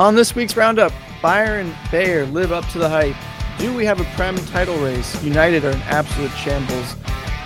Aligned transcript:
On 0.00 0.14
this 0.14 0.34
week's 0.34 0.56
roundup, 0.56 0.94
and 1.22 1.76
Bayer 1.90 2.24
live 2.24 2.52
up 2.52 2.66
to 2.70 2.78
the 2.78 2.88
hype. 2.88 3.14
Do 3.58 3.76
we 3.76 3.84
have 3.84 4.00
a 4.00 4.04
Prem 4.16 4.34
title 4.46 4.78
race? 4.78 5.22
United 5.22 5.62
are 5.62 5.72
in 5.72 5.80
absolute 5.82 6.30
shambles. 6.30 6.96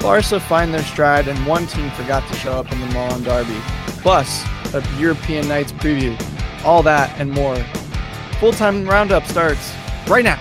Barca 0.00 0.38
find 0.38 0.72
their 0.72 0.84
stride, 0.84 1.26
and 1.26 1.46
one 1.48 1.66
team 1.66 1.90
forgot 1.90 2.24
to 2.28 2.34
show 2.36 2.52
up 2.52 2.70
in 2.70 2.78
the 2.78 2.86
Milan 2.86 3.24
Derby. 3.24 3.60
Plus, 4.02 4.44
a 4.72 4.84
European 5.00 5.48
Nights 5.48 5.72
preview. 5.72 6.16
All 6.64 6.84
that 6.84 7.18
and 7.18 7.28
more. 7.32 7.56
Full 8.38 8.52
time 8.52 8.86
roundup 8.86 9.26
starts 9.26 9.74
right 10.06 10.22
now. 10.22 10.40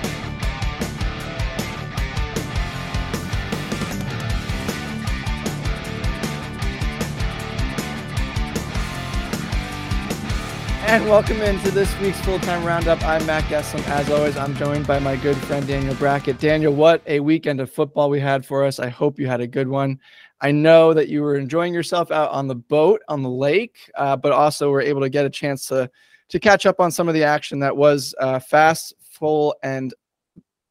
And 10.93 11.09
welcome 11.09 11.41
into 11.41 11.71
this 11.71 11.91
week's 11.99 12.21
full 12.21 12.37
time 12.37 12.63
roundup. 12.63 13.03
I'm 13.03 13.25
Matt 13.25 13.45
Gesslin. 13.45 13.83
As 13.87 14.11
always, 14.11 14.37
I'm 14.37 14.55
joined 14.55 14.85
by 14.85 14.99
my 14.99 15.15
good 15.15 15.35
friend 15.37 15.65
Daniel 15.65 15.95
Brackett. 15.95 16.37
Daniel, 16.37 16.71
what 16.71 17.01
a 17.07 17.19
weekend 17.19 17.59
of 17.59 17.71
football 17.71 18.11
we 18.11 18.19
had 18.19 18.45
for 18.45 18.63
us. 18.63 18.77
I 18.77 18.89
hope 18.89 19.17
you 19.17 19.25
had 19.25 19.41
a 19.41 19.47
good 19.47 19.67
one. 19.67 19.99
I 20.39 20.51
know 20.51 20.93
that 20.93 21.07
you 21.07 21.23
were 21.23 21.35
enjoying 21.35 21.73
yourself 21.73 22.11
out 22.11 22.29
on 22.29 22.47
the 22.47 22.53
boat 22.53 23.01
on 23.07 23.23
the 23.23 23.29
lake, 23.29 23.89
uh, 23.95 24.15
but 24.15 24.33
also 24.33 24.69
were 24.69 24.83
able 24.83 25.01
to 25.01 25.09
get 25.09 25.25
a 25.25 25.31
chance 25.31 25.65
to 25.69 25.89
to 26.29 26.39
catch 26.39 26.67
up 26.67 26.79
on 26.79 26.91
some 26.91 27.07
of 27.07 27.15
the 27.15 27.23
action 27.23 27.57
that 27.61 27.75
was 27.75 28.13
uh, 28.19 28.37
fast, 28.37 28.93
full, 29.01 29.55
and 29.63 29.95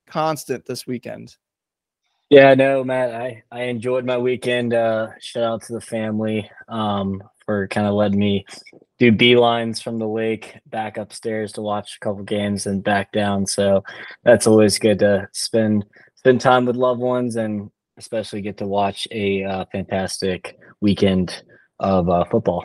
constant 0.06 0.64
this 0.66 0.86
weekend. 0.86 1.36
Yeah, 2.30 2.54
no, 2.54 2.84
Matt, 2.84 3.12
I, 3.12 3.42
I 3.50 3.62
enjoyed 3.64 4.04
my 4.04 4.18
weekend. 4.18 4.72
Uh, 4.72 5.08
shout 5.18 5.42
out 5.42 5.62
to 5.64 5.72
the 5.72 5.80
family 5.80 6.48
um, 6.68 7.20
for 7.44 7.66
kind 7.66 7.88
of 7.88 7.94
letting 7.94 8.20
me 8.20 8.46
do 9.02 9.10
beelines 9.10 9.82
from 9.82 9.98
the 9.98 10.06
lake 10.06 10.60
back 10.66 10.96
upstairs 10.96 11.50
to 11.50 11.60
watch 11.60 11.96
a 11.96 12.04
couple 12.04 12.22
games 12.22 12.66
and 12.66 12.84
back 12.84 13.10
down. 13.10 13.44
So 13.46 13.82
that's 14.22 14.46
always 14.46 14.78
good 14.78 15.00
to 15.00 15.28
spend 15.32 15.84
spend 16.14 16.40
time 16.40 16.66
with 16.66 16.76
loved 16.76 17.00
ones 17.00 17.34
and 17.34 17.68
especially 17.96 18.42
get 18.42 18.58
to 18.58 18.66
watch 18.68 19.08
a 19.10 19.42
uh, 19.42 19.64
fantastic 19.72 20.56
weekend 20.80 21.42
of 21.80 22.08
uh, 22.08 22.24
football. 22.30 22.64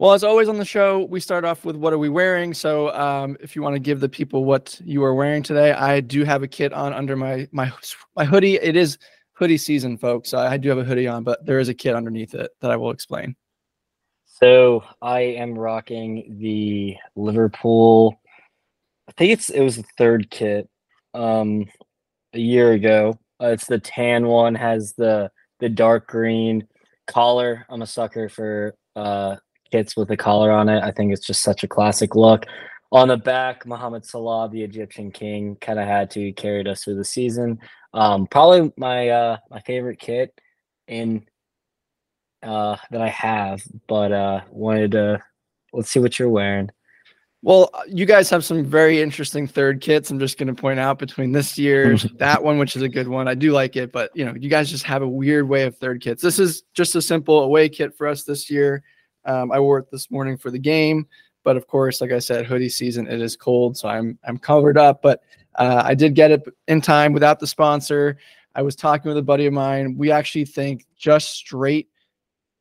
Well, 0.00 0.14
as 0.14 0.24
always 0.24 0.48
on 0.48 0.58
the 0.58 0.64
show, 0.64 1.04
we 1.04 1.20
start 1.20 1.44
off 1.44 1.64
with 1.64 1.76
what 1.76 1.92
are 1.92 1.98
we 1.98 2.08
wearing. 2.08 2.52
So, 2.52 2.92
um, 2.94 3.36
if 3.38 3.54
you 3.54 3.62
want 3.62 3.76
to 3.76 3.80
give 3.80 4.00
the 4.00 4.08
people 4.08 4.44
what 4.44 4.80
you 4.84 5.04
are 5.04 5.14
wearing 5.14 5.44
today, 5.44 5.70
I 5.72 6.00
do 6.00 6.24
have 6.24 6.42
a 6.42 6.48
kit 6.48 6.72
on 6.72 6.92
under 6.92 7.14
my 7.14 7.46
my 7.52 7.70
my 8.16 8.24
hoodie. 8.24 8.56
It 8.56 8.74
is 8.74 8.98
hoodie 9.34 9.58
season, 9.58 9.96
folks. 9.96 10.34
I 10.34 10.56
do 10.56 10.70
have 10.70 10.78
a 10.78 10.84
hoodie 10.84 11.06
on, 11.06 11.22
but 11.22 11.46
there 11.46 11.60
is 11.60 11.68
a 11.68 11.74
kit 11.74 11.94
underneath 11.94 12.34
it 12.34 12.50
that 12.62 12.72
I 12.72 12.76
will 12.76 12.90
explain. 12.90 13.36
So, 14.42 14.82
I 15.02 15.20
am 15.20 15.58
rocking 15.58 16.38
the 16.40 16.96
Liverpool. 17.14 18.18
I 19.08 19.12
think 19.12 19.32
it's 19.32 19.50
it 19.50 19.60
was 19.60 19.76
the 19.76 19.84
third 19.98 20.30
kit 20.30 20.68
um, 21.12 21.66
a 22.32 22.38
year 22.38 22.72
ago. 22.72 23.18
Uh, 23.42 23.48
it's 23.48 23.66
the 23.66 23.78
tan 23.78 24.26
one, 24.26 24.54
has 24.54 24.94
the 24.94 25.30
the 25.58 25.68
dark 25.68 26.06
green 26.06 26.66
collar. 27.06 27.66
I'm 27.68 27.82
a 27.82 27.86
sucker 27.86 28.28
for 28.28 28.74
uh 28.96 29.36
kits 29.70 29.96
with 29.96 30.10
a 30.10 30.16
collar 30.16 30.50
on 30.50 30.68
it. 30.68 30.82
I 30.82 30.90
think 30.90 31.12
it's 31.12 31.26
just 31.26 31.42
such 31.42 31.62
a 31.62 31.68
classic 31.68 32.14
look. 32.14 32.46
On 32.92 33.08
the 33.08 33.16
back, 33.16 33.66
Mohamed 33.66 34.04
Salah, 34.04 34.48
the 34.50 34.62
Egyptian 34.62 35.12
king, 35.12 35.56
kind 35.60 35.78
of 35.78 35.86
had 35.86 36.10
to 36.12 36.32
carried 36.32 36.66
us 36.66 36.82
through 36.82 36.96
the 36.96 37.04
season. 37.04 37.58
Um, 37.92 38.26
probably 38.26 38.72
my 38.76 39.08
uh, 39.08 39.36
my 39.50 39.60
favorite 39.60 39.98
kit 39.98 40.32
in 40.88 41.26
uh, 42.42 42.76
that 42.90 43.00
I 43.00 43.08
have, 43.08 43.62
but 43.86 44.12
uh, 44.12 44.40
wanted 44.50 44.92
to 44.92 45.22
let's 45.72 45.90
see 45.90 46.00
what 46.00 46.18
you're 46.18 46.28
wearing. 46.28 46.70
Well, 47.42 47.70
you 47.88 48.04
guys 48.04 48.28
have 48.30 48.44
some 48.44 48.64
very 48.64 49.00
interesting 49.00 49.46
third 49.46 49.80
kits. 49.80 50.10
I'm 50.10 50.18
just 50.18 50.36
going 50.36 50.54
to 50.54 50.60
point 50.60 50.78
out 50.78 50.98
between 50.98 51.32
this 51.32 51.56
year's 51.56 52.02
that 52.18 52.42
one, 52.42 52.58
which 52.58 52.76
is 52.76 52.82
a 52.82 52.88
good 52.88 53.08
one. 53.08 53.28
I 53.28 53.34
do 53.34 53.52
like 53.52 53.76
it, 53.76 53.92
but 53.92 54.10
you 54.14 54.26
know, 54.26 54.34
you 54.34 54.50
guys 54.50 54.70
just 54.70 54.84
have 54.84 55.02
a 55.02 55.08
weird 55.08 55.48
way 55.48 55.62
of 55.62 55.76
third 55.76 56.02
kits. 56.02 56.22
This 56.22 56.38
is 56.38 56.64
just 56.74 56.94
a 56.96 57.02
simple 57.02 57.40
away 57.42 57.68
kit 57.68 57.96
for 57.96 58.06
us 58.06 58.24
this 58.24 58.50
year. 58.50 58.82
Um, 59.24 59.52
I 59.52 59.60
wore 59.60 59.78
it 59.78 59.90
this 59.90 60.10
morning 60.10 60.36
for 60.36 60.50
the 60.50 60.58
game, 60.58 61.06
but 61.42 61.56
of 61.56 61.66
course, 61.66 62.00
like 62.00 62.12
I 62.12 62.18
said, 62.18 62.44
hoodie 62.44 62.68
season. 62.68 63.06
It 63.06 63.22
is 63.22 63.36
cold, 63.36 63.76
so 63.76 63.88
I'm 63.88 64.18
I'm 64.24 64.36
covered 64.36 64.76
up. 64.76 65.00
But 65.00 65.22
uh, 65.54 65.82
I 65.84 65.94
did 65.94 66.14
get 66.14 66.30
it 66.30 66.42
in 66.68 66.80
time 66.80 67.12
without 67.12 67.40
the 67.40 67.46
sponsor. 67.46 68.18
I 68.54 68.62
was 68.62 68.76
talking 68.76 69.08
with 69.08 69.18
a 69.18 69.22
buddy 69.22 69.46
of 69.46 69.52
mine. 69.52 69.96
We 69.96 70.10
actually 70.10 70.44
think 70.44 70.84
just 70.96 71.32
straight 71.32 71.88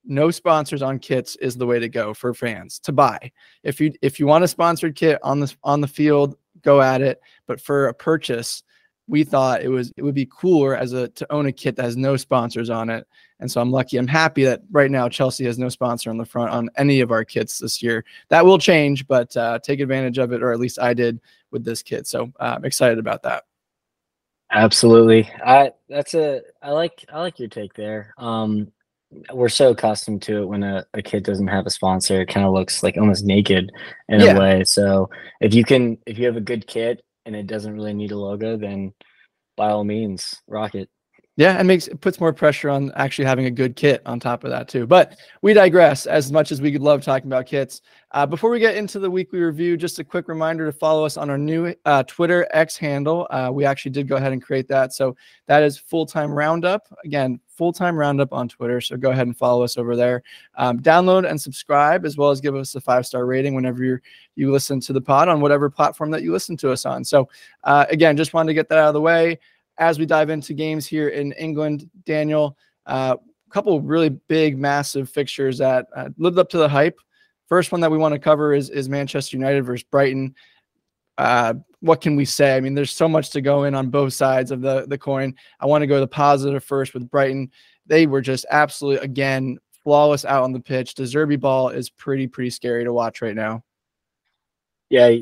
no 0.09 0.31
sponsors 0.31 0.81
on 0.81 0.99
kits 0.99 1.35
is 1.37 1.55
the 1.55 1.65
way 1.65 1.79
to 1.79 1.87
go 1.87 2.13
for 2.13 2.33
fans 2.33 2.79
to 2.79 2.91
buy. 2.91 3.31
If 3.63 3.79
you 3.79 3.93
if 4.01 4.19
you 4.19 4.27
want 4.27 4.43
a 4.43 4.47
sponsored 4.47 4.95
kit 4.95 5.19
on 5.23 5.39
the 5.39 5.53
on 5.63 5.81
the 5.81 5.87
field, 5.87 6.35
go 6.61 6.81
at 6.81 7.01
it. 7.01 7.21
But 7.47 7.61
for 7.61 7.87
a 7.87 7.93
purchase, 7.93 8.63
we 9.07 9.23
thought 9.23 9.61
it 9.61 9.69
was 9.69 9.93
it 9.97 10.03
would 10.03 10.15
be 10.15 10.25
cooler 10.25 10.75
as 10.75 10.93
a 10.93 11.07
to 11.09 11.31
own 11.31 11.45
a 11.45 11.51
kit 11.51 11.75
that 11.75 11.83
has 11.83 11.97
no 11.97 12.17
sponsors 12.17 12.69
on 12.69 12.89
it. 12.89 13.07
And 13.39 13.49
so 13.49 13.61
I'm 13.61 13.71
lucky. 13.71 13.97
I'm 13.97 14.07
happy 14.07 14.43
that 14.43 14.61
right 14.71 14.91
now 14.91 15.07
Chelsea 15.07 15.45
has 15.45 15.57
no 15.57 15.69
sponsor 15.69 16.09
on 16.09 16.17
the 16.17 16.25
front 16.25 16.51
on 16.51 16.69
any 16.77 17.01
of 17.01 17.11
our 17.11 17.23
kits 17.23 17.59
this 17.59 17.81
year. 17.81 18.03
That 18.29 18.45
will 18.45 18.57
change, 18.57 19.07
but 19.07 19.35
uh, 19.37 19.59
take 19.59 19.79
advantage 19.79 20.17
of 20.17 20.33
it, 20.33 20.43
or 20.43 20.51
at 20.51 20.59
least 20.59 20.79
I 20.79 20.93
did 20.93 21.21
with 21.51 21.63
this 21.63 21.81
kit. 21.81 22.05
So 22.05 22.31
uh, 22.39 22.55
I'm 22.57 22.65
excited 22.65 22.99
about 22.99 23.23
that. 23.23 23.43
Absolutely. 24.51 25.29
I 25.45 25.71
that's 25.87 26.15
a 26.15 26.41
I 26.61 26.71
like 26.71 27.05
I 27.11 27.19
like 27.19 27.39
your 27.39 27.49
take 27.49 27.73
there. 27.75 28.13
Um 28.17 28.71
we're 29.33 29.49
so 29.49 29.71
accustomed 29.71 30.21
to 30.23 30.43
it 30.43 30.45
when 30.45 30.63
a, 30.63 30.85
a 30.93 31.01
kid 31.01 31.23
doesn't 31.23 31.47
have 31.47 31.65
a 31.65 31.71
sponsor, 31.71 32.21
it 32.21 32.27
kind 32.27 32.45
of 32.45 32.53
looks 32.53 32.83
like 32.83 32.97
almost 32.97 33.25
naked 33.25 33.71
in 34.07 34.19
yeah. 34.19 34.35
a 34.35 34.39
way. 34.39 34.63
So 34.63 35.09
if 35.41 35.53
you 35.53 35.63
can 35.63 35.97
if 36.05 36.17
you 36.17 36.25
have 36.27 36.37
a 36.37 36.41
good 36.41 36.67
kit 36.67 37.03
and 37.25 37.35
it 37.35 37.47
doesn't 37.47 37.73
really 37.73 37.93
need 37.93 38.11
a 38.11 38.17
logo, 38.17 38.57
then 38.57 38.93
by 39.57 39.69
all 39.69 39.83
means, 39.83 40.35
rock 40.47 40.75
it. 40.75 40.89
Yeah, 41.39 41.55
and 41.57 41.65
makes 41.69 41.87
it 41.87 42.01
puts 42.01 42.19
more 42.19 42.33
pressure 42.33 42.69
on 42.69 42.91
actually 42.97 43.23
having 43.23 43.45
a 43.45 43.49
good 43.49 43.77
kit 43.77 44.01
on 44.05 44.19
top 44.19 44.43
of 44.43 44.49
that 44.49 44.67
too. 44.67 44.85
But 44.85 45.17
we 45.41 45.53
digress. 45.53 46.05
As 46.05 46.33
much 46.33 46.51
as 46.51 46.61
we 46.61 46.69
could 46.69 46.81
love 46.81 47.01
talking 47.01 47.29
about 47.29 47.45
kits, 47.45 47.81
uh, 48.11 48.25
before 48.25 48.49
we 48.49 48.59
get 48.59 48.75
into 48.75 48.99
the 48.99 49.09
weekly 49.09 49.39
review, 49.39 49.77
just 49.77 49.99
a 49.99 50.03
quick 50.03 50.27
reminder 50.27 50.65
to 50.65 50.73
follow 50.73 51.05
us 51.05 51.15
on 51.15 51.29
our 51.29 51.37
new 51.37 51.73
uh, 51.85 52.03
Twitter 52.03 52.45
X 52.51 52.75
handle. 52.75 53.25
Uh, 53.29 53.49
we 53.53 53.63
actually 53.63 53.91
did 53.91 54.05
go 54.05 54.17
ahead 54.17 54.33
and 54.33 54.43
create 54.43 54.67
that, 54.67 54.91
so 54.91 55.15
that 55.45 55.63
is 55.63 55.77
full 55.77 56.05
time 56.05 56.29
roundup. 56.29 56.85
Again, 57.05 57.39
full 57.47 57.71
time 57.71 57.95
roundup 57.95 58.33
on 58.33 58.49
Twitter. 58.49 58.81
So 58.81 58.97
go 58.97 59.11
ahead 59.11 59.27
and 59.27 59.37
follow 59.37 59.63
us 59.63 59.77
over 59.77 59.95
there. 59.95 60.23
Um, 60.57 60.81
download 60.81 61.25
and 61.25 61.39
subscribe, 61.39 62.05
as 62.05 62.17
well 62.17 62.31
as 62.31 62.41
give 62.41 62.55
us 62.55 62.75
a 62.75 62.81
five 62.81 63.05
star 63.05 63.25
rating 63.25 63.55
whenever 63.55 63.81
you 63.81 63.99
you 64.35 64.51
listen 64.51 64.81
to 64.81 64.91
the 64.91 64.99
pod 64.99 65.29
on 65.29 65.39
whatever 65.39 65.69
platform 65.69 66.11
that 66.11 66.21
you 66.21 66.33
listen 66.33 66.57
to 66.57 66.69
us 66.69 66.85
on. 66.85 67.05
So 67.05 67.29
uh, 67.63 67.85
again, 67.89 68.17
just 68.17 68.33
wanted 68.33 68.47
to 68.47 68.55
get 68.55 68.67
that 68.67 68.77
out 68.77 68.89
of 68.89 68.93
the 68.93 68.99
way 68.99 69.39
as 69.79 69.97
we 69.97 70.05
dive 70.05 70.29
into 70.29 70.53
games 70.53 70.85
here 70.85 71.09
in 71.09 71.31
England, 71.33 71.89
Daniel, 72.05 72.57
a 72.85 72.91
uh, 72.91 73.15
couple 73.49 73.81
really 73.81 74.09
big, 74.09 74.57
massive 74.57 75.09
fixtures 75.09 75.57
that 75.57 75.87
uh, 75.95 76.09
lived 76.17 76.37
up 76.37 76.49
to 76.49 76.57
the 76.57 76.69
hype. 76.69 76.99
First 77.47 77.71
one 77.71 77.81
that 77.81 77.89
we 77.89 77.97
want 77.97 78.13
to 78.13 78.19
cover 78.19 78.53
is 78.53 78.69
is 78.69 78.87
Manchester 78.89 79.37
United 79.37 79.65
versus 79.65 79.85
Brighton. 79.89 80.35
Uh, 81.17 81.55
what 81.79 82.01
can 82.01 82.15
we 82.15 82.25
say? 82.25 82.55
I 82.55 82.59
mean, 82.59 82.75
there's 82.75 82.91
so 82.91 83.07
much 83.07 83.31
to 83.31 83.41
go 83.41 83.63
in 83.63 83.73
on 83.73 83.89
both 83.89 84.13
sides 84.13 84.51
of 84.51 84.61
the 84.61 84.85
the 84.87 84.97
coin. 84.97 85.33
I 85.59 85.65
want 85.65 85.81
to 85.81 85.87
go 85.87 85.99
the 85.99 86.07
positive 86.07 86.63
first 86.63 86.93
with 86.93 87.09
Brighton. 87.09 87.49
They 87.87 88.05
were 88.05 88.21
just 88.21 88.45
absolutely 88.51 89.03
again 89.03 89.57
flawless 89.83 90.25
out 90.25 90.43
on 90.43 90.51
the 90.51 90.59
pitch. 90.59 90.93
De 90.93 91.03
Zerbi 91.03 91.39
ball 91.39 91.69
is 91.69 91.89
pretty 91.89 92.27
pretty 92.27 92.51
scary 92.51 92.83
to 92.83 92.93
watch 92.93 93.21
right 93.21 93.35
now. 93.35 93.63
Yeah, 94.89 95.13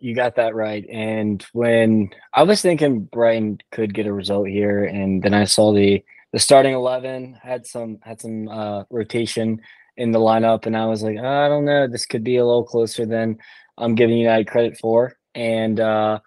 you 0.00 0.14
got 0.14 0.36
that 0.36 0.54
right. 0.54 0.86
And 0.88 1.44
when 1.52 2.10
I 2.32 2.44
was 2.44 2.62
thinking 2.62 3.00
Brighton 3.00 3.58
could 3.72 3.92
get 3.92 4.06
a 4.06 4.12
result 4.12 4.46
here, 4.48 4.84
and 4.84 5.22
then 5.22 5.34
I 5.34 5.44
saw 5.44 5.72
the 5.72 6.04
the 6.32 6.38
starting 6.38 6.74
eleven 6.74 7.34
had 7.42 7.66
some 7.66 7.98
had 8.02 8.20
some 8.20 8.48
uh, 8.48 8.84
rotation 8.90 9.60
in 9.96 10.12
the 10.12 10.20
lineup, 10.20 10.66
and 10.66 10.76
I 10.76 10.86
was 10.86 11.02
like, 11.02 11.18
I 11.18 11.48
don't 11.48 11.64
know, 11.64 11.88
this 11.88 12.06
could 12.06 12.22
be 12.22 12.36
a 12.36 12.44
little 12.44 12.64
closer 12.64 13.04
than 13.06 13.38
I'm 13.78 13.94
giving 13.96 14.16
United 14.18 14.46
credit 14.46 14.78
for, 14.78 15.16
and 15.34 15.76
because 15.76 16.20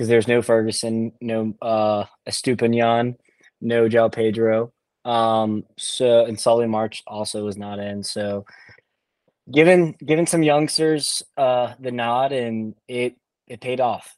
uh, 0.00 0.06
there's 0.06 0.28
no 0.28 0.40
Ferguson, 0.40 1.12
no 1.20 1.54
uh, 1.60 2.04
Estupiñán, 2.26 3.16
no 3.60 3.88
João 3.88 4.10
Pedro, 4.12 4.72
um, 5.04 5.64
so 5.76 6.24
and 6.24 6.40
Solly 6.40 6.66
March 6.66 7.02
also 7.06 7.44
was 7.44 7.58
not 7.58 7.78
in, 7.78 8.02
so 8.02 8.46
given 9.50 9.92
given 10.04 10.26
some 10.26 10.42
youngsters 10.42 11.22
uh, 11.36 11.74
the 11.80 11.90
nod, 11.90 12.32
and 12.32 12.74
it 12.86 13.16
it 13.46 13.60
paid 13.60 13.80
off. 13.80 14.16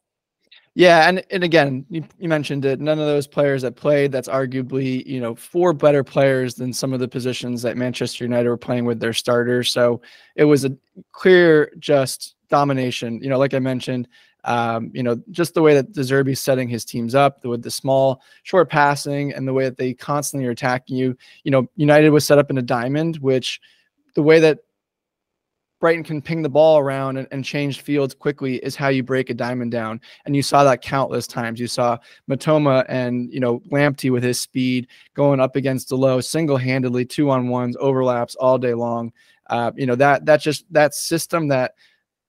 Yeah, 0.75 1.09
and 1.09 1.25
and 1.31 1.43
again, 1.43 1.85
you, 1.91 2.05
you 2.19 2.29
mentioned 2.29 2.65
it. 2.65 2.81
None 2.81 2.99
of 2.99 3.07
those 3.07 3.27
players 3.27 3.63
that 3.63 3.77
played. 3.77 4.13
That's 4.13 4.29
arguably 4.29 5.05
you 5.05 5.21
know 5.21 5.35
four 5.35 5.73
better 5.73 6.05
players 6.05 6.55
than 6.55 6.73
some 6.73 6.93
of 6.93 7.01
the 7.01 7.09
positions 7.09 7.63
that 7.63 7.77
Manchester 7.77 8.25
United 8.25 8.49
were 8.49 8.57
playing 8.57 8.85
with 8.85 9.01
their 9.01 9.13
starters. 9.13 9.71
So 9.71 10.01
it 10.37 10.45
was 10.45 10.65
a 10.65 10.77
clear 11.13 11.73
just 11.79 12.37
domination. 12.49 13.21
You 13.21 13.31
know, 13.31 13.39
like 13.39 13.53
I 13.53 13.59
mentioned, 13.59 14.09
um, 14.45 14.91
you 14.95 15.03
know, 15.03 15.21
just 15.31 15.55
the 15.55 15.63
way 15.63 15.75
that 15.75 15.93
De 15.93 16.03
Zerbi's 16.03 16.41
setting 16.41 16.69
his 16.69 16.85
teams 16.85 17.15
up 17.15 17.45
with 17.45 17.63
the 17.63 17.71
small, 17.71 18.23
short 18.45 18.71
passing 18.71 19.33
and 19.33 19.47
the 19.47 19.53
way 19.53 19.65
that 19.65 19.77
they 19.77 19.93
constantly 19.93 20.47
are 20.47 20.53
attacking 20.53 20.97
you. 20.97 21.17
You 21.43 21.51
know, 21.51 21.69
United 21.77 22.11
was 22.11 22.25
set 22.25 22.39
up 22.39 22.51
in 22.51 22.59
a 22.59 22.63
diamond, 22.63 23.17
which 23.17 23.61
the 24.15 24.23
way 24.23 24.41
that 24.41 24.61
Brighton 25.81 26.05
can 26.05 26.21
ping 26.21 26.43
the 26.43 26.49
ball 26.49 26.79
around 26.79 27.17
and, 27.17 27.27
and, 27.31 27.43
change 27.43 27.81
fields 27.81 28.15
quickly 28.15 28.57
is 28.57 28.77
how 28.77 28.89
you 28.89 29.03
break 29.03 29.31
a 29.31 29.35
diamond 29.35 29.73
down. 29.73 29.99
And 30.27 30.37
you 30.37 30.43
saw 30.43 30.63
that 30.63 30.83
countless 30.83 31.27
times. 31.27 31.59
You 31.59 31.67
saw 31.67 31.97
Mitoma 32.29 32.85
and 32.89 33.33
you 33.33 33.41
know 33.41 33.61
Lamptey 33.73 34.13
with 34.13 34.23
his 34.23 34.39
speed 34.39 34.87
going 35.15 35.41
up 35.41 35.57
against 35.57 35.89
the 35.89 35.97
low 35.97 36.21
single 36.21 36.59
handedly, 36.59 37.05
two 37.07 37.31
on 37.31 37.49
ones, 37.49 37.77
overlaps 37.81 38.35
all 38.37 38.59
day 38.59 38.75
long. 38.75 39.13
Uh, 39.49 39.73
you 39.75 39.87
know 39.87 39.97
that 39.97 40.27
that 40.27 40.41
just 40.41 40.65
that 40.73 40.95
system 40.95 41.49
that 41.49 41.75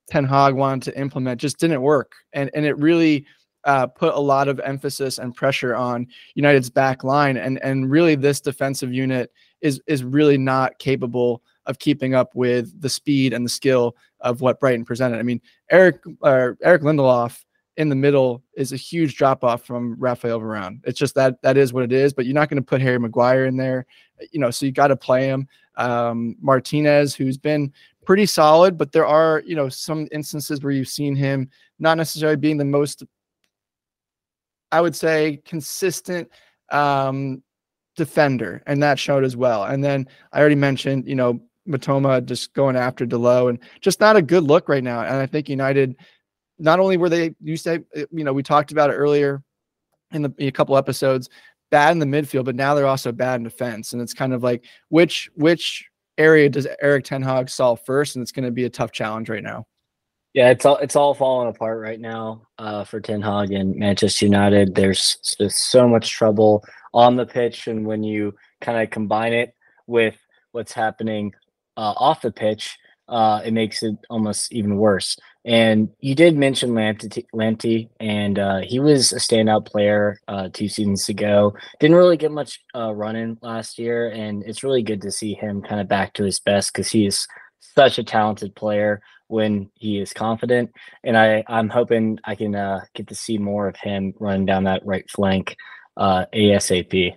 Ten 0.09 0.25
Hag 0.25 0.55
wanted 0.55 0.91
to 0.91 0.99
implement 0.99 1.39
just 1.39 1.59
didn't 1.59 1.81
work, 1.81 2.13
and 2.33 2.49
and 2.53 2.65
it 2.65 2.77
really 2.77 3.25
uh, 3.65 3.85
put 3.85 4.13
a 4.13 4.19
lot 4.19 4.47
of 4.47 4.59
emphasis 4.61 5.19
and 5.19 5.35
pressure 5.35 5.75
on 5.75 6.07
United's 6.35 6.69
back 6.69 7.03
line, 7.03 7.37
and 7.37 7.61
and 7.61 7.91
really 7.91 8.15
this 8.15 8.41
defensive 8.41 8.93
unit 8.93 9.31
is 9.61 9.81
is 9.87 10.03
really 10.03 10.37
not 10.37 10.79
capable 10.79 11.43
of 11.65 11.79
keeping 11.79 12.15
up 12.15 12.35
with 12.35 12.79
the 12.81 12.89
speed 12.89 13.33
and 13.33 13.45
the 13.45 13.49
skill 13.49 13.95
of 14.21 14.41
what 14.41 14.59
Brighton 14.59 14.85
presented. 14.85 15.19
I 15.19 15.23
mean, 15.23 15.41
Eric 15.69 16.01
uh, 16.23 16.51
Eric 16.63 16.81
Lindelof 16.81 17.43
in 17.77 17.89
the 17.89 17.95
middle 17.95 18.43
is 18.55 18.73
a 18.73 18.77
huge 18.77 19.15
drop 19.15 19.43
off 19.43 19.63
from 19.63 19.95
Rafael 19.97 20.39
Varane. 20.39 20.79
It's 20.83 20.99
just 20.99 21.15
that 21.15 21.41
that 21.41 21.57
is 21.57 21.73
what 21.73 21.83
it 21.83 21.91
is. 21.91 22.13
But 22.13 22.25
you're 22.25 22.35
not 22.35 22.49
going 22.49 22.61
to 22.61 22.65
put 22.65 22.81
Harry 22.81 22.99
Maguire 22.99 23.45
in 23.45 23.57
there, 23.57 23.85
you 24.31 24.39
know. 24.39 24.51
So 24.51 24.65
you 24.65 24.71
got 24.71 24.87
to 24.87 24.95
play 24.95 25.27
him. 25.27 25.47
Um, 25.77 26.35
Martinez, 26.41 27.15
who's 27.15 27.37
been 27.37 27.71
pretty 28.05 28.25
solid, 28.25 28.77
but 28.77 28.91
there 28.91 29.05
are 29.05 29.41
you 29.45 29.55
know 29.55 29.69
some 29.69 30.07
instances 30.11 30.61
where 30.61 30.73
you've 30.73 30.87
seen 30.87 31.15
him 31.15 31.49
not 31.79 31.97
necessarily 31.97 32.37
being 32.37 32.57
the 32.57 32.65
most, 32.65 33.03
I 34.71 34.81
would 34.81 34.95
say, 34.95 35.41
consistent 35.45 36.29
um, 36.71 37.41
defender, 37.95 38.61
and 38.67 38.83
that 38.83 38.99
showed 38.99 39.23
as 39.23 39.35
well. 39.35 39.63
And 39.63 39.83
then 39.83 40.07
I 40.33 40.39
already 40.39 40.55
mentioned, 40.55 41.07
you 41.07 41.15
know, 41.15 41.39
Mitoma 41.71 42.23
just 42.25 42.53
going 42.53 42.75
after 42.75 43.05
Dalot 43.05 43.49
and 43.49 43.59
just 43.81 43.99
not 43.99 44.15
a 44.15 44.21
good 44.21 44.43
look 44.43 44.69
right 44.69 44.83
now. 44.83 45.01
And 45.01 45.15
I 45.15 45.25
think 45.25 45.49
United, 45.49 45.95
not 46.59 46.79
only 46.79 46.97
were 46.97 47.09
they, 47.09 47.35
you 47.41 47.57
say, 47.57 47.79
uh, 47.95 48.03
you 48.11 48.23
know, 48.23 48.33
we 48.33 48.43
talked 48.43 48.71
about 48.71 48.89
it 48.89 48.93
earlier 48.93 49.41
in 50.11 50.21
the 50.21 50.33
in 50.37 50.47
a 50.47 50.51
couple 50.51 50.77
episodes, 50.77 51.29
bad 51.69 51.91
in 51.91 51.99
the 51.99 52.05
midfield, 52.05 52.45
but 52.45 52.55
now 52.55 52.75
they're 52.75 52.87
also 52.87 53.11
bad 53.11 53.35
in 53.35 53.43
defense. 53.43 53.93
And 53.93 54.01
it's 54.01 54.13
kind 54.13 54.33
of 54.33 54.43
like 54.43 54.65
which 54.89 55.29
which 55.35 55.85
area 56.17 56.49
does 56.49 56.67
Eric 56.81 57.05
Ten 57.05 57.21
Hag 57.21 57.49
solve 57.49 57.79
first? 57.85 58.15
And 58.15 58.21
it's 58.21 58.31
going 58.31 58.45
to 58.45 58.51
be 58.51 58.65
a 58.65 58.69
tough 58.69 58.91
challenge 58.91 59.29
right 59.29 59.43
now. 59.43 59.65
Yeah, 60.33 60.49
it's 60.49 60.65
all 60.65 60.77
it's 60.77 60.95
all 60.95 61.13
falling 61.13 61.49
apart 61.49 61.81
right 61.81 61.99
now 61.99 62.47
uh, 62.57 62.85
for 62.85 63.01
Ten 63.01 63.21
Hag 63.21 63.51
and 63.51 63.75
Manchester 63.75 64.25
United. 64.25 64.75
There's 64.75 65.17
just 65.37 65.71
so 65.71 65.89
much 65.89 66.09
trouble 66.09 66.63
on 66.93 67.17
the 67.17 67.25
pitch, 67.25 67.67
and 67.67 67.85
when 67.85 68.01
you 68.03 68.33
kind 68.61 68.81
of 68.81 68.89
combine 68.89 69.33
it 69.33 69.53
with 69.87 70.15
what's 70.53 70.71
happening 70.71 71.33
uh, 71.77 71.93
off 71.97 72.21
the 72.21 72.31
pitch, 72.31 72.77
uh, 73.07 73.41
it 73.43 73.53
makes 73.53 73.83
it 73.83 73.95
almost 74.09 74.53
even 74.53 74.77
worse. 74.77 75.17
And 75.43 75.89
you 75.99 76.15
did 76.15 76.37
mention 76.37 76.69
Lamptey, 76.69 77.89
and 77.99 78.39
uh, 78.39 78.59
he 78.59 78.79
was 78.79 79.11
a 79.11 79.15
standout 79.15 79.65
player 79.65 80.19
uh, 80.27 80.49
two 80.53 80.69
seasons 80.69 81.09
ago. 81.09 81.53
Didn't 81.79 81.97
really 81.97 82.17
get 82.17 82.31
much 82.31 82.61
uh, 82.75 82.93
running 82.93 83.37
last 83.41 83.79
year, 83.79 84.09
and 84.09 84.43
it's 84.45 84.63
really 84.63 84.83
good 84.83 85.01
to 85.01 85.11
see 85.11 85.33
him 85.33 85.61
kind 85.61 85.81
of 85.81 85.87
back 85.87 86.13
to 86.13 86.23
his 86.23 86.39
best 86.39 86.73
because 86.73 86.89
he 86.89 87.05
is 87.05 87.27
such 87.59 87.97
a 87.97 88.03
talented 88.03 88.55
player 88.55 89.01
when 89.27 89.69
he 89.75 89.99
is 89.99 90.13
confident. 90.13 90.71
And 91.03 91.17
I, 91.17 91.43
I'm 91.47 91.69
hoping 91.69 92.19
I 92.23 92.35
can 92.35 92.55
uh, 92.55 92.81
get 92.93 93.07
to 93.07 93.15
see 93.15 93.37
more 93.37 93.67
of 93.67 93.75
him 93.77 94.13
running 94.19 94.45
down 94.45 94.65
that 94.65 94.85
right 94.85 95.09
flank 95.09 95.55
uh, 95.97 96.25
ASAP. 96.33 97.15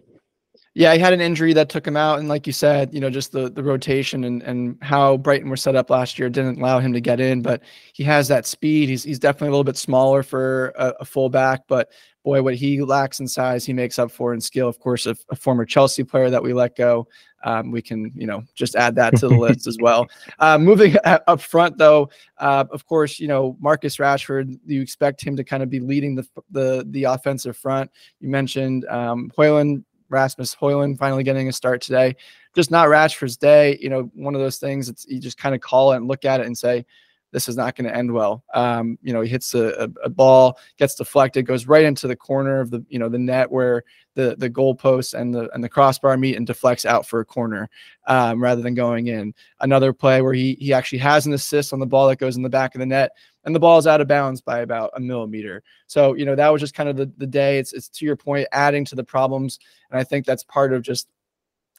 Yeah, 0.76 0.93
he 0.93 0.99
had 0.99 1.12
an 1.12 1.21
injury 1.21 1.53
that 1.53 1.69
took 1.69 1.87
him 1.87 1.97
out, 1.97 2.19
and 2.19 2.29
like 2.29 2.49
you 2.49 2.53
said, 2.53 2.93
you 2.93 2.99
know, 2.99 3.09
just 3.09 3.31
the 3.31 3.49
the 3.49 3.62
rotation 3.62 4.25
and 4.25 4.43
and 4.43 4.76
how 4.82 5.17
Brighton 5.17 5.49
were 5.49 5.56
set 5.56 5.76
up 5.76 5.88
last 5.88 6.19
year 6.19 6.29
didn't 6.29 6.59
allow 6.59 6.81
him 6.81 6.93
to 6.94 7.00
get 7.00 7.21
in. 7.21 7.43
But 7.43 7.62
he 7.93 8.03
has 8.03 8.26
that 8.29 8.44
speed. 8.44 8.88
He's 8.88 9.05
he's 9.05 9.21
definitely 9.21 9.49
a 9.49 9.50
little 9.53 9.65
bit 9.65 9.76
smaller 9.76 10.25
for 10.25 10.73
a, 10.76 10.94
a 11.00 11.05
fullback, 11.05 11.62
but 11.69 11.91
boy, 12.25 12.43
what 12.43 12.55
he 12.56 12.81
lacks 12.82 13.21
in 13.21 13.29
size, 13.29 13.65
he 13.65 13.73
makes 13.73 13.99
up 13.99 14.11
for 14.11 14.35
in 14.35 14.41
skill. 14.41 14.67
Of 14.67 14.81
course, 14.81 15.06
a, 15.06 15.15
a 15.31 15.37
former 15.37 15.65
Chelsea 15.65 16.03
player 16.03 16.31
that 16.31 16.43
we 16.43 16.55
let 16.55 16.75
go, 16.75 17.06
um, 17.44 17.71
we 17.71 17.81
can 17.81 18.11
you 18.17 18.26
know 18.26 18.43
just 18.56 18.75
add 18.75 18.97
that 18.97 19.15
to 19.19 19.29
the 19.29 19.37
list 19.38 19.69
as 19.69 19.76
well. 19.81 20.09
Uh, 20.41 20.59
moving 20.59 20.97
up 21.05 21.41
front, 21.41 21.79
though, 21.79 22.11
uh, 22.38 22.65
of 22.73 22.85
course, 22.87 23.21
you 23.21 23.29
know 23.29 23.56
Marcus 23.61 23.99
Rashford. 23.99 24.59
You 24.67 24.82
expect 24.82 25.25
him 25.25 25.37
to 25.37 25.44
kind 25.44 25.62
of 25.62 25.71
be 25.71 25.79
leading 25.79 26.17
the 26.17 26.26
the 26.50 26.85
the 26.91 27.05
offensive 27.05 27.56
front. 27.56 27.93
You 28.19 28.29
mentioned 28.29 28.87
um, 28.87 29.31
Højlund 29.38 29.85
Rasmus 30.14 30.55
Højlund 30.55 30.96
finally 30.96 31.25
getting 31.25 31.49
a 31.49 31.52
start 31.52 31.82
today. 31.82 32.16
Just 32.55 32.70
not 32.70 32.88
Rashford's 32.88 33.37
day. 33.37 33.78
You 33.81 33.90
know, 33.90 34.11
one 34.14 34.34
of 34.34 34.40
those 34.40 34.58
things. 34.58 34.88
It's 34.88 35.06
you 35.08 35.19
just 35.19 35.37
kind 35.37 35.55
of 35.55 35.61
call 35.61 35.93
it 35.93 35.96
and 35.96 36.08
look 36.08 36.25
at 36.25 36.40
it 36.40 36.46
and 36.46 36.56
say, 36.56 36.87
this 37.35 37.49
is 37.49 37.57
not 37.57 37.75
going 37.75 37.91
to 37.91 37.95
end 37.95 38.13
well. 38.13 38.45
Um, 38.55 38.97
you 39.03 39.13
know, 39.13 39.21
he 39.21 39.29
hits 39.29 39.55
a, 39.55 39.91
a, 40.05 40.09
ball, 40.09 40.57
gets 40.79 40.95
deflected, 40.95 41.47
goes 41.47 41.67
right 41.67 41.85
into 41.85 42.07
the 42.07 42.15
corner 42.15 42.61
of 42.61 42.71
the 42.71 42.87
you 42.89 43.01
know 43.01 43.09
the 43.09 43.19
net 43.19 43.51
where 43.51 43.83
the 44.15 44.37
the 44.39 44.49
goalpost 44.49 45.15
and 45.15 45.35
the 45.35 45.53
and 45.53 45.63
the 45.63 45.69
crossbar 45.69 46.17
meet 46.17 46.37
and 46.37 46.47
deflects 46.47 46.87
out 46.87 47.09
for 47.09 47.19
a 47.19 47.25
corner 47.25 47.69
um, 48.07 48.41
rather 48.41 48.63
than 48.63 48.75
going 48.75 49.09
in. 49.09 49.35
Another 49.59 49.93
play 49.93 50.23
where 50.23 50.33
he 50.33 50.57
he 50.61 50.73
actually 50.73 50.99
has 50.99 51.27
an 51.27 51.33
assist 51.33 51.73
on 51.73 51.81
the 51.81 51.87
ball 51.87 52.07
that 52.07 52.21
goes 52.21 52.37
in 52.37 52.43
the 52.43 52.49
back 52.49 52.77
of 52.77 52.79
the 52.79 52.87
net 52.87 53.11
and 53.45 53.53
the 53.53 53.61
ball 53.61 53.79
is 53.79 53.87
out 53.87 54.01
of 54.01 54.07
bounds 54.09 54.41
by 54.41 54.61
about 54.61 54.93
a 54.95 55.01
millimeter. 55.01 55.63
So 55.89 56.15
you 56.15 56.25
know 56.25 56.37
that 56.37 56.53
was 56.53 56.61
just 56.61 56.75
kind 56.75 56.89
of 56.89 56.97
the 56.97 57.11
the 57.17 57.27
day. 57.27 57.59
It's 57.59 57.73
it's 57.73 57.89
to 57.89 58.05
your 58.05 58.17
point, 58.17 58.47
adding 58.53 58.85
to 58.87 58.95
the 58.95 59.05
problems, 59.05 59.59
and 59.91 59.99
I 59.99 60.05
think 60.05 60.25
that's 60.25 60.45
part 60.45 60.73
of 60.73 60.83
just 60.83 61.09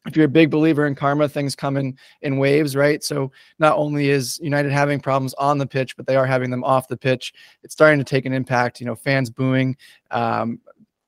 if 0.06 0.16
you're 0.16 0.26
a 0.26 0.30
big 0.30 0.52
believer 0.52 0.86
in 0.86 0.96
karma, 0.96 1.28
things 1.28 1.56
come 1.56 1.78
in 1.78 1.98
in 2.22 2.38
waves, 2.38 2.76
right? 2.76 3.04
So 3.04 3.32
not 3.60 3.78
only 3.78 4.10
is 4.10 4.40
United 4.42 4.72
having 4.72 5.00
problems 5.00 5.34
on 5.36 5.58
the 5.58 5.66
pitch, 5.66 5.98
but 5.98 6.06
they 6.06 6.16
are 6.16 6.26
having 6.26 6.52
them 6.52 6.64
off 6.64 6.88
the 6.88 6.98
pitch. 6.98 7.34
It's 7.64 7.74
starting 7.74 8.00
to 8.00 8.06
take 8.06 8.26
an 8.26 8.34
impact. 8.34 8.80
You 8.80 8.86
know, 8.86 8.96
fans 8.96 9.30
booing 9.30 9.76
um, 10.12 10.60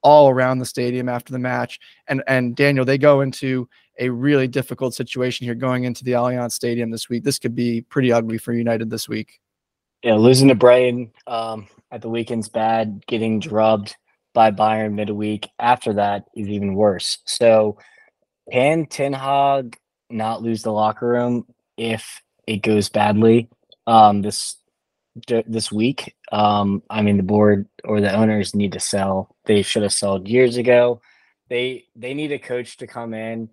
all 0.02 0.30
around 0.30 0.60
the 0.60 0.66
stadium 0.66 1.10
after 1.10 1.32
the 1.32 1.40
match, 1.40 1.80
and 2.08 2.24
and 2.28 2.56
Daniel, 2.56 2.86
they 2.86 2.98
go 2.98 3.22
into 3.22 3.70
a 4.00 4.10
really 4.10 4.48
difficult 4.48 4.94
situation 4.94 5.46
here 5.46 5.56
going 5.56 5.84
into 5.84 6.04
the 6.04 6.12
Allianz 6.12 6.52
Stadium 6.52 6.92
this 6.92 7.10
week. 7.10 7.24
This 7.24 7.40
could 7.40 7.56
be 7.56 7.82
pretty 7.82 8.12
ugly 8.12 8.38
for 8.38 8.54
United 8.54 8.90
this 8.90 9.10
week. 9.10 9.40
Yeah, 10.04 10.16
losing 10.16 10.48
to 10.50 10.56
Brighton 10.56 11.12
um, 11.26 11.68
at 11.92 12.02
the 12.02 12.10
weekend's 12.10 12.50
bad. 12.50 13.04
Getting 13.08 13.40
drubbed 13.40 13.96
by 14.34 14.52
Bayern 14.52 14.94
midweek 14.94 15.50
after 15.58 15.94
that 15.94 16.26
is 16.36 16.48
even 16.48 16.76
worse. 16.76 17.18
So 17.26 17.78
can 18.52 18.86
Ten 18.86 19.14
Hag 19.14 19.78
not 20.10 20.42
lose 20.42 20.64
the 20.64 20.72
locker 20.72 21.08
room 21.08 21.46
if 21.76 22.22
it 22.46 22.58
goes 22.58 22.90
badly 22.90 23.50
um, 23.86 24.22
this 24.22 24.58
this 25.48 25.72
week? 25.72 26.16
Um, 26.32 26.84
I 26.90 27.02
mean, 27.02 27.18
the 27.18 27.24
board 27.24 27.68
or 27.84 28.02
the 28.02 28.14
owners 28.14 28.56
need 28.56 28.74
to 28.74 28.80
sell. 28.80 29.36
They 29.46 29.62
should 29.62 29.84
have 29.84 29.94
sold 29.94 30.28
years 30.28 30.58
ago. 30.58 31.02
They 31.50 31.86
they 31.96 32.14
need 32.14 32.32
a 32.32 32.40
coach 32.40 32.78
to 32.78 32.88
come 32.88 33.14
in 33.14 33.50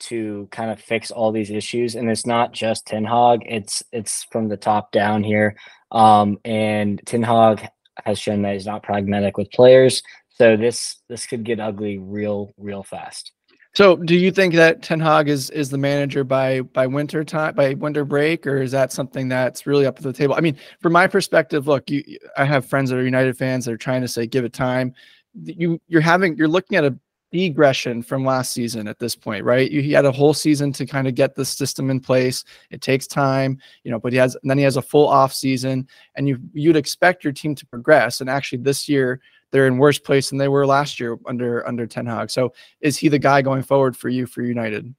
to 0.00 0.48
kind 0.50 0.70
of 0.70 0.80
fix 0.80 1.10
all 1.10 1.30
these 1.30 1.50
issues, 1.50 1.94
and 1.94 2.10
it's 2.10 2.26
not 2.26 2.52
just 2.52 2.86
Ten 2.86 3.04
Hag. 3.04 3.42
It's 3.46 3.82
it's 3.92 4.24
from 4.30 4.48
the 4.48 4.56
top 4.56 4.92
down 4.92 5.22
here. 5.22 5.56
Um, 5.90 6.38
and 6.44 7.00
Ten 7.06 7.22
Hag 7.22 7.68
has 8.04 8.18
shown 8.18 8.42
that 8.42 8.54
he's 8.54 8.66
not 8.66 8.82
pragmatic 8.82 9.36
with 9.36 9.50
players. 9.52 10.02
So 10.30 10.56
this 10.56 10.96
this 11.08 11.26
could 11.26 11.44
get 11.44 11.60
ugly 11.60 11.98
real 11.98 12.52
real 12.56 12.82
fast. 12.82 13.32
So, 13.74 13.96
do 13.96 14.14
you 14.14 14.30
think 14.30 14.54
that 14.54 14.82
Ten 14.82 15.00
Hag 15.00 15.28
is 15.28 15.48
is 15.50 15.70
the 15.70 15.78
manager 15.78 16.24
by 16.24 16.60
by 16.60 16.86
winter 16.86 17.24
time 17.24 17.54
by 17.54 17.72
winter 17.74 18.04
break, 18.04 18.46
or 18.46 18.60
is 18.60 18.70
that 18.72 18.92
something 18.92 19.28
that's 19.28 19.66
really 19.66 19.86
up 19.86 19.96
to 19.96 20.02
the 20.02 20.12
table? 20.12 20.34
I 20.34 20.40
mean, 20.40 20.58
from 20.80 20.92
my 20.92 21.06
perspective, 21.06 21.66
look, 21.66 21.90
you, 21.90 22.02
I 22.36 22.44
have 22.44 22.66
friends 22.66 22.90
that 22.90 22.98
are 22.98 23.04
United 23.04 23.36
fans 23.38 23.64
that 23.64 23.72
are 23.72 23.78
trying 23.78 24.02
to 24.02 24.08
say 24.08 24.26
give 24.26 24.44
it 24.44 24.52
time. 24.52 24.94
You 25.42 25.80
you're 25.88 26.02
having 26.02 26.36
you're 26.36 26.48
looking 26.48 26.76
at 26.76 26.84
a 26.84 26.94
degression 27.32 28.04
from 28.04 28.26
last 28.26 28.52
season 28.52 28.86
at 28.86 28.98
this 28.98 29.16
point, 29.16 29.42
right? 29.42 29.70
You, 29.70 29.80
he 29.80 29.92
had 29.92 30.04
a 30.04 30.12
whole 30.12 30.34
season 30.34 30.70
to 30.74 30.84
kind 30.84 31.08
of 31.08 31.14
get 31.14 31.34
the 31.34 31.44
system 31.46 31.88
in 31.88 31.98
place. 31.98 32.44
It 32.70 32.82
takes 32.82 33.06
time, 33.06 33.58
you 33.84 33.90
know, 33.90 33.98
but 33.98 34.12
he 34.12 34.18
has 34.18 34.36
then 34.42 34.58
he 34.58 34.64
has 34.64 34.76
a 34.76 34.82
full 34.82 35.08
off 35.08 35.32
season, 35.32 35.88
and 36.14 36.28
you 36.28 36.38
you'd 36.52 36.76
expect 36.76 37.24
your 37.24 37.32
team 37.32 37.54
to 37.54 37.66
progress. 37.66 38.20
And 38.20 38.28
actually, 38.28 38.58
this 38.58 38.86
year 38.86 39.20
they're 39.52 39.66
in 39.66 39.78
worse 39.78 39.98
place 39.98 40.30
than 40.30 40.38
they 40.38 40.48
were 40.48 40.66
last 40.66 40.98
year 40.98 41.18
under 41.26 41.66
under 41.66 41.86
Ten 41.86 42.06
Hag. 42.06 42.30
So 42.30 42.52
is 42.80 42.96
he 42.96 43.08
the 43.08 43.18
guy 43.18 43.42
going 43.42 43.62
forward 43.62 43.96
for 43.96 44.08
you 44.08 44.26
for 44.26 44.42
United? 44.42 44.92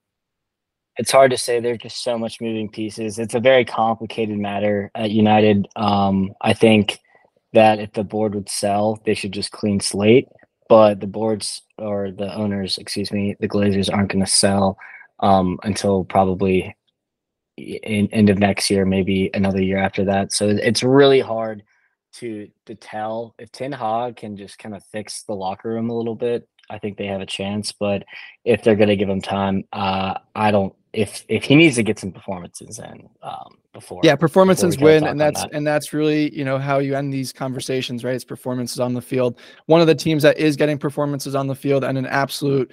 It's 0.98 1.12
hard 1.12 1.32
to 1.32 1.38
say. 1.38 1.60
There's 1.60 1.80
just 1.80 2.04
so 2.04 2.18
much 2.18 2.40
moving 2.40 2.70
pieces. 2.70 3.18
It's 3.18 3.34
a 3.34 3.40
very 3.40 3.66
complicated 3.66 4.38
matter 4.38 4.92
at 4.94 5.10
United. 5.10 5.68
Um, 5.76 6.34
I 6.42 6.54
think 6.54 7.00
that 7.54 7.80
if 7.80 7.94
the 7.94 8.04
board 8.04 8.36
would 8.36 8.50
sell, 8.50 9.02
they 9.04 9.16
should 9.16 9.32
just 9.32 9.52
clean 9.52 9.80
slate. 9.80 10.28
But 10.70 11.00
the 11.00 11.08
boards 11.08 11.64
or 11.80 12.12
the 12.12 12.34
owners, 12.34 12.78
excuse 12.78 13.12
me, 13.12 13.36
the 13.40 13.50
Glazers 13.50 13.92
aren't 13.92 14.12
going 14.12 14.24
to 14.24 14.32
sell 14.32 14.78
um, 15.20 15.60
until 15.64 16.04
probably 16.06 16.76
in 17.58 18.08
end 18.12 18.30
of 18.30 18.40
next 18.40 18.70
year, 18.70 18.86
maybe 18.86 19.30
another 19.34 19.62
year 19.62 19.78
after 19.78 20.06
that. 20.06 20.32
So 20.32 20.48
it's 20.48 20.84
really 20.84 21.20
hard 21.20 21.64
to 22.14 22.48
to 22.66 22.76
tell 22.76 23.36
if 23.40 23.52
Ten 23.52 23.72
Hag 23.72 24.16
can 24.18 24.38
just 24.38 24.60
kind 24.60 24.76
of 24.76 24.84
fix 24.86 25.24
the 25.24 25.34
locker 25.34 25.70
room 25.70 25.90
a 25.90 25.98
little 25.98 26.16
bit. 26.16 26.48
I 26.70 26.80
think 26.80 26.98
they 26.98 27.08
have 27.08 27.22
a 27.22 27.26
chance, 27.26 27.74
but 27.74 28.04
if 28.46 28.64
they're 28.64 28.76
going 28.76 28.90
to 28.90 28.96
give 28.96 29.10
him 29.10 29.22
time, 29.22 29.66
uh, 29.74 30.16
I 30.34 30.52
don't 30.52 30.74
if 30.94 31.26
if 31.28 31.44
he 31.44 31.56
needs 31.56 31.76
to 31.76 31.84
get 31.84 32.00
some 32.00 32.12
performances 32.12 32.80
in 32.80 33.10
um, 33.24 33.58
before. 33.74 34.02
Yeah, 34.04 34.16
performances 34.16 34.76
before 34.76 34.90
win, 34.90 35.08
and 35.08 35.20
that's 35.20 35.42
that. 35.42 35.54
and 35.54 35.66
that's 35.66 35.92
really 35.92 36.34
you 36.36 36.46
know 36.46 36.60
how 36.60 36.80
you 36.80 36.96
end 36.96 37.12
these 37.12 37.34
conversations, 37.34 38.04
right? 38.04 38.16
It's 38.16 38.24
performances 38.24 38.80
on 38.80 38.94
the 38.94 39.02
field. 39.02 39.40
One 39.66 39.82
of 39.82 39.88
the 39.88 39.96
teams 39.96 40.24
that 40.24 40.38
is 40.38 40.56
getting 40.56 40.78
performances 40.78 41.34
on 41.34 41.48
the 41.48 41.56
field 41.56 41.84
and 41.84 41.98
an 41.98 42.06
absolute 42.06 42.72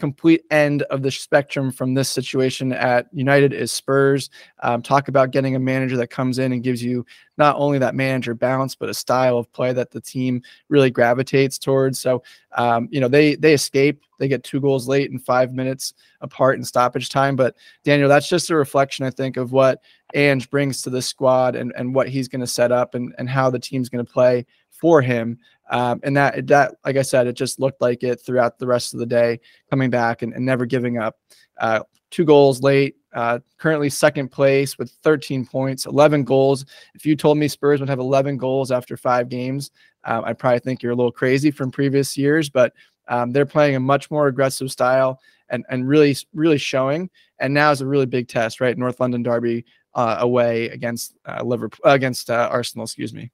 complete 0.00 0.44
end 0.50 0.82
of 0.84 1.02
the 1.02 1.10
spectrum 1.10 1.70
from 1.70 1.94
this 1.94 2.08
situation 2.08 2.72
at 2.72 3.06
United 3.12 3.52
is 3.52 3.70
Spurs. 3.70 4.30
Um, 4.62 4.82
talk 4.82 5.08
about 5.08 5.30
getting 5.30 5.54
a 5.54 5.60
manager 5.60 5.96
that 5.98 6.08
comes 6.08 6.38
in 6.38 6.52
and 6.52 6.62
gives 6.62 6.82
you 6.82 7.06
not 7.36 7.54
only 7.56 7.78
that 7.78 7.94
manager 7.94 8.34
bounce, 8.34 8.74
but 8.74 8.88
a 8.88 8.94
style 8.94 9.38
of 9.38 9.52
play 9.52 9.72
that 9.72 9.90
the 9.90 10.00
team 10.00 10.42
really 10.68 10.90
gravitates 10.90 11.58
towards. 11.58 12.00
So, 12.00 12.22
um, 12.56 12.88
you 12.90 13.00
know, 13.00 13.08
they 13.08 13.36
they 13.36 13.54
escape. 13.54 14.02
They 14.18 14.28
get 14.28 14.42
two 14.42 14.60
goals 14.60 14.88
late 14.88 15.10
and 15.10 15.24
five 15.24 15.52
minutes 15.52 15.94
apart 16.20 16.58
in 16.58 16.64
stoppage 16.64 17.08
time. 17.08 17.36
But 17.36 17.56
Daniel, 17.84 18.08
that's 18.08 18.28
just 18.28 18.50
a 18.50 18.56
reflection, 18.56 19.06
I 19.06 19.10
think, 19.10 19.36
of 19.36 19.52
what 19.52 19.82
Ange 20.14 20.50
brings 20.50 20.82
to 20.82 20.90
the 20.90 21.00
squad 21.00 21.56
and, 21.56 21.72
and 21.76 21.94
what 21.94 22.08
he's 22.08 22.28
going 22.28 22.40
to 22.40 22.46
set 22.46 22.72
up 22.72 22.94
and, 22.94 23.14
and 23.18 23.30
how 23.30 23.48
the 23.48 23.58
team's 23.58 23.88
going 23.88 24.04
to 24.04 24.12
play 24.12 24.44
for 24.68 25.00
him. 25.02 25.38
Um, 25.70 26.00
and 26.02 26.16
that 26.16 26.46
that 26.48 26.74
like 26.84 26.96
I 26.96 27.02
said, 27.02 27.26
it 27.26 27.34
just 27.34 27.60
looked 27.60 27.80
like 27.80 28.02
it 28.02 28.20
throughout 28.20 28.58
the 28.58 28.66
rest 28.66 28.92
of 28.92 29.00
the 29.00 29.06
day, 29.06 29.40
coming 29.70 29.88
back 29.88 30.22
and, 30.22 30.34
and 30.34 30.44
never 30.44 30.66
giving 30.66 30.98
up. 30.98 31.16
Uh, 31.58 31.80
two 32.10 32.24
goals 32.24 32.60
late, 32.60 32.96
uh, 33.14 33.38
currently 33.56 33.88
second 33.88 34.30
place 34.30 34.78
with 34.78 34.90
13 35.02 35.46
points, 35.46 35.86
11 35.86 36.24
goals. 36.24 36.64
If 36.94 37.06
you 37.06 37.14
told 37.14 37.38
me 37.38 37.46
Spurs 37.46 37.78
would 37.78 37.88
have 37.88 38.00
11 38.00 38.36
goals 38.36 38.72
after 38.72 38.96
five 38.96 39.28
games, 39.28 39.70
um, 40.04 40.24
I 40.24 40.32
probably 40.32 40.58
think 40.58 40.82
you're 40.82 40.92
a 40.92 40.96
little 40.96 41.12
crazy 41.12 41.52
from 41.52 41.70
previous 41.70 42.16
years. 42.16 42.50
But 42.50 42.72
um, 43.08 43.32
they're 43.32 43.46
playing 43.46 43.76
a 43.76 43.80
much 43.80 44.10
more 44.10 44.26
aggressive 44.26 44.70
style 44.70 45.20
and 45.50 45.64
and 45.68 45.86
really 45.86 46.16
really 46.34 46.58
showing. 46.58 47.10
And 47.38 47.54
now 47.54 47.70
is 47.70 47.80
a 47.80 47.86
really 47.86 48.06
big 48.06 48.28
test, 48.28 48.60
right? 48.60 48.76
North 48.76 48.98
London 49.00 49.22
Derby 49.22 49.64
uh, 49.94 50.16
away 50.20 50.68
against 50.68 51.14
uh, 51.26 51.42
Liverpool 51.44 51.84
against 51.84 52.30
uh, 52.30 52.48
Arsenal, 52.50 52.84
excuse 52.84 53.14
me, 53.14 53.30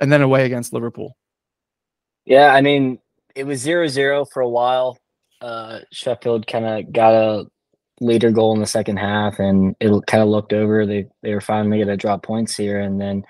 and 0.00 0.12
then 0.12 0.22
away 0.22 0.44
against 0.44 0.72
Liverpool. 0.72 1.16
Yeah, 2.24 2.52
I 2.54 2.60
mean, 2.60 2.98
it 3.34 3.44
was 3.44 3.60
zero 3.60 3.88
zero 3.88 4.24
for 4.24 4.42
a 4.42 4.48
while. 4.48 4.98
Uh, 5.40 5.80
Sheffield 5.90 6.46
kind 6.46 6.66
of 6.66 6.92
got 6.92 7.14
a 7.14 7.46
later 8.00 8.30
goal 8.30 8.54
in 8.54 8.60
the 8.60 8.66
second 8.66 8.98
half, 8.98 9.38
and 9.38 9.74
it 9.80 9.90
kind 10.06 10.22
of 10.22 10.28
looked 10.28 10.52
over. 10.52 10.86
They 10.86 11.06
they 11.22 11.34
were 11.34 11.40
finally 11.40 11.78
going 11.78 11.88
to 11.88 11.96
drop 11.96 12.22
points 12.22 12.56
here, 12.56 12.80
and 12.80 13.00
then 13.00 13.24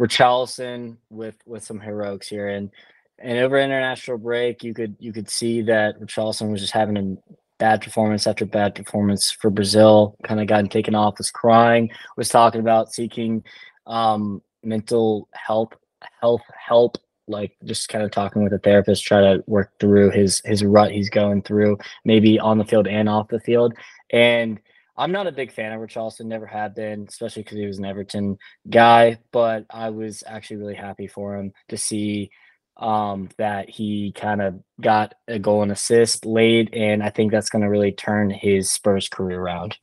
Richarlison 0.00 0.96
with 1.10 1.36
with 1.46 1.64
some 1.64 1.80
heroics 1.80 2.28
here, 2.28 2.48
and 2.48 2.70
and 3.18 3.38
over 3.38 3.58
international 3.58 4.18
break, 4.18 4.62
you 4.62 4.74
could 4.74 4.96
you 4.98 5.12
could 5.12 5.30
see 5.30 5.62
that 5.62 6.00
Richarlison 6.00 6.50
was 6.50 6.60
just 6.60 6.72
having 6.72 6.96
a 6.96 7.32
bad 7.58 7.80
performance 7.80 8.26
after 8.26 8.44
bad 8.44 8.74
performance 8.74 9.30
for 9.30 9.50
Brazil. 9.50 10.16
Kind 10.24 10.40
of 10.40 10.46
gotten 10.46 10.68
taken 10.68 10.94
off, 10.94 11.18
was 11.18 11.30
crying, 11.30 11.90
was 12.16 12.28
talking 12.28 12.60
about 12.60 12.92
seeking 12.92 13.42
um, 13.86 14.42
mental 14.62 15.28
health 15.32 15.72
health 16.20 16.42
help 16.54 16.98
like 17.28 17.56
just 17.64 17.88
kind 17.88 18.04
of 18.04 18.10
talking 18.10 18.42
with 18.42 18.52
a 18.52 18.58
therapist, 18.58 19.04
try 19.04 19.20
to 19.20 19.42
work 19.46 19.72
through 19.80 20.10
his 20.10 20.40
his 20.44 20.64
rut 20.64 20.92
he's 20.92 21.10
going 21.10 21.42
through, 21.42 21.78
maybe 22.04 22.38
on 22.38 22.58
the 22.58 22.64
field 22.64 22.86
and 22.86 23.08
off 23.08 23.28
the 23.28 23.40
field. 23.40 23.74
And 24.10 24.60
I'm 24.96 25.12
not 25.12 25.26
a 25.26 25.32
big 25.32 25.52
fan 25.52 25.72
of 25.72 25.80
Richarlison, 25.80 26.26
never 26.26 26.46
have 26.46 26.74
been, 26.74 27.06
especially 27.08 27.42
because 27.42 27.58
he 27.58 27.66
was 27.66 27.78
an 27.78 27.84
Everton 27.84 28.38
guy. 28.70 29.18
But 29.32 29.66
I 29.70 29.90
was 29.90 30.24
actually 30.26 30.56
really 30.56 30.74
happy 30.74 31.06
for 31.06 31.36
him 31.36 31.52
to 31.68 31.76
see 31.76 32.30
um, 32.78 33.28
that 33.38 33.68
he 33.68 34.12
kind 34.12 34.40
of 34.42 34.60
got 34.80 35.14
a 35.28 35.38
goal 35.38 35.62
and 35.62 35.72
assist 35.72 36.26
late, 36.26 36.74
and 36.74 37.02
I 37.02 37.10
think 37.10 37.32
that's 37.32 37.50
going 37.50 37.62
to 37.62 37.70
really 37.70 37.92
turn 37.92 38.30
his 38.30 38.70
Spurs 38.70 39.08
career 39.08 39.40
around. 39.40 39.76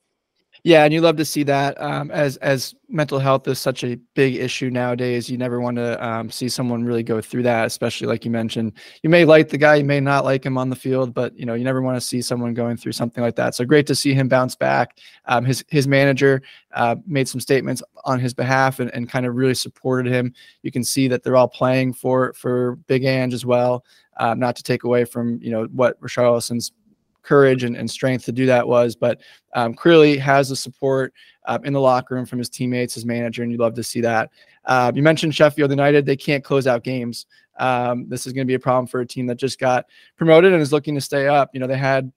Yeah, 0.65 0.85
and 0.85 0.93
you 0.93 1.01
love 1.01 1.17
to 1.17 1.25
see 1.25 1.43
that. 1.43 1.79
Um, 1.81 2.09
as 2.11 2.37
as 2.37 2.73
mental 2.87 3.19
health 3.19 3.45
is 3.49 3.59
such 3.59 3.83
a 3.83 3.97
big 4.13 4.35
issue 4.35 4.69
nowadays, 4.69 5.29
you 5.29 5.37
never 5.37 5.59
want 5.59 5.75
to 5.75 6.01
um, 6.05 6.31
see 6.31 6.47
someone 6.47 6.85
really 6.85 7.03
go 7.03 7.19
through 7.19 7.43
that. 7.43 7.65
Especially 7.65 8.07
like 8.07 8.23
you 8.23 8.31
mentioned, 8.31 8.71
you 9.01 9.09
may 9.09 9.25
like 9.25 9.49
the 9.49 9.57
guy, 9.57 9.75
you 9.75 9.83
may 9.83 9.99
not 9.99 10.23
like 10.23 10.45
him 10.45 10.57
on 10.57 10.69
the 10.69 10.75
field, 10.77 11.13
but 11.13 11.37
you 11.37 11.45
know 11.45 11.53
you 11.53 11.65
never 11.65 11.81
want 11.81 11.97
to 11.97 12.01
see 12.01 12.21
someone 12.21 12.53
going 12.53 12.77
through 12.77 12.93
something 12.93 13.21
like 13.21 13.35
that. 13.35 13.55
So 13.55 13.65
great 13.65 13.85
to 13.87 13.95
see 13.95 14.13
him 14.13 14.29
bounce 14.29 14.55
back. 14.55 14.99
Um, 15.25 15.43
his 15.43 15.65
his 15.67 15.85
manager 15.85 16.41
uh, 16.73 16.95
made 17.05 17.27
some 17.27 17.41
statements 17.41 17.83
on 18.05 18.21
his 18.21 18.33
behalf 18.33 18.79
and, 18.79 18.89
and 18.93 19.09
kind 19.09 19.25
of 19.25 19.35
really 19.35 19.55
supported 19.55 20.13
him. 20.13 20.33
You 20.61 20.71
can 20.71 20.85
see 20.85 21.09
that 21.09 21.23
they're 21.23 21.35
all 21.35 21.49
playing 21.49 21.91
for 21.91 22.31
for 22.33 22.77
Big 22.87 23.03
Ange 23.03 23.33
as 23.33 23.45
well. 23.45 23.83
Um, 24.15 24.39
not 24.39 24.55
to 24.55 24.63
take 24.63 24.85
away 24.85 25.03
from 25.03 25.41
you 25.41 25.51
know 25.51 25.65
what 25.73 25.99
Richarlison's 25.99 26.71
courage 27.23 27.63
and, 27.63 27.75
and 27.75 27.89
strength 27.89 28.25
to 28.25 28.31
do 28.31 28.45
that 28.45 28.67
was. 28.67 28.95
But 28.95 29.21
um, 29.55 29.73
clearly 29.73 30.17
has 30.17 30.49
the 30.49 30.55
support 30.55 31.13
uh, 31.45 31.59
in 31.63 31.73
the 31.73 31.81
locker 31.81 32.15
room 32.15 32.25
from 32.25 32.39
his 32.39 32.49
teammates, 32.49 32.93
his 32.93 33.05
manager, 33.05 33.43
and 33.43 33.51
you'd 33.51 33.61
love 33.61 33.73
to 33.75 33.83
see 33.83 34.01
that. 34.01 34.29
Uh, 34.65 34.91
you 34.93 35.01
mentioned 35.01 35.33
Sheffield 35.33 35.71
United; 35.71 36.05
they 36.05 36.15
can't 36.15 36.43
close 36.43 36.67
out 36.67 36.83
games. 36.83 37.25
Um, 37.59 38.07
this 38.07 38.25
is 38.25 38.33
going 38.33 38.45
to 38.45 38.51
be 38.51 38.55
a 38.55 38.59
problem 38.59 38.87
for 38.87 39.01
a 39.01 39.05
team 39.05 39.27
that 39.27 39.35
just 39.35 39.59
got 39.59 39.85
promoted 40.17 40.53
and 40.53 40.61
is 40.61 40.73
looking 40.73 40.95
to 40.95 41.01
stay 41.01 41.27
up. 41.27 41.51
You 41.53 41.59
know, 41.59 41.67
they 41.67 41.77
had 41.77 42.11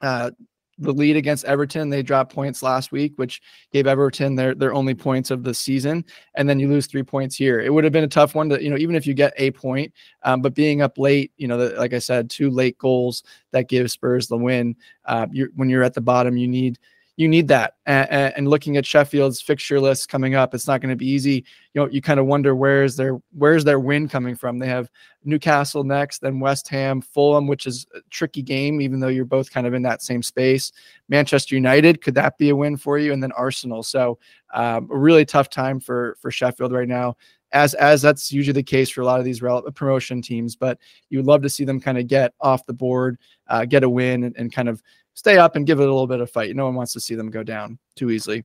uh, 0.00 0.30
the 0.78 0.92
lead 0.92 1.16
against 1.16 1.44
Everton. 1.44 1.88
They 1.88 2.02
dropped 2.02 2.32
points 2.32 2.62
last 2.62 2.92
week, 2.92 3.12
which 3.16 3.42
gave 3.72 3.86
Everton 3.86 4.34
their 4.34 4.54
their 4.54 4.72
only 4.72 4.94
points 4.94 5.30
of 5.30 5.42
the 5.42 5.54
season. 5.54 6.04
And 6.34 6.48
then 6.48 6.60
you 6.60 6.68
lose 6.68 6.86
three 6.86 7.02
points 7.02 7.36
here. 7.36 7.60
It 7.60 7.72
would 7.72 7.84
have 7.84 7.92
been 7.92 8.04
a 8.04 8.08
tough 8.08 8.34
one 8.34 8.48
to, 8.50 8.62
you 8.62 8.70
know, 8.70 8.76
even 8.76 8.94
if 8.94 9.06
you 9.06 9.14
get 9.14 9.34
a 9.36 9.50
point, 9.50 9.92
um, 10.22 10.40
but 10.40 10.54
being 10.54 10.82
up 10.82 10.98
late, 10.98 11.32
you 11.36 11.48
know, 11.48 11.58
the, 11.58 11.78
like 11.78 11.94
I 11.94 11.98
said, 11.98 12.30
two 12.30 12.50
late 12.50 12.78
goals 12.78 13.22
that 13.50 13.68
give 13.68 13.90
Spurs 13.90 14.28
the 14.28 14.36
win. 14.36 14.76
Uh, 15.04 15.26
you're, 15.32 15.48
when 15.56 15.68
you're 15.68 15.82
at 15.82 15.94
the 15.94 16.00
bottom, 16.00 16.36
you 16.36 16.48
need 16.48 16.78
you 17.18 17.26
need 17.26 17.48
that. 17.48 17.74
And, 17.84 18.32
and, 18.36 18.48
looking 18.48 18.76
at 18.76 18.86
Sheffield's 18.86 19.42
fixture 19.42 19.80
list 19.80 20.08
coming 20.08 20.36
up, 20.36 20.54
it's 20.54 20.68
not 20.68 20.80
going 20.80 20.90
to 20.90 20.96
be 20.96 21.08
easy. 21.08 21.44
You 21.74 21.82
know, 21.82 21.88
you 21.88 22.00
kind 22.00 22.20
of 22.20 22.26
wonder 22.26 22.54
where's 22.54 22.94
their 22.94 23.18
where's 23.32 23.64
their 23.64 23.80
win 23.80 24.08
coming 24.08 24.36
from. 24.36 24.60
They 24.60 24.68
have 24.68 24.88
Newcastle 25.24 25.82
next, 25.82 26.20
then 26.20 26.38
West 26.38 26.68
Ham, 26.68 27.00
Fulham, 27.00 27.48
which 27.48 27.66
is 27.66 27.86
a 27.92 27.98
tricky 28.10 28.40
game, 28.40 28.80
even 28.80 29.00
though 29.00 29.08
you're 29.08 29.24
both 29.24 29.50
kind 29.50 29.66
of 29.66 29.74
in 29.74 29.82
that 29.82 30.00
same 30.00 30.22
space. 30.22 30.70
Manchester 31.08 31.56
United, 31.56 32.02
could 32.02 32.14
that 32.14 32.38
be 32.38 32.50
a 32.50 32.56
win 32.56 32.76
for 32.76 32.98
you? 32.98 33.12
And 33.12 33.20
then 33.20 33.32
Arsenal. 33.32 33.82
So 33.82 34.20
um, 34.54 34.88
a 34.88 34.96
really 34.96 35.24
tough 35.24 35.50
time 35.50 35.80
for 35.80 36.16
for 36.20 36.30
Sheffield 36.30 36.70
right 36.70 36.88
now. 36.88 37.16
As, 37.50 37.72
as 37.74 38.02
that's 38.02 38.30
usually 38.30 38.52
the 38.52 38.62
case 38.62 38.90
for 38.90 39.00
a 39.00 39.06
lot 39.06 39.18
of 39.18 39.24
these 39.24 39.40
promotion 39.74 40.20
teams, 40.20 40.54
but 40.54 40.78
you 41.08 41.18
would 41.18 41.26
love 41.26 41.40
to 41.42 41.48
see 41.48 41.64
them 41.64 41.80
kind 41.80 41.96
of 41.96 42.06
get 42.06 42.34
off 42.42 42.66
the 42.66 42.74
board, 42.74 43.18
uh, 43.46 43.64
get 43.64 43.84
a 43.84 43.88
win, 43.88 44.24
and, 44.24 44.36
and 44.36 44.52
kind 44.52 44.68
of 44.68 44.82
stay 45.18 45.36
up 45.36 45.56
and 45.56 45.66
give 45.66 45.80
it 45.80 45.88
a 45.88 45.92
little 45.92 46.06
bit 46.06 46.20
of 46.20 46.30
fight. 46.30 46.54
No 46.54 46.66
one 46.66 46.76
wants 46.76 46.92
to 46.92 47.00
see 47.00 47.16
them 47.16 47.28
go 47.28 47.42
down 47.42 47.80
too 47.96 48.10
easily. 48.10 48.44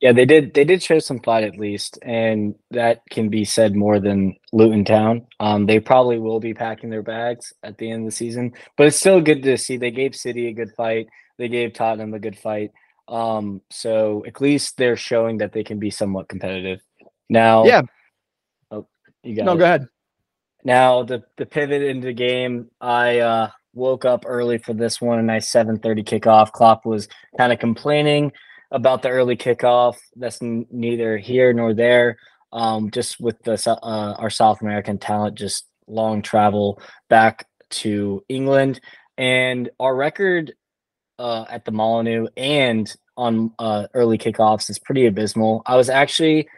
Yeah, 0.00 0.12
they 0.12 0.24
did. 0.24 0.54
They 0.54 0.64
did 0.64 0.84
show 0.84 1.00
some 1.00 1.18
fight 1.18 1.42
at 1.42 1.58
least, 1.58 1.98
and 2.02 2.54
that 2.70 3.02
can 3.10 3.28
be 3.28 3.44
said 3.44 3.74
more 3.74 3.98
than 3.98 4.36
Luton 4.52 4.84
Town. 4.84 5.26
Um, 5.40 5.66
they 5.66 5.80
probably 5.80 6.20
will 6.20 6.38
be 6.38 6.54
packing 6.54 6.90
their 6.90 7.02
bags 7.02 7.52
at 7.64 7.76
the 7.78 7.90
end 7.90 8.04
of 8.04 8.12
the 8.12 8.16
season, 8.16 8.52
but 8.76 8.86
it's 8.86 8.96
still 8.96 9.20
good 9.20 9.42
to 9.42 9.58
see 9.58 9.76
they 9.76 9.90
gave 9.90 10.14
City 10.14 10.46
a 10.46 10.52
good 10.52 10.70
fight. 10.76 11.08
They 11.38 11.48
gave 11.48 11.72
Tottenham 11.72 12.14
a 12.14 12.20
good 12.20 12.38
fight. 12.38 12.70
Um, 13.08 13.62
so 13.70 14.22
at 14.28 14.40
least 14.40 14.76
they're 14.76 14.96
showing 14.96 15.38
that 15.38 15.52
they 15.52 15.64
can 15.64 15.80
be 15.80 15.90
somewhat 15.90 16.28
competitive. 16.28 16.80
Now, 17.28 17.64
yeah. 17.64 17.82
Oh, 18.70 18.86
you 19.24 19.34
got 19.34 19.46
no. 19.46 19.54
It. 19.54 19.58
Go 19.58 19.64
ahead. 19.64 19.88
Now 20.62 21.02
the 21.02 21.24
the 21.36 21.46
pivot 21.46 21.82
into 21.82 22.06
the 22.06 22.12
game. 22.12 22.70
I 22.80 23.18
uh, 23.18 23.50
woke 23.74 24.04
up 24.04 24.24
early 24.26 24.58
for 24.58 24.72
this 24.72 25.00
one, 25.00 25.18
a 25.18 25.22
nice 25.22 25.50
7:30 25.50 26.04
kickoff. 26.04 26.52
Klopp 26.52 26.86
was 26.86 27.08
kind 27.36 27.52
of 27.52 27.58
complaining 27.58 28.32
about 28.70 29.02
the 29.02 29.10
early 29.10 29.36
kickoff. 29.36 29.96
That's 30.16 30.40
n- 30.42 30.66
neither 30.70 31.18
here 31.18 31.52
nor 31.52 31.74
there. 31.74 32.18
Um, 32.52 32.90
just 32.90 33.20
with 33.20 33.42
the 33.42 33.54
uh, 33.82 34.14
our 34.18 34.30
South 34.30 34.60
American 34.62 34.98
talent, 34.98 35.36
just 35.36 35.66
long 35.86 36.22
travel 36.22 36.80
back 37.08 37.46
to 37.70 38.24
England, 38.28 38.80
and 39.18 39.70
our 39.80 39.94
record 39.94 40.54
uh, 41.18 41.44
at 41.48 41.64
the 41.64 41.72
Molineux 41.72 42.28
and 42.36 42.94
on 43.16 43.52
uh, 43.58 43.86
early 43.94 44.18
kickoffs 44.18 44.70
is 44.70 44.78
pretty 44.78 45.06
abysmal. 45.06 45.62
I 45.66 45.76
was 45.76 45.88
actually 45.88 46.48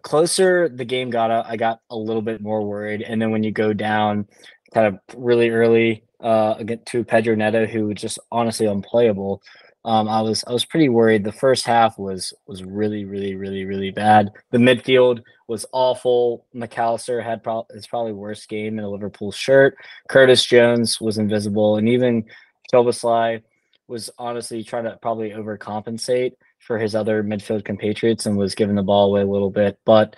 closer 0.00 0.68
the 0.68 0.84
game 0.84 1.10
got 1.10 1.30
I 1.30 1.56
got 1.56 1.80
a 1.90 1.96
little 1.96 2.22
bit 2.22 2.40
more 2.40 2.62
worried. 2.62 3.02
And 3.02 3.20
then 3.20 3.30
when 3.30 3.42
you 3.42 3.52
go 3.52 3.72
down 3.72 4.26
kind 4.72 4.86
of 4.86 4.98
really 5.16 5.50
early 5.50 6.04
uh, 6.22 6.62
to 6.86 7.04
Pedro 7.04 7.34
Neto, 7.34 7.66
who 7.66 7.86
was 7.86 7.96
just 7.96 8.18
honestly 8.30 8.66
unplayable. 8.66 9.42
Um, 9.84 10.08
I 10.08 10.20
was 10.22 10.44
I 10.46 10.52
was 10.52 10.64
pretty 10.64 10.88
worried. 10.88 11.24
The 11.24 11.32
first 11.32 11.64
half 11.66 11.98
was 11.98 12.32
was 12.46 12.62
really 12.62 13.04
really 13.04 13.34
really 13.34 13.64
really 13.64 13.90
bad. 13.90 14.30
The 14.52 14.58
midfield 14.58 15.22
was 15.48 15.66
awful. 15.72 16.46
Mac 16.52 16.78
Allister 16.78 17.20
had 17.20 17.42
pro- 17.42 17.66
his 17.74 17.86
probably 17.88 18.12
worst 18.12 18.48
game 18.48 18.78
in 18.78 18.84
a 18.84 18.88
Liverpool 18.88 19.32
shirt. 19.32 19.76
Curtis 20.08 20.44
Jones 20.46 21.00
was 21.00 21.18
invisible, 21.18 21.76
and 21.76 21.88
even 21.88 22.24
Szoboszlai 22.72 23.42
was 23.88 24.08
honestly 24.18 24.62
trying 24.62 24.84
to 24.84 24.96
probably 25.02 25.30
overcompensate 25.30 26.32
for 26.60 26.78
his 26.78 26.94
other 26.94 27.24
midfield 27.24 27.64
compatriots 27.64 28.26
and 28.26 28.36
was 28.36 28.54
giving 28.54 28.76
the 28.76 28.82
ball 28.82 29.08
away 29.08 29.22
a 29.22 29.26
little 29.26 29.50
bit. 29.50 29.78
But 29.84 30.16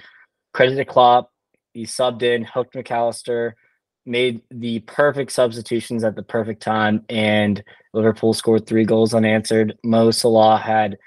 credit 0.53 0.77
to 0.77 0.85
Klopp, 0.85 1.33
he 1.73 1.85
subbed 1.85 2.23
in, 2.23 2.45
hooked 2.45 2.75
Mac 2.75 2.91
Allister, 2.91 3.57
made 4.07 4.43
the 4.51 4.81
perfect 4.81 5.33
substitutions 5.33 6.05
at 6.05 6.17
the 6.17 6.23
perfect 6.23 6.63
time, 6.63 7.05
and 7.09 7.63
Liverpool 7.93 8.35
scored 8.35 8.67
three 8.67 8.85
goals 8.85 9.15
unanswered. 9.15 9.79
Mo 9.83 10.11
Salah 10.11 10.59
had 10.59 10.99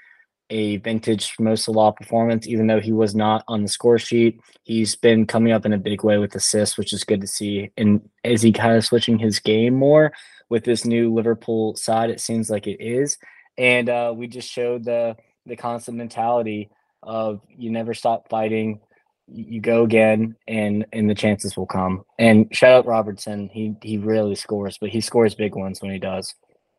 a 0.50 0.78
vintage 0.78 1.34
Mo 1.38 1.54
Salah 1.54 1.92
performance, 1.92 2.46
even 2.46 2.66
though 2.66 2.80
he 2.80 2.92
was 2.92 3.14
not 3.14 3.44
on 3.48 3.62
the 3.62 3.68
score 3.68 3.98
sheet. 3.98 4.40
He's 4.64 4.96
been 4.96 5.26
coming 5.26 5.52
up 5.52 5.66
in 5.66 5.72
a 5.72 5.78
big 5.78 6.02
way 6.02 6.18
with 6.18 6.34
assists, 6.34 6.78
which 6.78 6.92
is 6.92 7.04
good 7.04 7.20
to 7.20 7.26
see. 7.26 7.70
And 7.76 8.08
is 8.24 8.42
he 8.42 8.52
kind 8.52 8.76
of 8.76 8.84
switching 8.84 9.18
his 9.18 9.38
game 9.38 9.74
more 9.74 10.12
with 10.48 10.64
this 10.64 10.84
new 10.84 11.12
Liverpool 11.12 11.76
side? 11.76 12.10
It 12.10 12.20
seems 12.20 12.48
like 12.48 12.66
it 12.66 12.82
is. 12.82 13.18
And 13.58 13.88
uh, 13.88 14.14
we 14.16 14.26
just 14.26 14.50
showed 14.50 14.84
the 14.84 15.16
the 15.46 15.56
constant 15.56 15.96
mentality 15.96 16.70
of 17.02 17.40
you 17.48 17.70
never 17.70 17.94
stop 17.94 18.28
fighting, 18.28 18.80
you 19.30 19.60
go 19.60 19.82
again, 19.82 20.36
and 20.46 20.86
and 20.92 21.08
the 21.08 21.14
chances 21.14 21.56
will 21.56 21.66
come. 21.66 22.04
And 22.18 22.48
shout 22.54 22.72
out 22.72 22.86
Robertson, 22.86 23.48
he 23.52 23.74
he 23.82 23.98
really 23.98 24.34
scores, 24.34 24.78
but 24.78 24.90
he 24.90 25.00
scores 25.00 25.34
big 25.34 25.54
ones 25.54 25.80
when 25.82 25.90
he 25.90 25.98
does. 25.98 26.34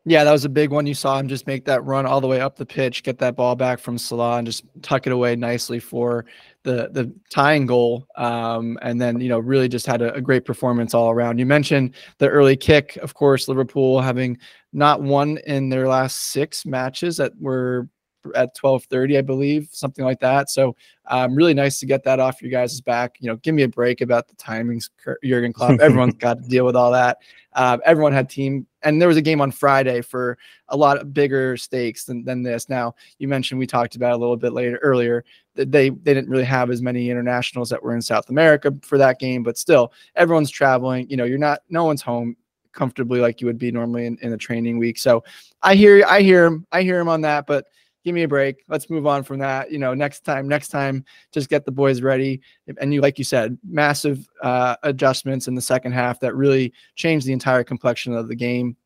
Yeah, 0.06 0.24
that 0.24 0.32
was 0.32 0.46
a 0.46 0.48
big 0.48 0.70
one. 0.70 0.86
You 0.86 0.94
saw 0.94 1.18
him 1.18 1.28
just 1.28 1.46
make 1.46 1.66
that 1.66 1.84
run 1.84 2.06
all 2.06 2.22
the 2.22 2.26
way 2.26 2.40
up 2.40 2.56
the 2.56 2.64
pitch, 2.64 3.02
get 3.02 3.18
that 3.18 3.36
ball 3.36 3.54
back 3.54 3.78
from 3.78 3.98
Salah, 3.98 4.38
and 4.38 4.46
just 4.46 4.64
tuck 4.80 5.06
it 5.06 5.12
away 5.12 5.36
nicely 5.36 5.78
for 5.78 6.24
the 6.62 6.88
the 6.92 7.12
tying 7.30 7.66
goal. 7.66 8.06
Um, 8.16 8.78
and 8.80 8.98
then 8.98 9.20
you 9.20 9.28
know 9.28 9.38
really 9.38 9.68
just 9.68 9.86
had 9.86 10.00
a, 10.00 10.14
a, 10.14 10.20
great 10.22 10.46
performance 10.46 10.94
all 10.94 11.10
around. 11.10 11.38
You 11.38 11.44
mentioned 11.44 11.94
the 12.16 12.28
early 12.28 12.56
kick, 12.56 12.96
of 13.02 13.12
course, 13.12 13.46
Liverpool 13.46 14.00
having 14.00 14.38
not 14.72 15.02
won 15.02 15.38
in 15.46 15.68
their 15.68 15.86
last 15.86 16.32
six 16.32 16.64
matches 16.64 17.18
that 17.18 17.32
were 17.38 17.86
at 18.34 18.56
12:30, 18.56 19.18
I 19.18 19.22
believe, 19.22 19.68
something 19.72 20.04
like 20.04 20.20
that. 20.20 20.50
So, 20.50 20.76
um, 21.06 21.34
really 21.34 21.54
nice 21.54 21.80
to 21.80 21.86
get 21.86 22.04
that 22.04 22.20
off 22.20 22.40
your 22.42 22.50
guys' 22.50 22.80
back. 22.80 23.16
You 23.20 23.28
know, 23.28 23.36
give 23.36 23.54
me 23.54 23.62
a 23.62 23.68
break 23.68 24.00
about 24.00 24.28
the 24.28 24.34
timings, 24.36 24.90
Jurgen 25.24 25.52
Klopp. 25.52 25.80
Everyone's 25.80 26.14
got 26.14 26.42
to 26.42 26.48
deal 26.48 26.64
with 26.64 26.76
all 26.76 26.92
that. 26.92 27.18
Uh, 27.52 27.78
everyone 27.84 28.12
had 28.12 28.30
team, 28.30 28.66
and 28.82 29.00
there 29.00 29.08
was 29.08 29.16
a 29.16 29.22
game 29.22 29.40
on 29.40 29.50
Friday 29.50 30.00
for 30.00 30.38
a 30.68 30.76
lot 30.76 30.98
of 30.98 31.12
bigger 31.12 31.56
stakes 31.56 32.04
than, 32.04 32.24
than 32.24 32.42
this. 32.42 32.68
Now, 32.68 32.94
you 33.18 33.26
mentioned 33.26 33.58
we 33.58 33.66
talked 33.66 33.96
about 33.96 34.12
a 34.12 34.16
little 34.16 34.36
bit 34.36 34.52
later 34.52 34.76
earlier 34.82 35.24
that 35.56 35.72
they 35.72 35.90
they 35.90 36.14
didn't 36.14 36.30
really 36.30 36.44
have 36.44 36.70
as 36.70 36.80
many 36.80 37.10
internationals 37.10 37.68
that 37.70 37.82
were 37.82 37.94
in 37.94 38.02
South 38.02 38.30
America 38.30 38.72
for 38.82 38.98
that 38.98 39.18
game, 39.18 39.42
but 39.42 39.58
still, 39.58 39.92
everyone's 40.14 40.50
traveling. 40.50 41.10
You 41.10 41.16
know, 41.16 41.24
you're 41.24 41.38
not, 41.38 41.60
no 41.68 41.84
one's 41.84 42.02
home 42.02 42.36
comfortably 42.72 43.18
like 43.18 43.40
you 43.40 43.48
would 43.48 43.58
be 43.58 43.72
normally 43.72 44.06
in, 44.06 44.16
in 44.22 44.32
a 44.32 44.38
training 44.38 44.78
week. 44.78 44.96
So, 44.96 45.24
I 45.62 45.74
hear, 45.74 46.04
I 46.06 46.20
hear 46.20 46.44
him, 46.44 46.66
I 46.70 46.82
hear 46.82 47.00
him 47.00 47.08
on 47.08 47.20
that, 47.22 47.46
but 47.46 47.66
give 48.04 48.14
me 48.14 48.22
a 48.22 48.28
break. 48.28 48.64
Let's 48.68 48.88
move 48.90 49.06
on 49.06 49.22
from 49.22 49.38
that. 49.40 49.70
You 49.70 49.78
know, 49.78 49.94
next 49.94 50.24
time, 50.24 50.48
next 50.48 50.68
time, 50.68 51.04
just 51.32 51.48
get 51.48 51.64
the 51.64 51.72
boys 51.72 52.02
ready. 52.02 52.40
And 52.78 52.92
you, 52.94 53.00
like 53.00 53.18
you 53.18 53.24
said, 53.24 53.58
massive 53.68 54.28
uh, 54.42 54.76
adjustments 54.82 55.48
in 55.48 55.54
the 55.54 55.60
second 55.60 55.92
half 55.92 56.20
that 56.20 56.34
really 56.34 56.72
changed 56.94 57.26
the 57.26 57.32
entire 57.32 57.64
complexion 57.64 58.14
of 58.14 58.28
the 58.28 58.36
game. 58.36 58.76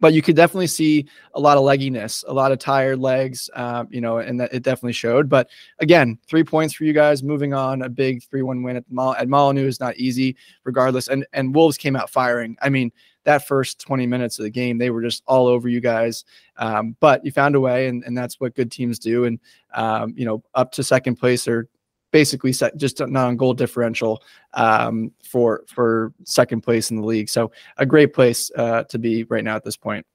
But 0.00 0.14
you 0.14 0.22
could 0.22 0.34
definitely 0.34 0.66
see 0.66 1.06
a 1.34 1.40
lot 1.40 1.56
of 1.56 1.62
legginess, 1.62 2.24
a 2.26 2.32
lot 2.32 2.50
of 2.50 2.58
tired 2.58 2.98
legs, 2.98 3.48
um, 3.54 3.86
you 3.88 4.00
know, 4.00 4.18
and 4.18 4.40
that 4.40 4.52
it 4.52 4.64
definitely 4.64 4.94
showed. 4.94 5.28
But 5.28 5.48
again, 5.78 6.18
three 6.26 6.42
points 6.42 6.74
for 6.74 6.82
you 6.82 6.92
guys. 6.92 7.22
Moving 7.22 7.54
on, 7.54 7.82
a 7.82 7.88
big 7.88 8.24
three-one 8.24 8.64
win 8.64 8.74
at 8.74 8.84
Mal- 8.90 9.14
at 9.14 9.28
Molineux 9.28 9.68
is 9.68 9.78
not 9.78 9.96
easy, 9.96 10.36
regardless. 10.64 11.06
And 11.06 11.24
and 11.34 11.54
Wolves 11.54 11.76
came 11.76 11.94
out 11.94 12.10
firing. 12.10 12.56
I 12.60 12.68
mean, 12.68 12.90
that 13.24 13.46
first 13.46 13.80
20 13.80 14.06
minutes 14.06 14.38
of 14.38 14.44
the 14.44 14.50
game, 14.50 14.78
they 14.78 14.90
were 14.90 15.02
just 15.02 15.22
all 15.26 15.46
over 15.46 15.68
you 15.68 15.80
guys. 15.80 16.24
Um, 16.56 16.96
but 17.00 17.24
you 17.24 17.32
found 17.32 17.54
a 17.54 17.60
way, 17.60 17.88
and, 17.88 18.02
and 18.04 18.16
that's 18.16 18.40
what 18.40 18.54
good 18.54 18.70
teams 18.70 18.98
do. 18.98 19.24
And, 19.24 19.38
um, 19.74 20.14
you 20.16 20.24
know, 20.24 20.42
up 20.54 20.72
to 20.72 20.84
second 20.84 21.16
place 21.16 21.46
or 21.46 21.68
basically 22.12 22.52
set 22.52 22.76
just 22.76 23.00
not 23.00 23.26
on 23.26 23.36
goal 23.36 23.54
differential 23.54 24.22
um, 24.54 25.10
for 25.24 25.64
for 25.66 26.12
second 26.24 26.60
place 26.60 26.90
in 26.90 26.98
the 26.98 27.06
league. 27.06 27.28
So 27.28 27.50
a 27.78 27.86
great 27.86 28.14
place 28.14 28.50
uh, 28.56 28.84
to 28.84 28.98
be 28.98 29.24
right 29.24 29.42
now 29.42 29.56
at 29.56 29.64
this 29.64 29.76
point. 29.76 30.06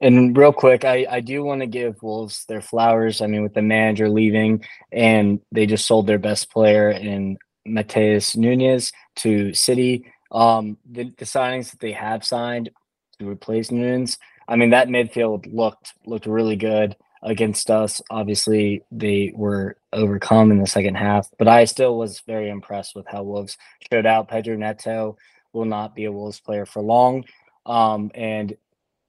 And 0.00 0.36
real 0.36 0.52
quick, 0.52 0.84
I, 0.84 1.06
I 1.08 1.20
do 1.20 1.44
want 1.44 1.60
to 1.60 1.66
give 1.66 2.02
Wolves 2.02 2.44
their 2.46 2.60
flowers. 2.60 3.22
I 3.22 3.28
mean, 3.28 3.42
with 3.42 3.54
the 3.54 3.62
manager 3.62 4.08
leaving 4.08 4.64
and 4.90 5.40
they 5.52 5.64
just 5.64 5.86
sold 5.86 6.08
their 6.08 6.18
best 6.18 6.50
player 6.50 6.90
in 6.90 7.38
Matheus 7.66 8.36
Nunes 8.36 8.92
to 9.16 9.54
City. 9.54 10.04
Um, 10.32 10.78
the, 10.90 11.12
the 11.18 11.24
signings 11.24 11.70
that 11.70 11.80
they 11.80 11.92
have 11.92 12.24
signed 12.24 12.70
to 13.18 13.28
replace 13.28 13.70
Nunes, 13.70 14.18
I 14.48 14.56
mean, 14.56 14.70
that 14.70 14.88
midfield 14.88 15.52
looked 15.52 15.92
looked 16.06 16.26
really 16.26 16.56
good 16.56 16.96
against 17.22 17.70
us. 17.70 18.02
Obviously, 18.10 18.82
they 18.90 19.32
were 19.34 19.76
overcome 19.92 20.50
in 20.50 20.58
the 20.58 20.66
second 20.66 20.96
half, 20.96 21.28
but 21.38 21.48
I 21.48 21.64
still 21.66 21.96
was 21.96 22.20
very 22.26 22.48
impressed 22.48 22.96
with 22.96 23.06
how 23.06 23.22
Wolves 23.22 23.56
showed 23.92 24.06
out. 24.06 24.28
Pedro 24.28 24.56
Neto 24.56 25.16
will 25.52 25.66
not 25.66 25.94
be 25.94 26.06
a 26.06 26.12
Wolves 26.12 26.40
player 26.40 26.66
for 26.66 26.82
long, 26.82 27.24
um, 27.66 28.10
and 28.14 28.56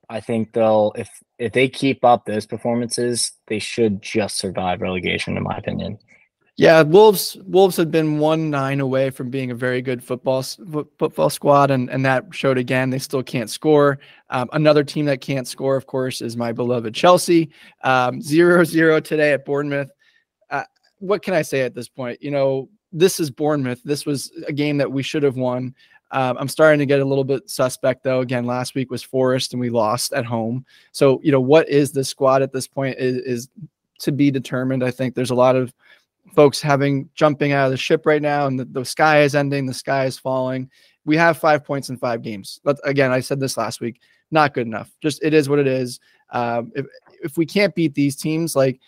I 0.10 0.19
think 0.19 0.54
they'll 0.54 0.91
if 0.95 1.10
if 1.39 1.54
they 1.54 1.69
keep 1.69 2.04
up 2.06 2.26
those 2.26 2.45
performances, 2.45 3.32
they 3.47 3.60
should 3.60 4.02
just 4.02 4.38
survive 4.38 4.82
relegation, 4.82 5.38
in 5.38 5.43
my 5.43 5.58
opinion. 5.58 5.97
Yeah, 6.56 6.84
Wolves 6.84 7.36
Wolves 7.48 7.76
had 7.78 7.89
been 7.89 8.20
one 8.20 8.52
nine 8.52 8.80
away 8.80 9.10
from 9.10 9.32
being 9.32 9.50
a 9.50 9.56
very 9.56 9.82
good 9.82 10.04
football 10.04 10.44
football 10.44 11.32
squad, 11.32 11.72
and 11.72 11.89
and 11.89 12.06
that 12.06 12.26
showed 12.32 12.60
again. 12.60 12.92
They 12.92 13.00
still 13.00 13.24
can't 13.24 13.50
score. 13.50 13.98
Um, 14.30 14.50
another 14.54 14.84
team 14.84 15.06
that 15.06 15.20
can't 15.20 15.48
score, 15.48 15.76
of 15.76 15.88
course, 15.88 16.22
is 16.22 16.38
my 16.38 16.52
beloved 16.52 16.94
Chelsea. 16.94 17.50
Um, 17.84 18.22
zero 18.22 18.63
zero 18.63 19.00
today 19.00 19.34
at 19.34 19.46
Bournemouth. 19.46 19.89
Uh, 20.52 20.63
what 21.00 21.24
can 21.24 21.34
I 21.34 21.42
say 21.42 21.62
at 21.62 21.74
this 21.74 21.89
point? 21.89 22.22
You 22.22 22.30
know, 22.30 22.70
this 22.92 23.20
is 23.20 23.32
Bournemouth. 23.32 23.82
This 23.84 24.06
was 24.06 24.32
a 24.48 24.54
game 24.54 24.78
that 24.78 24.92
we 24.92 25.02
should 25.02 25.24
have 25.24 25.38
won. 25.38 25.74
Um, 26.12 26.38
I'm 26.39 26.48
starting 26.48 26.78
to 26.78 26.86
get 26.86 27.00
a 27.00 27.06
little 27.06 27.24
bit 27.24 27.50
suspect 27.50 28.04
though. 28.04 28.20
Again, 28.20 28.46
last 28.46 28.76
week 28.76 28.92
was 28.92 29.02
Forest 29.02 29.54
and 29.54 29.60
we 29.60 29.72
lost 29.72 30.13
at 30.13 30.24
home. 30.24 30.68
So 30.92 31.20
you 31.24 31.32
know, 31.32 31.42
what 31.42 31.68
is 31.68 31.92
this 31.92 32.10
squad 32.10 32.44
at 32.44 32.54
this 32.54 32.68
point 32.68 33.00
is, 33.00 33.18
is 33.18 33.50
to 34.02 34.12
be 34.12 34.30
determined. 34.30 34.84
I 34.84 34.92
think 34.92 35.16
there's 35.16 35.32
a 35.32 35.36
lot 35.36 35.56
of 35.56 35.74
folks 36.34 36.62
having 36.62 37.10
jumping 37.15 37.52
out 37.52 37.65
of 37.65 37.72
the 37.72 37.78
ship 37.78 38.06
right 38.06 38.22
now 38.22 38.48
and 38.48 38.60
the, 38.60 38.65
the 38.65 38.86
sky 38.86 39.22
is 39.22 39.36
ending, 39.36 39.65
the 39.65 39.74
sky 39.74 40.06
is 40.06 40.17
falling. 40.17 40.69
We 41.06 41.17
have 41.17 41.38
five 41.38 41.63
points 41.63 41.89
in 41.89 41.98
five 41.98 42.22
games. 42.22 42.60
But 42.63 42.80
again, 42.84 43.12
I 43.12 43.19
said 43.19 43.39
this 43.39 43.58
last 43.58 43.82
week, 43.82 44.02
not 44.32 44.54
good 44.54 44.67
enough. 44.67 44.91
Just 45.02 45.24
it 45.24 45.34
is 45.34 45.50
what 45.50 45.60
it 45.60 45.67
is. 45.67 46.00
Um, 46.32 46.72
if, 46.76 46.86
if 47.24 47.38
we 47.38 47.46
can't 47.46 47.76
beat 47.76 47.93
these 47.93 48.15
teams, 48.15 48.56
like 48.56 48.80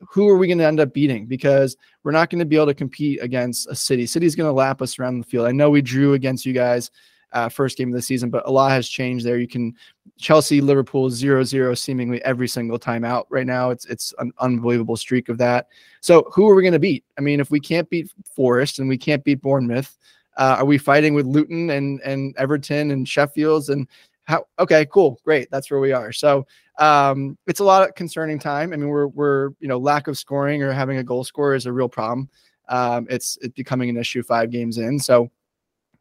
who 0.00 0.28
are 0.28 0.38
we 0.38 0.46
going 0.46 0.58
to 0.58 0.66
end 0.66 0.80
up 0.80 0.94
beating? 0.94 1.26
Because 1.26 1.76
we're 2.02 2.12
not 2.12 2.30
going 2.30 2.38
to 2.38 2.44
be 2.44 2.56
able 2.56 2.66
to 2.66 2.74
compete 2.74 3.22
against 3.22 3.68
a 3.68 3.74
city. 3.74 4.06
City's 4.06 4.36
going 4.36 4.48
to 4.48 4.52
lap 4.52 4.80
us 4.80 4.98
around 4.98 5.18
the 5.18 5.26
field. 5.26 5.46
I 5.46 5.52
know 5.52 5.70
we 5.70 5.82
drew 5.82 6.14
against 6.14 6.46
you 6.46 6.52
guys 6.52 6.90
uh, 7.32 7.48
first 7.48 7.76
game 7.76 7.88
of 7.88 7.94
the 7.94 8.02
season, 8.02 8.30
but 8.30 8.46
a 8.46 8.50
lot 8.50 8.70
has 8.70 8.88
changed 8.88 9.24
there. 9.24 9.38
You 9.38 9.48
can 9.48 9.74
Chelsea, 10.18 10.60
Liverpool, 10.60 11.10
zero 11.10 11.44
zero 11.44 11.74
seemingly 11.74 12.22
every 12.24 12.48
single 12.48 12.78
time 12.78 13.04
out 13.04 13.26
right 13.30 13.46
now. 13.46 13.70
It's 13.70 13.84
it's 13.86 14.14
an 14.18 14.32
unbelievable 14.38 14.96
streak 14.96 15.28
of 15.28 15.38
that. 15.38 15.68
So 16.00 16.28
who 16.32 16.48
are 16.48 16.54
we 16.54 16.62
going 16.62 16.72
to 16.72 16.78
beat? 16.78 17.04
I 17.18 17.20
mean, 17.20 17.40
if 17.40 17.50
we 17.50 17.60
can't 17.60 17.88
beat 17.90 18.12
Forest 18.34 18.78
and 18.78 18.88
we 18.88 18.98
can't 18.98 19.24
beat 19.24 19.42
Bournemouth, 19.42 19.96
uh, 20.36 20.56
are 20.58 20.64
we 20.64 20.78
fighting 20.78 21.14
with 21.14 21.26
Luton 21.26 21.70
and 21.70 22.00
and 22.02 22.34
Everton 22.36 22.90
and 22.90 23.06
Sheffield's 23.06 23.68
and 23.68 23.86
how? 24.24 24.46
Okay, 24.58 24.86
cool, 24.86 25.20
great. 25.24 25.50
That's 25.50 25.70
where 25.70 25.80
we 25.80 25.92
are. 25.92 26.12
So 26.12 26.46
um, 26.78 27.36
it's 27.46 27.60
a 27.60 27.64
lot 27.64 27.86
of 27.86 27.94
concerning 27.94 28.38
time. 28.38 28.72
I 28.72 28.76
mean, 28.76 28.88
we're 28.88 29.08
we're 29.08 29.50
you 29.60 29.68
know 29.68 29.78
lack 29.78 30.08
of 30.08 30.16
scoring 30.16 30.62
or 30.62 30.72
having 30.72 30.98
a 30.98 31.04
goal 31.04 31.24
scorer 31.24 31.54
is 31.54 31.66
a 31.66 31.72
real 31.72 31.88
problem. 31.88 32.28
Um, 32.68 33.06
it's 33.10 33.38
it's 33.40 33.54
becoming 33.54 33.88
an 33.88 33.96
issue 33.96 34.22
five 34.22 34.50
games 34.50 34.78
in. 34.78 34.98
So 34.98 35.30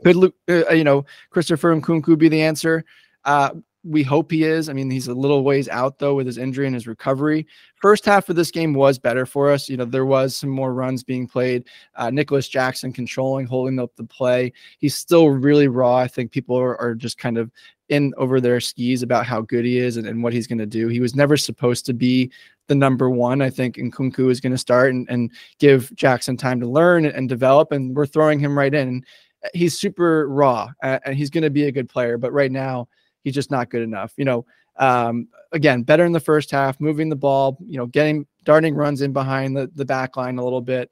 could 0.04 0.16
Luke, 0.16 0.36
uh, 0.50 0.70
you 0.70 0.84
know, 0.84 1.06
Christopher 1.30 1.76
Nkunku 1.76 2.18
be 2.18 2.30
the 2.30 2.42
answer? 2.42 2.84
Uh, 3.26 3.52
we 3.84 4.04
hope 4.04 4.32
he 4.32 4.44
is. 4.44 4.70
I 4.70 4.74
mean, 4.74 4.90
he's 4.90 5.08
a 5.08 5.14
little 5.14 5.44
ways 5.44 5.70
out 5.70 5.98
though 5.98 6.16
with 6.16 6.28
his 6.28 6.38
injury 6.38 6.66
and 6.66 6.76
his 6.76 6.88
recovery. 6.88 7.48
First 7.76 8.06
half 8.06 8.28
of 8.30 8.36
this 8.36 8.52
game 8.52 8.74
was 8.74 9.00
better 9.00 9.26
for 9.26 9.50
us. 9.50 9.70
You 9.70 9.78
know, 9.78 9.86
there 9.86 10.06
was 10.06 10.36
some 10.36 10.50
more 10.50 10.74
runs 10.74 11.04
being 11.04 11.28
played. 11.28 11.68
Uh, 11.96 12.10
Nicolas 12.10 12.50
Jackson 12.50 12.92
controlling, 12.92 13.46
holding 13.46 13.80
up 13.80 13.96
the 13.96 14.04
play. 14.04 14.52
He's 14.80 14.96
still 14.96 15.30
really 15.30 15.68
raw. 15.68 15.96
I 15.96 16.08
think 16.08 16.32
people 16.32 16.58
are, 16.58 16.80
are 16.82 16.96
just 16.96 17.18
kind 17.18 17.38
of 17.38 17.50
in 17.90 18.14
over 18.18 18.42
their 18.42 18.60
skis 18.60 19.04
about 19.04 19.26
how 19.26 19.42
good 19.42 19.64
he 19.64 19.78
is 19.78 19.96
and, 19.96 20.06
and 20.06 20.22
what 20.22 20.34
he's 20.34 20.48
going 20.48 20.58
to 20.58 20.66
do. 20.66 20.90
He 20.90 21.00
was 21.00 21.16
never 21.16 21.38
supposed 21.38 21.86
to 21.86 21.94
be 21.94 22.30
the 22.68 22.76
number 22.76 23.10
one. 23.10 23.42
I 23.42 23.50
think 23.50 23.78
Nkunku 23.78 24.30
is 24.30 24.42
going 24.42 24.52
to 24.52 24.58
start 24.58 24.94
and, 24.94 25.10
and 25.10 25.32
give 25.60 25.94
Jackson 25.96 26.36
time 26.36 26.60
to 26.60 26.68
learn 26.68 27.06
and, 27.06 27.16
and 27.16 27.30
develop. 27.30 27.72
And 27.72 27.96
we're 27.96 28.06
throwing 28.06 28.40
him 28.40 28.58
right 28.58 28.74
in 28.74 29.06
he's 29.54 29.78
super 29.78 30.28
raw 30.28 30.70
and 30.82 31.16
he's 31.16 31.30
going 31.30 31.44
to 31.44 31.50
be 31.50 31.66
a 31.66 31.72
good 31.72 31.90
player, 31.90 32.18
but 32.18 32.34
right 32.34 32.52
now 32.52 32.88
he's 33.24 33.34
just 33.34 33.52
not 33.52 33.70
good 33.70 33.82
enough. 33.82 34.14
You 34.18 34.26
know, 34.26 34.46
um, 34.78 35.28
again, 35.52 35.84
better 35.84 36.06
in 36.06 36.12
the 36.12 36.20
first 36.20 36.52
half, 36.52 36.80
moving 36.80 37.10
the 37.10 37.16
ball, 37.16 37.58
you 37.66 37.78
know, 37.78 37.88
getting 37.88 38.26
darting 38.44 38.76
runs 38.76 39.02
in 39.02 39.14
behind 39.14 39.56
the, 39.56 39.70
the 39.76 39.86
back 39.86 40.18
line 40.18 40.38
a 40.38 40.44
little 40.44 40.62
bit. 40.62 40.90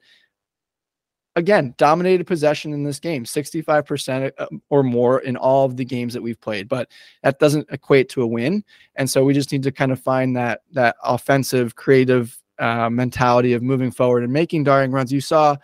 Again, 1.36 1.74
dominated 1.76 2.26
possession 2.26 2.72
in 2.72 2.82
this 2.82 2.98
game, 2.98 3.24
65% 3.24 4.32
uh, 4.38 4.46
or 4.70 4.82
more 4.82 5.20
in 5.20 5.36
all 5.36 5.66
of 5.66 5.76
the 5.76 5.84
games 5.84 6.14
that 6.14 6.22
we've 6.22 6.40
played, 6.40 6.66
but 6.66 6.90
that 7.22 7.38
doesn't 7.38 7.68
equate 7.70 8.08
to 8.10 8.22
a 8.22 8.26
win. 8.26 8.64
And 8.96 9.08
so 9.08 9.22
we 9.22 9.34
just 9.34 9.52
need 9.52 9.62
to 9.64 9.72
kind 9.72 9.92
of 9.92 10.00
find 10.00 10.34
that 10.36 10.62
that 10.72 10.96
offensive, 11.04 11.76
creative 11.76 12.38
uh, 12.58 12.88
mentality 12.88 13.52
of 13.52 13.62
moving 13.62 13.90
forward 13.90 14.24
and 14.24 14.32
making 14.32 14.64
darting 14.64 14.92
runs. 14.92 15.12
You 15.12 15.20
saw 15.20 15.56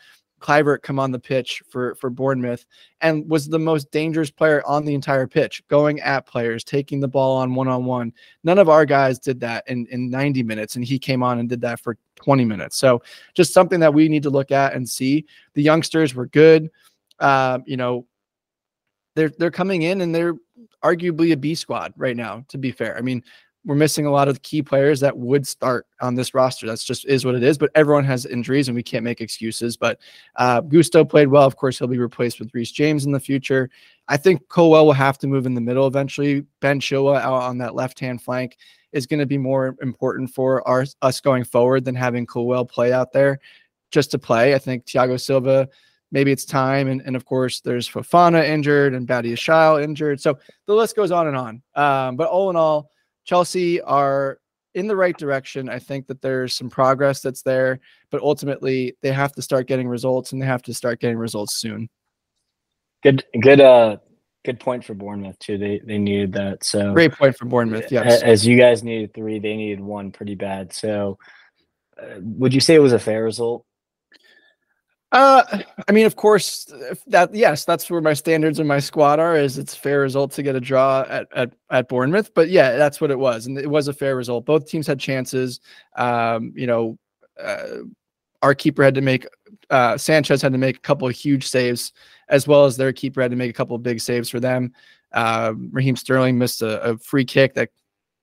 Kluivert 0.43 0.83
come 0.83 0.99
on 0.99 1.11
the 1.13 1.19
pitch 1.19 1.63
for 1.69 1.95
for 1.95 2.11
Bournemouth 2.11 2.67
and 3.01 3.29
was 3.31 3.49
the 3.49 3.59
most 3.59 3.91
dangerous 3.91 4.31
player 4.31 4.63
on 4.67 4.85
the 4.85 4.95
entire 4.95 5.27
pitch, 5.27 5.63
going 5.69 6.01
at 6.01 6.27
players, 6.27 6.65
taking 6.65 7.01
the 7.01 7.09
ball 7.09 7.37
on 7.37 7.55
one 7.55 7.69
on 7.69 7.85
one. 7.85 8.13
None 8.45 8.59
of 8.59 8.69
our 8.69 8.85
guys 8.85 9.19
did 9.19 9.41
that 9.41 9.65
in 9.69 9.87
in 9.87 10.11
90 10.11 10.43
minutes, 10.43 10.77
and 10.77 10.85
he 10.85 10.99
came 10.99 11.23
on 11.23 11.39
and 11.39 11.49
did 11.49 11.61
that 11.63 11.81
for 11.81 11.97
20 12.17 12.45
minutes. 12.45 12.77
So 12.77 13.03
just 13.35 13.55
something 13.55 13.81
that 13.81 13.95
we 13.95 14.09
need 14.09 14.25
to 14.25 14.31
look 14.31 14.51
at 14.51 14.75
and 14.75 14.89
see. 14.89 15.25
The 15.55 15.63
youngsters 15.63 16.15
were 16.15 16.27
good. 16.27 16.71
Uh, 17.19 17.61
you 17.65 17.77
know, 17.77 18.07
they're 19.15 19.33
they're 19.39 19.51
coming 19.51 19.83
in 19.83 20.01
and 20.01 20.15
they're 20.15 20.35
arguably 20.83 21.33
a 21.33 21.37
B 21.37 21.55
squad 21.55 21.95
right 21.97 22.17
now. 22.17 22.45
To 22.49 22.59
be 22.59 22.73
fair, 22.73 22.97
I 22.97 23.01
mean 23.01 23.23
we're 23.65 23.77
missing 23.77 24.07
a 24.07 24.11
lot 24.11 24.29
of 24.29 24.43
key 24.43 24.61
players 24.63 24.99
that 25.01 25.17
would 25.17 25.47
start 25.47 25.87
on 26.01 26.15
this 26.15 26.35
roster. 26.35 26.67
That's 26.67 26.85
just 26.85 27.05
is 27.05 27.25
what 27.25 27.35
it 27.35 27.43
is. 27.43 27.59
But 27.59 27.71
everyone 27.75 28.05
has 28.05 28.27
injuries, 28.27 28.69
and 28.69 28.75
we 28.75 28.83
can't 28.83 29.05
make 29.05 29.21
excuses. 29.21 29.77
But 29.77 30.01
uh, 30.37 30.61
Gusto 30.63 31.05
played 31.05 31.29
well. 31.29 31.47
Of 31.47 31.57
course, 31.57 31.79
he'll 31.79 31.89
be 31.89 31.99
replaced 31.99 32.41
with 32.41 32.53
Reece 32.55 32.73
James 32.73 33.05
in 33.05 33.13
the 33.13 33.21
future. 33.21 33.71
I 34.09 34.17
think 34.17 34.49
Colwill 34.49 34.87
will 34.87 34.93
have 34.93 35.19
to 35.19 35.29
move 35.29 35.47
in 35.47 35.55
the 35.55 35.61
middle 35.61 35.87
eventually. 35.87 36.45
Ben 36.61 36.81
Chilwell 36.81 37.21
out 37.21 37.43
on 37.43 37.59
that 37.59 37.75
left 37.75 38.01
hand 38.01 38.21
flank 38.21 38.57
is 38.93 39.07
going 39.07 39.21
to 39.21 39.27
be 39.27 39.39
more 39.39 39.77
important 39.81 40.31
for 40.31 40.67
our, 40.69 40.85
us 41.01 41.21
going 41.21 41.45
forward 41.45 41.85
than 41.85 41.95
having 41.95 42.27
Colwill 42.27 42.65
play 42.65 42.93
out 42.93 43.13
there 43.13 43.39
just 43.91 44.11
to 44.11 44.19
play. 44.19 44.55
I 44.55 44.59
think 44.59 44.87
Thiago 44.87 45.21
Silva. 45.21 45.69
Maybe 46.11 46.31
it's 46.31 46.45
time, 46.45 46.89
and, 46.89 47.01
and 47.07 47.17
of 47.17 47.25
course 47.25 47.61
there's 47.61 47.89
Fofana 47.89 48.47
injured 48.47 48.93
and 48.93 49.09
Badiashile 49.09 49.83
injured, 49.83 50.21
so 50.21 50.39
the 50.67 50.75
list 50.75 50.95
goes 50.95 51.11
on 51.11 51.27
and 51.27 51.37
on. 51.37 51.63
Um, 51.75 52.17
but 52.17 52.29
all 52.29 52.51
in 52.51 52.57
all, 52.57 52.91
Chelsea 53.25 53.81
are 53.81 54.39
in 54.75 54.87
the 54.87 54.97
right 54.97 55.17
direction. 55.17 55.69
I 55.69 55.79
think 55.79 56.07
that 56.07 56.23
there's 56.23 56.55
some 56.55 56.71
progress 56.71 57.21
that's 57.21 57.43
there, 57.43 57.81
but 58.11 58.23
ultimately 58.23 58.97
they 59.03 59.13
have 59.13 59.33
to 59.33 59.43
start 59.43 59.67
getting 59.67 59.89
results 59.89 60.33
and 60.33 60.41
they 60.41 60.47
have 60.47 60.63
to 60.63 60.75
start 60.75 61.01
getting 61.01 61.19
results 61.19 61.57
soon. 61.57 61.89
Good, 63.03 63.25
good, 63.41 63.61
uh, 63.61 63.99
good 64.45 64.61
point 64.61 64.85
for 64.85 64.95
Bournemouth 64.95 65.39
too. 65.39 65.59
They 65.59 65.81
they 65.85 65.99
needed 65.99 66.33
that. 66.35 66.65
So 66.65 66.93
great 66.93 67.13
point 67.13 67.37
for 67.37 67.45
Bournemouth. 67.45 67.91
Yes, 67.91 68.23
as 68.23 68.47
you 68.47 68.57
guys 68.57 68.83
needed 68.83 69.15
three, 69.15 69.39
they 69.39 69.57
needed 69.57 69.81
one 69.81 70.11
pretty 70.11 70.35
bad. 70.35 70.73
So, 70.73 71.19
uh, 72.01 72.21
would 72.21 72.55
you 72.55 72.61
say 72.61 72.75
it 72.75 72.81
was 72.81 72.93
a 72.93 72.99
fair 72.99 73.25
result? 73.25 73.65
Uh, 75.13 75.63
I 75.87 75.93
mean, 75.93 76.07
of 76.07 76.17
course, 76.17 76.73
that 77.07 77.35
yes, 77.35 77.67
that's 77.67 77.91
where 77.91 78.01
my 78.01 78.15
standards 78.15 78.59
and 78.59 78.67
my 78.67 78.81
squad 78.81 79.21
are. 79.21 79.37
Is 79.37 79.59
it's 79.59 79.75
fair 79.75 80.01
result 80.01 80.33
to 80.33 80.43
get 80.43 80.57
a 80.57 80.61
draw 80.61 81.05
at 81.07 81.29
at 81.35 81.53
at 81.71 81.89
Bournemouth, 81.89 82.33
but 82.35 82.49
yeah, 82.49 82.77
that's 82.77 82.99
what 82.99 83.11
it 83.11 83.19
was, 83.19 83.47
and 83.47 83.59
it 83.59 83.69
was 83.69 83.89
a 83.89 83.93
fair 83.93 84.17
result. 84.17 84.47
Both 84.47 84.67
teams 84.67 84.87
had 84.87 84.99
chances. 84.99 85.61
Um, 85.97 86.55
you 86.57 86.67
know, 86.67 86.99
uh, 87.39 87.81
our 88.41 88.55
keeper 88.55 88.83
had 88.83 88.95
to 88.95 89.03
make 89.03 89.27
uh, 89.69 89.99
Sanchez 89.99 90.41
had 90.41 90.53
to 90.53 90.59
make 90.59 90.79
a 90.79 90.81
couple 90.81 91.07
of 91.07 91.15
huge 91.15 91.47
saves, 91.47 91.93
as 92.31 92.49
well 92.49 92.65
as 92.65 92.79
their 92.79 92.93
keeper 92.93 93.21
had 93.21 93.31
to 93.33 93.37
make 93.37 93.51
a 93.51 93.55
couple 93.55 93.77
of 93.77 93.83
big 93.83 94.01
saves 94.01 94.31
for 94.31 94.41
them. 94.41 94.73
Uh, 95.13 95.53
Raheem 95.71 95.95
Sterling 95.95 96.39
missed 96.39 96.63
a, 96.63 96.81
a 96.83 96.97
free 96.97 97.27
kick 97.27 97.53
that 97.55 97.69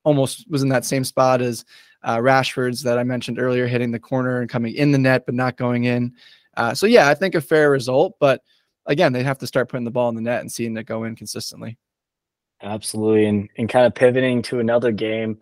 almost 0.04 0.50
was 0.50 0.64
in 0.64 0.70
that 0.70 0.86
same 0.86 1.04
spot 1.04 1.40
as 1.40 1.66
uh, 2.04 2.18
Rashford's 2.18 2.82
that 2.84 2.98
I 2.98 3.04
mentioned 3.04 3.40
earlier, 3.40 3.68
hitting 3.68 3.92
the 3.92 4.00
corner 4.00 4.42
and 4.42 4.50
coming 4.50 4.74
in 4.74 4.92
the 4.92 4.98
net 4.98 5.26
but 5.26 5.36
not 5.36 5.58
going 5.58 5.84
in. 5.84 6.14
Uh, 6.60 6.74
so 6.74 6.86
yeah, 6.86 7.08
I 7.08 7.14
think 7.16 7.36
a 7.36 7.42
fair 7.42 7.72
result, 7.72 8.16
but 8.20 8.42
again, 8.86 9.14
they 9.14 9.24
have 9.24 9.38
to 9.38 9.48
start 9.48 9.70
putting 9.70 9.86
the 9.86 9.92
ball 9.92 10.10
in 10.10 10.16
the 10.16 10.22
net 10.22 10.42
and 10.42 10.52
seeing 10.52 10.76
it 10.76 10.84
go 10.84 11.06
in 11.06 11.16
consistently. 11.16 11.78
Absolutely, 12.62 13.28
and 13.28 13.48
and 13.58 13.70
kind 13.70 13.86
of 13.86 13.96
pivoting 13.96 14.42
to 14.42 14.60
another 14.60 14.92
game, 14.92 15.40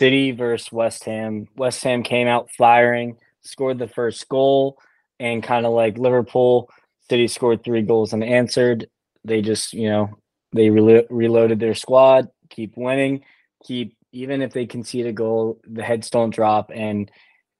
City 0.00 0.32
versus 0.32 0.72
West 0.72 1.04
Ham. 1.04 1.46
West 1.56 1.84
Ham 1.84 2.02
came 2.02 2.26
out 2.26 2.50
firing, 2.50 3.16
scored 3.42 3.78
the 3.78 3.86
first 3.86 4.28
goal, 4.28 4.78
and 5.20 5.44
kind 5.44 5.64
of 5.64 5.72
like 5.74 5.96
Liverpool, 5.96 6.68
City 7.08 7.28
scored 7.28 7.62
three 7.62 7.82
goals 7.82 8.12
unanswered. 8.12 8.88
They 9.24 9.42
just 9.42 9.72
you 9.72 9.88
know 9.88 10.18
they 10.52 10.70
re- 10.70 11.06
reloaded 11.08 11.60
their 11.60 11.76
squad, 11.76 12.30
keep 12.50 12.76
winning, 12.76 13.22
keep 13.64 13.96
even 14.10 14.42
if 14.42 14.52
they 14.52 14.66
concede 14.66 15.06
a 15.06 15.12
goal, 15.12 15.60
the 15.64 15.84
heads 15.84 16.10
don't 16.10 16.34
drop, 16.34 16.72
and 16.74 17.08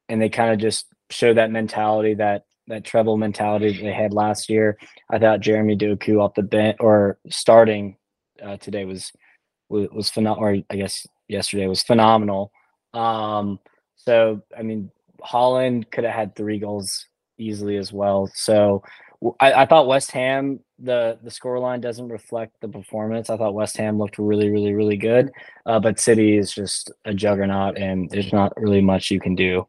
and 0.08 0.20
they 0.20 0.30
kind 0.30 0.50
of 0.52 0.58
just 0.58 0.86
show 1.10 1.32
that 1.32 1.52
mentality 1.52 2.14
that 2.14 2.42
that 2.68 2.84
treble 2.84 3.16
mentality 3.16 3.72
that 3.72 3.82
they 3.82 3.92
had 3.92 4.12
last 4.12 4.48
year. 4.48 4.78
I 5.10 5.18
thought 5.18 5.40
Jeremy 5.40 5.76
Doku 5.76 6.20
off 6.22 6.34
the 6.34 6.42
bench 6.42 6.76
or 6.80 7.18
starting 7.28 7.96
uh, 8.42 8.56
today 8.58 8.84
was 8.84 9.12
was, 9.68 9.88
was 9.90 10.10
phenomenal. 10.10 10.44
Or 10.44 10.56
I 10.70 10.76
guess 10.76 11.06
yesterday 11.28 11.66
was 11.66 11.82
phenomenal. 11.82 12.52
Um, 12.94 13.58
so 13.96 14.42
I 14.56 14.62
mean, 14.62 14.90
Haaland 15.22 15.90
could 15.90 16.04
have 16.04 16.14
had 16.14 16.36
three 16.36 16.58
goals 16.58 17.06
easily 17.38 17.76
as 17.76 17.92
well. 17.92 18.30
So 18.34 18.82
I, 19.40 19.52
I 19.52 19.66
thought 19.66 19.88
West 19.88 20.12
Ham 20.12 20.60
the 20.78 21.18
the 21.22 21.30
scoreline 21.30 21.80
doesn't 21.80 22.08
reflect 22.08 22.60
the 22.60 22.68
performance. 22.68 23.30
I 23.30 23.36
thought 23.36 23.54
West 23.54 23.76
Ham 23.78 23.98
looked 23.98 24.18
really, 24.18 24.50
really, 24.50 24.74
really 24.74 24.96
good, 24.96 25.32
uh, 25.66 25.80
but 25.80 25.98
City 25.98 26.36
is 26.36 26.52
just 26.52 26.92
a 27.04 27.12
juggernaut, 27.12 27.76
and 27.76 28.08
there's 28.10 28.32
not 28.32 28.52
really 28.56 28.80
much 28.80 29.10
you 29.10 29.20
can 29.20 29.34
do. 29.34 29.66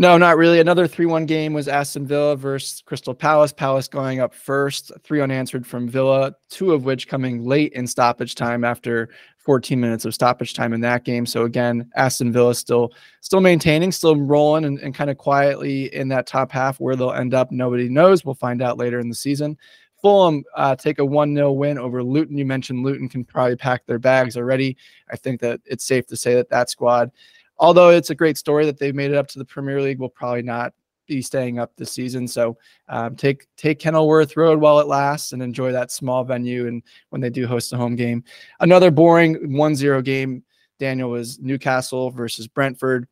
No, 0.00 0.16
not 0.16 0.36
really. 0.36 0.60
Another 0.60 0.86
3 0.86 1.06
1 1.06 1.26
game 1.26 1.52
was 1.52 1.66
Aston 1.66 2.06
Villa 2.06 2.36
versus 2.36 2.84
Crystal 2.86 3.14
Palace. 3.14 3.52
Palace 3.52 3.88
going 3.88 4.20
up 4.20 4.32
first, 4.32 4.92
three 5.02 5.20
unanswered 5.20 5.66
from 5.66 5.88
Villa, 5.88 6.36
two 6.48 6.72
of 6.72 6.84
which 6.84 7.08
coming 7.08 7.44
late 7.44 7.72
in 7.72 7.84
stoppage 7.84 8.36
time 8.36 8.62
after 8.62 9.08
14 9.38 9.80
minutes 9.80 10.04
of 10.04 10.14
stoppage 10.14 10.54
time 10.54 10.72
in 10.72 10.80
that 10.82 11.02
game. 11.02 11.26
So 11.26 11.46
again, 11.46 11.90
Aston 11.96 12.32
Villa 12.32 12.54
still 12.54 12.92
still 13.22 13.40
maintaining, 13.40 13.90
still 13.90 14.14
rolling 14.14 14.66
and, 14.66 14.78
and 14.78 14.94
kind 14.94 15.10
of 15.10 15.18
quietly 15.18 15.92
in 15.92 16.06
that 16.10 16.28
top 16.28 16.52
half. 16.52 16.78
Where 16.78 16.94
they'll 16.94 17.10
end 17.10 17.34
up, 17.34 17.50
nobody 17.50 17.88
knows. 17.88 18.24
We'll 18.24 18.36
find 18.36 18.62
out 18.62 18.78
later 18.78 19.00
in 19.00 19.08
the 19.08 19.16
season. 19.16 19.58
Fulham 20.00 20.44
uh, 20.54 20.76
take 20.76 21.00
a 21.00 21.04
1 21.04 21.34
0 21.34 21.50
win 21.50 21.76
over 21.76 22.04
Luton. 22.04 22.38
You 22.38 22.46
mentioned 22.46 22.84
Luton 22.84 23.08
can 23.08 23.24
probably 23.24 23.56
pack 23.56 23.84
their 23.86 23.98
bags 23.98 24.36
already. 24.36 24.76
I 25.10 25.16
think 25.16 25.40
that 25.40 25.60
it's 25.64 25.84
safe 25.84 26.06
to 26.06 26.16
say 26.16 26.36
that 26.36 26.50
that 26.50 26.70
squad 26.70 27.10
although 27.58 27.90
it's 27.90 28.10
a 28.10 28.14
great 28.14 28.38
story 28.38 28.64
that 28.66 28.78
they've 28.78 28.94
made 28.94 29.10
it 29.10 29.16
up 29.16 29.28
to 29.28 29.38
the 29.38 29.44
Premier 29.44 29.80
League, 29.80 29.98
will 29.98 30.08
probably 30.08 30.42
not 30.42 30.72
be 31.06 31.22
staying 31.22 31.58
up 31.58 31.74
this 31.76 31.90
season. 31.90 32.28
So 32.28 32.56
um, 32.88 33.16
take 33.16 33.46
take 33.56 33.78
Kenilworth 33.78 34.36
Road 34.36 34.60
while 34.60 34.78
it 34.78 34.86
lasts 34.86 35.32
and 35.32 35.42
enjoy 35.42 35.72
that 35.72 35.90
small 35.90 36.22
venue. 36.22 36.68
And 36.68 36.82
when 37.10 37.20
they 37.20 37.30
do 37.30 37.46
host 37.46 37.72
a 37.72 37.76
home 37.76 37.96
game, 37.96 38.22
another 38.60 38.90
boring 38.90 39.36
1-0 39.36 40.04
game. 40.04 40.44
Daniel 40.78 41.10
was 41.10 41.40
Newcastle 41.40 42.12
versus 42.12 42.46
Brentford. 42.46 43.08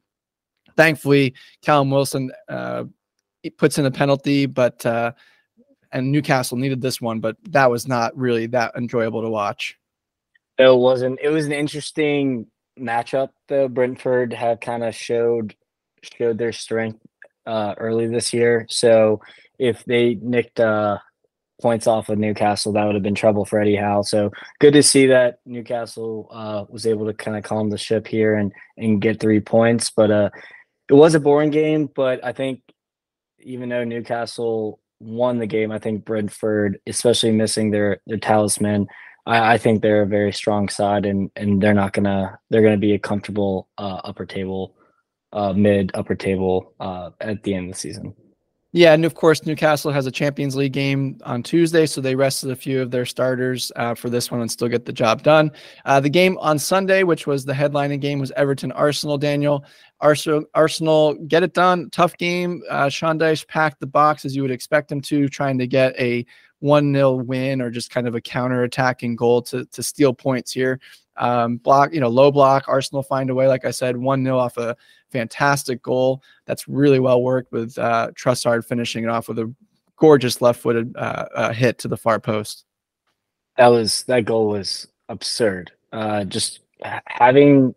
Thankfully, 0.76 1.34
Callum 1.62 1.90
Wilson 1.90 2.30
uh, 2.48 2.84
puts 3.56 3.78
in 3.78 3.86
a 3.86 3.90
penalty, 3.90 4.46
but 4.46 4.86
uh, 4.86 5.12
and 5.90 6.12
Newcastle 6.12 6.58
needed 6.58 6.80
this 6.80 7.00
one, 7.00 7.18
but 7.18 7.36
that 7.50 7.70
was 7.70 7.88
not 7.88 8.16
really 8.16 8.46
that 8.48 8.76
enjoyable 8.76 9.22
to 9.22 9.30
watch. 9.30 9.76
It 10.58 10.74
wasn't. 10.74 11.18
It 11.22 11.30
was 11.30 11.46
an 11.46 11.52
interesting 11.52 12.46
matchup 12.78 13.30
though. 13.48 13.68
Brentford 13.68 14.32
have 14.32 14.60
kind 14.60 14.84
of 14.84 14.94
showed 14.94 15.54
showed 16.02 16.38
their 16.38 16.52
strength 16.52 17.00
uh, 17.46 17.74
early 17.78 18.06
this 18.06 18.32
year. 18.32 18.66
So 18.68 19.20
if 19.58 19.84
they 19.84 20.18
nicked 20.20 20.60
uh, 20.60 20.98
points 21.60 21.86
off 21.86 22.08
of 22.08 22.18
Newcastle, 22.18 22.72
that 22.72 22.84
would 22.84 22.94
have 22.94 23.02
been 23.02 23.14
trouble 23.14 23.44
for 23.44 23.58
Eddie 23.58 23.76
Howe. 23.76 24.02
So 24.02 24.30
good 24.60 24.74
to 24.74 24.82
see 24.82 25.06
that 25.06 25.40
Newcastle 25.46 26.28
uh, 26.30 26.64
was 26.68 26.86
able 26.86 27.06
to 27.06 27.14
kind 27.14 27.36
of 27.36 27.44
calm 27.44 27.70
the 27.70 27.78
ship 27.78 28.06
here 28.06 28.34
and 28.34 28.52
and 28.76 29.00
get 29.00 29.20
three 29.20 29.40
points. 29.40 29.90
But 29.90 30.10
uh, 30.10 30.30
it 30.88 30.94
was 30.94 31.14
a 31.14 31.20
boring 31.20 31.50
game. 31.50 31.88
But 31.94 32.24
I 32.24 32.32
think 32.32 32.60
even 33.40 33.68
though 33.68 33.84
Newcastle 33.84 34.80
won 35.00 35.38
the 35.38 35.46
game, 35.46 35.72
I 35.72 35.78
think 35.78 36.04
Brentford, 36.04 36.78
especially 36.86 37.32
missing 37.32 37.70
their 37.70 38.00
their 38.06 38.18
talisman, 38.18 38.86
I, 39.26 39.54
I, 39.54 39.58
think 39.58 39.82
they're 39.82 40.02
a 40.02 40.06
very 40.06 40.32
strong 40.32 40.68
side, 40.68 41.04
and 41.04 41.30
and 41.36 41.62
they're 41.62 41.74
not 41.74 41.92
gonna 41.92 42.38
they're 42.50 42.62
gonna 42.62 42.76
be 42.76 42.94
a 42.94 42.98
comfortable 42.98 43.68
uh, 43.76 44.00
upper 44.04 44.24
table, 44.24 44.74
uh, 45.32 45.52
mid 45.52 45.90
upper 45.94 46.14
table 46.14 46.72
uh, 46.80 47.10
at 47.20 47.42
the 47.42 47.54
end 47.54 47.68
of 47.68 47.74
the 47.74 47.78
season. 47.78 48.14
Yeah, 48.76 48.92
and 48.92 49.06
of 49.06 49.14
course 49.14 49.46
Newcastle 49.46 49.90
has 49.90 50.04
a 50.04 50.10
Champions 50.10 50.54
League 50.54 50.74
game 50.74 51.18
on 51.24 51.42
Tuesday, 51.42 51.86
so 51.86 52.02
they 52.02 52.14
rested 52.14 52.50
a 52.50 52.56
few 52.56 52.82
of 52.82 52.90
their 52.90 53.06
starters 53.06 53.72
uh, 53.76 53.94
for 53.94 54.10
this 54.10 54.30
one 54.30 54.42
and 54.42 54.50
still 54.50 54.68
get 54.68 54.84
the 54.84 54.92
job 54.92 55.22
done. 55.22 55.50
Uh, 55.86 55.98
the 55.98 56.10
game 56.10 56.36
on 56.42 56.58
Sunday, 56.58 57.02
which 57.02 57.26
was 57.26 57.46
the 57.46 57.54
headlining 57.54 58.00
game, 58.00 58.18
was 58.18 58.32
Everton 58.32 58.72
Arsenal. 58.72 59.16
Daniel 59.16 59.64
Arsenal, 60.00 60.44
Arsenal 60.54 61.14
get 61.26 61.42
it 61.42 61.54
done. 61.54 61.88
Tough 61.88 62.18
game. 62.18 62.62
Uh, 62.68 62.90
Sean 62.90 63.18
Dyche 63.18 63.48
packed 63.48 63.80
the 63.80 63.86
box 63.86 64.26
as 64.26 64.36
you 64.36 64.42
would 64.42 64.50
expect 64.50 64.92
him 64.92 65.00
to, 65.00 65.26
trying 65.26 65.56
to 65.56 65.66
get 65.66 65.98
a 65.98 66.26
one 66.60 66.92
nil 66.92 67.20
win 67.20 67.60
or 67.60 67.70
just 67.70 67.90
kind 67.90 68.08
of 68.08 68.14
a 68.14 68.20
counter 68.20 68.62
attacking 68.62 69.16
goal 69.16 69.42
to 69.42 69.64
to 69.66 69.82
steal 69.82 70.12
points 70.12 70.52
here. 70.52 70.80
Um, 71.18 71.56
block, 71.56 71.94
you 71.94 72.00
know, 72.00 72.08
low 72.08 72.30
block. 72.30 72.64
Arsenal 72.68 73.02
find 73.02 73.30
a 73.30 73.34
way. 73.34 73.48
Like 73.48 73.64
I 73.64 73.70
said, 73.70 73.96
one 73.96 74.22
nil 74.22 74.38
off 74.38 74.58
a 74.58 74.76
fantastic 75.10 75.82
goal. 75.82 76.22
That's 76.46 76.68
really 76.68 77.00
well 77.00 77.22
worked 77.22 77.52
with 77.52 77.78
uh, 77.78 78.10
Trossard 78.12 78.64
finishing 78.64 79.04
it 79.04 79.10
off 79.10 79.28
with 79.28 79.38
a 79.38 79.52
gorgeous 79.96 80.42
left 80.42 80.60
footed 80.60 80.94
uh, 80.96 81.26
uh, 81.34 81.52
hit 81.52 81.78
to 81.78 81.88
the 81.88 81.96
far 81.96 82.20
post. 82.20 82.64
That 83.56 83.68
was 83.68 84.04
that 84.04 84.24
goal 84.24 84.48
was 84.48 84.86
absurd. 85.08 85.72
Uh, 85.92 86.24
just 86.24 86.60
having 87.06 87.74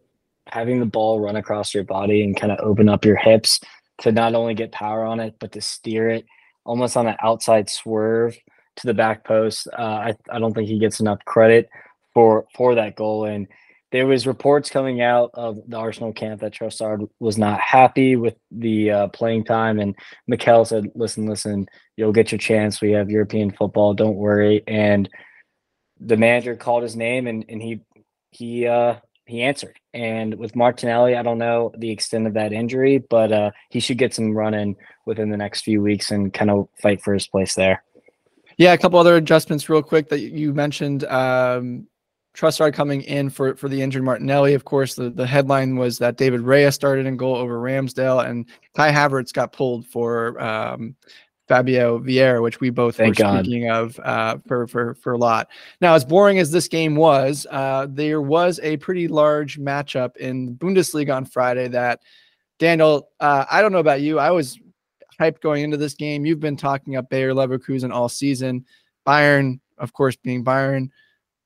having 0.47 0.79
the 0.79 0.85
ball 0.85 1.19
run 1.19 1.35
across 1.35 1.73
your 1.73 1.83
body 1.83 2.23
and 2.23 2.35
kind 2.35 2.51
of 2.51 2.59
open 2.59 2.89
up 2.89 3.05
your 3.05 3.15
hips 3.15 3.59
to 4.01 4.11
not 4.11 4.33
only 4.33 4.53
get 4.53 4.71
power 4.71 5.05
on 5.05 5.19
it 5.19 5.35
but 5.39 5.51
to 5.51 5.61
steer 5.61 6.09
it 6.09 6.25
almost 6.65 6.97
on 6.97 7.07
an 7.07 7.15
outside 7.21 7.69
swerve 7.69 8.35
to 8.79 8.87
the 8.87 8.93
back 8.93 9.23
post. 9.23 9.67
Uh, 9.77 9.81
I 9.81 10.15
I 10.29 10.39
don't 10.39 10.53
think 10.53 10.67
he 10.67 10.79
gets 10.79 10.99
enough 10.99 11.19
credit 11.25 11.69
for 12.13 12.45
for 12.55 12.75
that 12.75 12.95
goal. 12.95 13.25
And 13.25 13.47
there 13.91 14.05
was 14.05 14.27
reports 14.27 14.69
coming 14.69 15.01
out 15.01 15.31
of 15.33 15.59
the 15.67 15.77
Arsenal 15.77 16.13
camp 16.13 16.41
that 16.41 16.53
Trossard 16.53 17.09
was 17.19 17.37
not 17.37 17.59
happy 17.59 18.15
with 18.15 18.35
the 18.51 18.91
uh, 18.91 19.07
playing 19.09 19.45
time, 19.45 19.79
and 19.79 19.95
Mikel 20.27 20.65
said, 20.65 20.91
"Listen, 20.95 21.25
listen, 21.25 21.67
you'll 21.97 22.11
get 22.11 22.31
your 22.31 22.39
chance. 22.39 22.81
We 22.81 22.91
have 22.91 23.09
European 23.09 23.51
football. 23.51 23.93
Don't 23.93 24.15
worry." 24.15 24.63
And 24.67 25.09
the 25.99 26.17
manager 26.17 26.55
called 26.55 26.83
his 26.83 26.95
name, 26.95 27.27
and 27.27 27.45
and 27.49 27.61
he 27.61 27.81
he 28.31 28.67
uh, 28.67 28.97
he 29.25 29.41
answered. 29.41 29.79
And 29.93 30.35
with 30.35 30.55
Martinelli, 30.55 31.15
I 31.15 31.23
don't 31.23 31.37
know 31.39 31.71
the 31.77 31.91
extent 31.91 32.27
of 32.27 32.33
that 32.33 32.53
injury, 32.53 32.99
but 33.09 33.31
uh, 33.31 33.51
he 33.69 33.79
should 33.79 33.97
get 33.97 34.13
some 34.13 34.35
running 34.35 34.75
within 35.05 35.29
the 35.29 35.37
next 35.37 35.61
few 35.61 35.81
weeks 35.81 36.11
and 36.11 36.33
kind 36.33 36.51
of 36.51 36.67
fight 36.81 37.01
for 37.01 37.13
his 37.13 37.27
place 37.27 37.55
there. 37.55 37.83
Yeah, 38.59 38.73
a 38.73 38.77
couple 38.77 38.99
other 38.99 39.15
adjustments 39.15 39.69
real 39.69 39.81
quick 39.81 40.09
that 40.09 40.19
you 40.19 40.53
mentioned. 40.53 41.05
Um, 41.05 41.87
Trossard 42.35 42.73
coming 42.73 43.01
in 43.03 43.29
for 43.29 43.55
for 43.55 43.69
the 43.69 43.81
injured 43.81 44.03
Martinelli. 44.03 44.53
Of 44.53 44.65
course, 44.65 44.95
the, 44.95 45.09
the 45.09 45.25
headline 45.25 45.77
was 45.77 45.97
that 45.99 46.17
David 46.17 46.41
Raya 46.41 46.73
started 46.73 47.05
in 47.05 47.15
goal 47.15 47.35
over 47.35 47.57
Ramsdale, 47.57 48.29
and 48.29 48.45
Kai 48.75 48.91
Havertz 48.91 49.31
got 49.31 49.53
pulled 49.53 49.87
for 49.87 50.39
um, 50.41 50.93
Fabio 51.47 51.99
Vieira, 51.99 52.43
which 52.43 52.59
we 52.59 52.69
both 52.69 52.97
Thank 52.97 53.17
were 53.17 53.23
God. 53.23 53.45
speaking 53.45 53.71
of 53.71 53.97
uh, 54.03 54.37
for 54.45 54.67
for 54.67 54.93
for 54.95 55.13
a 55.13 55.17
lot. 55.17 55.47
Now, 55.79 55.95
as 55.95 56.03
boring 56.03 56.37
as 56.37 56.51
this 56.51 56.67
game 56.67 56.97
was, 56.97 57.47
uh, 57.49 57.87
there 57.89 58.21
was 58.21 58.59
a 58.61 58.75
pretty 58.77 59.07
large 59.07 59.57
matchup 59.57 60.17
in 60.17 60.55
Bundesliga 60.55 61.15
on 61.15 61.23
Friday. 61.23 61.69
That 61.69 62.01
Daniel, 62.59 63.09
uh, 63.21 63.45
I 63.49 63.61
don't 63.61 63.71
know 63.71 63.79
about 63.79 64.01
you, 64.01 64.19
I 64.19 64.31
was 64.31 64.59
hyped 65.19 65.41
going 65.41 65.63
into 65.63 65.77
this 65.77 65.93
game. 65.93 66.25
You've 66.25 66.39
been 66.39 66.57
talking 66.57 66.95
up 66.95 67.09
Bayer 67.09 67.33
Leverkusen 67.33 67.91
all 67.91 68.09
season. 68.09 68.65
Bayern, 69.05 69.59
of 69.77 69.93
course, 69.93 70.15
being 70.15 70.43
Bayern. 70.43 70.89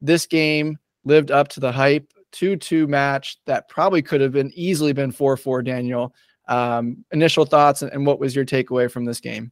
This 0.01 0.25
game 0.25 0.77
lived 1.03 1.31
up 1.31 1.47
to 1.49 1.59
the 1.59 1.71
hype. 1.71 2.07
2-2 2.33 2.88
match 2.88 3.38
that 3.45 3.69
probably 3.69 4.01
could 4.01 4.19
have 4.19 4.31
been 4.31 4.51
easily 4.55 4.91
been 4.91 5.12
4-4 5.12 5.63
Daniel. 5.63 6.15
Um, 6.47 7.05
initial 7.12 7.45
thoughts 7.45 7.83
and, 7.83 7.91
and 7.93 8.05
what 8.05 8.19
was 8.19 8.36
your 8.36 8.43
takeaway 8.43 8.89
from 8.89 9.05
this 9.05 9.19
game? 9.19 9.51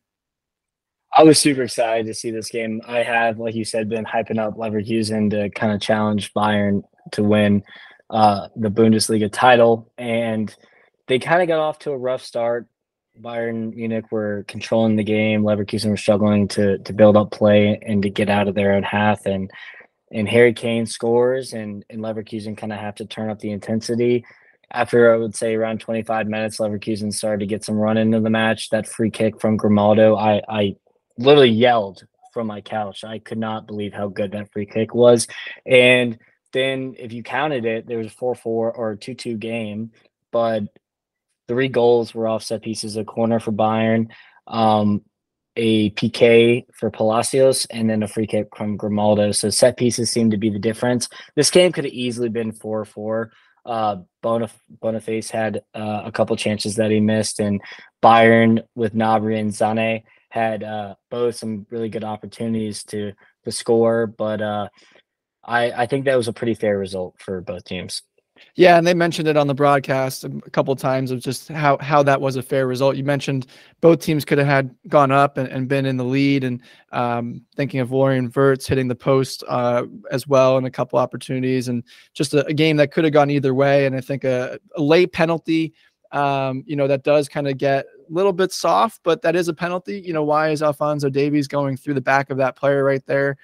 I 1.15 1.23
was 1.23 1.39
super 1.39 1.63
excited 1.63 2.05
to 2.05 2.13
see 2.13 2.31
this 2.31 2.49
game. 2.49 2.81
I 2.87 3.03
have, 3.03 3.37
like 3.37 3.53
you 3.53 3.65
said, 3.65 3.89
been 3.89 4.05
hyping 4.05 4.39
up 4.39 4.55
Leverkusen 4.55 5.29
to 5.31 5.49
kind 5.49 5.73
of 5.73 5.81
challenge 5.81 6.33
Bayern 6.33 6.83
to 7.11 7.23
win 7.23 7.63
uh, 8.09 8.47
the 8.55 8.69
Bundesliga 8.69 9.31
title, 9.31 9.91
and 9.97 10.55
they 11.07 11.19
kind 11.19 11.41
of 11.41 11.49
got 11.49 11.59
off 11.59 11.79
to 11.79 11.91
a 11.91 11.97
rough 11.97 12.23
start. 12.23 12.67
Bayern 13.21 13.75
Munich 13.75 14.11
were 14.11 14.45
controlling 14.47 14.95
the 14.95 15.03
game. 15.03 15.43
Leverkusen 15.43 15.89
were 15.89 15.97
struggling 15.97 16.47
to 16.49 16.77
to 16.79 16.93
build 16.93 17.17
up 17.17 17.31
play 17.31 17.79
and 17.85 18.01
to 18.03 18.09
get 18.09 18.29
out 18.29 18.47
of 18.47 18.55
their 18.55 18.73
own 18.73 18.83
half. 18.83 19.25
And 19.25 19.51
and 20.11 20.27
Harry 20.27 20.53
Kane 20.53 20.85
scores, 20.85 21.53
and 21.53 21.85
and 21.89 22.01
Leverkusen 22.01 22.57
kind 22.57 22.73
of 22.73 22.79
have 22.79 22.95
to 22.95 23.05
turn 23.05 23.29
up 23.29 23.39
the 23.39 23.51
intensity. 23.51 24.25
After 24.71 25.13
I 25.13 25.17
would 25.17 25.35
say 25.35 25.53
around 25.55 25.81
25 25.81 26.27
minutes, 26.27 26.57
Leverkusen 26.57 27.13
started 27.13 27.41
to 27.41 27.45
get 27.45 27.65
some 27.65 27.75
run 27.75 27.97
into 27.97 28.19
the 28.19 28.29
match. 28.29 28.69
That 28.69 28.87
free 28.87 29.11
kick 29.11 29.39
from 29.39 29.57
Grimaldo, 29.57 30.15
I 30.15 30.41
I 30.47 30.75
literally 31.17 31.49
yelled 31.49 32.05
from 32.33 32.47
my 32.47 32.61
couch. 32.61 33.03
I 33.03 33.19
could 33.19 33.37
not 33.37 33.67
believe 33.67 33.93
how 33.93 34.07
good 34.07 34.31
that 34.31 34.51
free 34.51 34.65
kick 34.65 34.95
was. 34.95 35.27
And 35.65 36.17
then 36.53 36.95
if 36.97 37.13
you 37.13 37.23
counted 37.23 37.65
it, 37.65 37.87
there 37.87 37.97
was 37.97 38.07
a 38.07 38.11
4 38.11 38.35
4 38.35 38.73
or 38.73 38.95
2 38.95 39.13
2 39.13 39.37
game, 39.37 39.91
but 40.31 40.63
three 41.51 41.67
goals 41.67 42.15
were 42.15 42.29
offset 42.29 42.61
pieces 42.61 42.95
a 42.95 43.03
corner 43.03 43.37
for 43.37 43.51
Bayern, 43.51 44.07
um, 44.47 45.01
a 45.57 45.89
PK 45.91 46.65
for 46.73 46.89
Palacios, 46.89 47.65
and 47.65 47.89
then 47.89 48.03
a 48.03 48.07
free 48.07 48.25
kick 48.25 48.47
from 48.55 48.77
Grimaldo. 48.77 49.33
So 49.33 49.49
set 49.49 49.75
pieces 49.75 50.09
seemed 50.09 50.31
to 50.31 50.37
be 50.37 50.49
the 50.49 50.59
difference. 50.59 51.09
This 51.35 51.51
game 51.51 51.73
could 51.73 51.83
have 51.83 51.93
easily 51.93 52.29
been 52.29 52.53
4 52.53 52.85
4. 52.85 53.31
Uh, 53.65 53.97
Bonif- 54.23 54.61
Boniface 54.81 55.29
had 55.29 55.61
uh, 55.75 56.03
a 56.05 56.11
couple 56.13 56.37
chances 56.37 56.77
that 56.77 56.89
he 56.89 57.01
missed, 57.01 57.41
and 57.41 57.61
Bayern 58.01 58.63
with 58.73 58.95
Gnabry 58.95 59.37
and 59.37 59.51
Sané 59.51 60.03
had 60.29 60.63
uh, 60.63 60.95
both 61.09 61.35
some 61.35 61.67
really 61.69 61.89
good 61.89 62.05
opportunities 62.05 62.85
to 62.85 63.11
to 63.43 63.51
score, 63.51 64.07
but 64.07 64.41
uh, 64.41 64.69
I 65.43 65.71
I 65.71 65.85
think 65.85 66.05
that 66.05 66.15
was 66.15 66.29
a 66.29 66.33
pretty 66.33 66.53
fair 66.53 66.77
result 66.77 67.15
for 67.19 67.41
both 67.41 67.65
teams. 67.65 68.03
Yeah, 68.55 68.77
and 68.77 68.85
they 68.85 68.93
mentioned 68.93 69.27
it 69.27 69.37
on 69.37 69.47
the 69.47 69.53
broadcast 69.53 70.23
a 70.25 70.29
couple 70.51 70.73
of 70.73 70.79
times 70.79 71.11
of 71.11 71.21
just 71.21 71.47
how 71.47 71.77
how 71.77 72.03
that 72.03 72.19
was 72.19 72.35
a 72.35 72.43
fair 72.43 72.67
result. 72.67 72.97
You 72.97 73.03
mentioned 73.03 73.47
both 73.79 74.01
teams 74.01 74.25
could 74.25 74.37
have 74.37 74.47
had 74.47 74.75
gone 74.87 75.11
up 75.11 75.37
and, 75.37 75.47
and 75.47 75.67
been 75.67 75.85
in 75.85 75.97
the 75.97 76.03
lead, 76.03 76.43
and 76.43 76.61
um, 76.91 77.41
thinking 77.55 77.79
of 77.79 77.89
Florian 77.89 78.31
Wirtz 78.35 78.67
hitting 78.67 78.87
the 78.87 78.95
post 78.95 79.43
uh, 79.47 79.85
as 80.11 80.27
well 80.27 80.57
in 80.57 80.65
a 80.65 80.71
couple 80.71 80.99
opportunities, 80.99 81.69
and 81.69 81.83
just 82.13 82.33
a, 82.33 82.45
a, 82.45 82.53
game 82.53 82.77
that 82.77 82.91
could 82.91 83.03
have 83.03 83.13
gone 83.13 83.29
either 83.29 83.53
way. 83.53 83.85
And 83.85 83.95
I 83.95 84.01
think 84.01 84.23
a, 84.25 84.59
a 84.75 84.81
late 84.81 85.13
penalty, 85.13 85.73
um, 86.11 86.63
you 86.67 86.75
know, 86.75 86.87
that 86.87 87.03
does 87.03 87.29
kind 87.29 87.47
of 87.47 87.57
get 87.57 87.85
a 87.85 88.13
little 88.13 88.33
bit 88.33 88.51
soft, 88.51 88.99
but 89.03 89.21
that 89.21 89.35
is 89.35 89.47
a 89.47 89.53
penalty. 89.53 89.99
You 89.99 90.13
know, 90.13 90.23
why 90.23 90.49
is 90.49 90.61
Alphonso 90.61 91.09
Davies 91.09 91.47
going 91.47 91.77
through 91.77 91.93
the 91.93 92.01
back 92.01 92.29
of 92.29 92.37
that 92.37 92.57
player 92.57 92.83
right 92.83 93.05
there? 93.05 93.37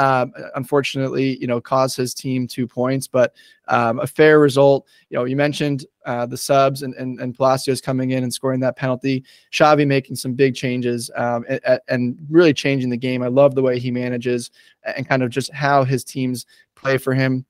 Um, 0.00 0.32
unfortunately, 0.54 1.36
you 1.42 1.46
know, 1.46 1.60
caused 1.60 1.94
his 1.94 2.14
team 2.14 2.46
two 2.46 2.66
points, 2.66 3.06
but 3.06 3.34
um, 3.68 4.00
a 4.00 4.06
fair 4.06 4.38
result. 4.38 4.86
You 5.10 5.18
know, 5.18 5.24
you 5.26 5.36
mentioned 5.36 5.84
uh, 6.06 6.24
the 6.24 6.38
subs 6.38 6.82
and, 6.82 6.94
and, 6.94 7.20
and 7.20 7.34
Palacios 7.34 7.82
coming 7.82 8.12
in 8.12 8.22
and 8.22 8.32
scoring 8.32 8.60
that 8.60 8.76
penalty. 8.76 9.22
Xabi 9.52 9.86
making 9.86 10.16
some 10.16 10.32
big 10.32 10.54
changes 10.54 11.10
um, 11.16 11.44
and, 11.50 11.80
and 11.88 12.18
really 12.30 12.54
changing 12.54 12.88
the 12.88 12.96
game. 12.96 13.22
I 13.22 13.28
love 13.28 13.54
the 13.54 13.60
way 13.60 13.78
he 13.78 13.90
manages 13.90 14.50
and 14.84 15.06
kind 15.06 15.22
of 15.22 15.28
just 15.28 15.52
how 15.52 15.84
his 15.84 16.02
teams 16.02 16.46
play 16.76 16.96
for 16.96 17.12
him 17.12 17.44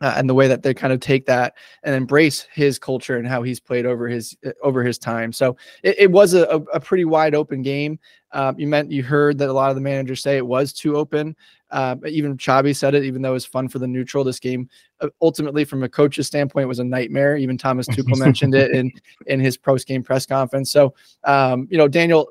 uh, 0.00 0.14
and 0.16 0.28
the 0.28 0.34
way 0.34 0.48
that 0.48 0.62
they 0.62 0.72
kind 0.72 0.92
of 0.92 1.00
take 1.00 1.26
that 1.26 1.54
and 1.82 1.94
embrace 1.94 2.46
his 2.52 2.78
culture 2.78 3.18
and 3.18 3.26
how 3.26 3.42
he's 3.42 3.60
played 3.60 3.86
over 3.86 4.08
his 4.08 4.36
uh, 4.46 4.50
over 4.62 4.82
his 4.82 4.98
time. 4.98 5.32
So 5.32 5.56
it, 5.82 5.96
it 5.98 6.10
was 6.10 6.34
a, 6.34 6.44
a, 6.72 6.80
pretty 6.80 7.04
wide 7.04 7.34
open 7.34 7.62
game. 7.62 7.98
Um, 8.32 8.58
you 8.58 8.66
meant 8.66 8.90
you 8.90 9.02
heard 9.02 9.38
that 9.38 9.48
a 9.48 9.52
lot 9.52 9.70
of 9.70 9.76
the 9.76 9.82
managers 9.82 10.22
say 10.22 10.36
it 10.36 10.46
was 10.46 10.72
too 10.72 10.96
open. 10.96 11.36
Uh, 11.70 11.96
even 12.08 12.36
Xabi 12.36 12.74
said 12.74 12.94
it, 12.94 13.04
even 13.04 13.22
though 13.22 13.30
it 13.30 13.34
was 13.34 13.46
fun 13.46 13.68
for 13.68 13.78
the 13.78 13.86
neutral. 13.86 14.24
This 14.24 14.40
game, 14.40 14.68
uh, 15.00 15.08
ultimately, 15.20 15.64
from 15.64 15.82
a 15.82 15.88
coach's 15.88 16.26
standpoint, 16.26 16.66
was 16.66 16.78
a 16.78 16.84
nightmare. 16.84 17.36
Even 17.36 17.58
Thomas 17.58 17.86
Tuchel 17.86 18.18
mentioned 18.18 18.54
it 18.54 18.72
in 18.72 18.90
in 19.26 19.40
his 19.40 19.56
post 19.56 19.86
game 19.86 20.02
press 20.02 20.26
conference. 20.26 20.70
So, 20.70 20.94
um, 21.24 21.68
you 21.70 21.76
know, 21.76 21.88
Daniel, 21.88 22.28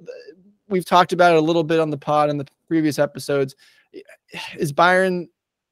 we've 0.68 0.86
talked 0.86 1.14
about 1.14 1.34
it 1.34 1.38
a 1.38 1.46
little 1.46 1.64
bit 1.64 1.80
on 1.80 1.90
the 1.90 1.98
pod 1.98 2.30
in 2.30 2.38
the 2.38 2.48
previous 2.68 2.98
episodes. 2.98 3.56
Is 4.58 4.74
Bayern 4.74 5.28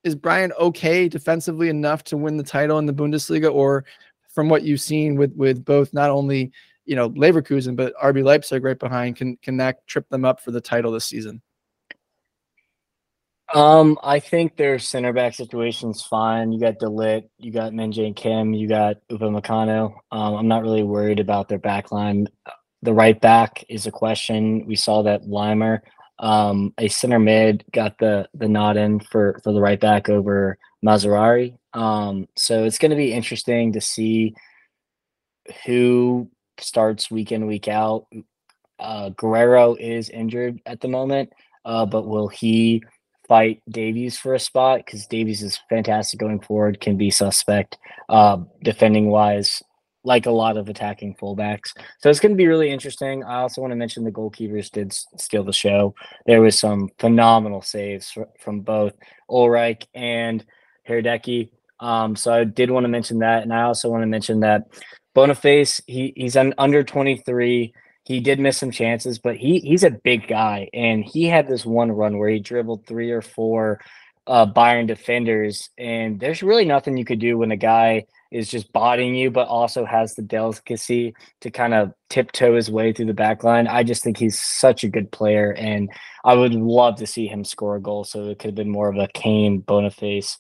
is 0.08 0.16
Bayern 0.16 0.52
okay 0.58 1.08
defensively 1.08 1.70
enough 1.70 2.04
to 2.06 2.18
win 2.18 2.38
the 2.38 2.44
title 2.44 2.80
in 2.80 2.86
the 2.88 2.94
Bundesliga, 2.94 3.54
or 3.54 3.86
from 4.34 4.50
what 4.50 4.64
you've 4.64 4.82
seen 4.82 5.16
with 5.16 5.34
with 5.36 5.64
both 5.64 5.94
not 5.94 6.10
only 6.10 6.52
you 6.86 6.96
know 6.96 7.12
Leverkusen 7.12 7.76
but 7.76 7.94
RB 8.02 8.24
Leipzig 8.24 8.64
right 8.64 8.80
behind, 8.80 9.18
can 9.18 9.38
can 9.38 9.58
that 9.58 9.86
trip 9.86 10.10
them 10.10 10.26
up 10.26 10.40
for 10.40 10.52
the 10.52 10.62
title 10.62 10.92
this 10.92 11.06
season? 11.06 11.42
Um, 13.54 13.98
I 14.04 14.20
think 14.20 14.58
their 14.58 14.78
center 14.78 15.14
back 15.14 15.34
situation's 15.34 16.02
fine. 16.02 16.52
You 16.52 16.60
got 16.60 16.80
De 16.80 16.86
Ligt, 16.86 17.30
you 17.38 17.52
got 17.52 17.74
Min 17.74 17.94
Jae 17.94 18.14
Kim, 18.16 18.54
you 18.54 18.68
got 18.68 18.98
Upamecano. 19.10 19.94
Um, 20.12 20.34
I'm 20.36 20.48
not 20.50 20.64
really 20.64 20.84
worried 20.84 21.22
about 21.22 21.48
their 21.48 21.60
back 21.60 21.92
line. 21.92 22.28
The 22.82 22.94
right 22.94 23.20
back 23.20 23.64
is 23.70 23.88
a 23.88 23.92
question. 23.92 24.66
We 24.66 24.76
saw 24.76 25.02
that 25.04 25.24
Laimer 25.24 25.80
um, 26.20 26.74
a 26.78 26.88
center 26.88 27.20
mid 27.20 27.64
got 27.72 27.98
the 28.00 28.28
the 28.34 28.48
nod 28.48 28.78
in 28.78 29.00
for 29.00 29.40
for 29.44 29.52
the 29.52 29.62
right 29.62 29.80
back 29.80 30.10
over 30.10 30.58
Mazraoui. 30.86 31.58
Um, 31.74 32.28
so 32.36 32.64
it's 32.64 32.78
going 32.78 32.92
to 32.92 32.98
be 32.98 33.14
interesting 33.14 33.74
to 33.74 33.82
see 33.82 34.34
who 35.66 36.30
starts 36.60 37.12
week 37.12 37.32
in 37.32 37.48
week 37.48 37.68
out. 37.68 38.08
Uh, 38.80 39.10
Guerreiro 39.12 39.78
is 39.80 40.10
injured 40.10 40.60
at 40.66 40.82
the 40.82 40.88
moment, 40.88 41.32
uh, 41.66 41.86
but 41.86 42.08
will 42.08 42.28
he 42.28 42.84
fight 43.28 43.62
Davies 43.70 44.18
for 44.18 44.34
a 44.34 44.40
spot? 44.40 44.80
Because 44.86 45.06
Davies 45.08 45.44
is 45.44 45.60
fantastic 45.70 46.20
going 46.20 46.40
forward, 46.40 46.80
can 46.80 46.98
be 46.98 47.12
suspect 47.12 47.78
uh, 48.10 48.38
defending 48.64 49.10
wise 49.10 49.62
like 50.08 50.26
a 50.26 50.32
lot 50.32 50.56
of 50.56 50.70
attacking 50.70 51.14
fullbacks. 51.16 51.74
So 52.00 52.10
it's 52.10 52.22
going 52.22 52.32
to 52.32 52.38
be 52.38 52.48
really 52.48 52.72
interesting. 52.72 53.26
I 53.26 53.42
also 53.42 53.60
want 53.60 53.72
to 53.72 53.76
mention 53.76 54.06
the 54.06 54.12
goalkeepers 54.12 54.72
did 54.72 54.94
steal 54.94 55.44
the 55.44 55.52
show. 55.52 55.96
There 56.26 56.40
was 56.40 56.58
some 56.58 56.90
phenomenal 56.98 57.62
saves 57.62 58.18
from 58.40 58.62
both 58.62 58.94
Ulreich 59.30 59.86
and 59.94 60.46
Hradecky. 60.88 61.50
Um, 61.82 62.16
so 62.16 62.32
I 62.34 62.46
did 62.46 62.72
want 62.72 62.86
to 62.86 62.90
mention 62.90 63.20
that, 63.20 63.44
and 63.44 63.54
I 63.54 63.64
also 63.64 63.90
want 63.90 64.02
to 64.02 64.08
mention 64.08 64.40
that 64.40 64.64
Boniface 65.14 65.82
he 65.88 66.14
he's 66.16 66.38
un, 66.38 66.54
under 66.58 66.84
23. 66.84 67.74
He 68.06 68.20
did 68.22 68.40
miss 68.40 68.58
some 68.58 68.72
chances, 68.72 69.20
but 69.20 69.36
he 69.36 69.60
he's 69.60 69.84
a 69.84 69.92
big 69.92 70.28
guy, 70.28 70.70
and 70.74 71.04
he 71.04 71.26
had 71.26 71.50
this 71.50 71.66
one 71.66 71.92
run 71.92 72.18
where 72.18 72.30
he 72.30 72.40
dribbled 72.40 72.88
three 72.88 73.12
or 73.12 73.22
four 73.22 73.82
uh, 74.26 74.46
Bayern 74.46 74.88
defenders, 74.88 75.70
and 75.78 76.18
there's 76.18 76.42
really 76.42 76.66
nothing 76.66 76.96
you 76.96 77.06
could 77.06 77.20
do 77.20 77.38
when 77.38 77.52
a 77.52 77.58
guy 77.58 78.06
is 78.32 78.50
just 78.50 78.72
bodying 78.74 79.16
you, 79.16 79.32
but 79.32 79.48
also 79.48 79.86
has 79.86 80.16
the 80.16 80.22
delicacy 80.22 81.14
to 81.42 81.52
kind 81.52 81.74
of 81.74 81.94
tiptoe 82.10 82.56
his 82.56 82.70
way 82.70 82.94
through 82.94 83.06
the 83.06 83.14
back 83.14 83.44
line. 83.44 83.68
I 83.68 83.84
just 83.84 84.04
think 84.04 84.18
he's 84.18 84.42
such 84.42 84.84
a 84.84 84.90
good 84.90 85.12
player, 85.12 85.54
and 85.54 85.90
I 86.26 86.36
would 86.36 86.54
love 86.54 86.98
to 86.98 87.08
see 87.08 87.28
him 87.28 87.44
score 87.44 87.76
a 87.76 87.82
goal. 87.82 88.04
So 88.04 88.26
it 88.26 88.40
could 88.40 88.50
have 88.50 88.56
been 88.56 88.70
more 88.70 88.90
of 88.90 88.98
a 88.98 89.08
Kane 89.14 89.60
Boniface 89.60 90.38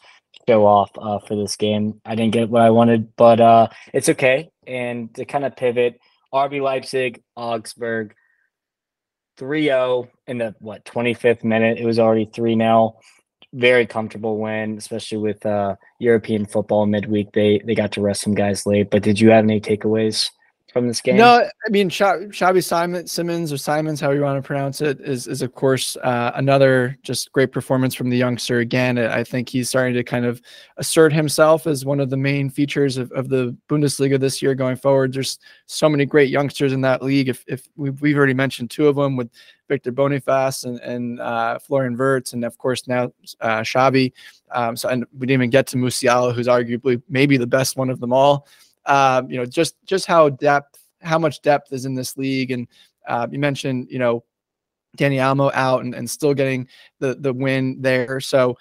show 0.48 0.66
off 0.66 0.92
uh, 0.98 1.20
for 1.20 1.36
this 1.36 1.56
game. 1.56 2.02
I 2.06 2.16
didn't 2.16 2.34
get 2.34 2.50
what 2.50 2.62
I 2.62 2.70
wanted, 2.70 3.16
but 3.16 3.40
uh, 3.40 3.68
it's 3.94 4.10
okay. 4.10 4.50
And 4.66 5.14
to 5.16 5.26
kind 5.26 5.46
of 5.46 5.56
pivot, 5.56 6.00
RB 6.34 6.62
Leipzig, 6.62 7.22
Augsburg, 7.36 8.14
3-0 9.38 10.10
in 10.26 10.38
the 10.40 10.56
what 10.60 10.84
25th 10.86 11.44
minute. 11.44 11.78
It 11.78 11.86
was 11.86 12.00
already 12.00 12.26
3 12.26 12.58
0 12.58 12.98
very 13.54 13.86
comfortable 13.86 14.38
win, 14.38 14.78
especially 14.78 15.18
with 15.18 15.46
uh, 15.46 15.76
European 16.00 16.46
football 16.46 16.86
midweek. 16.86 17.32
They 17.34 17.62
they 17.66 17.76
got 17.76 17.92
to 17.94 18.02
rest 18.02 18.22
some 18.22 18.36
guys 18.36 18.66
late. 18.66 18.90
But 18.90 19.04
did 19.04 19.20
you 19.20 19.30
have 19.32 19.44
any 19.44 19.62
takeaways 19.62 20.30
from 20.74 20.88
this 20.88 21.02
game? 21.02 21.18
No, 21.18 21.44
I 21.44 21.70
mean 21.70 21.90
Xavi 21.90 22.64
Simon 22.64 23.08
Simmons 23.08 23.52
or 23.54 23.58
Simons, 23.58 24.00
how 24.02 24.12
you 24.12 24.22
want 24.22 24.42
to 24.42 24.46
pronounce 24.46 24.82
it, 24.82 25.00
is 25.00 25.28
is 25.28 25.42
of 25.42 25.54
course 25.56 25.96
uh, 26.04 26.32
another 26.36 26.98
just 27.04 27.32
great 27.32 27.52
performance 27.52 27.96
from 27.96 28.10
the 28.10 28.18
youngster. 28.18 28.60
Again, 28.60 28.98
I 28.98 29.24
think 29.24 29.50
he's 29.50 29.70
starting 29.70 29.96
to 29.96 30.04
kind 30.04 30.26
of 30.26 30.42
assert 30.78 31.14
himself 31.14 31.68
as 31.68 31.86
one 31.86 32.00
of 32.00 32.10
the 32.10 32.18
main 32.18 32.50
features 32.50 32.98
of, 32.98 33.12
of 33.14 33.30
the 33.30 33.56
Bundesliga 33.70 34.20
this 34.20 34.42
year 34.42 34.56
going 34.56 34.76
forward. 34.76 35.14
There's 35.14 35.40
so 35.68 35.90
many 35.90 36.06
great 36.06 36.30
youngsters 36.30 36.74
in 36.74 36.82
that 36.82 37.02
league. 37.02 37.30
If 37.30 37.44
if 37.48 37.68
we've, 37.78 38.00
we've 38.02 38.18
already 38.18 38.34
mentioned 38.34 38.70
two 38.70 38.88
of 38.88 38.98
them 38.98 39.16
with 39.16 39.30
Victor 39.68 39.92
Boniface 39.92 40.64
and, 40.64 40.80
and 40.80 41.20
uh, 41.20 41.60
Florian 41.60 41.98
Wirtz, 41.98 42.34
and 42.34 42.44
of 42.46 42.58
course 42.58 42.88
now 42.88 43.12
uh. 43.42 43.64
Um, 44.52 44.78
so 44.78 44.90
and 44.90 45.06
we 45.18 45.28
didn't 45.28 45.42
even 45.42 45.50
get 45.50 45.68
to 45.68 45.78
Musiala, 45.78 46.34
who's 46.34 46.48
arguably 46.48 47.02
maybe 47.10 47.38
the 47.38 47.48
best 47.48 47.78
one 47.78 47.90
of 47.90 48.00
them 48.00 48.14
all. 48.14 48.48
Um, 48.86 49.30
you 49.30 49.38
know, 49.38 49.46
just 49.46 49.76
just 49.86 50.06
how 50.06 50.30
depth, 50.30 50.80
how 51.02 51.20
much 51.20 51.42
depth 51.42 51.74
is 51.74 51.86
in 51.86 51.96
this 51.96 52.18
league, 52.18 52.52
and 52.52 52.68
uh, 53.08 53.28
you 53.30 53.40
mentioned 53.40 53.88
you 53.90 54.00
know 54.00 54.24
Dani 54.98 55.18
Olmo 55.18 55.52
out 55.54 55.84
and, 55.84 55.94
and 55.94 56.10
still 56.10 56.34
getting 56.34 56.68
the 57.00 57.16
the 57.16 57.34
win 57.34 57.82
there. 57.82 58.20
So 58.20 58.58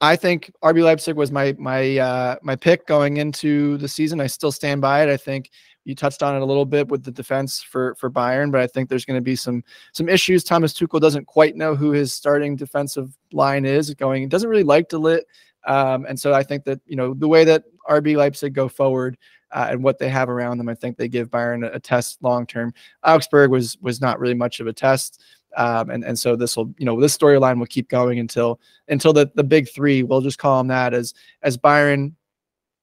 I 0.00 0.16
think 0.16 0.52
RB 0.62 0.82
Leipzig 0.82 1.16
was 1.16 1.32
my 1.32 1.54
my 1.58 1.98
uh, 1.98 2.36
my 2.42 2.56
pick 2.56 2.86
going 2.86 3.16
into 3.16 3.78
the 3.78 3.88
season. 3.88 4.20
I 4.20 4.26
still 4.26 4.52
stand 4.52 4.80
by 4.80 5.02
it. 5.02 5.08
I 5.08 5.16
think 5.16 5.50
you 5.84 5.94
touched 5.94 6.22
on 6.22 6.34
it 6.34 6.42
a 6.42 6.44
little 6.44 6.64
bit 6.64 6.88
with 6.88 7.04
the 7.04 7.10
defense 7.10 7.62
for 7.62 7.94
for 7.94 8.10
Bayern, 8.10 8.50
but 8.50 8.60
I 8.60 8.66
think 8.66 8.88
there's 8.88 9.04
going 9.04 9.18
to 9.18 9.24
be 9.24 9.36
some 9.36 9.62
some 9.92 10.08
issues. 10.08 10.44
Thomas 10.44 10.72
Tuchel 10.72 11.00
doesn't 11.00 11.26
quite 11.26 11.56
know 11.56 11.74
who 11.74 11.90
his 11.90 12.12
starting 12.12 12.56
defensive 12.56 13.16
line 13.32 13.64
is 13.64 13.92
going. 13.94 14.28
Doesn't 14.28 14.48
really 14.48 14.62
like 14.62 14.88
de 14.88 14.96
Ligt, 14.96 15.22
um, 15.66 16.06
and 16.06 16.18
so 16.18 16.32
I 16.32 16.42
think 16.42 16.64
that 16.64 16.80
you 16.86 16.96
know 16.96 17.14
the 17.14 17.28
way 17.28 17.44
that 17.44 17.64
RB 17.88 18.16
Leipzig 18.16 18.54
go 18.54 18.68
forward 18.68 19.16
uh, 19.52 19.68
and 19.70 19.84
what 19.84 19.98
they 19.98 20.08
have 20.08 20.28
around 20.28 20.58
them, 20.58 20.68
I 20.68 20.74
think 20.74 20.96
they 20.96 21.08
give 21.08 21.30
Bayern 21.30 21.66
a, 21.66 21.74
a 21.74 21.80
test 21.80 22.22
long 22.22 22.46
term. 22.46 22.74
Augsburg 23.04 23.50
was 23.50 23.78
was 23.80 24.00
not 24.00 24.18
really 24.18 24.34
much 24.34 24.60
of 24.60 24.66
a 24.66 24.72
test. 24.72 25.22
Um, 25.56 25.90
and 25.90 26.04
and 26.04 26.18
so 26.18 26.34
this 26.34 26.56
will 26.56 26.74
you 26.78 26.86
know 26.86 27.00
this 27.00 27.16
storyline 27.16 27.58
will 27.58 27.66
keep 27.66 27.88
going 27.88 28.18
until 28.18 28.60
until 28.88 29.12
the 29.12 29.30
the 29.36 29.44
big 29.44 29.68
three 29.70 30.02
we'll 30.02 30.20
just 30.20 30.38
call 30.38 30.58
them 30.58 30.66
that 30.68 30.92
as 30.92 31.14
as 31.42 31.56
Bayern 31.56 32.12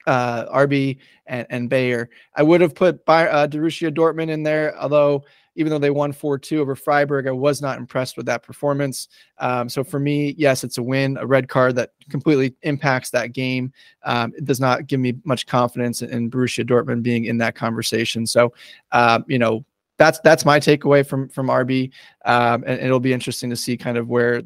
uh, 0.08 0.46
RB 0.46 0.98
and, 1.28 1.48
and 1.50 1.70
Bayer. 1.70 2.10
I 2.36 2.44
would 2.44 2.62
have 2.62 2.76
put 2.76 3.06
By, 3.06 3.28
uh, 3.28 3.48
Borussia 3.48 3.94
Dortmund 3.94 4.30
in 4.30 4.44
there, 4.44 4.78
although 4.80 5.24
even 5.56 5.70
though 5.70 5.80
they 5.80 5.90
won 5.90 6.14
4-2 6.14 6.58
over 6.60 6.76
Freiburg, 6.76 7.28
I 7.28 7.32
was 7.32 7.62
not 7.62 7.78
impressed 7.78 8.16
with 8.16 8.26
that 8.28 8.42
performance. 8.42 9.10
Um, 9.38 9.68
so 9.68 9.84
for 9.84 10.00
me, 10.00 10.34
yes, 10.38 10.64
it's 10.64 10.78
a 10.78 10.84
win, 10.84 11.18
a 11.18 11.26
red 11.26 11.50
card 11.50 11.76
that 11.76 11.92
completely 12.10 12.56
impacts 12.62 13.10
that 13.10 13.34
game. 13.34 13.74
Um, 14.04 14.34
it 14.38 14.46
does 14.46 14.60
not 14.60 14.88
give 14.88 15.00
me 15.00 15.16
much 15.26 15.48
confidence 15.48 16.02
in, 16.02 16.10
in 16.10 16.32
Borussia 16.32 16.66
Dortmund 16.66 17.04
being 17.04 17.26
in 17.26 17.38
that 17.40 17.56
conversation. 17.56 18.26
So, 18.26 18.54
uh, 18.94 19.20
you 19.28 19.40
know, 19.40 19.66
that's 19.98 20.20
that's 20.22 20.46
my 20.46 20.60
takeaway 20.60 21.06
from 21.06 21.30
from 21.30 21.48
RB, 21.48 21.92
um, 22.26 22.64
and 22.66 22.80
it'll 22.80 23.00
be 23.00 23.14
interesting 23.14 23.52
to 23.52 23.56
see 23.56 23.78
kind 23.78 23.98
of 24.00 24.10
where 24.10 24.42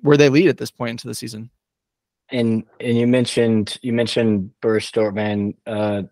where 0.00 0.16
they 0.16 0.30
lead 0.30 0.48
at 0.48 0.56
this 0.56 0.70
point 0.70 0.92
into 0.92 1.08
the 1.08 1.14
season. 1.14 1.50
And 2.30 2.64
and 2.80 2.96
you 2.96 3.06
mentioned 3.06 3.76
you 3.82 3.92
mentioned 3.92 4.50
Borussia 4.62 4.92
Dortmund. 4.92 5.56
Uh, 5.66 6.02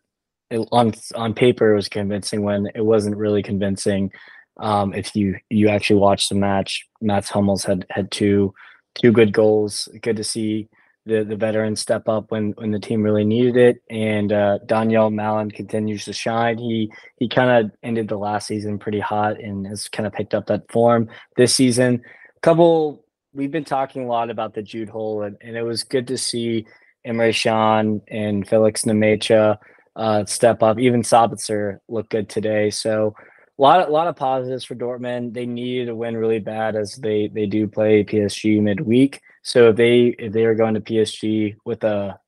on 0.70 0.92
on 1.14 1.34
paper, 1.34 1.72
it 1.72 1.76
was 1.76 1.88
convincing 1.88 2.42
when 2.42 2.68
it 2.74 2.84
wasn't 2.84 3.16
really 3.16 3.42
convincing. 3.42 4.12
Um, 4.58 4.92
if 4.94 5.16
you 5.16 5.36
you 5.48 5.68
actually 5.68 6.00
watched 6.00 6.28
the 6.28 6.34
match, 6.34 6.86
Mats 7.00 7.30
Hummels 7.30 7.64
had 7.64 7.86
had 7.90 8.10
two 8.10 8.54
two 8.94 9.12
good 9.12 9.32
goals. 9.32 9.88
Good 10.02 10.16
to 10.16 10.24
see 10.24 10.68
the 11.06 11.24
the 11.24 11.36
veteran 11.36 11.76
step 11.76 12.08
up 12.08 12.30
when 12.30 12.52
when 12.52 12.70
the 12.70 12.78
team 12.78 13.02
really 13.02 13.24
needed 13.24 13.56
it. 13.56 13.82
And 13.90 14.32
uh, 14.32 14.58
Donyell 14.66 15.12
Malen 15.12 15.54
continues 15.54 16.04
to 16.04 16.12
shine. 16.12 16.58
He 16.58 16.92
he 17.16 17.28
kind 17.28 17.66
of 17.66 17.72
ended 17.82 18.08
the 18.08 18.18
last 18.18 18.46
season 18.46 18.78
pretty 18.78 19.00
hot 19.00 19.40
and 19.40 19.66
has 19.66 19.88
kind 19.88 20.06
of 20.06 20.12
picked 20.12 20.34
up 20.34 20.46
that 20.46 20.70
form 20.70 21.08
this 21.36 21.54
season. 21.54 22.02
Couple 22.42 23.01
we've 23.34 23.50
been 23.50 23.64
talking 23.64 24.04
a 24.04 24.08
lot 24.08 24.30
about 24.30 24.54
the 24.54 24.62
Jude 24.62 24.88
hole, 24.88 25.22
and, 25.22 25.36
and 25.40 25.56
it 25.56 25.62
was 25.62 25.84
good 25.84 26.06
to 26.08 26.18
see 26.18 26.66
Emre 27.06 27.34
Can 27.34 28.00
and 28.08 28.46
Felix 28.46 28.82
Nmecha 28.82 29.58
uh, 29.96 30.24
step 30.24 30.62
up. 30.62 30.78
Even 30.78 31.02
Sabitzer 31.02 31.78
looked 31.88 32.10
good 32.10 32.28
today. 32.28 32.70
So 32.70 33.14
a 33.58 33.62
lot, 33.62 33.88
a 33.88 33.92
lot 33.92 34.06
of 34.06 34.16
positives 34.16 34.64
for 34.64 34.74
Dortmund. 34.74 35.34
They 35.34 35.46
needed 35.46 35.88
a 35.88 35.94
win 35.94 36.16
really 36.16 36.38
bad 36.38 36.76
as 36.76 36.96
they 36.96 37.28
they 37.28 37.46
do 37.46 37.66
play 37.66 38.04
PSG 38.04 38.60
midweek. 38.60 39.20
So 39.42 39.70
if 39.70 39.76
they 39.76 40.14
if 40.18 40.32
they 40.32 40.44
are 40.44 40.54
going 40.54 40.74
to 40.74 40.80
PSG 40.80 41.56
with 41.64 41.84
a 41.84 42.18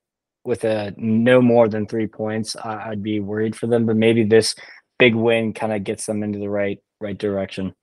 with 0.44 0.64
a 0.64 0.92
no 0.96 1.40
more 1.40 1.68
than 1.68 1.86
three 1.86 2.06
points, 2.06 2.56
I, 2.56 2.90
I'd 2.90 3.02
be 3.02 3.20
worried 3.20 3.56
for 3.56 3.66
them. 3.66 3.86
But 3.86 3.96
maybe 3.96 4.24
this 4.24 4.54
big 4.98 5.14
win 5.14 5.52
kind 5.54 5.72
of 5.72 5.84
gets 5.84 6.06
them 6.06 6.22
into 6.22 6.38
the 6.38 6.50
right 6.50 6.78
right 7.00 7.16
direction. 7.16 7.74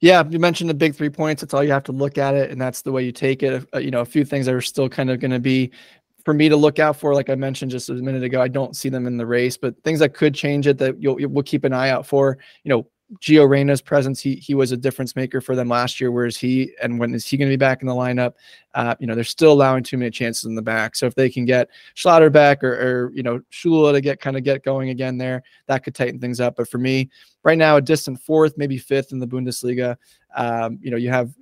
Yeah, 0.00 0.22
you 0.28 0.38
mentioned 0.38 0.70
the 0.70 0.74
big 0.74 0.94
three 0.94 1.10
points. 1.10 1.42
That's 1.42 1.54
all 1.54 1.64
you 1.64 1.72
have 1.72 1.84
to 1.84 1.92
look 1.92 2.18
at 2.18 2.34
it, 2.34 2.50
and 2.50 2.60
that's 2.60 2.82
the 2.82 2.92
way 2.92 3.04
you 3.04 3.12
take 3.12 3.42
it. 3.42 3.66
Uh, 3.74 3.78
you 3.78 3.90
know, 3.90 4.00
a 4.00 4.04
few 4.04 4.24
things 4.24 4.46
that 4.46 4.54
are 4.54 4.60
still 4.60 4.88
kind 4.88 5.10
of 5.10 5.18
going 5.18 5.32
to 5.32 5.40
be 5.40 5.72
for 6.24 6.34
me 6.34 6.48
to 6.48 6.56
look 6.56 6.78
out 6.78 6.96
for. 6.96 7.14
Like 7.14 7.30
I 7.30 7.34
mentioned 7.34 7.70
just 7.72 7.88
a 7.88 7.94
minute 7.94 8.22
ago, 8.22 8.40
I 8.40 8.48
don't 8.48 8.76
see 8.76 8.88
them 8.88 9.06
in 9.06 9.16
the 9.16 9.26
race, 9.26 9.56
but 9.56 9.74
things 9.82 9.98
that 9.98 10.14
could 10.14 10.34
change 10.34 10.66
it 10.66 10.78
that 10.78 11.02
you'll 11.02 11.16
we'll 11.28 11.42
keep 11.42 11.64
an 11.64 11.72
eye 11.72 11.90
out 11.90 12.06
for. 12.06 12.38
You 12.62 12.68
know, 12.68 12.86
Gio 13.20 13.48
Reyna's 13.48 13.80
presence, 13.80 14.20
he 14.20 14.36
he 14.36 14.54
was 14.54 14.70
a 14.70 14.76
difference 14.76 15.16
maker 15.16 15.40
for 15.40 15.56
them 15.56 15.68
last 15.68 16.00
year. 16.00 16.12
Whereas 16.12 16.36
he 16.36 16.72
and 16.82 17.00
when 17.00 17.14
is 17.14 17.26
he 17.26 17.36
going 17.36 17.48
to 17.48 17.52
be 17.52 17.56
back 17.56 17.80
in 17.80 17.88
the 17.88 17.94
lineup? 17.94 18.34
Uh, 18.74 18.94
you 19.00 19.06
know, 19.06 19.14
they're 19.14 19.24
still 19.24 19.52
allowing 19.52 19.82
too 19.82 19.96
many 19.96 20.10
chances 20.10 20.44
in 20.44 20.54
the 20.54 20.62
back. 20.62 20.94
So 20.94 21.06
if 21.06 21.14
they 21.14 21.30
can 21.30 21.44
get 21.46 21.70
Schlotterbeck 21.96 22.62
or, 22.62 22.74
or 22.74 23.12
you 23.14 23.22
know 23.22 23.40
Schula 23.50 23.92
to 23.94 24.00
get 24.00 24.20
kind 24.20 24.36
of 24.36 24.44
get 24.44 24.62
going 24.62 24.90
again 24.90 25.16
there, 25.16 25.42
that 25.66 25.82
could 25.82 25.94
tighten 25.94 26.20
things 26.20 26.38
up. 26.38 26.56
But 26.56 26.68
for 26.68 26.78
me, 26.78 27.08
right 27.44 27.58
now, 27.58 27.76
a 27.76 27.82
distant 27.82 28.20
fourth, 28.20 28.56
maybe 28.56 28.78
fifth 28.78 29.12
in 29.12 29.18
the 29.18 29.26
Bundesliga. 29.26 29.96
Um, 30.34 30.78
you 30.82 30.90
know, 30.90 30.96
you 30.96 31.10
have 31.10 31.32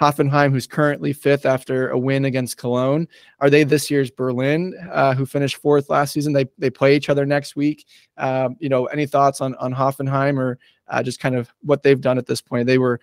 Hoffenheim, 0.00 0.50
who's 0.50 0.66
currently 0.66 1.12
fifth 1.12 1.44
after 1.44 1.90
a 1.90 1.98
win 1.98 2.24
against 2.24 2.56
Cologne. 2.56 3.06
Are 3.40 3.50
they 3.50 3.64
this 3.64 3.90
year's 3.90 4.10
Berlin, 4.10 4.74
uh, 4.90 5.14
who 5.14 5.26
finished 5.26 5.56
fourth 5.56 5.90
last 5.90 6.12
season? 6.12 6.32
They 6.32 6.46
they 6.58 6.70
play 6.70 6.96
each 6.96 7.08
other 7.08 7.26
next 7.26 7.56
week. 7.56 7.86
Um, 8.16 8.56
you 8.58 8.68
know, 8.68 8.86
any 8.86 9.06
thoughts 9.06 9.40
on 9.40 9.54
on 9.56 9.74
Hoffenheim 9.74 10.38
or 10.38 10.58
uh, 10.88 11.02
just 11.02 11.20
kind 11.20 11.36
of 11.36 11.52
what 11.60 11.82
they've 11.82 12.00
done 12.00 12.18
at 12.18 12.26
this 12.26 12.40
point? 12.40 12.66
They 12.66 12.78
were 12.78 13.00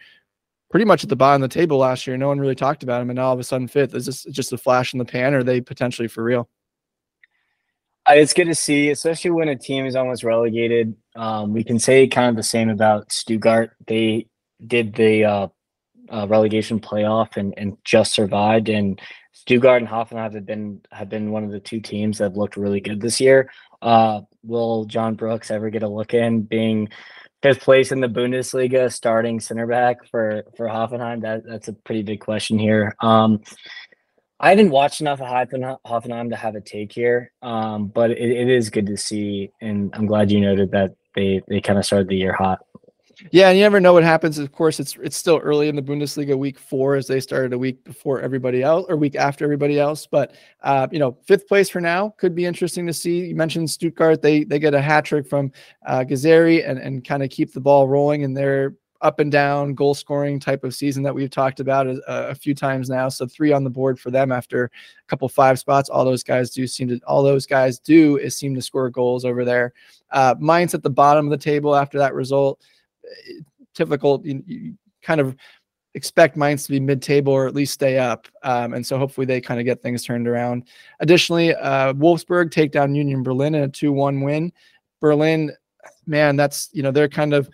pretty 0.69 0.85
much 0.85 1.03
at 1.03 1.09
the 1.09 1.15
bottom 1.15 1.43
of 1.43 1.49
the 1.49 1.53
table 1.53 1.77
last 1.77 2.07
year. 2.07 2.17
No 2.17 2.27
one 2.27 2.39
really 2.39 2.55
talked 2.55 2.83
about 2.83 2.99
them, 2.99 3.09
and 3.11 3.17
now 3.17 3.27
all 3.27 3.33
of 3.33 3.39
a 3.39 3.43
sudden 3.43 3.67
fifth. 3.67 3.93
Is 3.93 4.07
this 4.07 4.23
just 4.23 4.53
a 4.53 4.57
flash 4.57 4.93
in 4.93 4.99
the 4.99 5.05
pan, 5.05 5.35
or 5.35 5.39
are 5.39 5.43
they 5.43 5.61
potentially 5.61 6.07
for 6.07 6.23
real? 6.23 6.49
It's 8.07 8.33
good 8.33 8.45
to 8.45 8.55
see, 8.55 8.89
especially 8.89 9.31
when 9.31 9.49
a 9.49 9.55
team 9.55 9.85
is 9.85 9.95
almost 9.95 10.23
relegated. 10.23 10.95
Um, 11.19 11.51
we 11.51 11.65
can 11.65 11.79
say 11.79 12.07
kind 12.07 12.29
of 12.29 12.37
the 12.37 12.43
same 12.43 12.69
about 12.69 13.11
Stuttgart. 13.11 13.71
They 13.87 14.27
did 14.65 14.95
the 14.95 15.25
uh, 15.25 15.47
uh, 16.09 16.27
relegation 16.29 16.79
playoff 16.79 17.35
and, 17.35 17.53
and 17.57 17.77
just 17.83 18.13
survived. 18.13 18.69
And 18.69 19.01
Stuttgart 19.33 19.81
and 19.81 19.91
Hoffenheim 19.91 20.33
have 20.33 20.45
been 20.45 20.79
have 20.93 21.09
been 21.09 21.31
one 21.31 21.43
of 21.43 21.51
the 21.51 21.59
two 21.59 21.81
teams 21.81 22.17
that 22.17 22.23
have 22.23 22.37
looked 22.37 22.55
really 22.55 22.79
good 22.79 23.01
this 23.01 23.19
year. 23.19 23.51
Uh, 23.81 24.21
will 24.43 24.85
John 24.85 25.15
Brooks 25.15 25.51
ever 25.51 25.69
get 25.69 25.83
a 25.83 25.89
look 25.89 26.13
in 26.13 26.43
being 26.43 26.87
fifth 27.43 27.59
place 27.59 27.91
in 27.91 27.99
the 27.99 28.07
Bundesliga, 28.07 28.89
starting 28.89 29.41
center 29.41 29.67
back 29.67 29.97
for 30.09 30.45
for 30.55 30.67
Hoffenheim? 30.67 31.21
That 31.21 31.43
that's 31.45 31.67
a 31.67 31.73
pretty 31.73 32.03
big 32.03 32.21
question 32.21 32.57
here. 32.57 32.95
Um, 33.01 33.41
I 34.39 34.51
haven't 34.51 34.69
watched 34.69 35.01
enough 35.01 35.19
of 35.19 35.27
Hoffenheim 35.27 36.29
to 36.29 36.37
have 36.37 36.55
a 36.55 36.61
take 36.61 36.93
here, 36.93 37.33
um, 37.41 37.87
but 37.87 38.11
it, 38.11 38.19
it 38.19 38.47
is 38.47 38.69
good 38.69 38.85
to 38.87 38.95
see, 38.95 39.51
and 39.59 39.93
I'm 39.93 40.05
glad 40.05 40.31
you 40.31 40.39
noted 40.39 40.71
that 40.71 40.95
they 41.15 41.41
they 41.47 41.61
kind 41.61 41.79
of 41.79 41.85
started 41.85 42.07
the 42.07 42.15
year 42.15 42.33
hot. 42.33 42.59
Yeah, 43.31 43.49
and 43.49 43.57
you 43.57 43.63
never 43.63 43.79
know 43.79 43.93
what 43.93 44.03
happens. 44.03 44.37
Of 44.37 44.51
course, 44.51 44.79
it's 44.79 44.95
it's 45.01 45.17
still 45.17 45.37
early 45.37 45.67
in 45.67 45.75
the 45.75 45.81
Bundesliga, 45.81 46.37
week 46.37 46.57
four, 46.57 46.95
as 46.95 47.07
they 47.07 47.19
started 47.19 47.53
a 47.53 47.57
week 47.57 47.83
before 47.83 48.21
everybody 48.21 48.63
else 48.63 48.85
or 48.87 48.95
week 48.95 49.15
after 49.15 49.43
everybody 49.43 49.79
else. 49.79 50.07
But 50.07 50.35
uh, 50.63 50.87
you 50.91 50.99
know, 50.99 51.17
fifth 51.25 51.47
place 51.47 51.69
for 51.69 51.81
now 51.81 52.13
could 52.17 52.33
be 52.33 52.45
interesting 52.45 52.87
to 52.87 52.93
see. 52.93 53.25
You 53.25 53.35
mentioned 53.35 53.69
Stuttgart; 53.69 54.21
they 54.21 54.43
they 54.45 54.59
get 54.59 54.73
a 54.73 54.81
hat 54.81 55.05
trick 55.05 55.27
from 55.27 55.51
uh, 55.85 56.03
Guirassy 56.03 56.63
and 56.63 56.79
and 56.79 57.03
kind 57.03 57.23
of 57.23 57.29
keep 57.29 57.53
the 57.53 57.59
ball 57.59 57.87
rolling, 57.87 58.23
and 58.23 58.35
they're 58.35 58.75
up 59.01 59.19
and 59.19 59.31
down 59.31 59.73
goal 59.73 59.93
scoring 59.93 60.39
type 60.39 60.63
of 60.63 60.75
season 60.75 61.03
that 61.03 61.15
we've 61.15 61.29
talked 61.29 61.59
about 61.59 61.87
a, 61.87 62.01
a, 62.07 62.35
few 62.35 62.53
times 62.53 62.89
now. 62.89 63.07
So 63.07 63.25
three 63.25 63.53
on 63.53 63.63
the 63.63 63.69
board 63.69 63.99
for 63.99 64.11
them 64.11 64.31
after 64.31 64.65
a 64.65 64.69
couple 65.07 65.29
five 65.29 65.57
spots. 65.57 65.89
All 65.89 66.03
those 66.03 66.23
guys 66.23 66.49
do 66.49 66.67
seem 66.67 66.89
to 66.89 66.99
all 67.07 67.23
those 67.23 67.45
guys 67.45 67.79
do 67.79 68.17
is 68.17 68.35
seem 68.35 68.53
to 68.55 68.61
score 68.61 68.89
goals 68.89 69.23
over 69.23 69.45
there. 69.45 69.73
Uh, 70.11 70.35
Mainz 70.39 70.73
at 70.73 70.83
the 70.83 70.89
bottom 70.89 71.25
of 71.25 71.31
the 71.31 71.37
table 71.37 71.75
after 71.75 71.97
that 71.97 72.13
result. 72.13 72.59
Typical, 73.73 74.21
you, 74.25 74.43
you 74.45 74.73
kind 75.01 75.21
of 75.21 75.35
expect 75.93 76.35
Mainz 76.35 76.65
to 76.65 76.71
be 76.71 76.79
mid-table 76.79 77.31
or 77.31 77.47
at 77.47 77.55
least 77.55 77.73
stay 77.73 77.97
up. 77.97 78.27
Um, 78.43 78.73
and 78.73 78.85
so 78.85 78.97
hopefully 78.97 79.25
they 79.25 79.41
kind 79.41 79.59
of 79.59 79.65
get 79.65 79.81
things 79.81 80.03
turned 80.03 80.27
around. 80.27 80.65
Additionally, 80.99 81.55
uh, 81.55 81.93
Wolfsburg 81.93 82.51
take 82.51 82.71
down 82.71 82.95
Union 82.95 83.23
Berlin 83.23 83.55
in 83.55 83.63
a 83.63 83.69
2-1 83.69 84.23
win. 84.23 84.51
Berlin, 84.99 85.51
man, 86.05 86.35
that's 86.35 86.69
you 86.73 86.83
know 86.83 86.91
they're 86.91 87.07
kind 87.07 87.33
of 87.33 87.49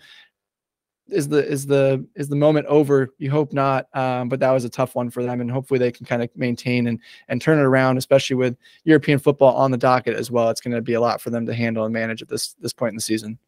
is 1.08 1.28
the 1.28 1.46
is 1.46 1.66
the 1.66 2.04
is 2.14 2.28
the 2.28 2.36
moment 2.36 2.66
over. 2.66 3.10
You 3.18 3.30
hope 3.30 3.52
not 3.52 3.88
um, 3.96 4.28
but 4.28 4.40
that 4.40 4.50
was 4.50 4.64
a 4.64 4.68
tough 4.68 4.94
one 4.94 5.10
for 5.10 5.22
them 5.22 5.40
and 5.40 5.50
hopefully 5.50 5.78
they 5.78 5.92
can 5.92 6.06
kind 6.06 6.22
of 6.22 6.30
maintain 6.36 6.86
and 6.88 7.00
and 7.28 7.40
turn 7.40 7.58
it 7.58 7.62
around 7.62 7.96
especially 7.96 8.36
with 8.36 8.56
european 8.84 9.18
football 9.18 9.54
on 9.56 9.70
the 9.70 9.76
docket 9.76 10.16
as 10.16 10.30
well. 10.30 10.50
It's 10.50 10.60
going 10.60 10.74
to 10.74 10.82
be 10.82 10.94
a 10.94 11.00
lot 11.00 11.20
for 11.20 11.30
them 11.30 11.46
to 11.46 11.54
handle 11.54 11.84
and 11.84 11.92
manage 11.92 12.22
at 12.22 12.28
this 12.28 12.54
this 12.60 12.72
point 12.72 12.90
in 12.90 12.96
the 12.96 13.02
season. 13.02 13.38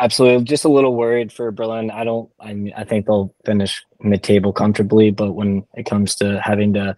Absolutely. 0.00 0.44
Just 0.44 0.64
a 0.64 0.68
little 0.68 0.96
worried 0.96 1.32
for 1.32 1.50
berlin. 1.50 1.90
I 1.90 2.04
don't 2.04 2.30
i 2.40 2.72
i 2.76 2.84
think 2.84 3.06
they'll 3.06 3.34
finish 3.44 3.84
mid-table 4.00 4.52
comfortably 4.52 5.10
but 5.10 5.32
when 5.32 5.64
it 5.74 5.86
comes 5.86 6.14
to 6.16 6.40
having 6.40 6.72
to 6.74 6.96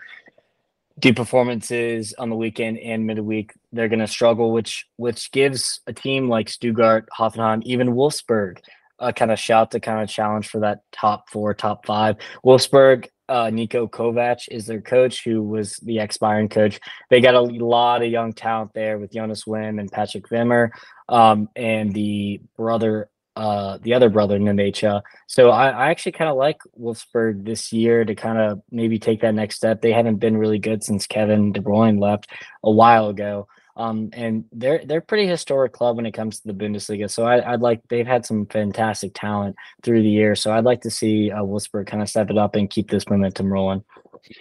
do 1.01 1.13
performances 1.13 2.15
on 2.19 2.31
the 2.31 2.37
weekend 2.37 2.79
and 2.79 3.05
midweek, 3.05 3.53
they're 3.73 3.89
going 3.89 3.99
to 3.99 4.07
struggle, 4.07 4.53
which 4.53 4.87
which 4.97 5.31
gives 5.33 5.81
a 5.87 5.93
team 5.93 6.29
like 6.29 6.49
Stuttgart, 6.49 7.09
Hoffenheim, 7.19 7.63
even 7.65 7.95
Wolfsburg 7.95 8.59
a 9.05 9.13
kind 9.13 9.31
of 9.31 9.39
shout 9.39 9.71
to 9.73 9.81
kind 9.81 10.03
of 10.03 10.09
challenge 10.09 10.49
for 10.49 10.61
that 10.61 10.81
top 10.93 11.29
four, 11.31 11.55
top 11.55 11.87
five. 11.87 12.17
Wolfsburg, 12.45 13.07
uh, 13.29 13.47
Niko 13.47 13.89
Kovac 13.89 14.49
is 14.51 14.67
their 14.67 14.81
coach, 14.81 15.25
who 15.25 15.43
was 15.43 15.77
the 15.79 15.99
ex 16.01 16.19
Bayern 16.19 16.51
coach. 16.51 16.81
They 17.11 17.21
got 17.21 17.35
a 17.35 17.41
lot 17.41 18.03
of 18.03 18.11
young 18.11 18.33
talent 18.33 18.73
there 18.75 18.99
with 18.99 19.13
Jonas 19.13 19.47
Wind 19.47 19.81
and 19.81 19.91
Patrick 19.91 20.29
Wimmer, 20.29 20.71
um, 21.09 21.49
and 21.57 21.93
the 21.93 22.41
brother 22.57 23.09
uh, 23.37 23.79
the 23.83 23.95
other 23.95 24.11
brother 24.11 24.39
Nmecha. 24.39 25.03
So 25.27 25.51
I, 25.51 25.69
I 25.71 25.91
actually 25.91 26.13
kind 26.13 26.31
of 26.31 26.37
like 26.37 26.59
Wolfsburg 26.81 27.45
this 27.45 27.73
year 27.73 28.05
to 28.05 28.15
kind 28.15 28.39
of 28.39 28.63
maybe 28.71 28.99
take 28.99 29.23
that 29.23 29.35
next 29.35 29.57
step. 29.57 29.83
They 29.83 29.93
haven't 29.93 30.17
been 30.17 30.37
really 30.37 30.61
good 30.61 30.85
since 30.85 31.07
Kevin 31.07 31.53
De 31.53 31.61
Bruyne 31.61 32.01
left 32.01 32.31
a 32.63 32.71
while 32.71 33.09
ago. 33.09 33.49
Um, 33.77 34.11
and 34.13 34.45
they're 34.53 34.85
they're 34.85 35.01
pretty 35.01 35.27
historic 35.27 35.73
club 35.73 35.97
when 35.97 36.07
it 36.07 36.13
comes 36.13 36.41
to 36.41 36.47
the 36.47 36.55
Bundesliga. 36.55 37.11
So 37.11 37.25
I, 37.25 37.51
would 37.51 37.61
like 37.61 37.81
they've 37.89 38.07
had 38.07 38.25
some 38.25 38.47
fantastic 38.47 39.13
talent 39.15 39.57
through 39.83 40.03
the 40.03 40.09
year. 40.09 40.37
So 40.37 40.53
I'd 40.53 40.65
like 40.65 40.83
to 40.83 40.91
see 40.91 41.31
uh, 41.31 41.43
Wolfsburg 41.43 41.87
kind 41.87 42.03
of 42.03 42.09
step 42.09 42.31
it 42.31 42.39
up 42.39 42.55
and 42.55 42.71
keep 42.71 42.89
this 42.89 43.09
momentum 43.09 43.53
rolling. 43.53 43.83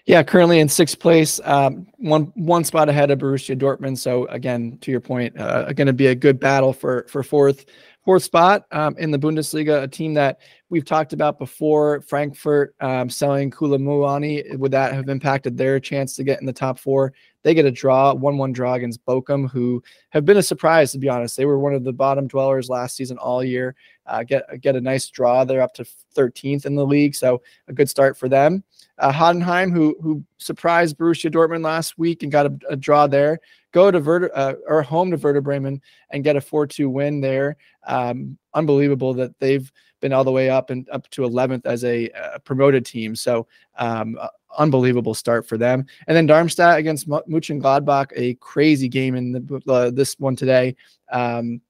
Yeah, 0.06 0.24
currently 0.24 0.60
in 0.60 0.70
sixth 0.70 1.00
place, 1.00 1.42
um, 1.44 1.88
one 1.98 2.32
one 2.36 2.64
spot 2.64 2.90
ahead 2.90 3.12
of 3.12 3.20
Borussia 3.20 3.58
Dortmund. 3.58 3.98
So 3.98 4.28
again, 4.28 4.78
to 4.82 4.92
your 4.92 5.02
point, 5.02 5.38
uh, 5.40 5.74
going 5.74 5.88
to 5.88 5.94
be 5.94 6.08
a 6.08 6.16
good 6.16 6.40
battle 6.40 6.72
for 6.72 7.06
for 7.10 7.24
fourth 7.24 7.66
fourth 8.06 8.24
spot 8.24 8.66
um, 8.72 8.96
in 8.98 9.12
the 9.12 9.20
Bundesliga, 9.20 9.84
a 9.84 9.88
team 9.88 10.14
that 10.14 10.40
we've 10.70 10.86
talked 10.86 11.14
about 11.14 11.40
before. 11.40 12.02
Frankfurt 12.02 12.76
um, 12.80 13.10
selling 13.10 13.52
Kolo 13.52 13.78
Muani, 13.78 14.58
would 14.58 14.72
that 14.72 14.94
have 14.94 15.10
impacted 15.10 15.58
their 15.58 15.80
chance 15.80 16.16
to 16.16 16.24
get 16.24 16.40
in 16.40 16.46
the 16.46 16.54
top 16.54 16.80
four? 16.80 17.14
They 17.44 17.54
get 17.54 17.66
a 17.66 17.72
draw, 17.72 18.14
one-one 18.14 18.54
draw 18.54 18.74
against 18.74 19.06
Bochum, 19.06 19.50
who 19.50 19.84
have 20.10 20.26
been 20.26 20.38
a 20.38 20.44
surprise 20.44 20.92
to 20.94 20.98
be 20.98 21.10
honest. 21.10 21.38
They 21.38 21.46
were 21.46 21.60
one 21.60 21.74
of 21.74 21.84
the 21.84 21.94
bottom 21.94 22.28
dwellers 22.28 22.70
last 22.70 22.96
season 22.96 23.18
all 23.18 23.44
year. 23.44 23.76
Uh, 24.06 24.24
get 24.24 24.44
get 24.62 24.76
a 24.76 24.82
nice 24.82 25.10
draw. 25.10 25.44
They're 25.44 25.62
up 25.62 25.74
to 25.76 25.86
13th 26.16 26.66
in 26.66 26.76
the 26.76 26.86
league, 26.86 27.16
so 27.16 27.42
a 27.68 27.74
good 27.74 27.90
start 27.90 28.18
for 28.18 28.28
them. 28.28 28.64
Uh, 28.98 29.12
who 29.12 29.96
who 30.02 30.24
surprised 30.38 30.98
Borussia 30.98 31.32
Dortmund 31.32 31.64
last 31.64 31.98
week 31.98 32.24
and 32.24 32.32
got 32.32 32.46
a, 32.46 32.60
a 32.70 32.76
draw 32.76 33.08
there, 33.08 33.40
go 33.72 33.92
to 33.92 34.00
Werder 34.00 34.32
uh, 34.36 34.54
or 34.68 34.82
home 34.82 35.12
to 35.12 35.18
Werder 35.18 35.42
Bremen 35.42 35.82
and 36.12 36.24
get 36.24 36.36
a 36.36 36.40
4-2 36.40 36.90
win 36.90 37.20
there. 37.20 37.58
Um, 37.86 38.38
unbelievable 38.54 39.14
that 39.16 39.38
they've 39.40 39.70
been 40.00 40.14
all 40.14 40.24
the 40.24 40.32
way 40.32 40.50
up 40.50 40.70
and 40.70 40.88
up 40.90 41.10
to 41.10 41.24
11th 41.24 41.66
as 41.66 41.84
a, 41.84 42.10
a 42.10 42.40
promoted 42.40 42.86
team. 42.86 43.16
So 43.16 43.48
um, 43.78 44.18
uh, 44.20 44.28
unbelievable 44.58 45.14
start 45.14 45.48
for 45.48 45.58
them. 45.58 45.86
And 46.08 46.16
then 46.16 46.26
Darmstadt 46.26 46.78
against 46.78 47.08
Mönchengladbach, 47.08 48.12
a 48.16 48.36
crazy 48.36 48.88
game 48.88 49.16
in 49.16 49.32
the, 49.32 49.62
uh, 49.68 49.92
this 49.92 50.16
one 50.20 50.36
today. 50.36 50.76
Um, 51.12 51.62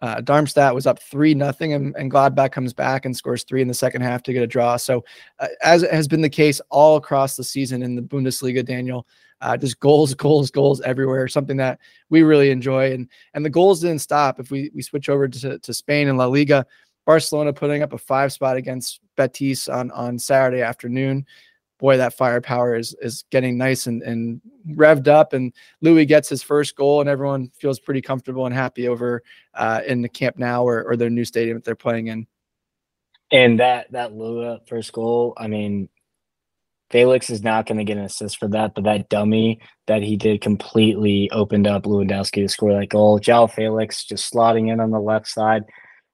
uh, 0.00 0.20
Darmstadt 0.20 0.74
was 0.74 0.86
up 0.86 1.00
three 1.00 1.34
nothing, 1.34 1.72
and, 1.72 1.94
and 1.96 2.10
Gladbach 2.10 2.52
comes 2.52 2.72
back 2.72 3.04
and 3.04 3.16
scores 3.16 3.42
three 3.42 3.62
in 3.62 3.68
the 3.68 3.74
second 3.74 4.02
half 4.02 4.22
to 4.24 4.32
get 4.32 4.42
a 4.42 4.46
draw. 4.46 4.76
So, 4.76 5.04
uh, 5.40 5.48
as 5.62 5.82
has 5.82 6.06
been 6.06 6.20
the 6.20 6.28
case 6.28 6.60
all 6.70 6.96
across 6.96 7.36
the 7.36 7.42
season 7.42 7.82
in 7.82 7.96
the 7.96 8.02
Bundesliga, 8.02 8.64
Daniel, 8.64 9.06
uh, 9.40 9.56
just 9.56 9.80
goals, 9.80 10.14
goals, 10.14 10.50
goals 10.50 10.80
everywhere. 10.82 11.26
Something 11.26 11.56
that 11.56 11.80
we 12.10 12.22
really 12.22 12.50
enjoy, 12.50 12.92
and 12.92 13.08
and 13.34 13.44
the 13.44 13.50
goals 13.50 13.80
didn't 13.80 14.00
stop. 14.00 14.38
If 14.38 14.52
we 14.52 14.70
we 14.72 14.82
switch 14.82 15.08
over 15.08 15.26
to, 15.26 15.58
to 15.58 15.74
Spain 15.74 16.08
and 16.08 16.16
La 16.16 16.26
Liga, 16.26 16.64
Barcelona 17.04 17.52
putting 17.52 17.82
up 17.82 17.92
a 17.92 17.98
five 17.98 18.32
spot 18.32 18.56
against 18.56 19.00
Betis 19.16 19.68
on 19.68 19.90
on 19.90 20.18
Saturday 20.18 20.62
afternoon. 20.62 21.26
Boy, 21.78 21.96
that 21.96 22.14
firepower 22.14 22.76
is 22.76 22.94
is 23.00 23.24
getting 23.30 23.56
nice 23.56 23.86
and, 23.86 24.02
and 24.02 24.40
revved 24.70 25.08
up, 25.08 25.32
and 25.32 25.52
Louis 25.80 26.06
gets 26.06 26.28
his 26.28 26.42
first 26.42 26.74
goal, 26.74 27.00
and 27.00 27.08
everyone 27.08 27.50
feels 27.58 27.78
pretty 27.78 28.02
comfortable 28.02 28.46
and 28.46 28.54
happy 28.54 28.88
over 28.88 29.22
uh, 29.54 29.80
in 29.86 30.02
the 30.02 30.08
Camp 30.08 30.38
Nou 30.38 30.62
or, 30.62 30.82
or 30.84 30.96
their 30.96 31.10
new 31.10 31.24
stadium 31.24 31.56
that 31.56 31.64
they're 31.64 31.76
playing 31.76 32.08
in. 32.08 32.26
And 33.30 33.60
that 33.60 33.92
that 33.92 34.12
Lewa 34.12 34.66
first 34.66 34.92
goal, 34.92 35.34
I 35.36 35.46
mean, 35.46 35.88
Felix 36.90 37.28
is 37.28 37.42
not 37.42 37.66
going 37.66 37.78
to 37.78 37.84
get 37.84 37.98
an 37.98 38.04
assist 38.04 38.38
for 38.38 38.48
that, 38.48 38.74
but 38.74 38.84
that 38.84 39.08
dummy 39.08 39.60
that 39.86 40.02
he 40.02 40.16
did 40.16 40.40
completely 40.40 41.30
opened 41.30 41.66
up 41.66 41.84
Lewandowski 41.84 42.42
to 42.42 42.48
score 42.48 42.72
that 42.78 42.88
goal. 42.88 43.20
João 43.20 43.50
Felix 43.50 44.04
just 44.04 44.32
slotting 44.32 44.72
in 44.72 44.80
on 44.80 44.90
the 44.90 45.00
left 45.00 45.28
side 45.28 45.64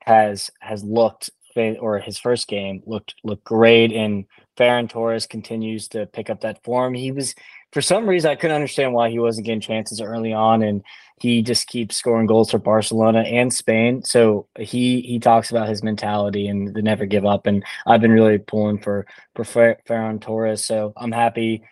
has 0.01 0.51
has 0.61 0.83
looked 0.83 1.31
or 1.57 2.01
his 2.01 2.19
first 2.19 2.49
game 2.49 2.83
looked 2.85 3.15
looked 3.23 3.45
great 3.45 3.93
and 3.93 4.25
Ferran 4.57 4.89
Torres 4.89 5.27
continues 5.27 5.89
to 5.89 6.07
pick 6.07 6.31
up 6.31 6.41
that 6.43 6.63
form. 6.63 6.95
He 6.95 7.13
was 7.13 7.35
for 7.73 7.83
some 7.83 8.09
reason 8.09 8.31
I 8.31 8.37
couldn't 8.37 8.55
understand 8.55 8.93
why 8.93 9.11
he 9.11 9.19
wasn't 9.19 9.47
getting 9.47 9.61
chances 9.61 10.01
early 10.01 10.33
on 10.33 10.63
and 10.63 10.83
he 11.21 11.43
just 11.43 11.67
keeps 11.67 11.97
scoring 11.97 12.27
goals 12.27 12.51
for 12.51 12.59
Barcelona 12.59 13.21
and 13.21 13.53
Spain. 13.53 14.03
So 14.05 14.47
he 14.59 15.01
he 15.01 15.19
talks 15.19 15.51
about 15.51 15.69
his 15.69 15.83
mentality 15.83 16.49
and 16.49 16.75
the 16.75 16.83
never 16.83 17.07
give 17.07 17.25
up. 17.25 17.47
And 17.47 17.65
I've 17.87 18.01
been 18.01 18.13
really 18.13 18.39
pulling 18.39 18.79
for 18.79 19.07
for 19.35 19.45
Ferran 19.45 20.21
Torres. 20.21 20.65
So 20.65 20.93
I'm 20.97 21.13
happy 21.13 21.63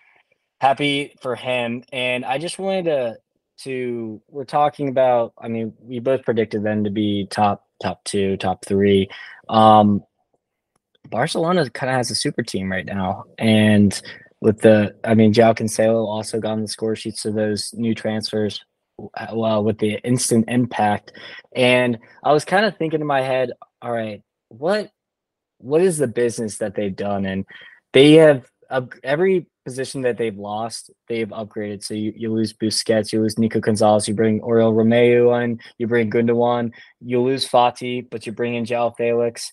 happy 0.60 1.14
for 1.20 1.34
him. 1.34 1.84
And 1.92 2.24
I 2.24 2.38
just 2.38 2.58
wanted 2.58 2.84
to 2.84 3.18
to 3.64 4.22
we're 4.28 4.44
talking 4.44 4.88
about. 4.88 5.34
I 5.38 5.48
mean, 5.48 5.74
we 5.80 5.98
both 5.98 6.24
predicted 6.24 6.62
them 6.62 6.84
to 6.84 6.90
be 6.90 7.26
top 7.30 7.66
top 7.82 8.04
two, 8.04 8.36
top 8.36 8.64
three. 8.64 9.08
Um, 9.48 10.04
Barcelona 11.12 11.70
kind 11.70 11.90
of 11.90 11.96
has 11.96 12.10
a 12.10 12.16
super 12.16 12.42
team 12.42 12.72
right 12.72 12.86
now, 12.86 13.24
and 13.38 14.00
with 14.40 14.62
the, 14.62 14.96
I 15.04 15.14
mean, 15.14 15.32
João 15.32 15.54
Cancelo 15.54 16.04
also 16.08 16.40
got 16.40 16.52
on 16.52 16.62
the 16.62 16.66
score 16.66 16.96
sheets 16.96 17.24
of 17.24 17.34
those 17.34 17.72
new 17.74 17.94
transfers 17.94 18.64
well 19.32 19.62
with 19.62 19.78
the 19.78 19.94
instant 20.04 20.46
impact. 20.48 21.12
And 21.54 21.98
i 22.24 22.32
was 22.32 22.44
kind 22.44 22.64
of 22.64 22.76
thinking 22.76 23.00
in 23.00 23.06
my 23.06 23.22
head 23.22 23.52
all 23.80 23.90
right 23.90 24.22
what 24.48 24.90
what 25.58 25.80
is 25.80 25.98
the 25.98 26.08
business 26.08 26.58
that 26.58 26.74
they've 26.74 26.94
done? 26.94 27.24
And 27.24 27.46
they 27.92 28.14
have 28.14 28.46
uh, 28.68 28.82
every 29.04 29.46
position 29.64 30.02
that 30.02 30.18
they've 30.18 30.36
lost 30.36 30.90
they've 31.08 31.28
upgraded. 31.28 31.84
So 31.84 31.94
you, 31.94 32.12
you 32.16 32.32
lose 32.32 32.52
busquets 32.52 33.12
you 33.12 33.20
lose 33.20 33.38
nico 33.38 33.60
gonzalez 33.60 34.08
you 34.08 34.14
bring 34.14 34.40
oriol 34.40 34.74
romeu 34.74 35.32
on 35.32 35.60
you 35.78 35.86
bring 35.86 36.10
gundogan 36.10 36.72
you 37.00 37.20
lose 37.20 37.48
fati 37.48 38.04
but 38.10 38.26
you 38.26 38.32
bring 38.32 38.56
in 38.56 38.64
João 38.64 38.92
felix 38.96 39.52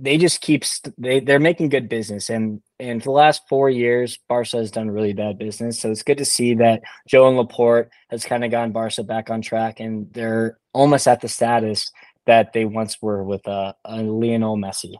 they 0.00 0.16
just 0.16 0.40
keep 0.40 0.64
st- 0.64 0.94
they 0.98 1.20
they're 1.20 1.38
making 1.38 1.68
good 1.68 1.88
business 1.88 2.30
and 2.30 2.62
and 2.78 3.02
for 3.02 3.08
the 3.08 3.12
last 3.12 3.42
four 3.48 3.68
years 3.68 4.18
Barca 4.28 4.56
has 4.56 4.70
done 4.70 4.90
really 4.90 5.12
bad 5.12 5.38
business 5.38 5.78
so 5.78 5.90
it's 5.90 6.02
good 6.02 6.18
to 6.18 6.24
see 6.24 6.54
that 6.54 6.80
Joan 7.06 7.36
Laporta 7.36 7.88
has 8.08 8.24
kind 8.24 8.44
of 8.44 8.50
gotten 8.50 8.72
Barca 8.72 9.04
back 9.04 9.30
on 9.30 9.42
track 9.42 9.80
and 9.80 10.12
they're 10.12 10.58
almost 10.72 11.06
at 11.06 11.20
the 11.20 11.28
status 11.28 11.90
that 12.26 12.52
they 12.52 12.64
once 12.64 13.00
were 13.02 13.22
with 13.22 13.46
uh, 13.46 13.72
uh 13.84 13.96
Lionel 14.02 14.56
Messi. 14.56 14.94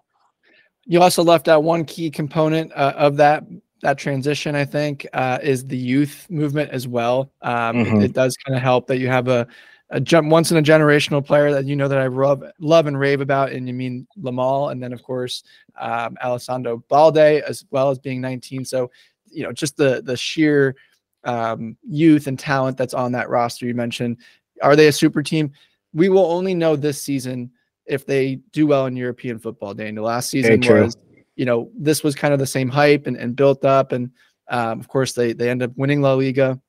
You 0.86 1.00
also 1.00 1.22
left 1.22 1.48
out 1.48 1.62
one 1.62 1.84
key 1.84 2.10
component 2.10 2.72
uh, 2.72 2.94
of 2.96 3.16
that 3.16 3.44
that 3.82 3.98
transition. 3.98 4.54
I 4.54 4.64
think 4.64 5.06
uh, 5.12 5.38
is 5.42 5.66
the 5.66 5.76
youth 5.76 6.26
movement 6.30 6.70
as 6.70 6.88
well. 6.88 7.32
Um, 7.42 7.76
mm-hmm. 7.76 7.96
it, 7.96 8.04
it 8.04 8.12
does 8.12 8.36
kind 8.44 8.56
of 8.56 8.62
help 8.62 8.86
that 8.88 8.98
you 8.98 9.08
have 9.08 9.28
a 9.28 9.46
a 9.90 10.00
jump 10.00 10.28
once 10.28 10.50
in 10.50 10.56
a 10.56 10.62
generational 10.62 11.24
player 11.24 11.50
that 11.52 11.64
you 11.64 11.74
know 11.74 11.88
that 11.88 11.98
I 11.98 12.06
love, 12.06 12.44
love 12.60 12.86
and 12.86 12.98
rave 12.98 13.20
about, 13.20 13.50
and 13.52 13.66
you 13.66 13.74
mean 13.74 14.06
Lamela, 14.16 14.68
and 14.68 14.82
then 14.82 14.92
of 14.92 15.02
course 15.02 15.42
um, 15.78 16.16
Alejandro 16.22 16.84
Balde 16.88 17.18
as 17.18 17.64
well 17.70 17.90
as 17.90 17.98
being 17.98 18.20
19. 18.20 18.64
So 18.64 18.90
you 19.30 19.42
know 19.42 19.52
just 19.52 19.76
the 19.76 20.02
the 20.04 20.16
sheer 20.16 20.76
um, 21.24 21.76
youth 21.88 22.26
and 22.26 22.38
talent 22.38 22.76
that's 22.76 22.94
on 22.94 23.12
that 23.12 23.28
roster 23.28 23.66
you 23.66 23.74
mentioned. 23.74 24.18
Are 24.62 24.76
they 24.76 24.88
a 24.88 24.92
super 24.92 25.22
team? 25.22 25.52
We 25.92 26.08
will 26.08 26.30
only 26.30 26.54
know 26.54 26.76
this 26.76 27.00
season 27.02 27.50
if 27.86 28.06
they 28.06 28.36
do 28.52 28.66
well 28.66 28.86
in 28.86 28.96
European 28.96 29.38
football. 29.38 29.74
Daniel, 29.74 30.04
last 30.04 30.30
season 30.30 30.60
was, 30.60 30.96
you 31.34 31.44
know, 31.44 31.70
this 31.76 32.04
was 32.04 32.14
kind 32.14 32.32
of 32.32 32.38
the 32.38 32.46
same 32.46 32.68
hype 32.68 33.08
and, 33.08 33.16
and 33.16 33.34
built 33.34 33.64
up, 33.64 33.90
and 33.90 34.10
um, 34.48 34.78
of 34.78 34.86
course 34.86 35.12
they 35.12 35.32
they 35.32 35.50
end 35.50 35.62
up 35.62 35.72
winning 35.76 36.00
La 36.00 36.14
Liga. 36.14 36.60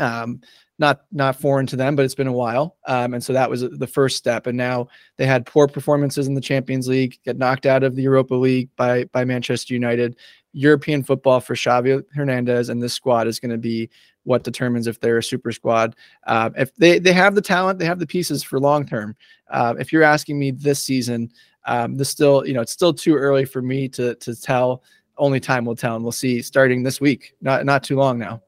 Um, 0.00 0.40
not 0.78 1.02
not 1.10 1.40
foreign 1.40 1.66
to 1.68 1.76
them, 1.76 1.96
but 1.96 2.04
it's 2.04 2.14
been 2.14 2.26
a 2.26 2.32
while. 2.32 2.76
Um, 2.86 3.14
and 3.14 3.24
so 3.24 3.32
that 3.32 3.48
was 3.48 3.62
the 3.62 3.86
first 3.86 4.16
step. 4.16 4.46
And 4.46 4.56
now 4.56 4.88
they 5.16 5.26
had 5.26 5.46
poor 5.46 5.66
performances 5.66 6.26
in 6.26 6.34
the 6.34 6.40
Champions 6.40 6.86
League, 6.86 7.18
get 7.24 7.38
knocked 7.38 7.66
out 7.66 7.82
of 7.82 7.96
the 7.96 8.02
Europa 8.02 8.34
League 8.34 8.68
by 8.76 9.04
by 9.04 9.24
Manchester 9.24 9.74
United. 9.74 10.16
European 10.52 11.02
football 11.02 11.40
for 11.40 11.54
Xavi 11.54 12.02
Hernandez 12.14 12.70
and 12.70 12.82
this 12.82 12.94
squad 12.94 13.26
is 13.26 13.38
going 13.38 13.50
to 13.50 13.58
be 13.58 13.90
what 14.24 14.42
determines 14.42 14.86
if 14.86 14.98
they're 15.00 15.18
a 15.18 15.22
super 15.22 15.52
squad. 15.52 15.94
Uh, 16.26 16.50
if 16.56 16.74
they 16.76 16.98
they 16.98 17.12
have 17.12 17.34
the 17.34 17.42
talent, 17.42 17.78
they 17.78 17.84
have 17.84 17.98
the 17.98 18.06
pieces 18.06 18.42
for 18.42 18.58
long 18.58 18.86
term. 18.86 19.14
Uh, 19.50 19.74
if 19.78 19.92
you're 19.92 20.02
asking 20.02 20.38
me 20.38 20.50
this 20.50 20.82
season, 20.82 21.30
um, 21.66 21.94
this 21.94 22.08
still 22.10 22.46
you 22.46 22.54
know 22.54 22.60
it's 22.60 22.72
still 22.72 22.92
too 22.92 23.14
early 23.14 23.44
for 23.44 23.62
me 23.62 23.88
to 23.88 24.14
to 24.16 24.38
tell. 24.38 24.82
Only 25.18 25.40
time 25.40 25.64
will 25.64 25.76
tell, 25.76 25.96
and 25.96 26.04
we'll 26.04 26.12
see 26.12 26.42
starting 26.42 26.82
this 26.82 27.00
week. 27.00 27.34
Not 27.40 27.64
not 27.64 27.82
too 27.82 27.96
long 27.96 28.18
now. 28.18 28.42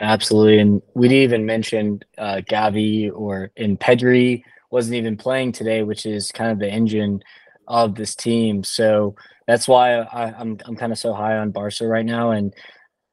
Absolutely, 0.00 0.58
and 0.58 0.82
we 0.94 1.08
didn't 1.08 1.22
even 1.22 1.46
mention 1.46 2.00
uh, 2.18 2.40
Gavi 2.48 3.10
or 3.14 3.52
in 3.56 3.76
Pedri 3.76 4.42
wasn't 4.70 4.96
even 4.96 5.16
playing 5.16 5.52
today, 5.52 5.84
which 5.84 6.04
is 6.04 6.32
kind 6.32 6.50
of 6.50 6.58
the 6.58 6.68
engine 6.68 7.22
of 7.68 7.94
this 7.94 8.16
team. 8.16 8.64
So 8.64 9.14
that's 9.46 9.68
why 9.68 9.94
I, 9.94 10.28
am 10.28 10.34
I'm, 10.38 10.58
I'm 10.66 10.76
kind 10.76 10.92
of 10.92 10.98
so 10.98 11.12
high 11.12 11.36
on 11.36 11.52
Barca 11.52 11.86
right 11.86 12.04
now, 12.04 12.32
and 12.32 12.52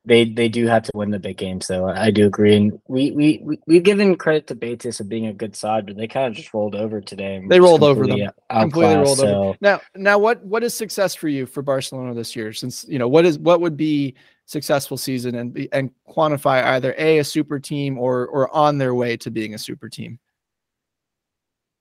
they 0.05 0.25
they 0.25 0.49
do 0.49 0.65
have 0.65 0.81
to 0.83 0.91
win 0.95 1.11
the 1.11 1.19
big 1.19 1.37
games. 1.37 1.67
Though 1.67 1.87
I 1.87 2.09
do 2.09 2.25
agree, 2.25 2.55
and 2.55 2.79
we 2.87 3.11
we, 3.11 3.41
we 3.43 3.59
we've 3.67 3.83
given 3.83 4.15
credit 4.15 4.47
to 4.47 4.55
Betis 4.55 4.99
of 4.99 5.07
being 5.07 5.27
a 5.27 5.33
good 5.33 5.55
side, 5.55 5.85
but 5.85 5.97
they 5.97 6.07
kind 6.07 6.25
of 6.25 6.33
just 6.33 6.51
rolled 6.53 6.73
over 6.73 6.99
today. 6.99 7.43
They 7.47 7.59
rolled 7.59 7.83
over 7.83 8.07
them 8.07 8.31
completely 8.49 8.95
rolled 8.95 9.19
so. 9.19 9.43
over. 9.43 9.57
Now 9.61 9.81
now 9.95 10.17
what 10.17 10.43
what 10.43 10.63
is 10.63 10.73
success 10.73 11.13
for 11.13 11.27
you 11.27 11.45
for 11.45 11.61
Barcelona 11.61 12.15
this 12.15 12.35
year? 12.35 12.53
Since 12.53 12.85
you 12.87 12.97
know 12.97 13.07
what 13.07 13.25
is 13.25 13.37
what 13.37 13.61
would 13.61 13.77
be 13.77 14.15
successful 14.51 14.97
season 14.97 15.35
and 15.35 15.67
and 15.71 15.91
quantify 16.07 16.63
either 16.63 16.93
a 16.97 17.19
a 17.19 17.23
super 17.23 17.59
team 17.59 17.97
or 17.97 18.27
or 18.27 18.53
on 18.53 18.77
their 18.77 18.93
way 18.93 19.15
to 19.17 19.31
being 19.31 19.53
a 19.53 19.57
super 19.57 19.87
team? 19.87 20.19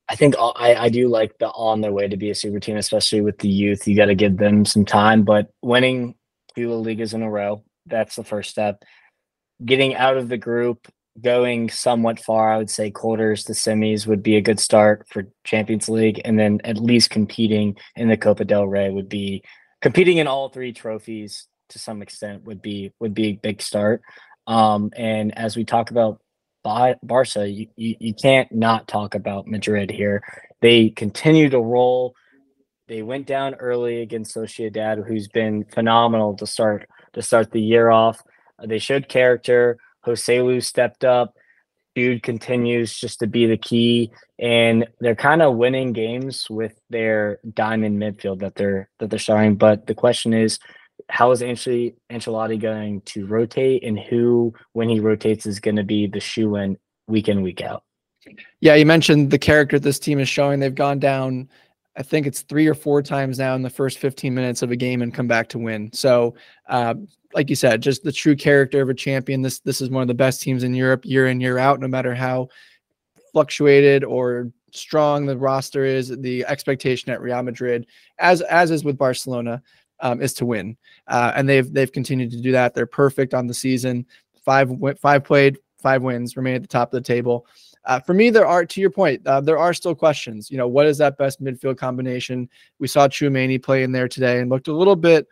I 0.09 0.17
think 0.17 0.35
I, 0.39 0.75
I 0.75 0.89
do 0.89 1.09
like 1.09 1.39
the 1.39 1.49
on 1.49 1.81
their 1.81 1.93
way 1.93 2.09
to 2.09 2.17
be 2.17 2.31
a 2.31 2.35
super 2.35 2.59
team, 2.59 2.77
especially 2.77 3.21
with 3.21 3.39
the 3.39 3.49
youth. 3.49 3.87
You 3.87 3.97
got 3.97 4.07
to 4.07 4.15
give 4.15 4.39
them 4.39 4.65
some 4.65 4.85
time, 4.85 5.23
but 5.23 5.51
winning 5.63 6.15
two 6.57 6.75
leagues 6.75 7.15
in 7.15 7.23
a 7.23 7.31
row, 7.31 7.63
that's 7.87 8.17
the 8.17 8.25
first 8.25 8.51
step. 8.51 8.83
Getting 9.65 9.95
out 9.95 10.17
of 10.17 10.29
the 10.29 10.39
group, 10.39 10.89
going 11.21 11.71
somewhat 11.71 12.19
far, 12.19 12.53
I 12.53 12.57
would 12.57 12.71
say 12.71 12.91
quarters 12.91 13.45
to 13.45 13.53
semis 13.53 14.07
would 14.07 14.23
be 14.23 14.37
a 14.37 14.41
good 14.41 14.59
start 14.59 15.07
for 15.09 15.29
Champions 15.45 15.89
League, 15.89 16.21
and 16.25 16.39
then 16.39 16.61
at 16.65 16.79
least 16.79 17.11
competing 17.11 17.77
in 17.95 18.09
the 18.09 18.17
Copa 18.17 18.45
del 18.45 18.67
Rey 18.67 18.91
would 18.91 19.09
be 19.09 19.45
competing 19.81 20.19
in 20.19 20.27
all 20.27 20.49
three 20.49 20.73
trophies 20.73 21.47
to 21.71 21.79
some 21.79 22.03
extent 22.03 22.45
would 22.45 22.63
be 22.63 22.93
would 23.01 23.15
be 23.15 23.29
a 23.29 23.33
big 23.33 23.63
start. 23.63 24.03
Um, 24.47 24.91
and 24.97 25.37
as 25.39 25.57
we 25.57 25.65
talk 25.65 25.91
about 25.91 26.21
Barca, 26.63 27.49
you, 27.49 27.69
you, 27.77 27.97
you 27.99 28.15
can't 28.15 28.51
not 28.53 28.89
talk 28.89 29.15
about 29.15 29.47
Madrid 29.47 29.91
here. 29.91 30.23
They 30.61 30.91
continue 30.91 31.49
to 31.51 31.61
roll. 31.61 32.15
They 32.89 33.03
went 33.03 33.27
down 33.27 33.55
early 33.55 34.03
against 34.03 34.35
Sociedad, 34.35 35.07
who's 35.07 35.29
been 35.29 35.65
phenomenal 35.65 36.37
to 36.37 36.47
start 36.47 36.89
to 37.15 37.23
start 37.23 37.51
the 37.51 37.63
year 37.63 37.91
off. 37.91 38.21
Uh, 38.59 38.67
they 38.67 38.79
showed 38.79 39.09
character. 39.09 39.79
Jose 40.03 40.39
Joselu 40.39 40.63
stepped 40.63 41.05
up. 41.05 41.35
Dude 41.95 42.23
continues 42.23 42.95
just 42.95 43.19
to 43.19 43.27
be 43.27 43.47
the 43.47 43.57
key, 43.57 44.13
and 44.39 44.87
they're 45.01 45.17
kind 45.17 45.43
of 45.43 45.57
winning 45.57 45.93
games 45.93 46.49
with 46.49 46.75
their 46.89 47.41
diamond 47.53 48.01
midfield 48.01 48.41
that 48.41 48.55
they're 48.55 48.89
that 48.99 49.11
they're 49.11 49.19
starting. 49.19 49.57
But 49.57 49.87
the 49.87 49.95
question 49.95 50.33
is, 50.33 50.59
how 51.09 51.31
is 51.31 51.41
Ancelotti, 51.43 52.61
going 52.61 53.01
to 53.03 53.27
rotate, 53.27 53.85
and 53.85 53.99
who, 53.99 54.53
when 54.73 54.89
he 54.89 55.01
rotates, 55.01 55.47
is 55.47 55.61
going 55.61 55.77
to 55.77 55.85
be 55.85 56.07
the 56.07 56.21
shoe 56.21 56.57
in 56.57 56.77
week 57.07 57.29
in 57.29 57.43
week 57.43 57.63
out? 57.63 57.85
Yeah, 58.61 58.75
you 58.75 58.87
mentioned 58.87 59.31
the 59.31 59.39
character 59.39 59.79
this 59.79 59.99
team 59.99 60.19
is 60.19 60.29
showing. 60.29 60.61
They've 60.61 60.75
gone 60.75 60.99
down, 60.99 61.49
I 61.97 62.03
think 62.03 62.27
it's 62.27 62.43
three 62.43 62.67
or 62.67 62.75
four 62.75 63.03
times 63.03 63.39
now 63.39 63.55
in 63.55 63.63
the 63.63 63.71
first 63.71 63.99
15 63.99 64.35
minutes 64.35 64.63
of 64.63 64.71
a 64.71 64.77
game 64.77 65.03
and 65.03 65.15
come 65.15 65.27
back 65.27 65.49
to 65.51 65.59
win. 65.59 65.91
So, 65.93 66.35
uh, 66.69 66.95
like 67.35 67.49
you 67.49 67.57
said, 67.57 67.83
just 67.83 68.03
the 68.03 68.13
true 68.13 68.37
character 68.37 68.81
of 68.81 68.89
a 68.89 68.95
champion. 68.95 69.43
This 69.43 69.61
this 69.61 69.81
is 69.81 69.89
one 69.89 70.03
of 70.03 70.09
the 70.09 70.15
best 70.15 70.43
teams 70.43 70.65
in 70.65 70.75
Europe 70.75 71.05
year 71.05 71.29
in 71.29 71.41
year 71.41 71.59
out, 71.59 71.81
no 71.81 71.89
matter 71.89 72.15
how 72.15 72.49
fluctuated 73.33 74.03
or 74.03 74.51
strong 74.73 75.27
the 75.27 75.37
roster 75.37 75.85
is. 75.85 76.09
The 76.09 76.45
expectation 76.47 77.11
at 77.13 77.21
Real 77.21 77.43
Madrid, 77.43 77.87
as 78.19 78.41
as 78.43 78.71
is 78.71 78.85
with 78.85 78.99
Barcelona, 78.99 79.63
um, 80.03 80.21
is 80.23 80.35
to 80.35 80.47
win, 80.47 80.77
uh, 81.09 81.33
and 81.35 81.49
they've 81.49 81.73
they've 81.73 81.93
continued 81.93 82.31
to 82.33 82.41
do 82.41 82.53
that. 82.53 82.75
They're 82.75 82.87
perfect 82.87 83.35
on 83.35 83.47
the 83.47 83.55
season. 83.55 84.07
Five 84.45 84.73
five 84.99 85.25
played, 85.25 85.59
five 85.79 86.03
wins, 86.03 86.37
remain 86.37 86.57
at 86.57 86.63
the 86.63 86.69
top 86.69 86.89
of 86.89 87.03
the 87.03 87.07
table. 87.07 87.47
Uh, 87.85 87.99
for 87.99 88.13
me, 88.13 88.29
there 88.29 88.47
are, 88.47 88.67
to 88.67 88.81
your 88.81 88.91
point, 88.91 89.27
uh, 89.27 89.41
there 89.41 89.59
are 89.59 89.73
still 89.73 89.95
questions. 89.95 90.51
You 90.51 90.59
know, 90.59 90.69
what 90.69 90.87
is 90.87 90.99
that 90.99 91.17
best 91.17 91.43
midfield 91.43 91.79
combination? 91.79 92.49
We 92.79 92.89
saw 92.89 93.09
Tchouameni 93.09 93.63
play 93.63 93.83
in 93.83 93.93
there 93.93 94.09
today 94.09 94.41
and 94.41 94.51
looked 94.51 94.69
a 94.69 94.73
little 94.73 94.97
bit 94.97 95.27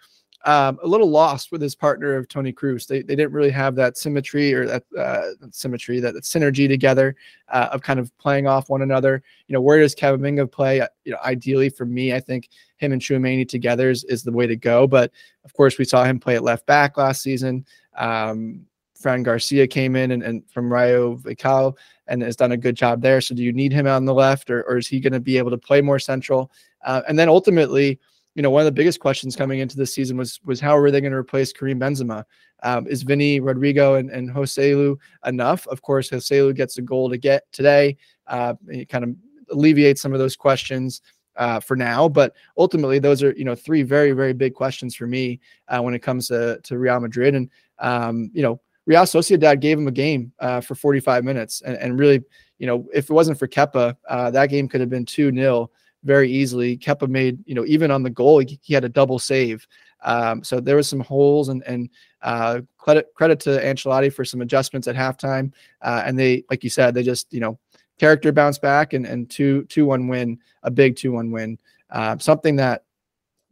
um, 0.44 0.78
a 0.82 0.86
little 0.86 1.10
lost 1.10 1.50
with 1.50 1.60
his 1.60 1.74
partner 1.74 2.14
of 2.14 2.28
Toni 2.28 2.52
Kroos. 2.52 2.86
They, 2.86 3.02
they 3.02 3.16
didn't 3.16 3.32
really 3.32 3.50
have 3.50 3.74
that 3.74 3.98
symmetry 3.98 4.54
or 4.54 4.66
that 4.66 4.84
uh, 4.96 5.22
symmetry, 5.50 6.00
that, 6.00 6.14
that 6.14 6.22
synergy 6.22 6.68
together 6.68 7.16
uh, 7.48 7.68
of 7.72 7.82
kind 7.82 7.98
of 7.98 8.16
playing 8.18 8.46
off 8.46 8.68
one 8.68 8.82
another. 8.82 9.22
You 9.48 9.54
know, 9.54 9.60
where 9.60 9.80
does 9.80 9.94
Camavinga 9.94 10.50
play? 10.50 10.76
You 11.04 11.12
know, 11.12 11.18
ideally 11.24 11.68
for 11.68 11.84
me, 11.84 12.14
I 12.14 12.20
think 12.20 12.50
him 12.76 12.92
and 12.92 13.02
Tchouameni 13.02 13.48
together 13.48 13.90
is, 13.90 14.04
is 14.04 14.22
the 14.22 14.32
way 14.32 14.46
to 14.46 14.56
go. 14.56 14.86
But 14.86 15.10
of 15.44 15.52
course, 15.54 15.76
we 15.76 15.84
saw 15.84 16.04
him 16.04 16.20
play 16.20 16.36
at 16.36 16.44
left 16.44 16.66
back 16.66 16.96
last 16.96 17.22
season. 17.22 17.66
Um, 17.96 18.64
Fran 18.94 19.22
Garcia 19.22 19.66
came 19.66 19.96
in 19.96 20.10
and, 20.10 20.22
and 20.22 20.48
from 20.50 20.72
Rayo 20.72 21.16
Vallecano 21.16 21.76
and 22.08 22.22
has 22.22 22.36
done 22.36 22.52
a 22.52 22.56
good 22.56 22.74
job 22.74 23.00
there. 23.00 23.20
So 23.20 23.34
do 23.34 23.42
you 23.42 23.52
need 23.52 23.72
him 23.72 23.86
on 23.86 24.04
the 24.04 24.14
left 24.14 24.50
or, 24.50 24.62
or 24.64 24.76
is 24.76 24.88
he 24.88 24.98
going 24.98 25.12
to 25.12 25.20
be 25.20 25.38
able 25.38 25.50
to 25.50 25.58
play 25.58 25.80
more 25.80 25.98
central? 25.98 26.50
Uh, 26.84 27.02
and 27.08 27.18
then 27.18 27.28
ultimately, 27.28 28.00
you 28.38 28.42
know, 28.42 28.50
one 28.50 28.60
of 28.60 28.66
the 28.66 28.72
biggest 28.72 29.00
questions 29.00 29.34
coming 29.34 29.58
into 29.58 29.76
this 29.76 29.92
season 29.92 30.16
was 30.16 30.38
was 30.44 30.60
how 30.60 30.76
are 30.76 30.92
they 30.92 31.00
going 31.00 31.10
to 31.10 31.18
replace 31.18 31.52
Karim 31.52 31.80
Benzema? 31.80 32.22
Um, 32.62 32.86
is 32.86 33.02
Vinny 33.02 33.40
Rodrygo 33.40 33.98
and, 33.98 34.10
and 34.10 34.30
Joselu 34.30 34.96
enough? 35.26 35.66
Of 35.66 35.82
course, 35.82 36.10
Joselu 36.10 36.54
gets 36.54 36.78
a 36.78 36.82
goal 36.82 37.10
to 37.10 37.18
get 37.18 37.50
today. 37.50 37.96
Uh, 38.28 38.54
it 38.68 38.88
kind 38.88 39.02
of 39.02 39.16
alleviates 39.50 40.00
some 40.00 40.12
of 40.12 40.20
those 40.20 40.36
questions 40.36 41.02
uh, 41.34 41.58
for 41.58 41.74
now, 41.74 42.08
but 42.08 42.32
ultimately, 42.56 43.00
those 43.00 43.24
are 43.24 43.32
you 43.32 43.44
know 43.44 43.56
three 43.56 43.82
very 43.82 44.12
very 44.12 44.32
big 44.32 44.54
questions 44.54 44.94
for 44.94 45.08
me 45.08 45.40
uh, 45.66 45.80
when 45.80 45.92
it 45.92 45.98
comes 45.98 46.28
to 46.28 46.60
to 46.62 46.78
Real 46.78 47.00
Madrid. 47.00 47.34
And 47.34 47.50
um, 47.80 48.30
you 48.32 48.42
know, 48.42 48.60
Real 48.86 49.02
Sociedad 49.02 49.58
gave 49.58 49.78
him 49.78 49.88
a 49.88 49.92
game 49.92 50.32
uh, 50.38 50.60
for 50.60 50.76
45 50.76 51.24
minutes, 51.24 51.60
and, 51.62 51.76
and 51.78 51.98
really, 51.98 52.22
you 52.58 52.68
know, 52.68 52.86
if 52.94 53.10
it 53.10 53.12
wasn't 53.12 53.36
for 53.36 53.48
Kepa, 53.48 53.96
uh, 54.08 54.30
that 54.30 54.48
game 54.48 54.68
could 54.68 54.80
have 54.80 54.90
been 54.90 55.04
two 55.04 55.32
0 55.32 55.68
very 56.04 56.30
easily. 56.30 56.76
Kepa 56.76 57.08
made, 57.08 57.38
you 57.46 57.54
know, 57.54 57.64
even 57.66 57.90
on 57.90 58.02
the 58.02 58.10
goal, 58.10 58.38
he, 58.38 58.58
he 58.62 58.74
had 58.74 58.84
a 58.84 58.88
double 58.88 59.18
save. 59.18 59.66
Um, 60.02 60.44
so 60.44 60.60
there 60.60 60.76
was 60.76 60.88
some 60.88 61.00
holes 61.00 61.48
and 61.48 61.62
and 61.64 61.90
uh, 62.22 62.60
credit 62.76 63.12
credit 63.14 63.40
to 63.40 63.50
Ancelotti 63.50 64.12
for 64.12 64.24
some 64.24 64.40
adjustments 64.40 64.88
at 64.88 64.96
halftime. 64.96 65.52
Uh, 65.82 66.02
and 66.04 66.18
they, 66.18 66.44
like 66.50 66.64
you 66.64 66.70
said, 66.70 66.94
they 66.94 67.02
just 67.02 67.32
you 67.32 67.40
know 67.40 67.58
character 67.98 68.32
bounce 68.32 68.58
back 68.58 68.92
and 68.92 69.06
and 69.06 69.28
two 69.30 69.64
two 69.64 69.86
one 69.86 70.08
win, 70.08 70.38
a 70.62 70.70
big 70.70 70.96
two 70.96 71.12
one 71.12 71.30
win. 71.30 71.58
Uh, 71.90 72.16
something 72.18 72.56
that 72.56 72.84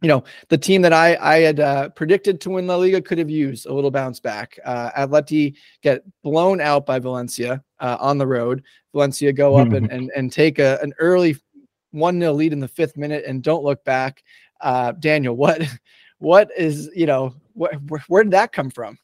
you 0.01 0.07
know 0.07 0.23
the 0.49 0.57
team 0.57 0.81
that 0.83 0.93
I 0.93 1.17
I 1.19 1.39
had 1.39 1.59
uh, 1.59 1.89
predicted 1.89 2.39
to 2.41 2.51
win 2.51 2.67
La 2.67 2.75
Liga 2.75 3.01
could 3.01 3.17
have 3.17 3.29
used 3.29 3.65
a 3.65 3.73
little 3.73 3.91
bounce 3.91 4.19
back. 4.19 4.57
Uh, 4.63 4.91
Atleti 4.91 5.55
get 5.81 6.03
blown 6.23 6.61
out 6.61 6.85
by 6.85 6.99
Valencia 6.99 7.63
uh, 7.79 7.97
on 7.99 8.17
the 8.17 8.27
road. 8.27 8.63
Valencia 8.93 9.33
go 9.33 9.57
up 9.57 9.73
and 9.73 9.91
and, 9.91 10.11
and 10.15 10.31
take 10.31 10.59
a, 10.59 10.79
an 10.81 10.93
early 10.99 11.35
1 11.97 12.19
0 12.19 12.33
lead 12.33 12.53
in 12.53 12.59
the 12.59 12.67
fifth 12.67 12.97
minute 12.97 13.25
and 13.25 13.43
don't 13.43 13.63
look 13.63 13.83
back. 13.83 14.23
Uh, 14.61 14.91
Daniel, 14.93 15.35
what 15.35 15.61
what 16.19 16.49
is, 16.57 16.89
you 16.95 17.05
know, 17.05 17.33
wh- 17.59 17.75
where 18.07 18.23
did 18.23 18.33
that 18.33 18.53
come 18.53 18.69
from? 18.69 18.97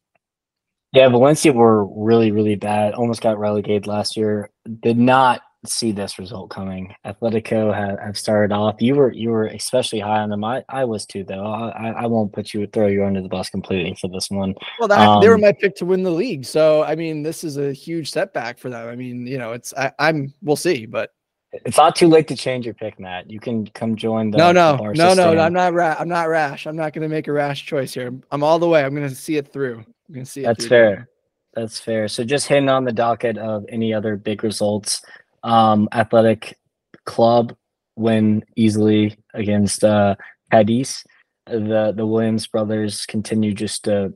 Yeah, 0.93 1.09
Valencia 1.09 1.51
were 1.51 1.85
really, 1.85 2.31
really 2.31 2.55
bad. 2.55 2.93
Almost 2.93 3.21
got 3.21 3.39
relegated 3.39 3.87
last 3.87 4.15
year. 4.15 4.51
Did 4.81 4.97
not 4.97 5.41
see 5.65 5.91
this 5.91 6.19
result 6.19 6.49
coming. 6.49 6.93
Atletico 7.05 7.73
have, 7.73 7.99
have 7.99 8.17
started 8.17 8.53
off. 8.53 8.75
You 8.79 8.95
were 8.95 9.11
you 9.11 9.29
were 9.29 9.47
especially 9.47 9.99
high 9.99 10.19
on 10.19 10.29
them. 10.29 10.43
I, 10.43 10.63
I 10.69 10.85
was 10.85 11.05
too 11.05 11.23
though. 11.23 11.45
I, 11.45 11.89
I 11.89 12.05
won't 12.05 12.33
put 12.33 12.53
you 12.53 12.67
throw 12.67 12.87
you 12.87 13.03
under 13.05 13.21
the 13.21 13.29
bus 13.29 13.49
completely 13.49 13.95
for 13.99 14.07
this 14.07 14.29
one. 14.29 14.55
Well, 14.79 14.87
that, 14.89 14.99
um, 14.99 15.21
they 15.21 15.29
were 15.29 15.35
um, 15.35 15.41
my 15.41 15.51
pick 15.53 15.75
to 15.77 15.85
win 15.85 16.03
the 16.03 16.11
league. 16.11 16.45
So 16.45 16.83
I 16.83 16.95
mean, 16.95 17.23
this 17.23 17.43
is 17.43 17.57
a 17.57 17.73
huge 17.73 18.11
setback 18.11 18.59
for 18.59 18.69
them. 18.69 18.87
I 18.87 18.95
mean, 18.95 19.25
you 19.25 19.37
know, 19.37 19.53
it's 19.53 19.73
I, 19.75 19.91
I'm 19.99 20.33
we'll 20.41 20.55
see, 20.55 20.85
but 20.85 21.11
it's 21.53 21.77
not 21.77 21.95
too 21.95 22.07
late 22.07 22.27
to 22.29 22.35
change 22.35 22.65
your 22.65 22.73
pick, 22.73 22.99
Matt. 22.99 23.29
You 23.29 23.39
can 23.39 23.67
come 23.67 23.95
join 23.95 24.31
the. 24.31 24.37
No, 24.37 24.51
no, 24.51 24.77
the 24.77 24.93
no, 24.93 25.13
no. 25.13 25.39
I'm 25.39 25.53
not. 25.53 25.73
Ra- 25.73 25.95
I'm 25.99 26.09
not 26.09 26.27
rash. 26.27 26.65
I'm 26.65 26.75
not 26.75 26.93
going 26.93 27.03
to 27.03 27.13
make 27.13 27.27
a 27.27 27.31
rash 27.31 27.65
choice 27.65 27.93
here. 27.93 28.11
I'm 28.31 28.43
all 28.43 28.59
the 28.59 28.67
way. 28.67 28.83
I'm 28.83 28.95
going 28.95 29.07
to 29.07 29.15
see 29.15 29.37
it 29.37 29.53
through. 29.53 29.77
I'm 29.77 30.13
going 30.13 30.25
to 30.25 30.31
see 30.31 30.41
it. 30.41 30.45
That's 30.45 30.65
fair. 30.65 31.09
That's 31.53 31.79
fair. 31.79 32.07
So 32.07 32.23
just 32.23 32.47
hitting 32.47 32.69
on 32.69 32.83
the 32.83 32.91
docket 32.91 33.37
of 33.37 33.65
any 33.69 33.93
other 33.93 34.15
big 34.15 34.43
results. 34.43 35.01
Um, 35.43 35.87
athletic 35.91 36.57
club 37.05 37.55
win 37.95 38.43
easily 38.55 39.17
against 39.33 39.83
uh, 39.83 40.15
Cadiz. 40.51 41.03
The 41.45 41.93
the 41.95 42.05
Williams 42.05 42.47
brothers 42.47 43.05
continue 43.05 43.53
just 43.53 43.83
to 43.83 44.13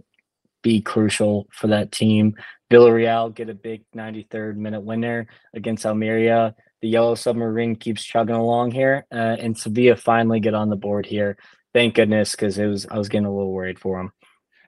be 0.64 0.82
crucial 0.82 1.48
for 1.52 1.68
that 1.68 1.92
team. 1.92 2.36
Villarreal 2.72 3.34
get 3.34 3.50
a 3.50 3.54
big 3.54 3.84
93rd 3.96 4.56
minute 4.56 4.82
winner 4.82 5.28
against 5.54 5.86
Almeria. 5.86 6.56
The 6.82 6.90
Yellow 6.90 7.16
Submarine 7.16 7.76
keeps 7.76 8.04
chugging 8.04 8.36
along 8.36 8.72
here, 8.72 9.06
uh, 9.12 9.38
and 9.40 9.58
Sevilla 9.58 9.96
finally 9.96 10.40
get 10.40 10.54
on 10.54 10.70
the 10.70 10.76
board 10.76 11.06
here. 11.06 11.38
Thank 11.74 11.96
goodness, 11.96 12.32
because 12.32 12.58
it 12.58 12.68
was 12.68 12.86
I 12.88 12.98
was 12.98 13.10
getting 13.10 13.26
a 13.26 13.36
little 13.36 13.52
worried 13.52 13.80
for 13.80 13.98
them. 13.98 14.14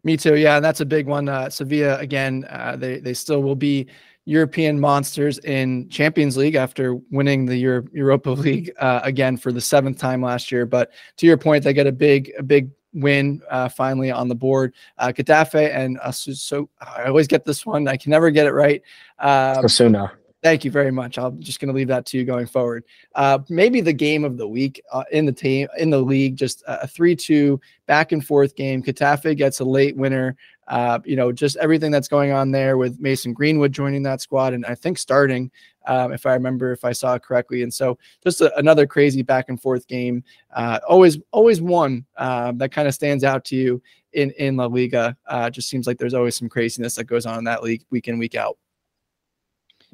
Me 0.04 0.16
too. 0.18 0.36
Yeah, 0.36 0.58
and 0.58 0.66
that's 0.66 0.80
a 0.80 0.86
big 0.86 1.08
one. 1.08 1.28
Uh, 1.28 1.50
Sevilla 1.50 1.98
again. 2.00 2.46
Uh, 2.50 2.76
they 2.76 3.00
they 3.00 3.14
still 3.14 3.44
will 3.44 3.56
be 3.56 3.88
European 4.26 4.80
monsters 4.80 5.40
in 5.40 5.90
Champions 5.90 6.38
League 6.38 6.56
after 6.56 6.96
winning 7.12 7.46
the 7.46 7.58
Euro- 7.58 7.88
Europa 7.92 8.30
League 8.46 8.72
uh, 8.80 9.02
again 9.04 9.38
for 9.38 9.52
the 9.52 9.62
seventh 9.62 9.98
time 9.98 10.22
last 10.22 10.52
year. 10.52 10.66
But 10.66 10.92
to 11.18 11.26
your 11.26 11.38
point, 11.38 11.64
they 11.64 11.74
get 11.74 11.88
a 11.88 11.92
big 11.92 12.32
a 12.38 12.44
big 12.44 12.70
win 12.94 13.42
uh, 13.50 13.70
finally 13.70 14.12
on 14.12 14.28
the 14.28 14.36
board. 14.36 14.74
Uh, 14.98 15.08
Getafe 15.16 15.74
and 15.76 16.00
uh, 16.02 16.12
so 16.12 16.70
I 16.80 17.06
always 17.06 17.28
get 17.28 17.46
this 17.46 17.66
one. 17.66 17.88
I 17.88 17.98
can 17.98 18.12
never 18.12 18.32
get 18.32 18.48
it 18.48 18.54
right. 18.54 18.82
Osasuna. 19.22 20.12
Thank 20.42 20.64
you 20.64 20.72
very 20.72 20.92
much. 20.92 21.18
I'm 21.18 21.42
just 21.42 21.60
going 21.60 21.68
to 21.68 21.74
leave 21.74 21.90
that 21.90 22.06
to 22.08 22.18
you 22.18 22.24
going 22.24 22.46
forward. 22.46 22.86
Uh, 23.14 23.40
maybe 23.50 23.82
the 23.82 23.92
game 23.92 24.24
of 24.24 24.38
the 24.38 24.48
week 24.48 24.82
uh, 24.90 25.04
in 25.12 25.26
the 25.26 25.34
team 25.34 25.68
in 25.78 25.90
the 25.90 26.00
league, 26.02 26.38
just 26.38 26.64
a 26.66 26.88
three-two 26.88 27.60
back 27.88 28.14
and 28.14 28.26
forth 28.26 28.56
game. 28.56 28.82
Getafe 28.82 29.36
gets 29.36 29.60
a 29.60 29.66
late 29.66 29.98
winner. 29.98 30.38
Uh, 30.70 31.00
you 31.04 31.18
know, 31.18 31.34
just 31.34 31.58
everything 31.58 31.92
that's 31.92 32.08
going 32.08 32.32
on 32.32 32.52
there 32.52 32.78
with 32.78 33.02
Mason 33.02 33.34
Greenwood 33.34 33.74
joining 33.74 34.04
that 34.04 34.22
squad, 34.22 34.54
and 34.54 34.66
I 34.66 34.76
think 34.76 34.98
starting, 34.98 35.52
um, 35.88 36.14
if 36.14 36.26
I 36.26 36.34
remember, 36.36 36.72
if 36.72 36.86
I 36.86 36.94
saw 36.94 37.16
it 37.16 37.24
correctly. 37.24 37.64
And 37.64 37.74
so, 37.74 37.98
just 38.24 38.40
a, 38.40 38.56
another 38.58 38.86
crazy 38.88 39.24
back 39.24 39.50
and 39.50 39.62
forth 39.62 39.88
game. 39.88 40.24
Uh, 40.56 40.80
always, 40.88 41.18
always 41.32 41.62
one 41.62 42.06
uh, 42.16 42.54
that 42.58 42.72
kind 42.72 42.88
of 42.88 42.94
stands 42.94 43.26
out 43.26 43.44
to 43.46 43.58
you 43.58 43.82
in 44.14 44.32
in 44.32 44.56
La 44.56 44.68
Liga. 44.68 45.18
Uh, 45.28 45.50
just 45.50 45.68
seems 45.70 45.86
like 45.86 45.98
there's 45.98 46.14
always 46.14 46.38
some 46.38 46.48
craziness 46.48 46.96
that 46.96 47.06
goes 47.06 47.26
on 47.26 47.40
in 47.40 47.44
that 47.44 47.62
league 47.62 47.84
week 47.90 48.08
in 48.08 48.18
week 48.20 48.36
out. 48.36 48.58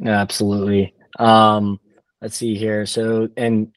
Absolutely. 0.04 0.94
Um, 1.20 1.80
let's 2.22 2.36
see 2.36 2.56
here. 2.56 2.86
So, 2.86 3.30
and 3.38 3.74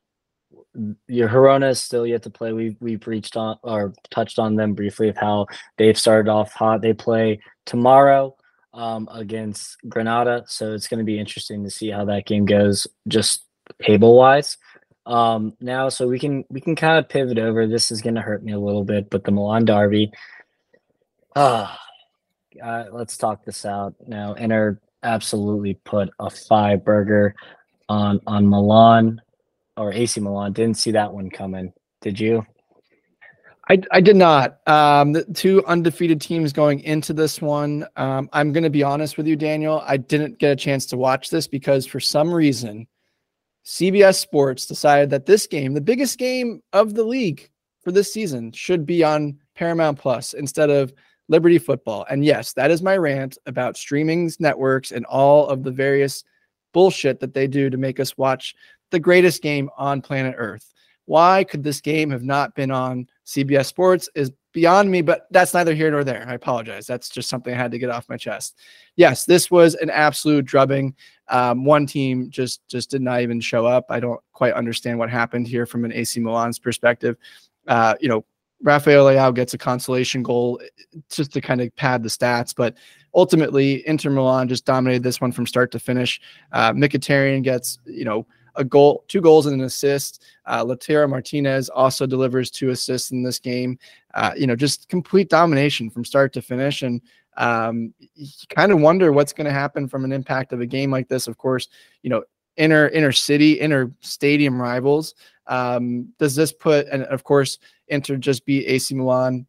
your 1.06 1.28
Girona 1.28 1.70
is 1.70 1.82
still 1.82 2.06
yet 2.06 2.22
to 2.24 2.30
play. 2.30 2.52
We've 2.52 2.76
we've 2.80 3.06
reached 3.06 3.36
on 3.36 3.58
or 3.62 3.92
touched 4.10 4.38
on 4.38 4.56
them 4.56 4.74
briefly 4.74 5.08
of 5.08 5.16
how 5.16 5.46
they've 5.76 5.98
started 5.98 6.30
off 6.30 6.52
hot. 6.52 6.82
They 6.82 6.92
play 6.92 7.40
tomorrow 7.66 8.36
um, 8.74 9.08
against 9.12 9.76
Granada, 9.88 10.44
so 10.46 10.72
it's 10.72 10.88
going 10.88 10.98
to 10.98 11.04
be 11.04 11.18
interesting 11.18 11.64
to 11.64 11.70
see 11.70 11.90
how 11.90 12.04
that 12.06 12.26
game 12.26 12.44
goes, 12.44 12.86
just 13.06 13.44
table 13.82 14.16
wise. 14.16 14.56
Um, 15.06 15.54
now, 15.60 15.88
so 15.88 16.06
we 16.06 16.18
can 16.18 16.44
we 16.50 16.60
can 16.60 16.76
kind 16.76 16.98
of 16.98 17.08
pivot 17.08 17.38
over. 17.38 17.66
This 17.66 17.90
is 17.90 18.02
going 18.02 18.16
to 18.16 18.20
hurt 18.20 18.44
me 18.44 18.52
a 18.52 18.58
little 18.58 18.84
bit, 18.84 19.10
but 19.10 19.24
the 19.24 19.32
Milan 19.32 19.64
Derby. 19.64 20.12
Ah, 21.34 21.78
uh, 22.62 22.84
let's 22.92 23.16
talk 23.16 23.44
this 23.44 23.64
out 23.64 23.94
now. 24.06 24.34
Inter 24.34 24.80
absolutely 25.02 25.74
put 25.84 26.10
a 26.18 26.30
five 26.30 26.84
burger 26.84 27.34
on 27.88 28.20
on 28.26 28.48
Milan 28.48 29.20
or 29.76 29.92
AC 29.92 30.20
Milan. 30.20 30.52
Didn't 30.52 30.78
see 30.78 30.90
that 30.92 31.12
one 31.12 31.30
coming. 31.30 31.72
Did 32.00 32.18
you? 32.18 32.46
I, 33.70 33.78
I 33.92 34.00
did 34.00 34.16
not. 34.16 34.66
Um, 34.66 35.12
the 35.12 35.24
two 35.24 35.64
undefeated 35.66 36.20
teams 36.20 36.52
going 36.52 36.80
into 36.80 37.12
this 37.12 37.42
one. 37.42 37.86
Um, 37.96 38.30
I'm 38.32 38.52
going 38.52 38.64
to 38.64 38.70
be 38.70 38.82
honest 38.82 39.18
with 39.18 39.26
you, 39.26 39.36
Daniel. 39.36 39.82
I 39.86 39.98
didn't 39.98 40.38
get 40.38 40.52
a 40.52 40.56
chance 40.56 40.86
to 40.86 40.96
watch 40.96 41.28
this 41.28 41.46
because 41.46 41.84
for 41.84 42.00
some 42.00 42.32
reason, 42.32 42.86
CBS 43.66 44.16
Sports 44.16 44.64
decided 44.64 45.10
that 45.10 45.26
this 45.26 45.46
game, 45.46 45.74
the 45.74 45.80
biggest 45.82 46.18
game 46.18 46.62
of 46.72 46.94
the 46.94 47.04
league 47.04 47.50
for 47.84 47.92
this 47.92 48.10
season, 48.12 48.52
should 48.52 48.86
be 48.86 49.04
on 49.04 49.38
Paramount 49.54 49.98
Plus 49.98 50.32
instead 50.32 50.70
of 50.70 50.94
Liberty 51.28 51.58
Football. 51.58 52.06
And 52.10 52.24
yes, 52.24 52.52
that 52.54 52.70
is 52.70 52.82
my 52.82 52.96
rant 52.96 53.38
about 53.46 53.76
streamings, 53.76 54.40
networks, 54.40 54.92
and 54.92 55.04
all 55.06 55.46
of 55.48 55.62
the 55.62 55.70
various 55.70 56.24
bullshit 56.72 57.20
that 57.20 57.34
they 57.34 57.46
do 57.46 57.70
to 57.70 57.76
make 57.76 58.00
us 58.00 58.16
watch 58.16 58.54
the 58.90 59.00
greatest 59.00 59.42
game 59.42 59.70
on 59.76 60.00
planet 60.00 60.34
Earth. 60.38 60.72
Why 61.04 61.44
could 61.44 61.64
this 61.64 61.80
game 61.80 62.10
have 62.10 62.22
not 62.22 62.54
been 62.54 62.70
on 62.70 63.08
CBS 63.26 63.66
Sports 63.66 64.08
is 64.14 64.30
beyond 64.52 64.90
me, 64.90 65.02
but 65.02 65.26
that's 65.30 65.54
neither 65.54 65.74
here 65.74 65.90
nor 65.90 66.04
there. 66.04 66.24
I 66.28 66.34
apologize. 66.34 66.86
That's 66.86 67.08
just 67.08 67.28
something 67.28 67.54
I 67.54 67.56
had 67.56 67.70
to 67.70 67.78
get 67.78 67.90
off 67.90 68.08
my 68.08 68.16
chest. 68.16 68.56
Yes, 68.96 69.24
this 69.24 69.50
was 69.50 69.74
an 69.76 69.90
absolute 69.90 70.44
drubbing. 70.44 70.94
Um, 71.28 71.64
one 71.64 71.86
team 71.86 72.30
just 72.30 72.66
just 72.68 72.90
did 72.90 73.02
not 73.02 73.20
even 73.20 73.40
show 73.40 73.66
up. 73.66 73.86
I 73.88 74.00
don't 74.00 74.20
quite 74.32 74.54
understand 74.54 74.98
what 74.98 75.10
happened 75.10 75.46
here 75.46 75.64
from 75.64 75.84
an 75.84 75.92
AC 75.92 76.20
Milan's 76.20 76.58
perspective. 76.58 77.16
Uh, 77.66 77.94
you 78.00 78.08
know, 78.08 78.24
Rafael 78.62 79.06
Leao 79.06 79.34
gets 79.34 79.54
a 79.54 79.58
consolation 79.58 80.22
goal 80.22 80.60
eh, 80.62 80.98
just 81.10 81.32
to 81.32 81.40
kind 81.40 81.60
of 81.60 81.74
pad 81.76 82.02
the 82.02 82.08
stats, 82.08 82.54
but 82.54 82.74
ultimately 83.14 83.86
Inter 83.86 84.10
Milan 84.10 84.48
just 84.48 84.64
dominated 84.64 85.02
this 85.02 85.20
one 85.20 85.32
from 85.32 85.46
start 85.46 85.70
to 85.72 85.78
finish. 85.78 86.20
Uh, 86.52 86.72
Mkhitaryan 86.72 87.42
gets, 87.42 87.78
you 87.84 88.04
know, 88.04 88.26
a 88.56 88.64
goal, 88.64 89.04
two 89.08 89.20
goals 89.20 89.46
and 89.46 89.60
an 89.60 89.66
assist. 89.66 90.24
Uh, 90.46 90.64
Lautaro 90.64 91.08
Martinez 91.08 91.68
also 91.68 92.06
delivers 92.06 92.50
two 92.50 92.70
assists 92.70 93.12
in 93.12 93.22
this 93.22 93.38
game. 93.38 93.78
Uh, 94.14 94.32
you 94.36 94.46
know, 94.46 94.56
just 94.56 94.88
complete 94.88 95.28
domination 95.30 95.88
from 95.88 96.04
start 96.04 96.32
to 96.32 96.42
finish. 96.42 96.82
And 96.82 97.00
um, 97.36 97.94
you 98.14 98.26
kind 98.48 98.72
of 98.72 98.80
wonder 98.80 99.12
what's 99.12 99.32
going 99.32 99.46
to 99.46 99.52
happen 99.52 99.88
from 99.88 100.04
an 100.04 100.12
impact 100.12 100.52
of 100.52 100.60
a 100.60 100.66
game 100.66 100.90
like 100.90 101.08
this. 101.08 101.28
Of 101.28 101.38
course, 101.38 101.68
you 102.02 102.10
know, 102.10 102.24
inner 102.56 102.88
inner 102.88 103.12
city, 103.12 103.52
inner 103.52 103.92
stadium 104.00 104.60
rivals. 104.60 105.14
Um, 105.46 106.12
does 106.18 106.34
this 106.34 106.52
put, 106.52 106.88
and 106.88 107.04
of 107.04 107.24
course, 107.24 107.58
Inter 107.90 108.16
just 108.16 108.44
beat 108.46 108.66
AC 108.66 108.94
Milan 108.94 109.46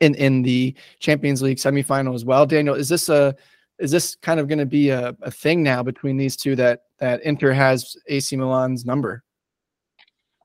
in 0.00 0.14
in 0.16 0.42
the 0.42 0.74
Champions 0.98 1.42
League 1.42 1.58
semifinal 1.58 2.14
as 2.14 2.24
well. 2.24 2.46
Daniel, 2.46 2.74
is 2.74 2.88
this 2.88 3.08
a 3.08 3.34
is 3.78 3.90
this 3.90 4.14
kind 4.16 4.38
of 4.38 4.48
going 4.48 4.58
to 4.58 4.66
be 4.66 4.90
a, 4.90 5.16
a 5.22 5.30
thing 5.30 5.62
now 5.62 5.82
between 5.82 6.16
these 6.16 6.36
two 6.36 6.54
that 6.56 6.84
that 6.98 7.22
Inter 7.22 7.52
has 7.52 7.96
AC 8.06 8.36
Milan's 8.36 8.84
number? 8.84 9.24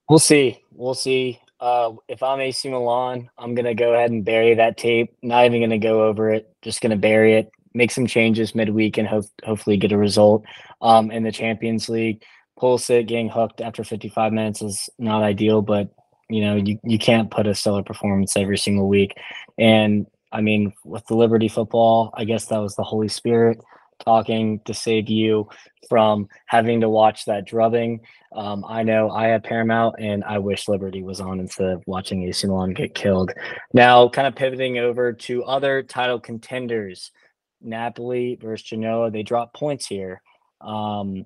We'll 0.10 0.20
see. 0.20 0.64
We'll 0.72 0.94
see. 0.94 1.40
Uh, 1.60 1.94
if 2.08 2.22
I'm 2.22 2.40
AC 2.40 2.70
Milan, 2.70 3.30
I'm 3.38 3.56
gonna 3.56 3.74
go 3.74 3.94
ahead 3.94 4.12
and 4.12 4.24
bury 4.24 4.54
that 4.56 4.78
tape. 4.78 5.16
Not 5.22 5.46
even 5.46 5.62
gonna 5.62 5.80
go 5.80 6.06
over 6.06 6.32
it. 6.32 6.54
Just 6.62 6.82
gonna 6.82 6.96
bury 6.96 7.34
it. 7.34 7.52
Make 7.74 7.92
some 7.92 8.08
changes 8.08 8.56
midweek 8.56 8.98
and 8.98 9.08
hope 9.08 9.26
hopefully 9.44 9.78
get 9.78 9.92
a 9.92 9.98
result. 9.98 10.46
Um, 10.82 11.10
in 11.12 11.24
the 11.24 11.32
Champions 11.32 11.90
League, 11.90 12.24
Pulisic 12.60 13.08
getting 13.08 13.30
hooked 13.30 13.62
after 13.62 13.84
55 13.84 14.34
minutes 14.34 14.62
is 14.62 14.90
not 15.00 15.24
ideal, 15.24 15.62
but 15.62 15.90
you 16.30 16.42
know 16.42 16.56
you 16.56 16.80
you 16.84 17.00
can't 17.00 17.32
put 17.32 17.48
a 17.48 17.56
stellar 17.56 17.84
performance 17.84 18.36
every 18.36 18.58
single 18.58 18.88
week. 18.88 19.16
And 19.58 20.08
I 20.32 20.42
mean, 20.42 20.74
with 20.84 21.06
the 21.08 21.16
Liberty 21.16 21.48
football, 21.48 22.12
I 22.14 22.26
guess 22.26 22.46
that 22.46 22.58
was 22.58 22.76
the 22.76 22.84
Holy 22.84 23.08
Spirit 23.08 23.60
talking 24.04 24.60
to 24.66 24.74
save 24.74 25.10
you 25.10 25.50
from 25.90 26.28
having 26.46 26.82
to 26.82 26.90
watch 26.90 27.26
that 27.26 27.46
drubbing. 27.46 28.02
Um, 28.36 28.66
I 28.68 28.84
know 28.84 29.10
I 29.10 29.28
have 29.28 29.44
Paramount 29.44 29.96
and 30.00 30.24
I 30.24 30.38
wish 30.38 30.68
Liberty 30.68 31.02
was 31.02 31.20
on 31.20 31.40
instead 31.40 31.70
of 31.70 31.84
watching 31.88 32.24
AC 32.24 32.46
Milan 32.46 32.74
get 32.74 32.94
killed. 32.94 33.32
Now, 33.74 34.08
kind 34.10 34.28
of 34.28 34.36
pivoting 34.36 34.78
over 34.78 35.14
to 35.14 35.44
other 35.46 35.82
title 35.82 36.20
contenders, 36.20 37.12
Napoli 37.62 38.38
versus 38.40 38.68
Genoa, 38.68 39.10
they 39.10 39.24
drop 39.24 39.54
points 39.54 39.88
here. 39.88 40.22
Um, 40.62 41.26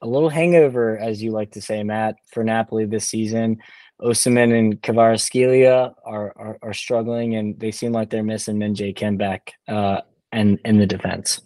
a 0.00 0.06
little 0.06 0.28
hangover, 0.28 0.98
as 0.98 1.22
you 1.22 1.30
like 1.30 1.52
to 1.52 1.62
say, 1.62 1.82
Matt, 1.82 2.16
for 2.32 2.42
Napoli 2.42 2.84
this 2.84 3.06
season. 3.06 3.58
Osimhen 4.02 4.58
and 4.58 4.82
Kvaratskhelia 4.82 5.94
are, 6.04 6.32
are, 6.36 6.58
are 6.62 6.74
struggling, 6.74 7.36
and 7.36 7.58
they 7.58 7.70
seem 7.70 7.92
like 7.92 8.10
they're 8.10 8.22
missing 8.22 8.58
Min-Jae 8.58 8.94
Kim 8.96 9.16
back 9.16 9.52
uh, 9.68 10.00
and 10.32 10.58
in 10.64 10.78
the 10.78 10.86
defense. 10.86 11.40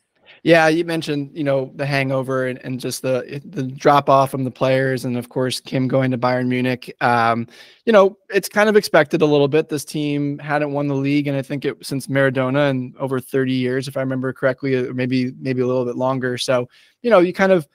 Yeah, 0.46 0.68
you 0.68 0.84
mentioned 0.84 1.32
you 1.34 1.42
know 1.42 1.72
the 1.74 1.84
hangover 1.84 2.46
and, 2.46 2.60
and 2.64 2.78
just 2.78 3.02
the 3.02 3.42
the 3.46 3.64
drop 3.64 4.08
off 4.08 4.30
from 4.30 4.44
the 4.44 4.50
players, 4.50 5.04
and 5.04 5.16
of 5.16 5.28
course 5.28 5.58
Kim 5.58 5.88
going 5.88 6.12
to 6.12 6.18
Bayern 6.18 6.46
Munich. 6.46 6.94
Um, 7.00 7.48
you 7.84 7.92
know 7.92 8.16
it's 8.30 8.48
kind 8.48 8.68
of 8.68 8.76
expected 8.76 9.22
a 9.22 9.26
little 9.26 9.48
bit. 9.48 9.68
This 9.68 9.84
team 9.84 10.38
hadn't 10.38 10.72
won 10.72 10.86
the 10.86 10.94
league, 10.94 11.26
and 11.26 11.36
I 11.36 11.42
think 11.42 11.64
it 11.64 11.84
since 11.84 12.06
Maradona 12.06 12.70
in 12.70 12.94
over 13.00 13.18
30 13.18 13.52
years, 13.54 13.88
if 13.88 13.96
I 13.96 14.00
remember 14.00 14.32
correctly, 14.32 14.76
or 14.76 14.94
maybe 14.94 15.32
maybe 15.40 15.62
a 15.62 15.66
little 15.66 15.84
bit 15.84 15.96
longer. 15.96 16.38
So 16.38 16.68
you 17.02 17.10
know 17.10 17.18
you 17.18 17.32
kind 17.32 17.50
of 17.50 17.66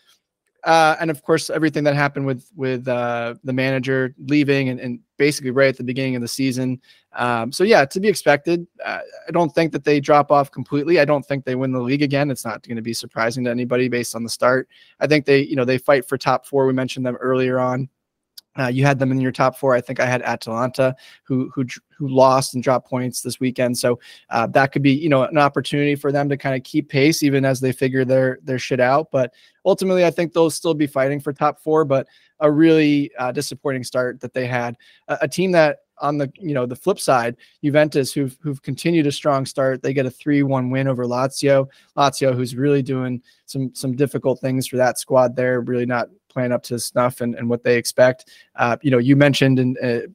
uh, 0.64 0.95
and 0.99 1.09
of 1.09 1.24
course 1.24 1.49
everything 1.49 1.84
that 1.84 1.95
happened 1.95 2.26
with 2.26 2.49
with 2.55 2.88
uh, 2.88 3.36
the 3.43 3.53
manager 3.53 4.14
leaving 4.28 4.70
and, 4.70 4.80
and, 4.80 4.99
basically 5.18 5.51
right 5.51 5.70
at 5.70 5.78
the 5.78 5.84
beginning 5.84 6.16
of 6.16 6.22
the 6.24 6.28
season. 6.28 6.82
Um, 7.14 7.51
so 7.51 7.64
yeah, 7.64 7.86
to 7.86 7.99
be 7.99 8.07
expected. 8.07 8.66
Uh, 8.84 9.01
I 9.28 9.32
don't 9.32 9.53
think 9.53 9.72
that 9.72 9.84
they 9.84 9.99
drop 9.99 10.32
off 10.32 10.49
completely. 10.49 10.99
I 10.99 11.05
don't 11.05 11.24
think 11.24 11.45
they 11.45 11.53
win 11.53 11.72
the 11.72 11.80
league 11.80 12.01
again. 12.01 12.32
It's 12.32 12.43
not 12.43 12.68
going 12.68 12.78
to 12.78 12.82
be 12.82 12.93
surprising 12.93 13.43
to 13.43 13.51
anybody 13.51 13.88
based 13.88 14.16
on 14.16 14.24
the 14.24 14.30
start. 14.30 14.68
I 14.99 15.05
think 15.05 15.26
they 15.26 15.41
you 15.41 15.55
know 15.55 15.66
they 15.66 15.78
fight 15.78 16.07
for 16.07 16.18
top 16.18 16.47
four. 16.47 16.66
We 16.66 16.74
mentioned 16.74 17.05
them 17.05 17.18
earlier 17.18 17.59
on. 17.59 17.88
Uh, 18.59 18.67
you 18.67 18.85
had 18.85 18.99
them 18.99 19.11
in 19.11 19.21
your 19.21 19.31
top 19.31 19.57
four. 19.57 19.73
I 19.73 19.81
think 19.81 19.99
I 19.99 20.05
had 20.05 20.21
Atalanta, 20.23 20.95
who 21.23 21.49
who 21.55 21.65
who 21.97 22.09
lost 22.09 22.53
and 22.53 22.61
dropped 22.61 22.89
points 22.89 23.21
this 23.21 23.39
weekend. 23.39 23.77
So 23.77 23.99
uh, 24.29 24.47
that 24.47 24.73
could 24.73 24.81
be 24.81 24.91
you 24.91 25.07
know 25.07 25.23
an 25.23 25.37
opportunity 25.37 25.95
for 25.95 26.11
them 26.11 26.27
to 26.29 26.37
kind 26.37 26.55
of 26.55 26.63
keep 26.63 26.89
pace 26.89 27.23
even 27.23 27.45
as 27.45 27.61
they 27.61 27.71
figure 27.71 28.03
their 28.03 28.39
their 28.43 28.59
shit 28.59 28.81
out. 28.81 29.09
But 29.11 29.33
ultimately, 29.65 30.05
I 30.05 30.11
think 30.11 30.33
they'll 30.33 30.49
still 30.49 30.73
be 30.73 30.87
fighting 30.87 31.21
for 31.21 31.31
top 31.31 31.61
four. 31.61 31.85
But 31.85 32.07
a 32.41 32.51
really 32.51 33.11
uh, 33.17 33.31
disappointing 33.31 33.83
start 33.83 34.19
that 34.19 34.33
they 34.33 34.47
had. 34.47 34.75
A, 35.07 35.19
a, 35.21 35.27
team 35.27 35.51
that 35.51 35.79
on 35.99 36.17
the 36.17 36.29
you 36.35 36.53
know 36.53 36.65
the 36.65 36.75
flip 36.75 36.99
side, 36.99 37.37
Juventus, 37.63 38.11
who've 38.11 38.37
who've 38.41 38.61
continued 38.61 39.07
a 39.07 39.11
strong 39.11 39.45
start, 39.45 39.81
they 39.81 39.93
get 39.93 40.05
a 40.05 40.11
three-one 40.11 40.71
win 40.71 40.87
over 40.87 41.05
Lazio. 41.05 41.67
Lazio, 41.95 42.35
who's 42.35 42.55
really 42.55 42.81
doing 42.81 43.21
some 43.45 43.73
some 43.73 43.95
difficult 43.95 44.39
things 44.39 44.67
for 44.67 44.77
that 44.77 44.99
squad. 44.99 45.35
There, 45.35 45.61
really 45.61 45.85
not 45.85 46.09
playing 46.32 46.51
up 46.51 46.63
to 46.63 46.79
snuff 46.79 47.21
and, 47.21 47.36
and 47.36 47.49
what 47.49 47.63
they 47.63 47.77
expect. 47.77 48.29
Uh, 48.55 48.77
you 48.82 48.91
know, 48.91 48.97
you 48.97 49.15
mentioned 49.15 49.59
in 49.59 49.77
uh, 49.84 50.07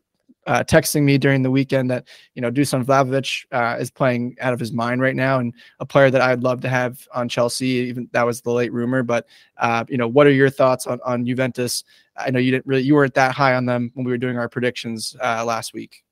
uh, 0.46 0.62
texting 0.62 1.02
me 1.02 1.18
during 1.18 1.42
the 1.42 1.50
weekend 1.50 1.90
that 1.90 2.06
you 2.34 2.42
know 2.42 2.50
Dusan 2.50 2.84
Vlahovic 2.84 3.46
uh, 3.52 3.76
is 3.78 3.90
playing 3.90 4.36
out 4.40 4.52
of 4.52 4.60
his 4.60 4.72
mind 4.72 5.00
right 5.00 5.16
now, 5.16 5.38
and 5.38 5.52
a 5.80 5.86
player 5.86 6.10
that 6.10 6.20
I'd 6.20 6.42
love 6.42 6.60
to 6.62 6.68
have 6.68 7.06
on 7.12 7.28
Chelsea. 7.28 7.66
Even 7.66 8.08
that 8.12 8.24
was 8.24 8.40
the 8.40 8.52
late 8.52 8.72
rumor, 8.72 9.02
but 9.02 9.26
uh, 9.58 9.84
you 9.88 9.98
know, 9.98 10.08
what 10.08 10.26
are 10.26 10.32
your 10.32 10.50
thoughts 10.50 10.86
on 10.86 11.00
on 11.04 11.26
Juventus? 11.26 11.84
I 12.16 12.30
know 12.30 12.38
you 12.38 12.52
didn't 12.52 12.66
really 12.66 12.82
you 12.82 12.94
weren't 12.94 13.14
that 13.14 13.32
high 13.32 13.54
on 13.54 13.66
them 13.66 13.90
when 13.94 14.06
we 14.06 14.12
were 14.12 14.18
doing 14.18 14.38
our 14.38 14.48
predictions 14.48 15.16
uh, 15.22 15.44
last 15.44 15.74
week. 15.74 16.04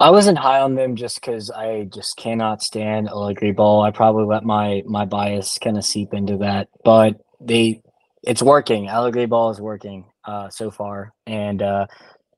I 0.00 0.10
wasn't 0.10 0.38
high 0.38 0.60
on 0.60 0.74
them 0.74 0.96
just 0.96 1.20
because 1.20 1.50
I 1.50 1.84
just 1.84 2.16
cannot 2.16 2.62
stand 2.62 3.08
Allegri 3.08 3.52
ball. 3.52 3.82
I 3.82 3.90
probably 3.90 4.24
let 4.24 4.44
my 4.44 4.82
my 4.86 5.04
bias 5.04 5.58
kind 5.58 5.78
of 5.78 5.84
seep 5.84 6.12
into 6.12 6.38
that, 6.38 6.68
but 6.84 7.20
they 7.40 7.80
it's 8.26 8.42
working. 8.42 8.88
Allegri 8.88 9.26
ball 9.26 9.50
is 9.50 9.60
working 9.60 10.04
uh, 10.24 10.48
so 10.48 10.70
far, 10.70 11.12
and 11.26 11.62
uh, 11.62 11.86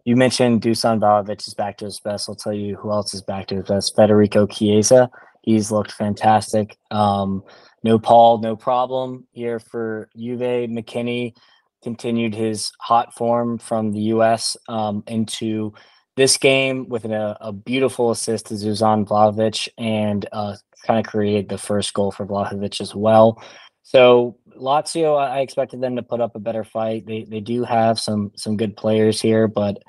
you 0.04 0.16
mentioned 0.16 0.62
Dusan 0.62 1.00
Vlahovic 1.00 1.46
is 1.46 1.54
back 1.54 1.78
to 1.78 1.84
his 1.86 2.00
best. 2.00 2.28
I'll 2.28 2.36
tell 2.36 2.52
you 2.52 2.76
who 2.76 2.90
else 2.90 3.12
is 3.14 3.22
back 3.22 3.46
to 3.48 3.56
his 3.56 3.66
best. 3.66 3.96
Federico 3.96 4.46
Chiesa. 4.46 5.10
He's 5.42 5.70
looked 5.70 5.92
fantastic. 5.92 6.76
Um, 6.90 7.42
no 7.82 7.98
Paul, 7.98 8.38
no 8.38 8.56
problem 8.56 9.26
here 9.32 9.60
for 9.60 10.08
Juve. 10.16 10.68
McKennie 10.68 11.34
continued 11.82 12.34
his 12.34 12.72
hot 12.80 13.14
form 13.14 13.58
from 13.58 13.92
the 13.92 14.00
U.S. 14.14 14.56
Um, 14.68 15.04
into 15.06 15.72
this 16.16 16.36
game 16.36 16.88
with 16.88 17.04
a, 17.04 17.36
a 17.40 17.52
beautiful 17.52 18.10
assist 18.10 18.46
to 18.46 18.54
Dusan 18.54 19.06
Vlahovic 19.06 19.68
and 19.78 20.26
uh, 20.32 20.56
kind 20.86 20.98
of 20.98 21.10
created 21.10 21.48
the 21.48 21.58
first 21.58 21.92
goal 21.94 22.10
for 22.10 22.26
Vlahovic 22.26 22.80
as 22.80 22.94
well. 22.94 23.42
So 23.82 24.36
Lazio, 24.56 25.18
I 25.18 25.40
expected 25.40 25.80
them 25.80 25.96
to 25.96 26.02
put 26.02 26.20
up 26.20 26.34
a 26.34 26.40
better 26.40 26.64
fight. 26.64 27.06
They 27.06 27.24
they 27.24 27.40
do 27.40 27.64
have 27.64 27.98
some 28.00 28.32
some 28.36 28.56
good 28.56 28.76
players 28.76 29.20
here, 29.20 29.48
but 29.48 29.82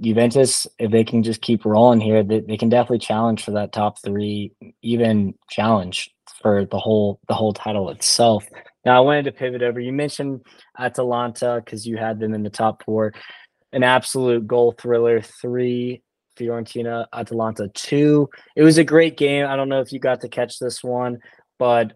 Juventus, 0.00 0.66
if 0.78 0.90
they 0.90 1.04
can 1.04 1.22
just 1.22 1.40
keep 1.40 1.64
rolling 1.64 2.00
here, 2.00 2.22
they, 2.22 2.40
they 2.40 2.56
can 2.56 2.68
definitely 2.68 2.98
challenge 2.98 3.42
for 3.44 3.52
that 3.52 3.72
top 3.72 4.02
three, 4.02 4.52
even 4.82 5.34
challenge 5.48 6.10
for 6.42 6.66
the 6.66 6.78
whole 6.78 7.18
the 7.28 7.34
whole 7.34 7.52
title 7.52 7.90
itself. 7.90 8.46
Now 8.84 8.96
I 8.96 9.00
wanted 9.00 9.24
to 9.24 9.32
pivot 9.32 9.62
over. 9.62 9.80
You 9.80 9.92
mentioned 9.92 10.42
Atalanta 10.78 11.62
because 11.64 11.86
you 11.86 11.96
had 11.96 12.20
them 12.20 12.34
in 12.34 12.42
the 12.42 12.50
top 12.50 12.84
four. 12.84 13.12
An 13.72 13.82
absolute 13.82 14.46
goal 14.46 14.72
thriller. 14.78 15.20
Three 15.20 16.02
Fiorentina, 16.38 17.06
Atalanta 17.12 17.68
two. 17.68 18.28
It 18.54 18.62
was 18.62 18.78
a 18.78 18.84
great 18.84 19.16
game. 19.16 19.46
I 19.46 19.56
don't 19.56 19.68
know 19.68 19.80
if 19.80 19.92
you 19.92 19.98
got 19.98 20.20
to 20.20 20.28
catch 20.28 20.58
this 20.58 20.84
one, 20.84 21.18
but 21.58 21.94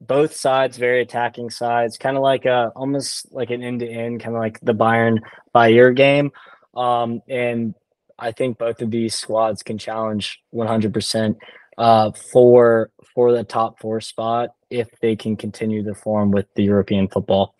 both 0.00 0.34
sides 0.34 0.76
very 0.76 1.02
attacking 1.02 1.50
sides, 1.50 1.98
kind 1.98 2.16
of 2.16 2.22
like 2.22 2.46
a 2.46 2.72
almost 2.76 3.32
like 3.32 3.50
an 3.50 3.62
end 3.62 3.80
to 3.80 3.88
end, 3.88 4.20
kind 4.20 4.34
of 4.34 4.40
like 4.40 4.60
the 4.60 4.74
Bayern 4.74 5.18
Bayern 5.54 5.96
game. 5.96 6.32
Um, 6.74 7.22
and 7.28 7.74
I 8.18 8.32
think 8.32 8.58
both 8.58 8.82
of 8.82 8.90
these 8.90 9.14
squads 9.14 9.62
can 9.62 9.78
challenge 9.78 10.40
100% 10.54 11.36
uh, 11.78 12.12
for 12.32 12.90
for 13.14 13.32
the 13.32 13.44
top 13.44 13.80
four 13.80 14.00
spot 14.00 14.50
if 14.70 14.88
they 15.00 15.16
can 15.16 15.36
continue 15.36 15.82
the 15.82 15.94
form 15.94 16.30
with 16.30 16.46
the 16.54 16.62
European 16.62 17.08
football. 17.08 17.54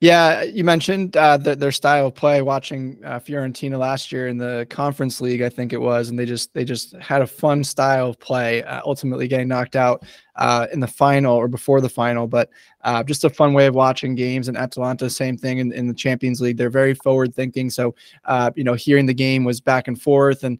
Yeah, 0.00 0.42
you 0.42 0.62
mentioned 0.62 1.16
uh, 1.16 1.38
the, 1.38 1.56
their 1.56 1.72
style 1.72 2.08
of 2.08 2.14
play. 2.14 2.42
Watching 2.42 3.00
uh, 3.02 3.18
Fiorentina 3.18 3.78
last 3.78 4.12
year 4.12 4.28
in 4.28 4.36
the 4.36 4.66
Conference 4.68 5.22
League, 5.22 5.40
I 5.40 5.48
think 5.48 5.72
it 5.72 5.80
was, 5.80 6.10
and 6.10 6.18
they 6.18 6.26
just 6.26 6.52
they 6.52 6.66
just 6.66 6.94
had 6.96 7.22
a 7.22 7.26
fun 7.26 7.64
style 7.64 8.10
of 8.10 8.20
play. 8.20 8.62
Uh, 8.62 8.82
ultimately, 8.84 9.26
getting 9.26 9.48
knocked 9.48 9.74
out 9.74 10.04
uh, 10.34 10.66
in 10.70 10.80
the 10.80 10.86
final 10.86 11.34
or 11.34 11.48
before 11.48 11.80
the 11.80 11.88
final, 11.88 12.26
but 12.26 12.50
uh, 12.82 13.02
just 13.04 13.24
a 13.24 13.30
fun 13.30 13.54
way 13.54 13.64
of 13.64 13.74
watching 13.74 14.14
games. 14.14 14.48
And 14.48 14.58
Atalanta, 14.58 15.08
same 15.08 15.38
thing 15.38 15.58
in, 15.58 15.72
in 15.72 15.86
the 15.88 15.94
Champions 15.94 16.42
League. 16.42 16.58
They're 16.58 16.68
very 16.68 16.92
forward 16.92 17.34
thinking. 17.34 17.70
So, 17.70 17.94
uh, 18.26 18.50
you 18.54 18.64
know, 18.64 18.74
hearing 18.74 19.06
the 19.06 19.14
game 19.14 19.44
was 19.44 19.62
back 19.62 19.88
and 19.88 20.00
forth, 20.00 20.44
and 20.44 20.58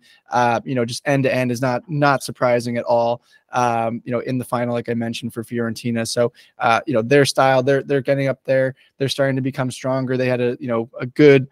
you 0.64 0.74
know, 0.74 0.86
just 0.86 1.06
end 1.06 1.24
to 1.24 1.34
end 1.34 1.52
is 1.52 1.60
not 1.60 1.82
not 1.90 2.22
surprising 2.22 2.78
at 2.78 2.84
all 2.84 3.20
um, 3.56 4.02
you 4.04 4.12
know, 4.12 4.20
in 4.20 4.36
the 4.36 4.44
final, 4.44 4.74
like 4.74 4.90
I 4.90 4.94
mentioned 4.94 5.32
for 5.32 5.42
Fiorentina. 5.42 6.06
So, 6.06 6.32
uh, 6.58 6.82
you 6.86 6.92
know, 6.92 7.02
their 7.02 7.24
style, 7.24 7.62
they're 7.62 7.82
they're 7.82 8.02
getting 8.02 8.28
up 8.28 8.44
there. 8.44 8.74
They're 8.98 9.08
starting 9.08 9.34
to 9.36 9.42
become 9.42 9.70
stronger. 9.70 10.16
They 10.16 10.28
had 10.28 10.42
a 10.42 10.56
you 10.60 10.68
know 10.68 10.90
a 11.00 11.06
good 11.06 11.48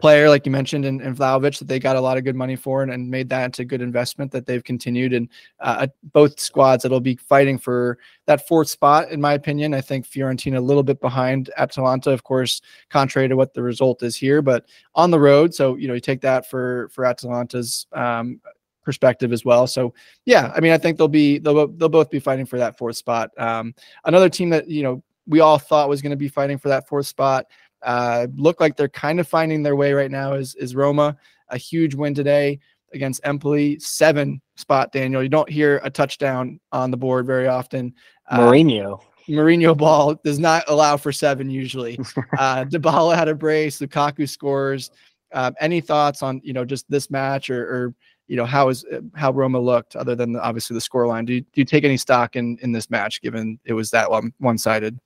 player, 0.00 0.28
like 0.28 0.44
you 0.44 0.52
mentioned, 0.52 0.84
in, 0.84 1.00
in 1.00 1.16
Vlahovic, 1.16 1.58
that 1.58 1.66
they 1.66 1.78
got 1.78 1.96
a 1.96 2.00
lot 2.00 2.18
of 2.18 2.24
good 2.24 2.36
money 2.36 2.56
for 2.56 2.82
and, 2.82 2.92
and 2.92 3.10
made 3.10 3.30
that 3.30 3.46
into 3.46 3.62
a 3.62 3.64
good 3.64 3.80
investment 3.80 4.30
that 4.32 4.44
they've 4.44 4.62
continued. 4.62 5.14
And 5.14 5.30
uh, 5.60 5.86
both 6.12 6.38
squads 6.38 6.82
that'll 6.82 7.00
be 7.00 7.16
fighting 7.16 7.56
for 7.56 7.98
that 8.26 8.46
fourth 8.46 8.68
spot, 8.68 9.10
in 9.10 9.18
my 9.18 9.32
opinion. 9.32 9.72
I 9.72 9.80
think 9.80 10.06
Fiorentina 10.06 10.58
a 10.58 10.60
little 10.60 10.82
bit 10.82 11.00
behind 11.00 11.50
Atalanta, 11.56 12.10
of 12.10 12.22
course, 12.22 12.60
contrary 12.90 13.28
to 13.28 13.36
what 13.36 13.54
the 13.54 13.62
result 13.62 14.02
is 14.02 14.14
here, 14.14 14.42
but 14.42 14.66
on 14.94 15.10
the 15.10 15.18
road. 15.18 15.54
So, 15.54 15.76
you 15.76 15.88
know, 15.88 15.94
you 15.94 16.00
take 16.00 16.20
that 16.20 16.50
for 16.50 16.90
for 16.92 17.06
Atalanta's 17.06 17.86
um, 17.92 18.42
perspective 18.88 19.34
as 19.34 19.44
well. 19.44 19.66
So 19.66 19.92
yeah, 20.24 20.50
I 20.56 20.60
mean, 20.60 20.72
I 20.72 20.78
think 20.78 20.96
they'll 20.96 21.08
be 21.08 21.36
they'll 21.36 21.68
they'll 21.68 21.90
both 21.90 22.08
be 22.08 22.20
fighting 22.20 22.46
for 22.46 22.56
that 22.56 22.78
fourth 22.78 22.96
spot. 22.96 23.28
Um, 23.36 23.74
another 24.06 24.30
team 24.30 24.48
that 24.48 24.66
you 24.66 24.82
know 24.82 25.02
we 25.26 25.40
all 25.40 25.58
thought 25.58 25.90
was 25.90 26.00
going 26.00 26.12
to 26.12 26.16
be 26.16 26.28
fighting 26.28 26.56
for 26.56 26.68
that 26.68 26.88
fourth 26.88 27.06
spot. 27.06 27.44
Uh, 27.82 28.28
look 28.34 28.62
like 28.62 28.78
they're 28.78 28.88
kind 28.88 29.20
of 29.20 29.28
finding 29.28 29.62
their 29.62 29.76
way 29.76 29.92
right 29.92 30.10
now. 30.10 30.32
Is 30.32 30.54
is 30.54 30.74
Roma 30.74 31.18
a 31.50 31.58
huge 31.58 31.94
win 31.94 32.14
today 32.14 32.60
against 32.94 33.20
Empoli? 33.24 33.78
Seven 33.78 34.40
spot, 34.56 34.90
Daniel. 34.90 35.22
You 35.22 35.28
don't 35.28 35.50
hear 35.50 35.82
a 35.84 35.90
touchdown 35.90 36.58
on 36.72 36.90
the 36.90 36.96
board 36.96 37.26
very 37.26 37.46
often. 37.46 37.92
Uh, 38.26 38.38
Mourinho. 38.38 39.02
Mourinho 39.28 39.76
ball 39.76 40.14
does 40.24 40.38
not 40.38 40.64
allow 40.68 40.96
for 40.96 41.12
seven 41.12 41.50
usually. 41.50 41.98
uh, 42.38 42.64
Dybala 42.64 43.16
had 43.16 43.28
a 43.28 43.34
brace. 43.34 43.80
Lukaku 43.80 44.26
scores. 44.26 44.90
Um, 45.34 45.54
any 45.60 45.82
thoughts 45.82 46.22
on 46.22 46.40
you 46.42 46.54
know 46.54 46.64
just 46.64 46.90
this 46.90 47.10
match 47.10 47.50
or, 47.50 47.62
or 47.62 47.94
you 48.28 48.36
know 48.36 48.46
how 48.46 48.68
is 48.68 48.84
how 49.14 49.32
Roma 49.32 49.58
looked 49.58 49.96
other 49.96 50.14
than 50.14 50.36
obviously 50.36 50.74
the 50.74 50.80
scoreline. 50.80 51.26
Do 51.26 51.34
you, 51.34 51.40
do 51.40 51.48
you 51.54 51.64
take 51.64 51.84
any 51.84 51.96
stock 51.96 52.36
in 52.36 52.58
in 52.62 52.72
this 52.72 52.90
match 52.90 53.20
given 53.20 53.58
it 53.64 53.72
was 53.72 53.90
that 53.90 54.10
one 54.10 54.32
one 54.38 54.58
sided? 54.58 54.98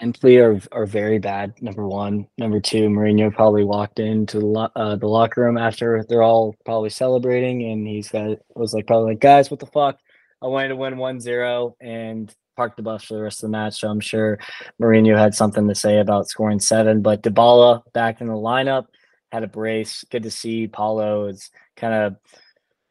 Empoli 0.00 0.38
are 0.38 0.60
are 0.72 0.86
very 0.86 1.18
bad. 1.18 1.60
Number 1.60 1.86
one, 1.86 2.26
number 2.38 2.60
two. 2.60 2.88
Mourinho 2.88 3.32
probably 3.32 3.64
walked 3.64 3.98
into 3.98 4.40
the, 4.40 4.70
uh, 4.74 4.96
the 4.96 5.06
locker 5.06 5.42
room 5.42 5.58
after 5.58 6.04
they're 6.08 6.22
all 6.22 6.54
probably 6.64 6.90
celebrating, 6.90 7.70
and 7.70 7.86
he's 7.86 8.08
got 8.08 8.38
was 8.54 8.72
like 8.72 8.86
probably 8.86 9.12
like 9.12 9.20
guys, 9.20 9.50
what 9.50 9.60
the 9.60 9.66
fuck? 9.66 9.98
I 10.42 10.46
wanted 10.46 10.68
to 10.68 10.76
win 10.76 10.96
1-0 10.96 11.72
and 11.80 12.34
park 12.54 12.76
the 12.76 12.82
bus 12.82 13.04
for 13.04 13.14
the 13.14 13.22
rest 13.22 13.42
of 13.42 13.48
the 13.48 13.56
match. 13.56 13.80
So 13.80 13.88
I'm 13.88 14.00
sure 14.00 14.38
Mourinho 14.80 15.16
had 15.16 15.34
something 15.34 15.66
to 15.68 15.74
say 15.74 15.98
about 16.00 16.28
scoring 16.28 16.60
seven. 16.60 17.00
But 17.00 17.22
Dybala 17.22 17.82
back 17.94 18.20
in 18.20 18.26
the 18.26 18.34
lineup 18.34 18.86
had 19.32 19.42
a 19.42 19.48
brace. 19.48 20.04
Good 20.10 20.24
to 20.24 20.30
see 20.30 20.68
Paulo 20.68 21.28
is 21.28 21.50
kind 21.76 21.94
of 21.94 22.16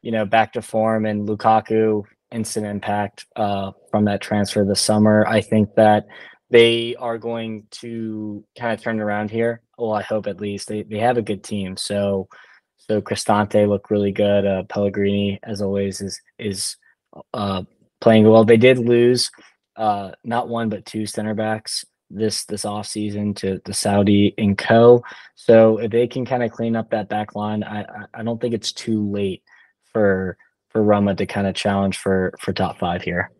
you 0.04 0.12
know, 0.12 0.26
back 0.26 0.52
to 0.52 0.60
form 0.60 1.06
and 1.06 1.26
Lukaku 1.26 2.04
instant 2.30 2.66
impact 2.66 3.24
uh, 3.36 3.72
from 3.90 4.04
that 4.04 4.20
transfer 4.20 4.62
this 4.62 4.80
summer. 4.80 5.26
I 5.26 5.40
think 5.40 5.74
that 5.76 6.04
they 6.50 6.94
are 6.96 7.16
going 7.16 7.66
to 7.70 8.44
kind 8.58 8.74
of 8.74 8.82
turn 8.82 9.00
around 9.00 9.30
here. 9.30 9.62
Well, 9.78 9.94
I 9.94 10.02
hope 10.02 10.26
at 10.26 10.42
least 10.42 10.68
they, 10.68 10.82
they 10.82 10.98
have 10.98 11.16
a 11.16 11.22
good 11.22 11.42
team. 11.42 11.78
So, 11.78 12.28
so 12.76 13.00
Cristante 13.00 13.66
looked 13.66 13.90
really 13.90 14.12
good. 14.12 14.46
Uh, 14.46 14.64
Pellegrini, 14.64 15.40
as 15.42 15.62
always, 15.62 16.02
is 16.02 16.20
is 16.38 16.76
uh, 17.32 17.62
playing 18.02 18.28
well. 18.28 18.44
They 18.44 18.58
did 18.58 18.78
lose 18.78 19.30
uh, 19.76 20.10
not 20.22 20.48
one 20.50 20.68
but 20.68 20.84
two 20.84 21.06
center 21.06 21.34
backs 21.34 21.82
this 22.10 22.44
this 22.44 22.66
off 22.66 22.86
season 22.86 23.32
to 23.34 23.58
the 23.64 23.72
Saudi 23.72 24.34
and 24.36 24.58
Co. 24.58 25.02
So 25.34 25.78
if 25.78 25.90
they 25.90 26.06
can 26.06 26.26
kind 26.26 26.42
of 26.42 26.52
clean 26.52 26.76
up 26.76 26.90
that 26.90 27.08
back 27.08 27.34
line, 27.34 27.64
I 27.64 27.86
I 28.12 28.22
don't 28.22 28.38
think 28.38 28.52
it's 28.52 28.72
too 28.72 29.10
late 29.10 29.42
for 29.94 30.36
for 30.68 30.82
Roma 30.82 31.14
to 31.14 31.24
kind 31.24 31.46
of 31.46 31.54
challenge 31.54 31.96
for 31.96 32.34
for 32.38 32.52
top 32.52 32.78
five 32.78 33.00
here. 33.00 33.30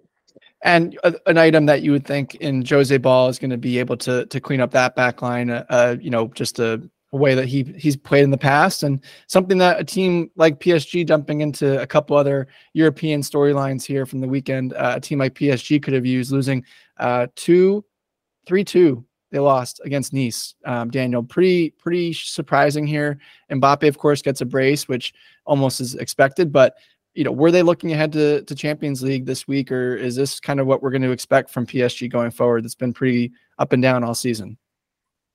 And 0.63 0.99
a, 1.05 1.15
an 1.27 1.37
item 1.37 1.67
that 1.67 1.83
you 1.83 1.93
would 1.93 2.07
think 2.07 2.37
in 2.37 2.65
Jose 2.65 2.97
Ball 2.97 3.29
is 3.29 3.39
going 3.39 3.51
to 3.51 3.59
be 3.59 3.79
able 3.79 3.99
to 3.99 4.25
to 4.25 4.41
clean 4.41 4.61
up 4.61 4.71
that 4.71 4.97
back 4.97 5.21
line, 5.21 5.51
uh, 5.51 5.67
uh, 5.69 5.97
you 6.01 6.09
know, 6.09 6.29
just 6.29 6.59
a, 6.59 6.81
a, 7.13 7.17
way 7.17 7.35
that 7.35 7.47
he 7.47 7.65
he's 7.77 7.97
played 7.97 8.25
in 8.25 8.31
the 8.31 8.39
past, 8.39 8.83
and 8.83 9.05
something 9.27 9.59
that 9.59 9.79
a 9.79 9.85
team 9.85 10.31
like 10.37 10.61
PSG 10.61 11.07
jumping 11.07 11.43
into 11.43 11.83
a 11.83 11.87
couple 11.87 12.17
other 12.17 12.47
European 12.73 13.21
storylines 13.21 13.85
here 13.85 14.07
from 14.07 14.21
the 14.21 14.29
weekend, 14.29 14.73
uh, 14.73 14.95
a 14.97 15.01
team 15.01 15.19
like 15.19 15.35
PSG 15.35 15.83
could 15.83 15.93
have 15.93 16.07
used 16.07 16.33
losing 16.33 16.65
uh, 16.99 17.27
two, 17.37 17.85
three 18.47 18.65
two 18.65 19.05
they 19.35 19.41
lost 19.41 19.80
against 19.85 20.12
Nice. 20.12 20.55
Um, 20.64 20.91
Daniel, 20.91 21.20
pretty 21.20 21.70
pretty 21.70 22.12
surprising 22.12 22.87
here. 22.87 23.18
Mbappe, 23.51 23.89
of 23.89 23.99
course, 23.99 24.22
gets 24.22 24.41
a 24.43 24.45
brace, 24.45 24.87
which 24.87 25.12
almost 25.45 25.80
is 25.80 25.97
expected. 25.97 26.53
But 26.53 26.76
you 27.14 27.24
know, 27.24 27.32
were 27.32 27.51
they 27.51 27.64
looking 27.64 27.93
ahead 27.93 28.12
to 28.12 28.45
to 28.45 28.55
Champions 28.55 29.03
League 29.03 29.26
this 29.26 29.49
week, 29.49 29.72
or 29.72 29.97
is 29.97 30.14
this 30.14 30.39
kind 30.39 30.61
of 30.61 30.68
what 30.68 30.85
we're 30.85 30.93
going 30.93 31.03
to 31.03 31.11
expect 31.11 31.51
from 31.51 31.66
PSG 31.66 32.09
going 32.12 32.30
forward? 32.30 32.62
That's 32.62 32.76
been 32.76 32.93
pretty 32.93 33.32
up 33.59 33.72
and 33.72 33.82
down 33.82 34.05
all 34.05 34.14
season. 34.14 34.57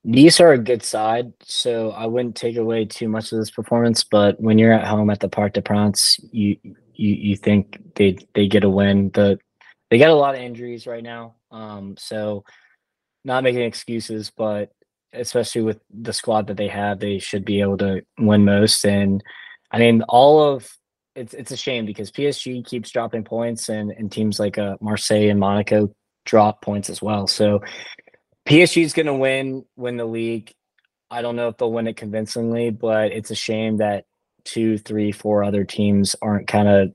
Nice 0.06 0.40
are 0.40 0.54
a 0.54 0.58
good 0.58 0.82
side, 0.82 1.34
so 1.44 1.92
I 1.92 2.06
wouldn't 2.06 2.38
take 2.38 2.56
away 2.56 2.86
too 2.86 3.10
much 3.10 3.34
of 3.34 3.40
this 3.40 3.52
performance. 3.52 4.06
But 4.06 4.40
when 4.40 4.58
you're 4.58 4.72
at 4.72 4.88
home 4.88 5.10
at 5.10 5.20
the 5.20 5.28
Parc 5.28 5.54
des 5.54 5.62
Princes, 5.62 6.22
you 6.32 6.56
you 6.94 7.16
you 7.16 7.36
think 7.36 7.82
they 7.96 8.18
they 8.34 8.48
get 8.48 8.64
a 8.64 8.70
win. 8.70 9.12
The 9.14 9.40
they 9.90 9.98
got 9.98 10.10
a 10.10 10.16
lot 10.16 10.36
of 10.36 10.42
injuries 10.42 10.88
right 10.88 11.04
now, 11.04 11.36
um, 11.52 11.96
so 11.98 12.46
not 13.30 13.44
making 13.44 13.62
excuses, 13.62 14.32
but 14.36 14.72
especially 15.14 15.62
with 15.62 15.80
the 15.94 16.12
squad 16.12 16.48
that 16.48 16.58
they 16.58 16.68
have, 16.68 17.00
they 17.00 17.20
should 17.20 17.46
be 17.46 17.62
able 17.62 17.78
to 17.78 18.02
win 18.18 18.44
most. 18.44 18.84
And 18.84 19.24
I 19.72 19.78
mean, 19.78 20.02
all 20.10 20.42
of 20.42 20.68
it's 21.16 21.34
it's 21.36 21.52
a 21.52 21.58
shame 21.58 21.86
because 21.86 22.12
PSG 22.12 22.66
keeps 22.66 22.90
dropping 22.90 23.24
points, 23.24 23.70
and 23.70 23.92
and 23.92 24.12
teams 24.12 24.40
like 24.40 24.58
uh, 24.58 24.78
Marseille 24.82 25.30
and 25.30 25.40
Monaco 25.40 25.94
drop 26.26 26.62
points 26.62 26.90
as 26.90 27.02
well. 27.02 27.28
So 27.28 27.62
PSG 28.48 28.84
is 28.84 28.94
going 28.94 29.06
to 29.06 29.14
win 29.14 29.64
win 29.78 29.98
the 29.98 30.06
league. 30.06 30.52
I 31.12 31.22
don't 31.22 31.36
know 31.36 31.48
if 31.50 31.58
they'll 31.58 31.72
win 31.72 31.88
it 31.88 31.98
convincingly, 31.98 32.72
but 32.72 33.12
it's 33.12 33.32
a 33.32 33.36
shame 33.36 33.78
that 33.78 34.06
two, 34.44 34.78
three, 34.80 35.12
four 35.12 35.44
other 35.44 35.64
teams 35.64 36.16
aren't 36.22 36.48
kind 36.48 36.68
of 36.68 36.94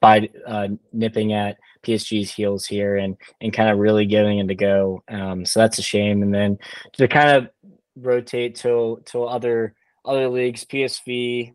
by 0.00 0.30
uh, 0.46 0.68
nipping 0.92 1.32
at 1.34 1.58
PSG's 1.82 2.32
heels 2.32 2.66
here 2.66 2.96
and 2.96 3.16
and 3.40 3.52
kind 3.52 3.70
of 3.70 3.78
really 3.78 4.06
giving 4.06 4.38
it 4.38 4.50
a 4.50 4.54
go. 4.54 5.02
Um, 5.08 5.44
so 5.44 5.60
that's 5.60 5.78
a 5.78 5.82
shame. 5.82 6.22
And 6.22 6.34
then 6.34 6.58
to 6.94 7.08
kind 7.08 7.30
of 7.30 7.48
rotate 7.96 8.56
to 8.56 9.02
to 9.06 9.24
other 9.24 9.74
other 10.04 10.28
leagues, 10.28 10.64
PSV 10.64 11.54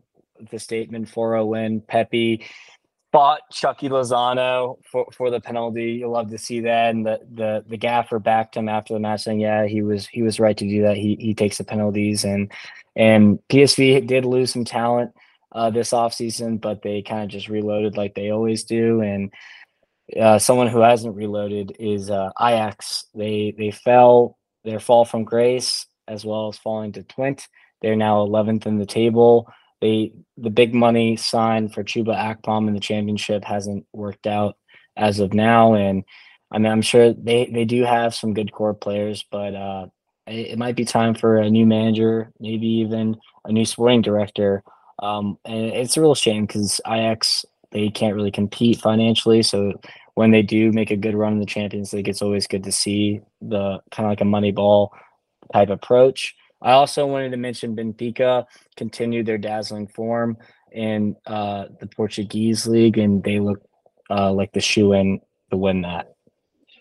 the 0.50 0.58
statement 0.58 1.08
4-0 1.08 1.46
win. 1.46 1.80
Pepi 1.80 2.44
fought 3.12 3.40
Chucky 3.50 3.88
Lozano 3.88 4.78
for, 4.90 5.06
for 5.12 5.30
the 5.30 5.40
penalty. 5.40 5.92
You 5.92 6.08
love 6.08 6.30
to 6.30 6.38
see 6.38 6.60
that. 6.60 6.90
And 6.90 7.06
the, 7.06 7.20
the 7.32 7.64
the 7.66 7.76
gaffer 7.76 8.18
backed 8.18 8.56
him 8.56 8.68
after 8.68 8.94
the 8.94 9.00
match 9.00 9.22
saying, 9.22 9.40
Yeah, 9.40 9.66
he 9.66 9.82
was 9.82 10.06
he 10.06 10.22
was 10.22 10.40
right 10.40 10.56
to 10.56 10.68
do 10.68 10.82
that. 10.82 10.96
He 10.96 11.16
he 11.18 11.34
takes 11.34 11.58
the 11.58 11.64
penalties 11.64 12.24
and 12.24 12.52
and 12.96 13.38
PSV 13.48 14.06
did 14.06 14.24
lose 14.24 14.52
some 14.52 14.64
talent 14.64 15.12
uh, 15.52 15.70
this 15.70 15.90
offseason, 15.90 16.60
but 16.60 16.82
they 16.82 17.02
kind 17.02 17.22
of 17.22 17.28
just 17.28 17.48
reloaded 17.48 17.96
like 17.96 18.14
they 18.14 18.30
always 18.30 18.64
do. 18.64 19.00
And 19.00 19.32
uh, 20.20 20.38
someone 20.38 20.68
who 20.68 20.80
hasn't 20.80 21.16
reloaded 21.16 21.76
is 21.78 22.10
uh, 22.10 22.30
Ajax. 22.40 23.06
They 23.14 23.54
they 23.56 23.70
fell 23.70 24.38
their 24.64 24.80
fall 24.80 25.04
from 25.04 25.24
grace 25.24 25.86
as 26.06 26.24
well 26.24 26.48
as 26.48 26.58
falling 26.58 26.92
to 26.92 27.02
Twente. 27.02 27.46
They're 27.82 27.96
now 27.96 28.16
11th 28.26 28.66
in 28.66 28.78
the 28.78 28.86
table 28.86 29.48
they 29.80 30.12
the 30.36 30.50
big 30.50 30.74
money 30.74 31.16
sign 31.16 31.68
for 31.68 31.84
Chuba 31.84 32.16
Akpom 32.16 32.68
in 32.68 32.74
the 32.74 32.80
championship 32.80 33.44
hasn't 33.44 33.86
worked 33.92 34.26
out 34.26 34.56
as 34.96 35.20
of 35.20 35.32
now, 35.32 35.74
and 35.74 36.04
I 36.50 36.58
mean 36.58 36.72
I'm 36.72 36.82
sure 36.82 37.12
they 37.12 37.46
they 37.46 37.64
do 37.64 37.84
have 37.84 38.14
some 38.14 38.34
good 38.34 38.52
core 38.52 38.74
players, 38.74 39.24
but 39.30 39.54
uh, 39.54 39.86
it, 40.26 40.52
it 40.52 40.58
might 40.58 40.76
be 40.76 40.84
time 40.84 41.14
for 41.14 41.36
a 41.36 41.50
new 41.50 41.66
manager, 41.66 42.32
maybe 42.40 42.66
even 42.66 43.16
a 43.44 43.52
new 43.52 43.64
sporting 43.64 44.02
director. 44.02 44.62
Um, 45.00 45.38
and 45.44 45.66
it's 45.66 45.96
a 45.96 46.00
real 46.00 46.16
shame 46.16 46.46
because 46.46 46.80
Ajax 46.86 47.44
they 47.70 47.90
can't 47.90 48.14
really 48.14 48.30
compete 48.30 48.80
financially, 48.80 49.42
so 49.42 49.80
when 50.14 50.32
they 50.32 50.42
do 50.42 50.72
make 50.72 50.90
a 50.90 50.96
good 50.96 51.14
run 51.14 51.34
in 51.34 51.38
the 51.38 51.46
Champions 51.46 51.92
League, 51.92 52.08
it's 52.08 52.22
always 52.22 52.48
good 52.48 52.64
to 52.64 52.72
see 52.72 53.20
the 53.40 53.78
kind 53.92 54.06
of 54.06 54.10
like 54.10 54.20
a 54.20 54.24
money 54.24 54.50
ball 54.50 54.92
type 55.52 55.70
approach. 55.70 56.34
I 56.60 56.72
also 56.72 57.06
wanted 57.06 57.30
to 57.30 57.36
mention 57.36 57.76
Benfica 57.76 58.44
continued 58.76 59.26
their 59.26 59.38
dazzling 59.38 59.86
form 59.86 60.36
in 60.72 61.14
uh, 61.26 61.66
the 61.80 61.86
Portuguese 61.86 62.66
league, 62.66 62.98
and 62.98 63.22
they 63.22 63.38
look 63.38 63.62
uh, 64.10 64.32
like 64.32 64.52
the 64.52 64.60
shoe 64.60 64.92
in 64.92 65.20
to 65.50 65.56
win 65.56 65.82
that. 65.82 66.14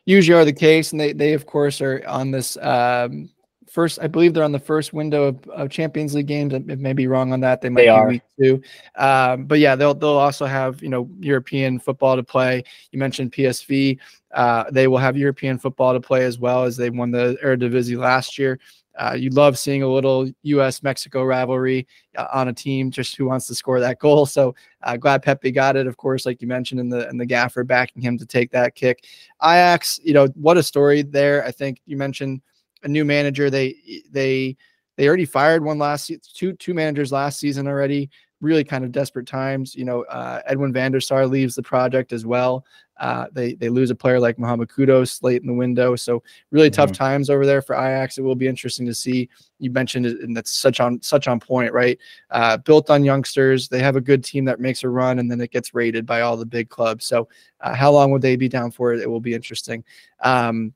Usually 0.06 0.40
are 0.40 0.46
the 0.46 0.54
case, 0.54 0.92
and 0.92 1.00
they 1.00 1.14
they 1.14 1.34
of 1.34 1.46
course 1.46 1.80
are 1.80 2.04
on 2.08 2.32
this 2.32 2.58
um, 2.58 3.30
first. 3.70 4.00
I 4.02 4.08
believe 4.08 4.34
they're 4.34 4.44
on 4.44 4.52
the 4.52 4.60
first 4.60 4.94
window 4.94 5.26
of, 5.26 5.48
of 5.50 5.70
Champions 5.70 6.16
League 6.16 6.28
games. 6.28 6.54
I 6.54 6.60
may 6.60 6.94
be 6.94 7.08
wrong 7.08 7.34
on 7.34 7.40
that. 7.42 7.62
They 7.62 7.70
might 7.70 7.82
they 7.82 7.86
be 7.86 7.90
are. 7.90 8.08
week 8.08 8.22
two, 8.40 8.62
um, 8.96 9.46
but 9.46 9.60
yeah, 9.60 9.76
they'll 9.76 9.94
they'll 9.94 10.10
also 10.10 10.46
have 10.46 10.82
you 10.82 10.90
know 10.90 11.10
European 11.20 11.80
football 11.80 12.16
to 12.16 12.24
play. 12.24 12.64
You 12.92 13.00
mentioned 13.00 13.32
PSV. 13.32 14.00
Uh, 14.34 14.66
they 14.72 14.88
will 14.88 14.98
have 14.98 15.18
European 15.18 15.58
football 15.58 15.94
to 15.94 16.02
play 16.02 16.26
as 16.26 16.40
well 16.40 16.64
as 16.64 16.78
they 16.78 16.90
won 16.90 17.12
the 17.12 17.38
Eredivisie 17.44 17.98
last 17.98 18.38
year. 18.38 18.60
Uh, 18.98 19.14
you 19.14 19.30
love 19.30 19.60
seeing 19.60 19.84
a 19.84 19.88
little 19.88 20.28
U.S. 20.44 20.82
Mexico 20.82 21.24
rivalry 21.24 21.88
uh, 22.18 22.26
on 22.34 22.48
a 22.48 22.54
team 22.54 22.90
just 22.90 23.16
who 23.16 23.26
wants 23.26 23.46
to 23.46 23.54
score 23.54 23.80
that 23.80 24.00
goal. 24.00 24.26
So 24.26 24.56
uh, 24.82 24.98
glad 24.98 25.22
Pepi 25.22 25.52
got 25.52 25.76
it, 25.76 25.86
of 25.86 25.98
course, 25.98 26.26
like 26.26 26.42
you 26.42 26.48
mentioned 26.48 26.80
in 26.80 26.90
the 26.90 27.08
in 27.08 27.18
the 27.18 27.26
gaffer 27.26 27.64
backing 27.64 28.02
him 28.02 28.18
to 28.18 28.26
take 28.26 28.52
that 28.52 28.74
kick. 28.74 29.06
Ajax, 29.44 30.00
you 30.04 30.14
know 30.14 30.28
what 30.34 30.58
a 30.58 30.64
story 30.64 31.04
there. 31.04 31.46
I 31.46 31.52
think 31.52 31.80
you 31.86 31.96
mentioned 31.96 32.42
a 32.84 32.88
new 32.88 33.06
manager. 33.06 33.50
They 33.50 33.76
they 34.12 34.58
they 34.96 35.08
already 35.08 35.26
fired 35.26 35.64
one 35.64 35.78
last 35.78 36.12
two 36.34 36.54
two 36.54 36.74
managers 36.74 37.12
last 37.12 37.40
season 37.40 37.68
already 37.68 38.10
really 38.42 38.64
kind 38.64 38.84
of 38.84 38.92
desperate 38.92 39.26
times. 39.26 39.76
You 39.76 39.86
know, 39.86 40.04
uh, 40.04 40.42
Edwin 40.46 40.74
van 40.74 40.92
der 40.92 41.00
Sar 41.00 41.26
leaves 41.28 41.56
the 41.56 41.64
project 41.64 42.14
as 42.14 42.26
well. 42.26 42.66
Uh, 43.00 43.28
they 43.32 43.54
they 43.54 43.70
lose 43.70 43.92
a 43.92 43.96
player 43.96 44.20
like 44.20 44.40
Mohamed 44.40 44.70
Kudus 44.70 45.22
late 45.22 45.42
in 45.42 45.48
the 45.48 45.54
window, 45.54 45.96
so 45.96 46.24
really 46.50 46.70
mm-hmm. 46.70 46.76
tough 46.76 46.92
times 46.92 47.30
over 47.30 47.46
there 47.46 47.62
for 47.62 47.76
Ajax. 47.76 48.18
It 48.18 48.24
will 48.24 48.36
be 48.36 48.48
interesting 48.48 48.88
to 48.88 48.94
see. 48.94 49.30
You 49.60 49.72
mentioned 49.72 50.08
it, 50.08 50.20
and 50.22 50.36
that's 50.36 50.52
such 50.52 50.80
on 50.80 51.02
such 51.02 51.28
on 51.28 51.40
point, 51.40 51.74
right? 51.74 52.00
Uh, 52.32 52.58
built 52.58 52.90
on 52.90 53.04
youngsters, 53.04 53.68
they 53.68 53.80
have 53.80 53.96
a 53.96 54.02
good 54.02 54.24
team 54.24 54.46
that 54.46 54.60
makes 54.60 54.84
a 54.84 54.90
run, 54.90 55.20
and 55.20 55.30
then 55.30 55.42
it 55.42 55.52
gets 55.52 55.76
raided 55.76 56.06
by 56.06 56.22
all 56.22 56.38
the 56.38 56.46
big 56.46 56.70
clubs. 56.70 57.06
So, 57.06 57.28
uh, 57.62 57.76
how 57.76 57.92
long 57.92 58.12
would 58.12 58.24
they 58.24 58.36
be 58.36 58.50
down 58.50 58.72
for 58.72 58.94
it? 58.94 59.00
It 59.00 59.10
will 59.10 59.22
be 59.22 59.36
interesting. 59.36 59.84
Um, 60.22 60.74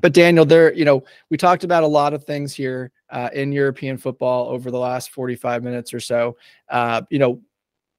but 0.00 0.12
Daniel, 0.12 0.44
there, 0.44 0.72
you 0.72 0.84
know, 0.84 1.04
we 1.30 1.36
talked 1.36 1.64
about 1.64 1.82
a 1.82 1.86
lot 1.86 2.14
of 2.14 2.24
things 2.24 2.54
here 2.54 2.90
uh, 3.10 3.28
in 3.34 3.52
European 3.52 3.98
football 3.98 4.48
over 4.48 4.70
the 4.70 4.78
last 4.78 5.10
45 5.10 5.62
minutes 5.62 5.92
or 5.92 6.00
so. 6.00 6.36
Uh, 6.68 7.02
you 7.10 7.18
know, 7.18 7.40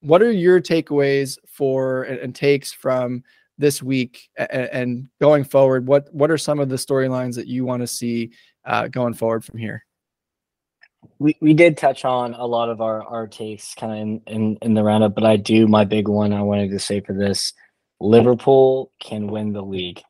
what 0.01 0.21
are 0.21 0.31
your 0.31 0.59
takeaways 0.61 1.37
for 1.47 2.03
and, 2.03 2.19
and 2.19 2.35
takes 2.35 2.73
from 2.73 3.23
this 3.57 3.81
week 3.81 4.29
and, 4.35 4.49
and, 4.51 5.09
going 5.21 5.43
forward? 5.43 5.87
What 5.87 6.13
what 6.13 6.29
are 6.29 6.37
some 6.37 6.59
of 6.59 6.67
the 6.67 6.75
storylines 6.75 7.35
that 7.35 7.47
you 7.47 7.63
want 7.63 7.81
to 7.81 7.87
see 7.87 8.31
uh, 8.65 8.87
going 8.87 9.13
forward 9.13 9.45
from 9.45 9.59
here? 9.59 9.85
We, 11.19 11.37
we 11.41 11.53
did 11.53 11.77
touch 11.77 12.05
on 12.05 12.33
a 12.33 12.45
lot 12.45 12.69
of 12.69 12.81
our, 12.81 13.03
our 13.03 13.27
takes 13.27 13.73
kind 13.75 13.91
of 13.91 13.99
in, 13.99 14.21
in, 14.27 14.57
in 14.61 14.73
the 14.73 14.83
roundup, 14.83 15.15
but 15.15 15.25
I 15.25 15.37
do 15.37 15.67
my 15.67 15.83
big 15.85 16.07
one 16.07 16.33
I 16.33 16.41
wanted 16.41 16.71
to 16.71 16.79
say 16.79 17.01
for 17.01 17.13
this 17.13 17.53
Liverpool 17.99 18.91
can 18.99 19.27
win 19.27 19.53
the 19.53 19.61
league. 19.61 20.01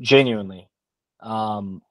Genuinely. 0.00 0.68
Um, 1.20 1.82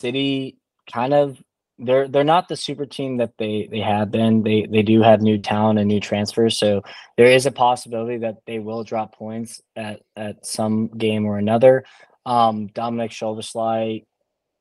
City 0.00 0.56
kind 0.90 1.12
of 1.14 1.38
they're 1.78 2.08
they're 2.08 2.24
not 2.24 2.48
the 2.48 2.56
super 2.56 2.86
team 2.86 3.16
that 3.18 3.32
they 3.38 3.68
they 3.70 3.80
have 3.80 4.10
been. 4.10 4.42
They 4.42 4.66
they 4.70 4.82
do 4.82 5.02
have 5.02 5.22
new 5.22 5.38
talent 5.38 5.78
and 5.78 5.88
new 5.88 6.00
transfers, 6.00 6.58
so 6.58 6.82
there 7.16 7.26
is 7.26 7.46
a 7.46 7.50
possibility 7.50 8.18
that 8.18 8.36
they 8.46 8.58
will 8.58 8.84
drop 8.84 9.14
points 9.14 9.60
at 9.76 10.02
at 10.16 10.44
some 10.44 10.88
game 10.88 11.24
or 11.24 11.38
another. 11.38 11.84
Um, 12.26 12.66
Dominic 12.68 13.12
Szoboszlai 13.12 14.04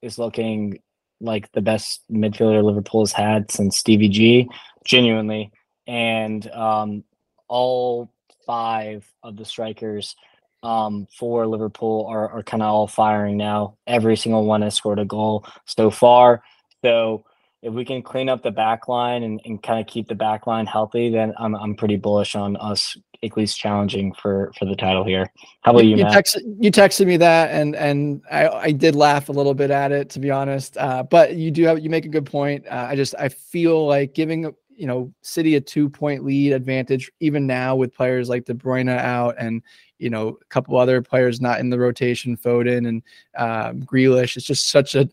is 0.01 0.17
looking 0.17 0.79
like 1.19 1.51
the 1.51 1.61
best 1.61 2.01
midfielder 2.09 2.63
Liverpool 2.63 3.01
has 3.01 3.11
had 3.11 3.51
since 3.51 3.77
Stevie 3.77 4.07
G, 4.07 4.49
genuinely, 4.85 5.51
and 5.87 6.49
um, 6.51 7.03
all 7.49 8.09
five 8.45 9.05
of 9.23 9.35
the 9.35 9.45
strikers 9.45 10.15
um, 10.63 11.07
for 11.17 11.47
Liverpool 11.47 12.05
are, 12.09 12.29
are 12.29 12.43
kind 12.43 12.63
of 12.63 12.69
all 12.69 12.87
firing 12.87 13.37
now. 13.37 13.77
Every 13.87 14.17
single 14.17 14.45
one 14.45 14.61
has 14.61 14.75
scored 14.75 14.99
a 14.99 15.05
goal 15.05 15.45
so 15.65 15.89
far. 15.89 16.43
So 16.83 17.23
if 17.61 17.73
we 17.73 17.83
can 17.85 18.01
clean 18.01 18.29
up 18.29 18.41
the 18.43 18.51
back 18.51 18.87
line 18.87 19.23
and, 19.23 19.41
and 19.45 19.61
kind 19.61 19.79
of 19.79 19.87
keep 19.87 20.07
the 20.07 20.15
back 20.15 20.47
line 20.47 20.65
healthy, 20.65 21.09
then 21.09 21.33
I'm 21.37 21.55
I'm 21.55 21.75
pretty 21.75 21.97
bullish 21.97 22.35
on 22.35 22.55
us 22.57 22.97
at 23.21 23.35
least 23.35 23.59
challenging 23.59 24.13
for 24.13 24.51
for 24.57 24.65
the 24.65 24.75
title 24.75 25.03
here. 25.03 25.29
How 25.61 25.71
about 25.71 25.83
you, 25.83 25.97
you 25.97 26.03
Matt? 26.03 26.13
Texted, 26.13 26.41
you 26.59 26.71
texted 26.71 27.05
me 27.05 27.17
that, 27.17 27.51
and 27.51 27.75
and 27.75 28.21
I, 28.31 28.47
I 28.47 28.71
did 28.71 28.95
laugh 28.95 29.27
a 29.29 29.33
little 29.33 29.53
bit 29.53 29.71
at 29.71 29.91
it 29.91 30.09
to 30.11 30.19
be 30.19 30.31
honest. 30.31 30.77
Uh, 30.77 31.03
but 31.03 31.35
you 31.35 31.51
do 31.51 31.65
have 31.65 31.79
you 31.79 31.89
make 31.89 32.05
a 32.05 32.09
good 32.09 32.25
point. 32.25 32.65
Uh, 32.67 32.87
I 32.89 32.95
just 32.95 33.13
I 33.19 33.29
feel 33.29 33.85
like 33.85 34.13
giving 34.13 34.53
you 34.79 34.87
know 34.87 35.13
City 35.21 35.55
a 35.55 35.61
two 35.61 35.89
point 35.89 36.23
lead 36.23 36.53
advantage 36.53 37.11
even 37.19 37.45
now 37.45 37.75
with 37.75 37.93
players 37.93 38.29
like 38.29 38.45
De 38.45 38.53
Bruyne 38.53 38.89
out 38.89 39.35
and 39.37 39.61
you 39.97 40.09
know 40.09 40.37
a 40.41 40.45
couple 40.45 40.77
other 40.77 41.01
players 41.01 41.41
not 41.41 41.59
in 41.59 41.69
the 41.69 41.77
rotation, 41.77 42.37
Foden 42.37 42.87
and 42.87 43.03
um, 43.37 43.81
Grealish. 43.83 44.37
It's 44.37 44.45
just 44.45 44.69
such 44.69 44.95
a 44.95 45.07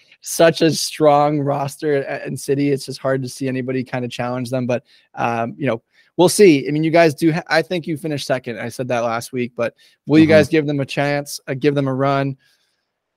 such 0.20 0.60
a 0.60 0.70
strong 0.70 1.40
roster 1.40 2.02
in 2.02 2.36
City. 2.36 2.70
It's 2.70 2.86
just 2.86 3.00
hard 3.00 3.22
to 3.22 3.28
see 3.28 3.48
anybody 3.48 3.82
kind 3.82 4.04
of 4.04 4.10
challenge 4.10 4.50
them. 4.50 4.66
But 4.66 4.84
um, 5.14 5.54
you 5.56 5.66
know, 5.66 5.82
we'll 6.16 6.28
see. 6.28 6.68
I 6.68 6.70
mean, 6.70 6.84
you 6.84 6.90
guys 6.90 7.14
do. 7.14 7.32
Ha- 7.32 7.42
I 7.48 7.62
think 7.62 7.86
you 7.86 7.96
finished 7.96 8.26
second. 8.26 8.60
I 8.60 8.68
said 8.68 8.88
that 8.88 9.00
last 9.00 9.32
week, 9.32 9.52
but 9.56 9.74
will 10.06 10.18
you 10.18 10.26
mm-hmm. 10.26 10.32
guys 10.32 10.48
give 10.48 10.66
them 10.66 10.80
a 10.80 10.86
chance? 10.86 11.40
Uh, 11.48 11.54
give 11.54 11.74
them 11.74 11.88
a 11.88 11.94
run? 11.94 12.36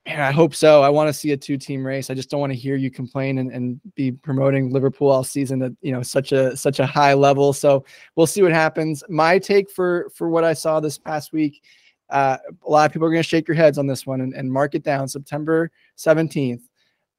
Man, 0.05 0.21
I 0.21 0.31
hope 0.31 0.55
so. 0.55 0.81
I 0.81 0.89
want 0.89 1.07
to 1.07 1.13
see 1.13 1.31
a 1.33 1.37
two-team 1.37 1.85
race. 1.85 2.09
I 2.09 2.13
just 2.13 2.29
don't 2.29 2.39
want 2.39 2.51
to 2.51 2.57
hear 2.57 2.75
you 2.75 2.89
complain 2.89 3.37
and, 3.37 3.51
and 3.51 3.79
be 3.95 4.11
promoting 4.11 4.71
Liverpool 4.71 5.09
all 5.09 5.23
season 5.23 5.61
at 5.61 5.71
you 5.81 5.91
know 5.91 6.01
such 6.01 6.31
a 6.31 6.55
such 6.57 6.79
a 6.79 6.85
high 6.85 7.13
level. 7.13 7.53
So 7.53 7.85
we'll 8.15 8.27
see 8.27 8.41
what 8.41 8.51
happens. 8.51 9.03
My 9.09 9.37
take 9.37 9.69
for 9.69 10.09
for 10.15 10.29
what 10.29 10.43
I 10.43 10.53
saw 10.53 10.79
this 10.79 10.97
past 10.97 11.31
week, 11.33 11.61
uh, 12.09 12.37
a 12.65 12.69
lot 12.69 12.85
of 12.85 12.93
people 12.93 13.07
are 13.07 13.11
going 13.11 13.21
to 13.21 13.27
shake 13.27 13.47
your 13.47 13.55
heads 13.55 13.77
on 13.77 13.87
this 13.87 14.07
one 14.07 14.21
and, 14.21 14.33
and 14.33 14.51
mark 14.51 14.73
it 14.73 14.83
down. 14.83 15.07
September 15.07 15.69
17th. 15.97 16.61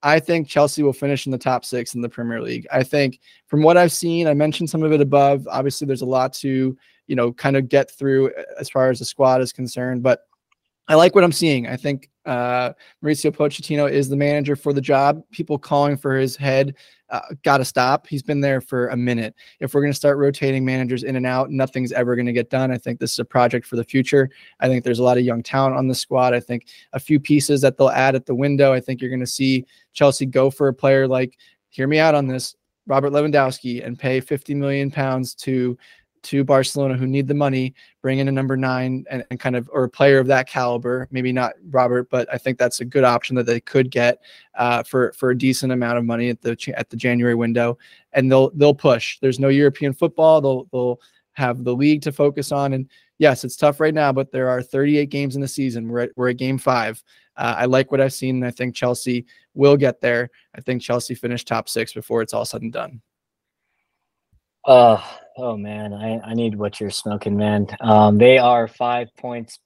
I 0.02 0.18
think 0.18 0.48
Chelsea 0.48 0.82
will 0.82 0.94
finish 0.94 1.26
in 1.26 1.32
the 1.32 1.38
top 1.38 1.64
six 1.64 1.94
in 1.94 2.00
the 2.00 2.08
Premier 2.08 2.40
League. 2.40 2.66
I 2.72 2.82
think 2.82 3.20
from 3.46 3.62
what 3.62 3.76
I've 3.76 3.92
seen, 3.92 4.26
I 4.26 4.34
mentioned 4.34 4.70
some 4.70 4.82
of 4.82 4.92
it 4.92 5.00
above. 5.00 5.46
Obviously, 5.48 5.86
there's 5.86 6.00
a 6.00 6.06
lot 6.06 6.32
to 6.34 6.76
you 7.06 7.16
know 7.16 7.32
kind 7.32 7.56
of 7.56 7.68
get 7.68 7.90
through 7.90 8.32
as 8.58 8.68
far 8.68 8.90
as 8.90 8.98
the 8.98 9.04
squad 9.04 9.42
is 9.42 9.52
concerned, 9.52 10.02
but 10.02 10.22
I 10.88 10.94
like 10.94 11.14
what 11.14 11.22
I'm 11.22 11.30
seeing. 11.30 11.68
I 11.68 11.76
think 11.76 12.09
uh, 12.26 12.72
Mauricio 13.02 13.34
Pochettino 13.34 13.90
is 13.90 14.08
the 14.08 14.16
manager 14.16 14.54
for 14.54 14.72
the 14.72 14.80
job. 14.80 15.22
People 15.30 15.58
calling 15.58 15.96
for 15.96 16.16
his 16.16 16.36
head 16.36 16.74
uh, 17.08 17.20
got 17.42 17.58
to 17.58 17.64
stop. 17.64 18.06
He's 18.06 18.22
been 18.22 18.40
there 18.40 18.60
for 18.60 18.88
a 18.88 18.96
minute. 18.96 19.34
If 19.58 19.74
we're 19.74 19.80
going 19.80 19.92
to 19.92 19.96
start 19.96 20.18
rotating 20.18 20.64
managers 20.64 21.02
in 21.02 21.16
and 21.16 21.26
out, 21.26 21.50
nothing's 21.50 21.92
ever 21.92 22.14
going 22.14 22.26
to 22.26 22.32
get 22.32 22.50
done. 22.50 22.70
I 22.70 22.78
think 22.78 23.00
this 23.00 23.12
is 23.12 23.18
a 23.18 23.24
project 23.24 23.66
for 23.66 23.76
the 23.76 23.84
future. 23.84 24.30
I 24.60 24.68
think 24.68 24.84
there's 24.84 24.98
a 24.98 25.02
lot 25.04 25.18
of 25.18 25.24
young 25.24 25.42
talent 25.42 25.76
on 25.76 25.88
the 25.88 25.94
squad. 25.94 26.34
I 26.34 26.40
think 26.40 26.66
a 26.92 27.00
few 27.00 27.18
pieces 27.18 27.60
that 27.62 27.78
they'll 27.78 27.88
add 27.88 28.14
at 28.14 28.26
the 28.26 28.34
window. 28.34 28.72
I 28.72 28.80
think 28.80 29.00
you're 29.00 29.10
going 29.10 29.20
to 29.20 29.26
see 29.26 29.64
Chelsea 29.92 30.26
go 30.26 30.50
for 30.50 30.68
a 30.68 30.74
player 30.74 31.08
like, 31.08 31.36
hear 31.68 31.86
me 31.86 31.98
out 31.98 32.14
on 32.14 32.26
this, 32.26 32.54
Robert 32.86 33.12
Lewandowski, 33.12 33.84
and 33.84 33.98
pay 33.98 34.20
50 34.20 34.54
million 34.54 34.90
pounds 34.90 35.34
to 35.36 35.76
to 36.22 36.44
Barcelona 36.44 36.96
who 36.96 37.06
need 37.06 37.26
the 37.26 37.34
money, 37.34 37.74
bring 38.02 38.18
in 38.18 38.28
a 38.28 38.32
number 38.32 38.56
nine 38.56 39.04
and, 39.10 39.24
and, 39.30 39.40
kind 39.40 39.56
of 39.56 39.68
or 39.72 39.84
a 39.84 39.88
player 39.88 40.18
of 40.18 40.26
that 40.26 40.48
caliber. 40.48 41.08
Maybe 41.10 41.32
not 41.32 41.54
Robert, 41.70 42.10
but 42.10 42.28
I 42.32 42.38
think 42.38 42.58
that's 42.58 42.80
a 42.80 42.84
good 42.84 43.04
option 43.04 43.36
that 43.36 43.46
they 43.46 43.60
could 43.60 43.90
get 43.90 44.22
uh, 44.54 44.82
for 44.82 45.12
for 45.12 45.30
a 45.30 45.38
decent 45.38 45.72
amount 45.72 45.98
of 45.98 46.04
money 46.04 46.28
at 46.28 46.40
the 46.42 46.56
at 46.76 46.90
the 46.90 46.96
January 46.96 47.34
window, 47.34 47.78
and 48.12 48.30
they'll 48.30 48.50
they'll 48.50 48.74
push. 48.74 49.18
There's 49.20 49.40
no 49.40 49.48
European 49.48 49.92
football. 49.92 50.40
They'll 50.40 50.64
they'll 50.72 51.00
have 51.34 51.64
the 51.64 51.74
league 51.74 52.02
to 52.02 52.12
focus 52.12 52.52
on. 52.52 52.74
And 52.74 52.88
yes, 53.18 53.44
it's 53.44 53.56
tough 53.56 53.80
right 53.80 53.94
now, 53.94 54.12
but 54.12 54.30
there 54.30 54.48
are 54.48 54.62
38 54.62 55.10
games 55.10 55.34
in 55.34 55.40
the 55.40 55.48
season. 55.48 55.88
We're 55.88 56.00
at, 56.00 56.10
we're 56.16 56.30
at 56.30 56.36
game 56.36 56.58
five. 56.58 57.02
Uh, 57.36 57.54
I 57.58 57.64
like 57.64 57.90
what 57.90 58.00
I've 58.00 58.12
seen, 58.12 58.36
and 58.36 58.44
I 58.44 58.50
think 58.50 58.74
Chelsea 58.74 59.26
will 59.54 59.76
get 59.76 60.00
there. 60.00 60.30
I 60.54 60.60
think 60.60 60.82
Chelsea 60.82 61.14
finished 61.14 61.48
top 61.48 61.68
six 61.68 61.92
before 61.92 62.22
it's 62.22 62.34
all 62.34 62.44
said 62.44 62.62
and 62.62 62.72
done. 62.72 63.00
Uh, 64.64 65.02
oh 65.36 65.56
man, 65.56 65.92
I, 65.92 66.20
I 66.20 66.34
need 66.34 66.56
what 66.56 66.80
you're 66.80 66.90
smoking, 66.90 67.36
man. 67.36 67.66
Um, 67.80 68.18
they 68.18 68.38
are 68.38 68.68
five 68.68 69.08
points 69.16 69.58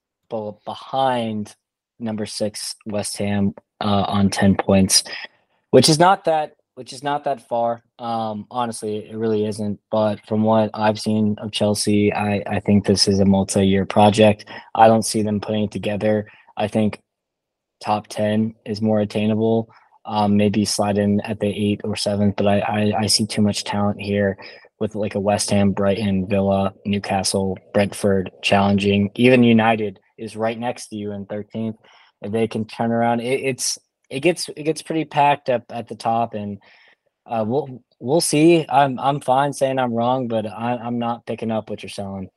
behind 0.64 1.54
number 1.98 2.26
six 2.26 2.74
West 2.86 3.16
Ham 3.18 3.54
uh, 3.80 4.04
on 4.08 4.30
ten 4.30 4.56
points, 4.56 5.04
which 5.70 5.88
is 5.88 5.98
not 5.98 6.24
that 6.24 6.54
which 6.74 6.92
is 6.92 7.04
not 7.04 7.22
that 7.22 7.46
far. 7.48 7.84
Um, 8.00 8.46
honestly, 8.50 9.08
it 9.08 9.16
really 9.16 9.46
isn't. 9.46 9.78
But 9.92 10.26
from 10.26 10.42
what 10.42 10.70
I've 10.74 10.98
seen 10.98 11.36
of 11.38 11.52
Chelsea, 11.52 12.12
I, 12.12 12.42
I 12.48 12.58
think 12.58 12.84
this 12.84 13.06
is 13.06 13.20
a 13.20 13.24
multi-year 13.24 13.86
project. 13.86 14.46
I 14.74 14.88
don't 14.88 15.04
see 15.04 15.22
them 15.22 15.40
putting 15.40 15.64
it 15.64 15.70
together. 15.70 16.26
I 16.56 16.66
think 16.66 17.00
top 17.80 18.08
ten 18.08 18.54
is 18.66 18.82
more 18.82 19.00
attainable. 19.00 19.70
Um, 20.06 20.36
maybe 20.36 20.64
slide 20.64 20.98
in 20.98 21.20
at 21.20 21.40
the 21.40 21.46
eight 21.46 21.80
or 21.82 21.96
seventh, 21.96 22.36
but 22.36 22.46
I, 22.46 22.58
I, 22.58 22.92
I 23.02 23.06
see 23.06 23.24
too 23.24 23.40
much 23.40 23.64
talent 23.64 24.00
here 24.00 24.36
with 24.84 24.94
like 24.94 25.14
a 25.14 25.20
West 25.20 25.48
Ham, 25.48 25.72
Brighton, 25.72 26.28
Villa, 26.28 26.74
Newcastle, 26.84 27.56
Brentford 27.72 28.30
challenging. 28.42 29.10
Even 29.14 29.42
United 29.42 29.98
is 30.18 30.36
right 30.36 30.58
next 30.58 30.88
to 30.88 30.96
you 30.96 31.12
in 31.12 31.24
13th. 31.24 31.76
If 32.20 32.32
they 32.32 32.46
can 32.46 32.66
turn 32.66 32.92
around, 32.92 33.20
it, 33.20 33.40
it's 33.40 33.78
it 34.10 34.20
gets 34.20 34.50
it 34.50 34.64
gets 34.64 34.82
pretty 34.82 35.06
packed 35.06 35.48
up 35.48 35.62
at 35.70 35.88
the 35.88 35.94
top, 35.94 36.34
and 36.34 36.58
uh, 37.24 37.46
we'll 37.48 37.82
we'll 37.98 38.20
see. 38.20 38.66
I'm 38.68 39.00
I'm 39.00 39.22
fine 39.22 39.54
saying 39.54 39.78
I'm 39.78 39.94
wrong, 39.94 40.28
but 40.28 40.44
I, 40.44 40.76
I'm 40.76 40.98
not 40.98 41.24
picking 41.24 41.50
up 41.50 41.70
what 41.70 41.82
you're 41.82 41.88
selling. 41.88 42.28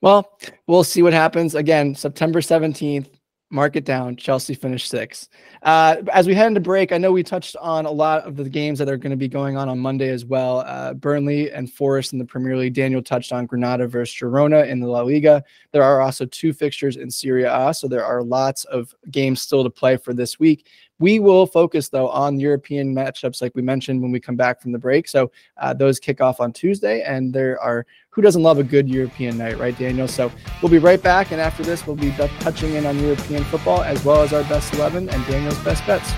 Well, 0.00 0.36
we'll 0.66 0.82
see 0.82 1.02
what 1.02 1.12
happens. 1.12 1.54
Again, 1.54 1.94
September 1.94 2.40
17th, 2.40 3.08
mark 3.54 3.76
it 3.76 3.84
down. 3.84 4.16
Chelsea 4.16 4.52
finished 4.52 4.90
six. 4.90 5.28
Uh, 5.62 5.96
as 6.12 6.26
we 6.26 6.34
head 6.34 6.48
into 6.48 6.60
break, 6.60 6.92
I 6.92 6.98
know 6.98 7.12
we 7.12 7.22
touched 7.22 7.56
on 7.56 7.86
a 7.86 7.90
lot 7.90 8.24
of 8.24 8.36
the 8.36 8.48
games 8.48 8.78
that 8.80 8.88
are 8.88 8.96
going 8.96 9.12
to 9.12 9.16
be 9.16 9.28
going 9.28 9.56
on 9.56 9.68
on 9.68 9.78
Monday 9.78 10.10
as 10.10 10.24
well. 10.24 10.60
Uh, 10.60 10.92
Burnley 10.92 11.52
and 11.52 11.72
Forest 11.72 12.12
in 12.12 12.18
the 12.18 12.24
Premier 12.24 12.56
League. 12.56 12.74
Daniel 12.74 13.00
touched 13.00 13.32
on 13.32 13.46
Granada 13.46 13.86
versus 13.86 14.16
Girona 14.16 14.68
in 14.68 14.80
the 14.80 14.88
La 14.88 15.02
Liga. 15.02 15.44
There 15.70 15.84
are 15.84 16.00
also 16.00 16.26
two 16.26 16.52
fixtures 16.52 16.96
in 16.96 17.10
Serie 17.10 17.44
A, 17.44 17.72
so 17.72 17.86
there 17.86 18.04
are 18.04 18.22
lots 18.22 18.64
of 18.64 18.92
games 19.10 19.40
still 19.40 19.62
to 19.62 19.70
play 19.70 19.96
for 19.96 20.12
this 20.12 20.40
week. 20.40 20.66
We 21.00 21.18
will 21.18 21.44
focus 21.44 21.88
though 21.88 22.08
on 22.08 22.38
European 22.38 22.94
matchups, 22.94 23.42
like 23.42 23.52
we 23.56 23.62
mentioned 23.62 24.00
when 24.00 24.12
we 24.12 24.20
come 24.20 24.36
back 24.36 24.62
from 24.62 24.70
the 24.70 24.78
break. 24.78 25.08
So 25.08 25.32
uh, 25.56 25.74
those 25.74 25.98
kick 25.98 26.20
off 26.20 26.40
on 26.40 26.52
Tuesday, 26.52 27.02
and 27.02 27.34
there 27.34 27.60
are 27.60 27.84
who 28.10 28.22
doesn't 28.22 28.44
love 28.44 28.60
a 28.60 28.62
good 28.62 28.88
European 28.88 29.36
night, 29.36 29.58
right, 29.58 29.76
Daniel? 29.76 30.06
So 30.06 30.30
we'll 30.62 30.70
be 30.70 30.78
right 30.78 31.02
back, 31.02 31.32
and 31.32 31.40
after 31.40 31.64
this, 31.64 31.84
we'll 31.84 31.96
be 31.96 32.12
touching 32.38 32.74
in 32.74 32.86
on 32.86 32.96
European 33.00 33.42
football 33.44 33.82
as 33.82 34.04
well 34.04 34.22
as 34.22 34.32
our 34.32 34.44
best 34.44 34.72
eleven 34.74 35.08
and 35.08 35.26
Daniel's 35.26 35.58
best 35.64 35.84
bets. 35.84 36.12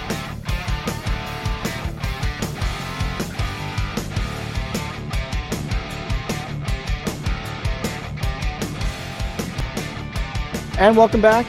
And 10.79 10.95
welcome 10.95 11.23
back 11.23 11.47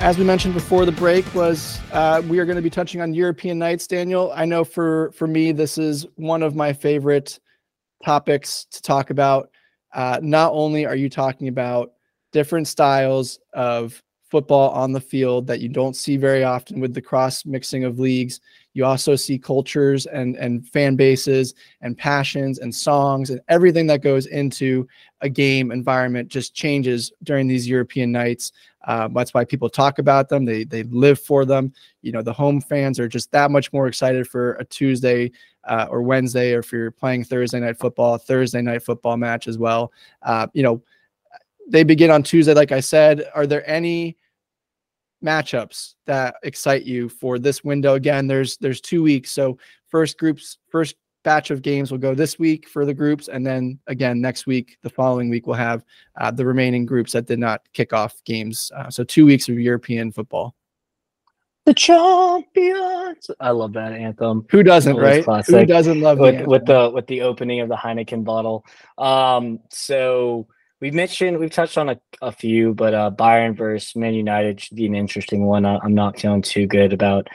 as 0.00 0.16
we 0.16 0.24
mentioned 0.24 0.54
before 0.54 0.84
the 0.84 0.92
break 0.92 1.24
was 1.34 1.80
uh, 1.92 2.22
we 2.28 2.38
are 2.38 2.44
going 2.44 2.56
to 2.56 2.62
be 2.62 2.70
touching 2.70 3.00
on 3.00 3.12
european 3.12 3.58
nights 3.58 3.86
daniel. 3.86 4.30
I 4.34 4.44
know 4.44 4.62
for 4.62 5.10
for 5.12 5.26
me 5.26 5.50
this 5.50 5.76
is 5.76 6.06
one 6.14 6.42
of 6.42 6.54
my 6.54 6.72
favorite 6.72 7.40
topics 8.04 8.66
to 8.70 8.80
talk 8.80 9.10
about. 9.10 9.50
Uh, 9.92 10.20
not 10.22 10.52
only 10.52 10.86
are 10.86 10.94
you 10.94 11.08
talking 11.08 11.48
about 11.48 11.92
different 12.30 12.68
styles 12.68 13.40
of 13.54 14.00
football 14.30 14.70
on 14.70 14.92
the 14.92 15.00
field 15.00 15.46
that 15.46 15.60
you 15.60 15.68
don't 15.68 15.96
see 15.96 16.16
very 16.16 16.44
often 16.44 16.80
with 16.80 16.94
the 16.94 17.00
cross 17.00 17.44
mixing 17.44 17.84
of 17.84 17.98
leagues 17.98 18.40
you 18.74 18.84
also 18.84 19.16
see 19.16 19.38
cultures 19.38 20.06
and 20.06 20.36
and 20.36 20.68
fan 20.68 20.94
bases 20.94 21.54
and 21.80 21.96
passions 21.98 22.58
and 22.58 22.72
songs 22.72 23.30
and 23.30 23.40
everything 23.48 23.86
that 23.86 24.02
goes 24.02 24.26
into 24.26 24.86
a 25.22 25.28
game 25.28 25.72
environment 25.72 26.28
just 26.28 26.54
changes 26.54 27.10
during 27.24 27.48
these 27.48 27.66
european 27.66 28.12
nights 28.12 28.52
uh, 28.88 29.06
that's 29.08 29.34
why 29.34 29.44
people 29.44 29.68
talk 29.68 29.98
about 29.98 30.30
them. 30.30 30.46
They 30.46 30.64
they 30.64 30.82
live 30.84 31.20
for 31.20 31.44
them. 31.44 31.74
You 32.00 32.10
know, 32.10 32.22
the 32.22 32.32
home 32.32 32.60
fans 32.60 32.98
are 32.98 33.06
just 33.06 33.30
that 33.32 33.50
much 33.50 33.70
more 33.70 33.86
excited 33.86 34.26
for 34.26 34.54
a 34.54 34.64
Tuesday 34.64 35.30
uh, 35.64 35.86
or 35.90 36.00
Wednesday, 36.00 36.54
or 36.54 36.60
if 36.60 36.72
you're 36.72 36.90
playing 36.90 37.24
Thursday 37.24 37.60
night 37.60 37.78
football, 37.78 38.16
Thursday 38.16 38.62
night 38.62 38.82
football 38.82 39.18
match 39.18 39.46
as 39.46 39.58
well. 39.58 39.92
Uh, 40.22 40.46
you 40.54 40.62
know, 40.62 40.82
they 41.68 41.84
begin 41.84 42.10
on 42.10 42.22
Tuesday, 42.22 42.54
like 42.54 42.72
I 42.72 42.80
said. 42.80 43.28
Are 43.34 43.46
there 43.46 43.68
any 43.68 44.16
matchups 45.22 45.96
that 46.06 46.36
excite 46.42 46.84
you 46.84 47.10
for 47.10 47.38
this 47.38 47.62
window? 47.62 47.92
Again, 47.92 48.26
there's 48.26 48.56
there's 48.56 48.80
two 48.80 49.02
weeks, 49.02 49.30
so 49.30 49.58
first 49.88 50.16
groups 50.16 50.56
first 50.70 50.96
batch 51.24 51.50
of 51.50 51.62
games 51.62 51.90
will 51.90 51.98
go 51.98 52.14
this 52.14 52.38
week 52.38 52.68
for 52.68 52.84
the 52.84 52.94
groups, 52.94 53.28
and 53.28 53.46
then 53.46 53.78
again 53.86 54.20
next 54.20 54.46
week, 54.46 54.78
the 54.82 54.90
following 54.90 55.28
week, 55.28 55.46
we'll 55.46 55.56
have 55.56 55.84
uh, 56.20 56.30
the 56.30 56.46
remaining 56.46 56.86
groups 56.86 57.12
that 57.12 57.26
did 57.26 57.38
not 57.38 57.62
kick 57.72 57.92
off 57.92 58.22
games. 58.24 58.70
Uh, 58.76 58.90
so 58.90 59.04
two 59.04 59.26
weeks 59.26 59.48
of 59.48 59.58
European 59.58 60.12
football. 60.12 60.54
The 61.66 61.74
champions! 61.74 63.30
I 63.40 63.50
love 63.50 63.74
that 63.74 63.92
anthem. 63.92 64.46
Who 64.50 64.62
doesn't, 64.62 64.96
right? 64.96 65.22
Classic. 65.22 65.54
Who 65.54 65.66
doesn't 65.66 66.00
love 66.00 66.18
with, 66.18 66.46
with 66.46 66.64
the 66.64 66.90
with 66.94 67.06
the 67.08 67.20
opening 67.20 67.60
of 67.60 67.68
the 67.68 67.76
Heineken 67.76 68.24
bottle? 68.24 68.64
Um, 68.96 69.60
so 69.68 70.46
we've 70.80 70.94
mentioned 70.94 71.38
we've 71.38 71.50
touched 71.50 71.76
on 71.76 71.90
a, 71.90 72.00
a 72.22 72.32
few, 72.32 72.72
but 72.72 72.94
uh, 72.94 73.10
Bayern 73.10 73.54
versus 73.54 73.94
Man 73.96 74.14
United 74.14 74.62
should 74.62 74.78
be 74.78 74.86
an 74.86 74.94
interesting 74.94 75.44
one. 75.44 75.66
I, 75.66 75.78
I'm 75.82 75.94
not 75.94 76.18
feeling 76.18 76.40
too 76.40 76.66
good 76.66 76.94
about 76.94 77.28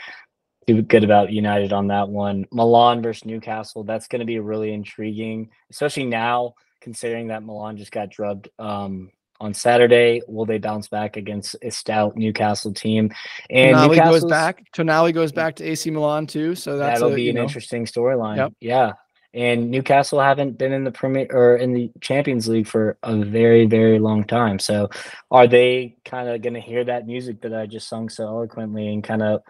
good 0.65 1.03
about 1.03 1.31
United 1.31 1.73
on 1.73 1.87
that 1.87 2.09
one. 2.09 2.45
Milan 2.51 3.01
versus 3.01 3.25
Newcastle, 3.25 3.83
that's 3.83 4.07
going 4.07 4.19
to 4.19 4.25
be 4.25 4.39
really 4.39 4.73
intriguing, 4.73 5.49
especially 5.71 6.05
now 6.05 6.53
considering 6.81 7.27
that 7.27 7.43
Milan 7.43 7.77
just 7.77 7.91
got 7.91 8.09
drubbed 8.09 8.49
um, 8.59 9.11
on 9.39 9.53
Saturday. 9.53 10.21
Will 10.27 10.45
they 10.45 10.57
bounce 10.57 10.87
back 10.87 11.17
against 11.17 11.55
a 11.61 11.71
stout 11.71 12.15
Newcastle 12.15 12.73
team? 12.73 13.11
And 13.49 13.75
Tonali 13.75 14.03
goes 14.03 14.25
back. 14.25 14.63
Tonali 14.75 15.13
goes 15.13 15.31
back 15.31 15.55
to 15.55 15.63
AC 15.63 15.89
Milan 15.89 16.27
too, 16.27 16.55
so 16.55 16.77
that'll 16.77 17.13
a, 17.13 17.15
be 17.15 17.29
an 17.29 17.35
know. 17.35 17.43
interesting 17.43 17.85
storyline. 17.85 18.37
Yep. 18.37 18.53
Yeah. 18.59 18.93
And 19.35 19.71
Newcastle 19.71 20.19
haven't 20.19 20.59
been 20.59 20.73
in 20.73 20.83
the 20.83 20.91
Premier 20.91 21.25
or 21.31 21.55
in 21.55 21.73
the 21.73 21.91
Champions 22.01 22.47
League 22.47 22.67
for 22.67 22.99
a 23.01 23.17
very, 23.17 23.65
very 23.65 23.97
long 23.97 24.25
time. 24.25 24.59
So, 24.59 24.91
are 25.31 25.47
they 25.47 25.95
kind 26.05 26.29
of 26.29 26.43
going 26.43 26.53
to 26.53 26.59
hear 26.59 26.83
that 26.83 27.07
music 27.07 27.41
that 27.41 27.51
I 27.51 27.65
just 27.65 27.89
sung 27.89 28.09
so 28.09 28.27
eloquently 28.27 28.93
and 28.93 29.03
kind 29.03 29.23
of 29.23 29.41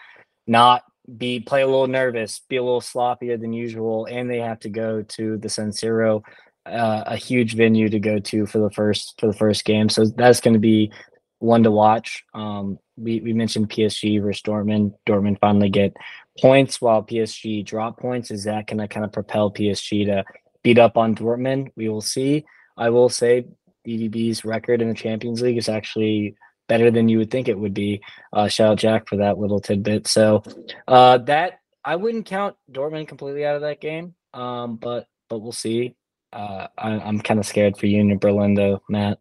not 0.47 0.83
be 1.17 1.39
play 1.39 1.61
a 1.61 1.67
little 1.67 1.87
nervous, 1.87 2.41
be 2.49 2.57
a 2.57 2.63
little 2.63 2.81
sloppier 2.81 3.39
than 3.39 3.53
usual, 3.53 4.05
and 4.05 4.29
they 4.29 4.39
have 4.39 4.59
to 4.61 4.69
go 4.69 5.01
to 5.01 5.37
the 5.37 5.49
San 5.49 5.69
Siro, 5.69 6.23
uh, 6.65 7.03
a 7.05 7.15
huge 7.15 7.55
venue 7.55 7.89
to 7.89 7.99
go 7.99 8.19
to 8.19 8.45
for 8.45 8.59
the 8.59 8.71
first 8.71 9.15
for 9.19 9.27
the 9.27 9.37
first 9.37 9.65
game. 9.65 9.89
So 9.89 10.05
that's 10.05 10.39
going 10.39 10.53
to 10.53 10.59
be 10.59 10.91
one 11.39 11.63
to 11.63 11.71
watch. 11.71 12.23
Um, 12.33 12.79
we, 12.95 13.19
we 13.19 13.33
mentioned 13.33 13.69
PSG 13.69 14.21
versus 14.21 14.41
Dortmund. 14.43 14.93
Dortmund 15.07 15.39
finally 15.39 15.69
get 15.69 15.95
points 16.39 16.79
while 16.79 17.03
PSG 17.03 17.65
drop 17.65 17.99
points. 17.99 18.31
Is 18.31 18.45
that 18.45 18.67
going 18.67 18.77
to 18.77 18.87
kind 18.87 19.05
of 19.05 19.11
propel 19.11 19.51
PSG 19.51 20.05
to 20.05 20.23
beat 20.63 20.79
up 20.79 20.97
on 20.97 21.15
Dortmund? 21.15 21.71
We 21.75 21.89
will 21.89 22.01
see. 22.01 22.45
I 22.77 22.89
will 22.89 23.09
say 23.09 23.45
BVB's 23.85 24.45
record 24.45 24.81
in 24.81 24.87
the 24.87 24.95
Champions 24.95 25.41
League 25.41 25.57
is 25.57 25.69
actually 25.69 26.35
better 26.73 26.89
than 26.89 27.07
you 27.07 27.19
would 27.19 27.29
think 27.29 27.47
it 27.47 27.59
would 27.59 27.75
be. 27.75 28.01
Uh, 28.31 28.47
shout 28.47 28.71
out 28.71 28.77
Jack 28.79 29.07
for 29.07 29.17
that 29.17 29.37
little 29.37 29.59
tidbit. 29.59 30.07
So 30.07 30.41
uh, 30.87 31.19
that 31.19 31.59
I 31.85 31.95
wouldn't 31.97 32.25
count 32.25 32.55
Dortmund 32.71 33.07
completely 33.07 33.45
out 33.45 33.55
of 33.55 33.61
that 33.61 33.79
game, 33.79 34.15
um, 34.33 34.77
but 34.77 35.07
but 35.29 35.37
we'll 35.37 35.51
see. 35.51 35.93
Uh, 36.31 36.65
I, 36.75 36.93
I'm 36.93 37.19
kind 37.19 37.39
of 37.39 37.45
scared 37.45 37.77
for 37.77 37.85
Union 37.85 38.17
Berlin 38.17 38.55
though, 38.55 38.81
Matt. 38.89 39.19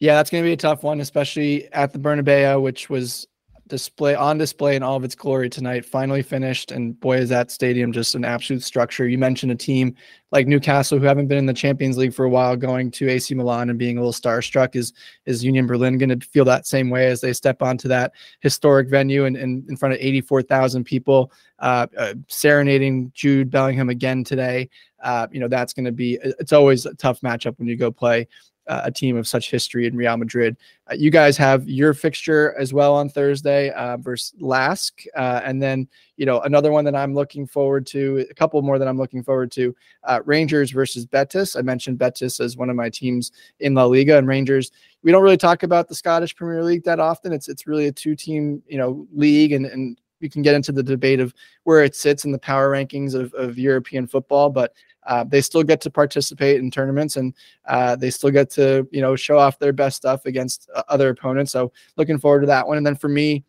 Yeah, 0.00 0.16
that's 0.16 0.28
going 0.28 0.44
to 0.44 0.48
be 0.48 0.52
a 0.52 0.58
tough 0.58 0.82
one, 0.82 1.00
especially 1.00 1.72
at 1.72 1.94
the 1.94 1.98
Bernabeu, 1.98 2.60
which 2.60 2.90
was 2.90 3.26
display 3.66 4.14
on 4.14 4.38
display 4.38 4.76
in 4.76 4.82
all 4.82 4.96
of 4.96 5.04
its 5.04 5.14
glory 5.14 5.50
tonight. 5.50 5.84
Finally 5.84 6.22
finished, 6.22 6.70
and 6.70 6.98
boy, 7.00 7.18
is 7.18 7.28
that 7.28 7.50
stadium 7.50 7.92
just 7.92 8.14
an 8.14 8.24
absolute 8.24 8.62
structure. 8.62 9.08
You 9.08 9.18
mentioned 9.18 9.52
a 9.52 9.56
team 9.56 9.94
like 10.32 10.46
Newcastle 10.46 10.98
who 10.98 11.04
haven't 11.04 11.26
been 11.26 11.38
in 11.38 11.46
the 11.46 11.54
Champions 11.54 11.96
League 11.96 12.14
for 12.14 12.24
a 12.24 12.28
while, 12.28 12.56
going 12.56 12.90
to 12.92 13.08
AC 13.08 13.34
Milan 13.34 13.70
and 13.70 13.78
being 13.78 13.98
a 13.98 14.00
little 14.00 14.12
starstruck. 14.12 14.76
Is 14.76 14.92
is 15.24 15.44
Union 15.44 15.66
Berlin 15.66 15.98
going 15.98 16.18
to 16.18 16.26
feel 16.26 16.44
that 16.44 16.66
same 16.66 16.90
way 16.90 17.06
as 17.08 17.20
they 17.20 17.32
step 17.32 17.62
onto 17.62 17.88
that 17.88 18.12
historic 18.40 18.88
venue 18.88 19.24
and, 19.24 19.36
in 19.36 19.76
front 19.76 19.94
of 19.94 20.00
eighty 20.00 20.20
four 20.20 20.42
thousand 20.42 20.84
people, 20.84 21.32
uh, 21.58 21.86
uh, 21.98 22.14
serenading 22.28 23.10
Jude 23.14 23.50
Bellingham 23.50 23.88
again 23.88 24.24
today? 24.24 24.68
Uh, 25.02 25.26
you 25.30 25.40
know 25.40 25.48
that's 25.48 25.72
going 25.72 25.84
to 25.84 25.92
be. 25.92 26.18
It's 26.22 26.52
always 26.52 26.86
a 26.86 26.94
tough 26.94 27.20
matchup 27.20 27.58
when 27.58 27.68
you 27.68 27.76
go 27.76 27.90
play 27.90 28.28
uh, 28.68 28.82
a 28.84 28.90
team 28.90 29.16
of 29.16 29.26
such 29.26 29.50
history 29.50 29.86
in 29.86 29.96
Real 29.96 30.16
Madrid. 30.16 30.56
Uh, 30.90 30.94
you 30.94 31.10
guys 31.10 31.36
have 31.36 31.68
your 31.68 31.94
fixture 31.94 32.54
as 32.58 32.72
well 32.72 32.94
on 32.94 33.08
Thursday 33.08 33.70
uh, 33.70 33.96
versus 33.96 34.34
Lask, 34.40 35.02
uh, 35.16 35.40
and 35.44 35.62
then 35.62 35.88
you 36.16 36.26
know 36.26 36.40
another 36.42 36.72
one 36.72 36.84
that 36.84 36.94
I'm 36.94 37.14
looking 37.14 37.46
forward 37.46 37.86
to. 37.88 38.26
A 38.30 38.34
couple 38.34 38.60
more 38.62 38.78
that 38.78 38.88
I'm 38.88 38.98
looking 38.98 39.22
forward 39.22 39.50
to. 39.52 39.74
Uh, 40.04 40.20
Rangers 40.24 40.70
versus 40.70 41.06
Betis. 41.06 41.56
I 41.56 41.62
mentioned 41.62 41.98
Betis 41.98 42.40
as 42.40 42.56
one 42.56 42.70
of 42.70 42.76
my 42.76 42.90
teams 42.90 43.32
in 43.60 43.74
La 43.74 43.84
Liga, 43.84 44.18
and 44.18 44.26
Rangers. 44.26 44.70
We 45.02 45.12
don't 45.12 45.22
really 45.22 45.36
talk 45.36 45.62
about 45.62 45.88
the 45.88 45.94
Scottish 45.94 46.34
Premier 46.34 46.62
League 46.62 46.84
that 46.84 47.00
often. 47.00 47.32
It's 47.32 47.48
it's 47.48 47.66
really 47.66 47.86
a 47.86 47.92
two 47.92 48.16
team 48.16 48.62
you 48.66 48.78
know 48.78 49.06
league, 49.12 49.52
and 49.52 49.66
and 49.66 50.00
you 50.20 50.30
can 50.30 50.42
get 50.42 50.54
into 50.54 50.72
the 50.72 50.82
debate 50.82 51.20
of 51.20 51.34
where 51.64 51.84
it 51.84 51.94
sits 51.94 52.24
in 52.24 52.32
the 52.32 52.38
power 52.38 52.70
rankings 52.70 53.14
of, 53.14 53.32
of 53.34 53.58
European 53.58 54.06
football, 54.06 54.50
but 54.50 54.72
uh, 55.06 55.24
they 55.24 55.40
still 55.40 55.62
get 55.62 55.80
to 55.80 55.90
participate 55.90 56.60
in 56.60 56.70
tournaments 56.70 57.16
and 57.16 57.34
uh, 57.66 57.96
they 57.96 58.10
still 58.10 58.30
get 58.30 58.50
to 58.50 58.86
you 58.90 59.00
know 59.00 59.16
show 59.16 59.38
off 59.38 59.58
their 59.58 59.72
best 59.72 59.96
stuff 59.96 60.26
against 60.26 60.68
uh, 60.74 60.82
other 60.88 61.08
opponents. 61.08 61.52
So 61.52 61.72
looking 61.96 62.18
forward 62.18 62.40
to 62.40 62.46
that 62.46 62.66
one. 62.66 62.76
And 62.76 62.86
then 62.86 62.96
for 62.96 63.08
me, 63.08 63.44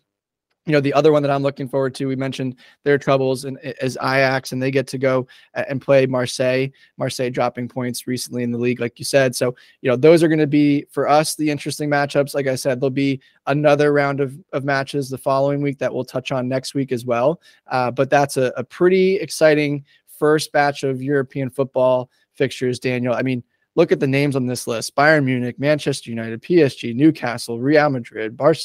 you 0.68 0.74
know 0.74 0.82
the 0.82 0.94
other 0.94 1.14
one 1.14 1.24
that 1.24 1.32
I'm 1.32 1.42
looking 1.42 1.70
forward 1.70 1.96
to. 1.96 2.08
We 2.08 2.18
mentioned 2.18 2.58
their 2.84 2.98
troubles 2.98 3.46
and 3.46 3.58
as 3.82 3.96
Ajax, 4.02 4.52
and 4.52 4.62
they 4.62 4.70
get 4.70 4.86
to 4.88 4.98
go 4.98 5.26
and 5.54 5.82
play 5.82 6.06
Marseille. 6.06 6.68
Marseille 6.98 7.30
dropping 7.30 7.70
points 7.70 8.06
recently 8.06 8.44
in 8.44 8.52
the 8.52 8.58
league, 8.58 8.82
like 8.82 9.00
you 9.00 9.06
said. 9.06 9.34
So 9.34 9.56
you 9.82 9.90
know 9.90 9.96
those 9.96 10.24
are 10.24 10.28
going 10.28 10.40
to 10.40 10.46
be 10.46 10.86
for 10.92 11.08
us 11.08 11.36
the 11.36 11.50
interesting 11.50 11.90
matchups. 11.90 12.36
Like 12.36 12.48
I 12.48 12.56
said, 12.56 12.82
there'll 12.82 12.90
be 12.90 13.22
another 13.48 13.94
round 13.94 14.20
of, 14.20 14.38
of 14.52 14.66
matches 14.66 15.10
the 15.10 15.18
following 15.18 15.62
week 15.62 15.80
that 15.80 15.94
we'll 15.94 16.04
touch 16.04 16.34
on 16.34 16.50
next 16.50 16.74
week 16.74 16.92
as 16.92 17.06
well. 17.06 17.40
Uh, 17.68 17.90
but 17.90 18.10
that's 18.10 18.36
a, 18.36 18.52
a 18.58 18.64
pretty 18.64 19.16
exciting 19.16 19.86
first 20.18 20.52
batch 20.52 20.84
of 20.84 21.02
European 21.02 21.50
football 21.50 22.10
fixtures, 22.34 22.80
Daniel. 22.80 23.14
I 23.14 23.22
mean, 23.22 23.44
look 23.76 23.92
at 23.92 24.00
the 24.00 24.08
names 24.08 24.36
on 24.36 24.46
this 24.46 24.68
list 24.68 24.96
Bayern 24.96 25.24
Munich, 25.24 25.60
Manchester 25.60 26.10
United, 26.10 26.42
PSG, 26.42 26.96
Newcastle, 26.96 27.60
Real 27.60 27.90
Madrid, 27.90 28.36
Bar- 28.36 28.56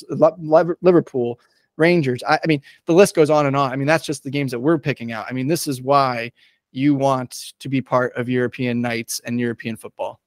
Liverpool, 0.82 1.40
Rangers. 1.76 2.22
I, 2.26 2.34
I, 2.34 2.46
mean, 2.46 2.62
the 2.86 2.94
list 2.94 3.14
goes 3.14 3.30
on 3.30 3.46
and 3.46 3.56
on. 3.56 3.72
I 3.72 3.76
mean, 3.76 3.86
that's 3.86 4.04
just 4.04 4.24
the 4.24 4.30
games 4.30 4.50
that 4.50 4.60
we're 4.60 4.78
picking 4.78 5.12
out. 5.12 5.26
I 5.28 5.32
mean, 5.32 5.46
this 5.46 5.66
is 5.66 5.80
why 5.80 6.32
you 6.72 6.94
want 6.94 7.52
to 7.60 7.68
be 7.68 7.80
part 7.80 8.14
of 8.16 8.28
European 8.28 8.80
nights 8.80 9.20
and 9.24 9.38
European 9.38 9.76
football. 9.76 10.20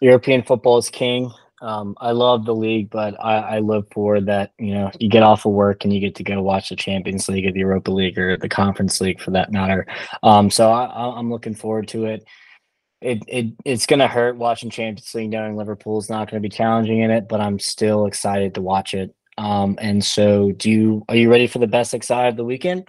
European 0.00 0.42
football 0.42 0.76
is 0.76 0.90
king. 0.90 1.32
Um, 1.62 1.96
I 2.00 2.10
love 2.10 2.44
the 2.44 2.54
league, 2.54 2.90
but 2.90 3.14
I, 3.22 3.56
I 3.56 3.58
live 3.60 3.86
for 3.90 4.20
that. 4.20 4.52
You 4.58 4.74
know, 4.74 4.90
you 4.98 5.08
get 5.08 5.22
off 5.22 5.46
of 5.46 5.52
work 5.52 5.84
and 5.84 5.92
you 5.92 6.00
get 6.00 6.14
to 6.16 6.22
go 6.22 6.42
watch 6.42 6.68
the 6.68 6.76
Champions 6.76 7.28
League 7.28 7.46
or 7.46 7.52
the 7.52 7.60
Europa 7.60 7.90
League 7.90 8.18
or 8.18 8.36
the 8.36 8.48
Conference 8.48 9.00
League 9.00 9.20
for 9.20 9.30
that 9.30 9.52
matter. 9.52 9.86
Um, 10.22 10.50
so 10.50 10.70
I, 10.70 11.18
I'm 11.18 11.30
looking 11.30 11.54
forward 11.54 11.88
to 11.88 12.06
it. 12.06 12.24
It, 13.00 13.22
it 13.28 13.52
it's 13.64 13.86
gonna 13.86 14.08
hurt 14.08 14.36
watching 14.36 14.70
Champions 14.70 15.14
League 15.14 15.30
knowing 15.30 15.56
Liverpool's 15.56 16.08
not 16.08 16.30
gonna 16.30 16.40
be 16.40 16.48
challenging 16.48 17.00
in 17.00 17.10
it, 17.10 17.28
but 17.28 17.40
I'm 17.40 17.58
still 17.58 18.06
excited 18.06 18.54
to 18.54 18.62
watch 18.62 18.94
it. 18.94 19.14
Um, 19.38 19.78
and 19.80 20.02
so, 20.02 20.52
do 20.52 20.70
you 20.70 21.04
are 21.08 21.16
you 21.16 21.30
ready 21.30 21.46
for 21.46 21.58
the 21.58 21.66
best 21.66 21.90
XI 21.92 22.14
of 22.28 22.36
the 22.36 22.44
weekend? 22.44 22.88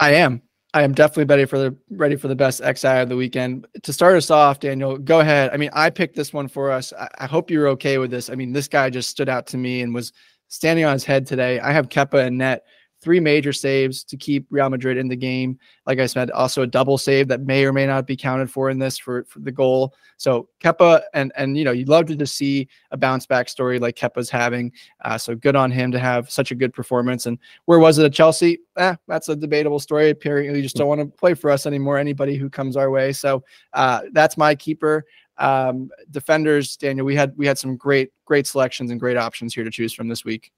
I 0.00 0.14
am. 0.14 0.42
I 0.74 0.82
am 0.82 0.92
definitely 0.92 1.32
ready 1.32 1.44
for 1.44 1.56
the 1.56 1.76
ready 1.90 2.16
for 2.16 2.26
the 2.26 2.34
best 2.34 2.60
XI 2.60 2.88
of 2.88 3.08
the 3.08 3.16
weekend. 3.16 3.64
To 3.84 3.92
start 3.92 4.16
us 4.16 4.28
off, 4.28 4.58
Daniel, 4.58 4.98
go 4.98 5.20
ahead. 5.20 5.50
I 5.52 5.56
mean, 5.56 5.70
I 5.72 5.88
picked 5.88 6.16
this 6.16 6.32
one 6.32 6.48
for 6.48 6.72
us. 6.72 6.92
I, 6.92 7.08
I 7.18 7.26
hope 7.26 7.48
you're 7.48 7.68
okay 7.68 7.98
with 7.98 8.10
this. 8.10 8.28
I 8.28 8.34
mean, 8.34 8.52
this 8.52 8.66
guy 8.66 8.90
just 8.90 9.08
stood 9.08 9.28
out 9.28 9.46
to 9.48 9.56
me 9.56 9.82
and 9.82 9.94
was 9.94 10.12
standing 10.48 10.84
on 10.84 10.92
his 10.92 11.04
head 11.04 11.28
today. 11.28 11.60
I 11.60 11.70
have 11.70 11.88
Kepa 11.88 12.26
and 12.26 12.38
net 12.38 12.66
three 13.04 13.20
major 13.20 13.52
saves 13.52 14.02
to 14.02 14.16
keep 14.16 14.46
Real 14.48 14.70
Madrid 14.70 14.96
in 14.96 15.08
the 15.08 15.14
game. 15.14 15.58
Like 15.86 15.98
I 15.98 16.06
said, 16.06 16.30
also 16.30 16.62
a 16.62 16.66
double 16.66 16.96
save 16.96 17.28
that 17.28 17.42
may 17.42 17.66
or 17.66 17.72
may 17.72 17.86
not 17.86 18.06
be 18.06 18.16
counted 18.16 18.50
for 18.50 18.70
in 18.70 18.78
this 18.78 18.96
for, 18.96 19.24
for 19.24 19.40
the 19.40 19.52
goal. 19.52 19.94
So 20.16 20.48
Kepa 20.60 21.02
and 21.12 21.30
and 21.36 21.56
you 21.58 21.64
know 21.64 21.72
you'd 21.72 21.90
love 21.90 22.06
to 22.06 22.16
just 22.16 22.36
see 22.36 22.66
a 22.90 22.96
bounce 22.96 23.26
back 23.26 23.50
story 23.50 23.78
like 23.78 23.94
Kepa's 23.94 24.30
having. 24.30 24.72
Uh, 25.04 25.18
so 25.18 25.36
good 25.36 25.54
on 25.54 25.70
him 25.70 25.92
to 25.92 25.98
have 25.98 26.30
such 26.30 26.50
a 26.50 26.54
good 26.54 26.72
performance. 26.72 27.26
And 27.26 27.38
where 27.66 27.78
was 27.78 27.98
it 27.98 28.06
at 28.06 28.14
Chelsea? 28.14 28.60
Eh, 28.78 28.96
that's 29.06 29.28
a 29.28 29.36
debatable 29.36 29.78
story. 29.78 30.08
Apparently, 30.08 30.56
you 30.56 30.62
just 30.62 30.76
don't 30.76 30.88
want 30.88 31.00
to 31.00 31.06
play 31.06 31.34
for 31.34 31.50
us 31.50 31.66
anymore. 31.66 31.98
Anybody 31.98 32.36
who 32.36 32.48
comes 32.48 32.76
our 32.76 32.90
way. 32.90 33.12
So 33.12 33.44
uh, 33.74 34.00
that's 34.12 34.38
my 34.38 34.54
keeper. 34.54 35.04
Um, 35.36 35.90
defenders, 36.10 36.76
Daniel. 36.76 37.04
We 37.04 37.16
had 37.16 37.36
we 37.36 37.46
had 37.46 37.58
some 37.58 37.76
great 37.76 38.10
great 38.24 38.46
selections 38.46 38.90
and 38.90 38.98
great 38.98 39.18
options 39.18 39.54
here 39.54 39.64
to 39.64 39.70
choose 39.70 39.92
from 39.92 40.08
this 40.08 40.24
week. 40.24 40.50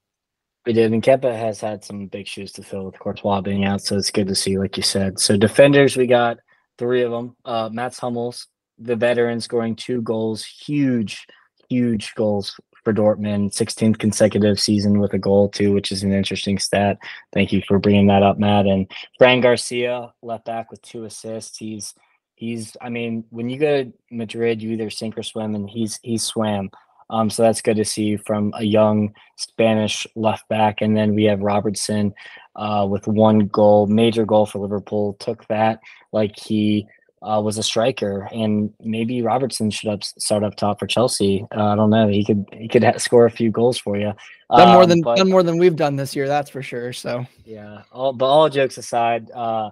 We 0.65 0.73
did, 0.73 0.91
and 0.91 1.01
Kepa 1.01 1.33
has 1.33 1.61
had 1.61 1.83
some 1.83 2.07
big 2.07 2.27
shoes 2.27 2.51
to 2.53 2.63
fill 2.63 2.85
with 2.85 2.99
Courtois 2.99 3.41
being 3.41 3.63
out, 3.63 3.81
so 3.81 3.95
it's 3.95 4.11
good 4.11 4.27
to 4.27 4.35
see, 4.35 4.57
like 4.57 4.75
you 4.75 4.83
said. 4.83 5.17
So 5.19 5.37
defenders, 5.37 5.95
we 5.95 6.07
got 6.07 6.39
three 6.77 7.03
of 7.03 7.11
them. 7.11 7.35
Uh, 7.45 7.69
Mats 7.71 7.99
Hummels, 7.99 8.47
the 8.77 8.95
veteran, 8.95 9.39
scoring 9.39 9.75
two 9.75 10.01
goals, 10.01 10.43
huge, 10.43 11.25
huge 11.69 12.13
goals 12.15 12.59
for 12.87 12.93
Dortmund. 12.93 13.51
16th 13.51 13.97
consecutive 13.97 14.59
season 14.59 14.99
with 14.99 15.13
a 15.13 15.17
goal 15.17 15.49
too, 15.49 15.73
which 15.73 15.91
is 15.91 16.03
an 16.03 16.13
interesting 16.13 16.57
stat. 16.57 16.97
Thank 17.33 17.51
you 17.51 17.61
for 17.67 17.79
bringing 17.79 18.07
that 18.07 18.23
up, 18.23 18.39
Matt. 18.39 18.65
And 18.65 18.89
Fran 19.17 19.41
Garcia, 19.41 20.13
left 20.21 20.45
back 20.45 20.71
with 20.71 20.81
two 20.81 21.03
assists. 21.03 21.57
He's 21.57 21.93
he's. 22.35 22.77
I 22.81 22.87
mean, 22.87 23.25
when 23.29 23.49
you 23.49 23.59
go 23.59 23.83
to 23.83 23.93
Madrid, 24.09 24.61
you 24.61 24.71
either 24.71 24.89
sink 24.89 25.17
or 25.17 25.23
swim, 25.23 25.53
and 25.53 25.69
he's 25.69 25.99
he 26.01 26.17
swam. 26.17 26.69
Um, 27.09 27.29
so 27.29 27.43
that's 27.43 27.61
good 27.61 27.77
to 27.77 27.85
see 27.85 28.17
from 28.17 28.53
a 28.55 28.63
young 28.63 29.13
Spanish 29.37 30.05
left 30.15 30.47
back. 30.49 30.81
And 30.81 30.95
then 30.95 31.15
we 31.15 31.23
have 31.25 31.39
Robertson 31.41 32.13
uh, 32.55 32.85
with 32.89 33.07
one 33.07 33.47
goal, 33.47 33.87
major 33.87 34.25
goal 34.25 34.45
for 34.45 34.59
Liverpool. 34.59 35.15
Took 35.19 35.47
that 35.47 35.79
like 36.11 36.37
he 36.37 36.87
uh, 37.21 37.41
was 37.43 37.57
a 37.57 37.63
striker, 37.63 38.29
and 38.31 38.71
maybe 38.79 39.21
Robertson 39.21 39.71
should 39.71 39.89
up, 39.89 40.03
start 40.03 40.43
up 40.43 40.55
top 40.55 40.79
for 40.79 40.85
Chelsea. 40.85 41.45
Uh, 41.55 41.65
I 41.65 41.75
don't 41.75 41.89
know. 41.89 42.07
He 42.07 42.23
could 42.23 42.45
he 42.53 42.67
could 42.67 42.83
ha- 42.83 42.97
score 42.97 43.25
a 43.25 43.31
few 43.31 43.51
goals 43.51 43.77
for 43.77 43.97
you. 43.97 44.13
Done 44.55 44.73
more 44.73 44.83
um, 44.83 44.89
than 44.89 45.01
but, 45.01 45.17
done 45.17 45.29
more 45.29 45.43
than 45.43 45.57
we've 45.57 45.75
done 45.75 45.95
this 45.95 46.15
year. 46.15 46.27
That's 46.27 46.49
for 46.49 46.61
sure. 46.61 46.93
So 46.93 47.25
yeah. 47.43 47.83
All, 47.91 48.13
but 48.13 48.25
all 48.25 48.49
jokes 48.49 48.77
aside, 48.77 49.31
uh, 49.31 49.71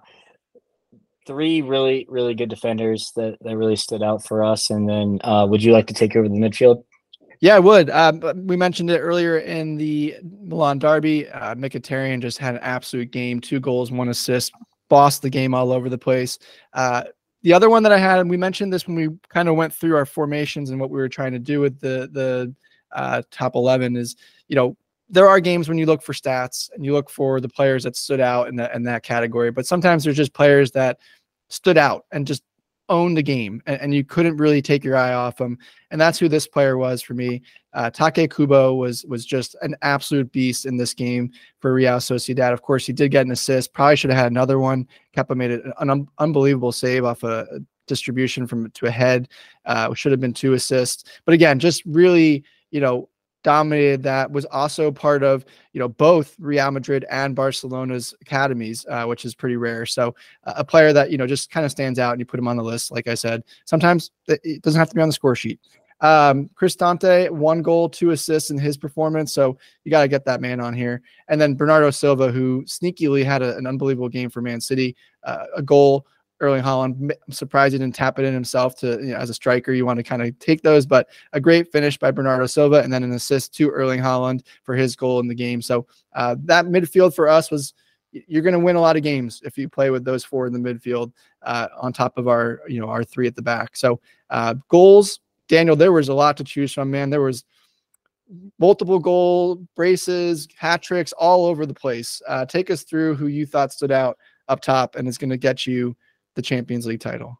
three 1.27 1.61
really 1.61 2.05
really 2.09 2.33
good 2.33 2.49
defenders 2.49 3.11
that 3.15 3.37
that 3.41 3.57
really 3.57 3.75
stood 3.75 4.01
out 4.01 4.25
for 4.25 4.43
us. 4.43 4.69
And 4.69 4.89
then, 4.89 5.19
uh, 5.23 5.45
would 5.47 5.63
you 5.63 5.71
like 5.71 5.87
to 5.87 5.93
take 5.93 6.15
over 6.15 6.27
the 6.27 6.35
midfield? 6.35 6.83
Yeah, 7.45 7.57
I 7.57 7.59
would. 7.59 7.91
Um, 7.91 8.21
we 8.47 8.57
mentioned 8.57 8.89
it 8.89 8.97
earlier 8.97 9.37
in 9.37 9.77
the 9.77 10.15
Milan 10.41 10.79
Derby. 10.79 11.29
Uh, 11.29 11.53
Mkhitaryan 11.53 12.19
just 12.19 12.39
had 12.39 12.55
an 12.55 12.61
absolute 12.63 13.11
game, 13.11 13.39
two 13.39 13.59
goals, 13.59 13.91
one 13.91 14.09
assist, 14.09 14.51
bossed 14.89 15.21
the 15.21 15.29
game 15.29 15.53
all 15.53 15.71
over 15.71 15.87
the 15.87 15.95
place. 15.95 16.39
Uh, 16.73 17.03
the 17.43 17.53
other 17.53 17.69
one 17.69 17.83
that 17.83 17.91
I 17.91 17.99
had, 17.99 18.17
and 18.17 18.31
we 18.31 18.35
mentioned 18.35 18.73
this 18.73 18.87
when 18.87 18.95
we 18.95 19.09
kind 19.29 19.47
of 19.47 19.55
went 19.55 19.71
through 19.71 19.95
our 19.95 20.07
formations 20.07 20.71
and 20.71 20.79
what 20.81 20.89
we 20.89 20.97
were 20.97 21.07
trying 21.07 21.33
to 21.33 21.39
do 21.39 21.59
with 21.59 21.79
the 21.79 22.09
the 22.11 22.51
uh, 22.93 23.21
top 23.29 23.53
eleven, 23.53 23.95
is 23.95 24.15
you 24.47 24.55
know 24.55 24.75
there 25.07 25.27
are 25.27 25.39
games 25.39 25.69
when 25.69 25.77
you 25.77 25.85
look 25.85 26.01
for 26.01 26.13
stats 26.13 26.71
and 26.73 26.83
you 26.83 26.93
look 26.93 27.11
for 27.11 27.39
the 27.39 27.49
players 27.49 27.83
that 27.83 27.95
stood 27.95 28.19
out 28.21 28.47
in 28.47 28.55
that 28.55 28.73
in 28.73 28.81
that 28.85 29.03
category, 29.03 29.51
but 29.51 29.67
sometimes 29.67 30.03
there's 30.03 30.17
just 30.17 30.33
players 30.33 30.71
that 30.71 30.97
stood 31.49 31.77
out 31.77 32.05
and 32.11 32.25
just 32.25 32.41
owned 32.89 33.17
the 33.17 33.23
game 33.23 33.61
and, 33.65 33.81
and, 33.81 33.95
you 33.95 34.03
couldn't 34.03 34.37
really 34.37 34.61
take 34.61 34.83
your 34.83 34.95
eye 34.95 35.13
off 35.13 35.39
him. 35.39 35.57
And 35.91 35.99
that's 35.99 36.19
who 36.19 36.29
this 36.29 36.47
player 36.47 36.77
was 36.77 37.01
for 37.01 37.13
me. 37.13 37.41
Uh, 37.73 37.89
Take 37.89 38.33
Kubo 38.33 38.75
was 38.75 39.05
was 39.05 39.25
just 39.25 39.55
an 39.61 39.75
absolute 39.81 40.31
beast 40.31 40.65
in 40.65 40.77
this 40.77 40.93
game 40.93 41.31
for 41.59 41.73
Real 41.73 41.97
Sociedad. 41.97 42.53
Of 42.53 42.61
course, 42.61 42.85
he 42.85 42.93
did 42.93 43.11
get 43.11 43.25
an 43.25 43.31
assist. 43.31 43.73
Probably 43.73 43.95
should 43.95 44.11
have 44.11 44.19
had 44.19 44.31
another 44.31 44.59
one. 44.59 44.87
Kepa 45.15 45.35
made 45.35 45.51
an 45.51 45.89
un- 45.89 46.07
unbelievable 46.19 46.71
save 46.71 47.05
off 47.05 47.23
a, 47.23 47.45
distribution 47.87 48.47
from 48.47 48.69
to 48.71 48.87
a 48.87 48.91
head. 48.91 49.29
Uh, 49.65 49.93
should 49.93 50.11
have 50.11 50.21
been 50.21 50.33
two 50.33 50.53
assists. 50.53 51.03
But 51.25 51.33
again, 51.33 51.59
just 51.59 51.83
really, 51.85 52.43
you 52.71 52.79
know, 52.79 53.09
dominated 53.45 54.01
that. 54.03 54.29
Was 54.29 54.43
also 54.45 54.91
part 54.91 55.23
of 55.23 55.45
you 55.71 55.79
know 55.79 55.87
both 55.87 56.35
Real 56.39 56.71
Madrid 56.71 57.05
and 57.09 57.35
Barcelona's 57.35 58.13
academies, 58.19 58.85
uh, 58.89 59.05
which 59.05 59.23
is 59.23 59.35
pretty 59.35 59.55
rare. 59.55 59.85
So 59.85 60.15
uh, 60.43 60.53
a 60.57 60.65
player 60.65 60.91
that 60.91 61.11
you 61.11 61.17
know 61.17 61.27
just 61.27 61.51
kind 61.51 61.65
of 61.65 61.71
stands 61.71 61.99
out, 61.99 62.11
and 62.11 62.19
you 62.19 62.25
put 62.25 62.39
him 62.39 62.47
on 62.47 62.57
the 62.57 62.63
list. 62.63 62.91
Like 62.91 63.07
I 63.07 63.13
said, 63.13 63.43
sometimes 63.63 64.11
it 64.27 64.61
doesn't 64.63 64.79
have 64.79 64.89
to 64.89 64.95
be 64.95 65.01
on 65.01 65.07
the 65.07 65.13
score 65.13 65.35
sheet. 65.35 65.59
Um, 66.01 66.49
Cristante, 66.59 67.29
one 67.29 67.61
goal, 67.61 67.87
two 67.87 68.09
assists 68.09 68.49
in 68.49 68.57
his 68.57 68.75
performance. 68.75 69.33
So 69.33 69.57
you 69.85 69.91
got 69.91 70.01
to 70.01 70.07
get 70.09 70.25
that 70.25 70.41
man 70.41 70.59
on 70.59 70.73
here. 70.73 71.01
And 71.29 71.39
then 71.39 71.55
Bernardo 71.55 71.89
Silva, 71.89 72.31
who 72.31 72.63
sneakily 72.65 73.23
had 73.23 73.41
a, 73.41 73.55
an 73.55 73.65
unbelievable 73.65 74.09
game 74.09 74.29
for 74.29 74.41
Man 74.41 74.59
City, 74.59 74.95
uh, 75.23 75.45
a 75.55 75.61
goal. 75.61 76.05
Erling 76.45 76.63
Haaland. 76.63 77.11
I'm 77.11 77.31
surprised 77.31 77.73
he 77.73 77.79
didn't 77.79 77.95
tap 77.95 78.19
it 78.19 78.25
in 78.25 78.33
himself 78.33 78.75
to, 78.77 78.91
you 79.01 79.13
know, 79.13 79.17
as 79.17 79.29
a 79.29 79.33
striker, 79.33 79.73
you 79.73 79.85
want 79.85 79.97
to 79.97 80.03
kind 80.03 80.21
of 80.21 80.37
take 80.39 80.61
those, 80.61 80.85
but 80.85 81.07
a 81.33 81.39
great 81.39 81.71
finish 81.71 81.97
by 81.97 82.11
Bernardo 82.11 82.45
Silva 82.45 82.81
and 82.81 82.93
then 82.93 83.03
an 83.03 83.11
assist 83.11 83.53
to 83.55 83.69
Erling 83.69 83.99
Haaland 83.99 84.43
for 84.63 84.75
his 84.75 84.95
goal 84.95 85.19
in 85.19 85.27
the 85.27 85.35
game. 85.35 85.61
So 85.61 85.87
uh, 86.13 86.35
that 86.43 86.65
midfield 86.65 87.13
for 87.15 87.27
us 87.27 87.51
was, 87.51 87.73
you're 88.11 88.43
going 88.43 88.53
to 88.53 88.59
win 88.59 88.77
a 88.77 88.81
lot 88.81 88.95
of 88.95 89.03
games 89.03 89.41
if 89.43 89.57
you 89.57 89.67
play 89.67 89.89
with 89.89 90.05
those 90.05 90.23
four 90.23 90.47
in 90.47 90.53
the 90.53 90.59
midfield 90.59 91.11
uh, 91.41 91.67
on 91.77 91.91
top 91.91 92.17
of 92.17 92.29
our, 92.29 92.61
you 92.65 92.79
know, 92.79 92.87
our 92.87 93.03
three 93.03 93.27
at 93.27 93.35
the 93.35 93.41
back. 93.41 93.75
So 93.75 93.99
uh, 94.29 94.55
goals, 94.69 95.19
Daniel, 95.49 95.75
there 95.75 95.91
was 95.91 96.07
a 96.07 96.13
lot 96.13 96.37
to 96.37 96.45
choose 96.45 96.71
from, 96.71 96.89
man. 96.89 97.09
There 97.09 97.19
was 97.19 97.43
multiple 98.57 98.99
goal 98.99 99.67
braces, 99.75 100.47
hat 100.55 100.81
tricks 100.81 101.11
all 101.11 101.45
over 101.45 101.65
the 101.65 101.73
place. 101.73 102.21
Uh, 102.27 102.45
take 102.45 102.71
us 102.71 102.83
through 102.83 103.15
who 103.15 103.27
you 103.27 103.45
thought 103.45 103.73
stood 103.73 103.91
out 103.91 104.17
up 104.47 104.61
top 104.61 104.95
and 104.95 105.07
is 105.07 105.17
going 105.17 105.29
to 105.29 105.37
get 105.37 105.67
you 105.67 105.95
the 106.35 106.41
Champions 106.41 106.85
League 106.85 107.01
title. 107.01 107.39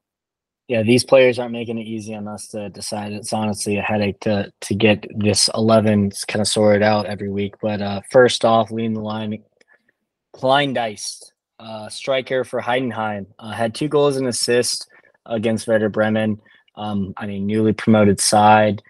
Yeah, 0.68 0.82
these 0.82 1.04
players 1.04 1.38
aren't 1.38 1.52
making 1.52 1.78
it 1.78 1.86
easy 1.86 2.16
on 2.16 2.28
us 2.28 2.48
to 2.48 2.70
decide. 2.70 3.12
It's 3.12 3.34
honestly 3.34 3.78
a 3.78 3.84
headache 3.84 4.20
to 4.22 4.52
to 4.62 4.74
get 4.74 5.06
this 5.16 5.48
eleven 5.54 6.12
kind 6.28 6.42
of 6.42 6.48
sorted 6.48 6.82
out 6.82 7.06
every 7.06 7.30
week. 7.30 7.54
But 7.62 7.82
uh, 7.82 8.02
first 8.10 8.44
off, 8.44 8.72
leading 8.72 8.94
the 8.94 9.02
line, 9.02 9.44
Kleindienst, 10.36 11.32
uh, 11.60 11.90
striker 11.90 12.44
for 12.44 12.62
Heidenheim, 12.62 13.28
uh, 13.38 13.52
had 13.52 13.76
two 13.76 13.88
goals 13.88 14.18
and 14.18 14.28
assist 14.28 14.88
against 15.28 15.68
Werder 15.68 15.90
Bremen. 15.90 16.42
Um, 16.76 17.14
I 17.16 17.28
mean, 17.28 17.46
newly 17.46 17.74
promoted 17.74 18.20
side, 18.20 18.82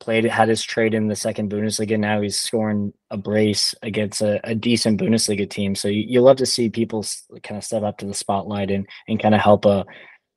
played 0.00 0.24
had 0.24 0.48
his 0.48 0.62
trade 0.62 0.94
in 0.94 1.08
the 1.08 1.16
second 1.16 1.50
Bundesliga. 1.50 1.98
Now 1.98 2.20
he's 2.20 2.38
scoring 2.40 2.92
a 3.10 3.16
brace 3.16 3.74
against 3.82 4.20
a, 4.20 4.40
a 4.48 4.54
decent 4.54 5.00
Bundesliga 5.00 5.48
team. 5.48 5.74
So 5.74 5.88
you, 5.88 6.04
you 6.06 6.20
love 6.20 6.36
to 6.38 6.46
see 6.46 6.68
people 6.68 7.04
kind 7.42 7.58
of 7.58 7.64
step 7.64 7.82
up 7.82 7.98
to 7.98 8.06
the 8.06 8.14
spotlight 8.14 8.70
and 8.70 8.86
and 9.08 9.20
kind 9.20 9.34
of 9.34 9.40
help 9.40 9.64
a 9.64 9.84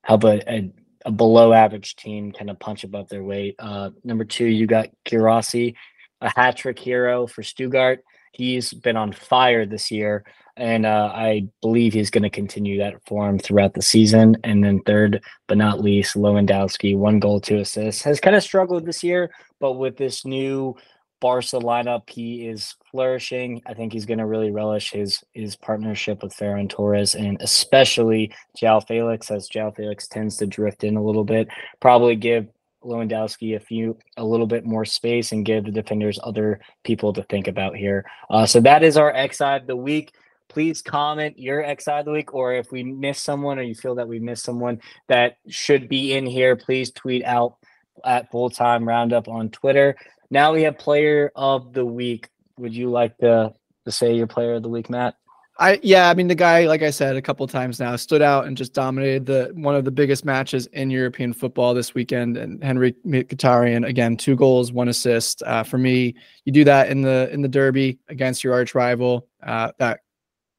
help 0.04 0.24
a, 0.24 0.42
a, 0.52 0.72
a 1.06 1.12
below 1.12 1.54
average 1.54 1.96
team 1.96 2.32
kind 2.32 2.50
of 2.50 2.60
punch 2.60 2.84
above 2.84 3.10
their 3.10 3.24
weight. 3.24 3.56
Uh, 3.60 3.92
number 4.04 4.26
two, 4.26 4.46
you 4.46 4.66
got 4.66 4.90
Guirassy, 5.06 5.76
a 6.22 6.30
hat 6.36 6.58
trick 6.58 6.80
hero 6.80 7.28
for 7.28 7.44
Stuttgart. 7.44 8.04
He's 8.32 8.74
been 8.74 8.98
on 8.98 9.12
fire 9.12 9.66
this 9.66 9.92
year 9.92 10.24
and 10.60 10.86
uh, 10.86 11.12
I 11.14 11.48
believe 11.62 11.94
he's 11.94 12.10
going 12.10 12.24
to 12.24 12.30
continue 12.30 12.78
that 12.80 13.06
form 13.08 13.40
throughout 13.40 13.74
the 13.74 13.82
season. 13.82 14.38
And 14.44 14.64
then 14.64 14.82
third, 14.86 15.24
but 15.48 15.58
not 15.58 15.82
least, 15.82 16.16
Lewandowski, 16.16 16.98
one 16.98 17.20
goal, 17.20 17.40
two 17.40 17.60
assists, 17.60 18.02
has 18.04 18.20
kind 18.20 18.36
of 18.36 18.44
struggled 18.44 18.86
this 18.86 19.04
year, 19.04 19.32
but 19.60 19.74
with 19.74 19.98
this 19.98 20.26
new 20.26 20.76
Barca 21.22 21.58
lineup, 21.58 22.10
he 22.10 22.48
is 22.48 22.76
flourishing. 22.92 23.62
I 23.66 23.74
think 23.74 23.94
he's 23.94 24.06
going 24.06 24.20
to 24.20 24.26
really 24.26 24.52
relish 24.52 24.92
his 24.92 25.24
his 25.34 25.56
partnership 25.56 26.24
with 26.24 26.36
Ferran 26.36 26.70
Torres 26.70 27.16
and 27.16 27.42
especially 27.42 28.34
João 28.58 28.86
Felix, 28.86 29.30
as 29.30 29.50
João 29.50 29.76
Felix 29.76 30.08
tends 30.08 30.38
to 30.38 30.48
drift 30.48 30.84
in 30.84 30.96
a 30.96 31.04
little 31.04 31.26
bit. 31.26 31.50
Probably 31.82 32.16
give 32.16 32.48
Lewandowski 32.84 33.56
a 33.56 33.60
few 33.60 33.98
a 34.16 34.24
little 34.24 34.48
bit 34.48 34.66
more 34.66 34.86
space 34.86 35.34
and 35.34 35.46
give 35.46 35.66
the 35.66 35.72
defenders 35.72 36.20
other 36.24 36.62
people 36.84 37.12
to 37.14 37.24
think 37.24 37.48
about 37.48 37.76
here. 37.76 38.06
Uh, 38.30 38.46
so 38.46 38.62
that 38.62 38.84
is 38.84 38.96
our 38.96 39.14
XI 39.14 39.44
of 39.44 39.68
the 39.68 39.76
week 39.76 40.14
please 40.50 40.82
comment 40.82 41.40
your 41.40 41.64
XI 41.64 41.92
of 41.92 42.06
the 42.06 42.12
week, 42.12 42.34
or 42.34 42.54
if 42.54 42.72
we 42.72 42.84
miss 42.84 43.22
someone 43.22 43.58
or 43.58 43.62
you 43.62 43.76
feel 43.76 43.96
that 43.96 44.08
we 44.08 44.20
missed 44.20 44.44
someone 44.44 44.82
that 45.08 45.38
should 45.48 45.88
be 45.88 46.14
in 46.14 46.26
here, 46.26 46.56
please 46.56 46.92
tweet 46.92 47.24
out 47.24 47.56
at 48.04 48.30
full 48.32 48.50
time 48.50 48.88
roundup 48.88 49.28
on 49.28 49.50
Twitter. 49.50 49.96
Now 50.30 50.54
we 50.54 50.64
have 50.64 50.78
player 50.78 51.32
of 51.36 51.74
the 51.74 51.86
week. 51.86 52.30
Would 52.58 52.76
you 52.76 52.90
like 52.90 53.18
to, 53.20 53.54
to 53.86 53.92
say 53.92 54.14
your 54.14 54.28
player 54.28 54.56
of 54.56 54.64
the 54.64 54.70
week, 54.70 54.90
Matt? 54.90 55.16
I 55.60 55.78
yeah, 55.84 56.10
I 56.10 56.14
mean 56.14 56.28
the 56.28 56.36
guy, 56.36 56.66
like 56.68 56.84
I 56.84 56.90
said 56.90 57.18
a 57.18 57.22
couple 57.22 57.46
times 57.46 57.82
now, 57.82 57.94
stood 57.98 58.22
out 58.22 58.48
and 58.48 58.56
just 58.56 58.74
dominated 58.74 59.26
the 59.26 59.52
one 59.56 59.76
of 59.76 59.84
the 59.84 59.92
biggest 59.92 60.24
matches 60.24 60.68
in 60.68 60.90
European 60.90 61.34
football 61.34 61.74
this 61.74 61.94
weekend. 61.94 62.38
And 62.38 62.64
Henry 62.64 62.96
Mkhitaryan 63.06 63.86
again, 63.86 64.16
two 64.16 64.38
goals, 64.38 64.72
one 64.72 64.88
assist. 64.88 65.44
Uh, 65.44 65.64
for 65.64 65.78
me, 65.78 66.16
you 66.46 66.54
do 66.54 66.64
that 66.64 66.90
in 66.90 67.02
the 67.02 67.30
in 67.34 67.42
the 67.42 67.50
derby 67.50 68.00
against 68.08 68.42
your 68.42 68.54
arch 68.54 68.74
rival. 68.74 69.28
Uh, 69.44 69.74
that 69.80 70.00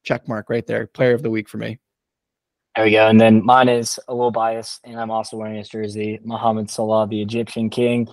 check 0.03 0.27
mark 0.27 0.49
right 0.49 0.65
there. 0.65 0.87
Player 0.87 1.13
of 1.13 1.23
the 1.23 1.29
week 1.29 1.49
for 1.49 1.57
me. 1.57 1.79
There 2.75 2.85
we 2.85 2.91
go. 2.91 3.07
And 3.07 3.19
then 3.19 3.45
mine 3.45 3.67
is 3.67 3.99
a 4.07 4.13
little 4.13 4.31
biased, 4.31 4.79
and 4.85 4.97
I'm 4.97 5.11
also 5.11 5.35
wearing 5.35 5.57
his 5.57 5.67
jersey. 5.67 6.19
Mohamed 6.23 6.69
Salah, 6.69 7.05
the 7.07 7.21
Egyptian 7.21 7.69
king, 7.69 8.07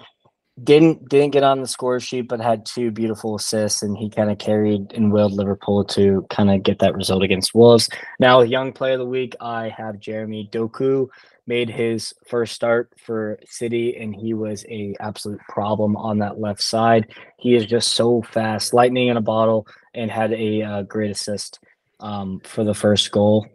didn't 0.64 1.08
didn't 1.08 1.30
get 1.30 1.44
on 1.44 1.60
the 1.60 1.68
score 1.68 2.00
sheet, 2.00 2.22
but 2.22 2.40
had 2.40 2.66
two 2.66 2.90
beautiful 2.90 3.36
assists, 3.36 3.82
and 3.82 3.96
he 3.96 4.10
kind 4.10 4.32
of 4.32 4.38
carried 4.38 4.92
and 4.92 5.12
willed 5.12 5.32
Liverpool 5.32 5.84
to 5.84 6.26
kind 6.28 6.50
of 6.50 6.64
get 6.64 6.80
that 6.80 6.96
result 6.96 7.22
against 7.22 7.54
Wolves. 7.54 7.88
Now, 8.18 8.40
young 8.40 8.72
player 8.72 8.94
of 8.94 8.98
the 8.98 9.06
week, 9.06 9.36
I 9.40 9.68
have 9.68 10.00
Jeremy 10.00 10.48
Doku. 10.52 11.06
Made 11.46 11.70
his 11.70 12.12
first 12.26 12.54
start 12.54 12.92
for 12.98 13.38
City, 13.46 13.96
and 13.96 14.14
he 14.14 14.34
was 14.34 14.66
a 14.68 14.94
absolute 15.00 15.40
problem 15.48 15.96
on 15.96 16.18
that 16.18 16.38
left 16.38 16.62
side. 16.62 17.14
He 17.38 17.54
is 17.54 17.64
just 17.64 17.92
so 17.92 18.20
fast, 18.22 18.74
lightning 18.74 19.08
in 19.08 19.16
a 19.16 19.22
bottle, 19.22 19.66
and 19.94 20.10
had 20.10 20.32
a 20.32 20.62
uh, 20.62 20.82
great 20.82 21.10
assist 21.10 21.58
um, 22.00 22.40
for 22.40 22.64
the 22.64 22.74
first 22.74 23.10
goal. 23.10 23.46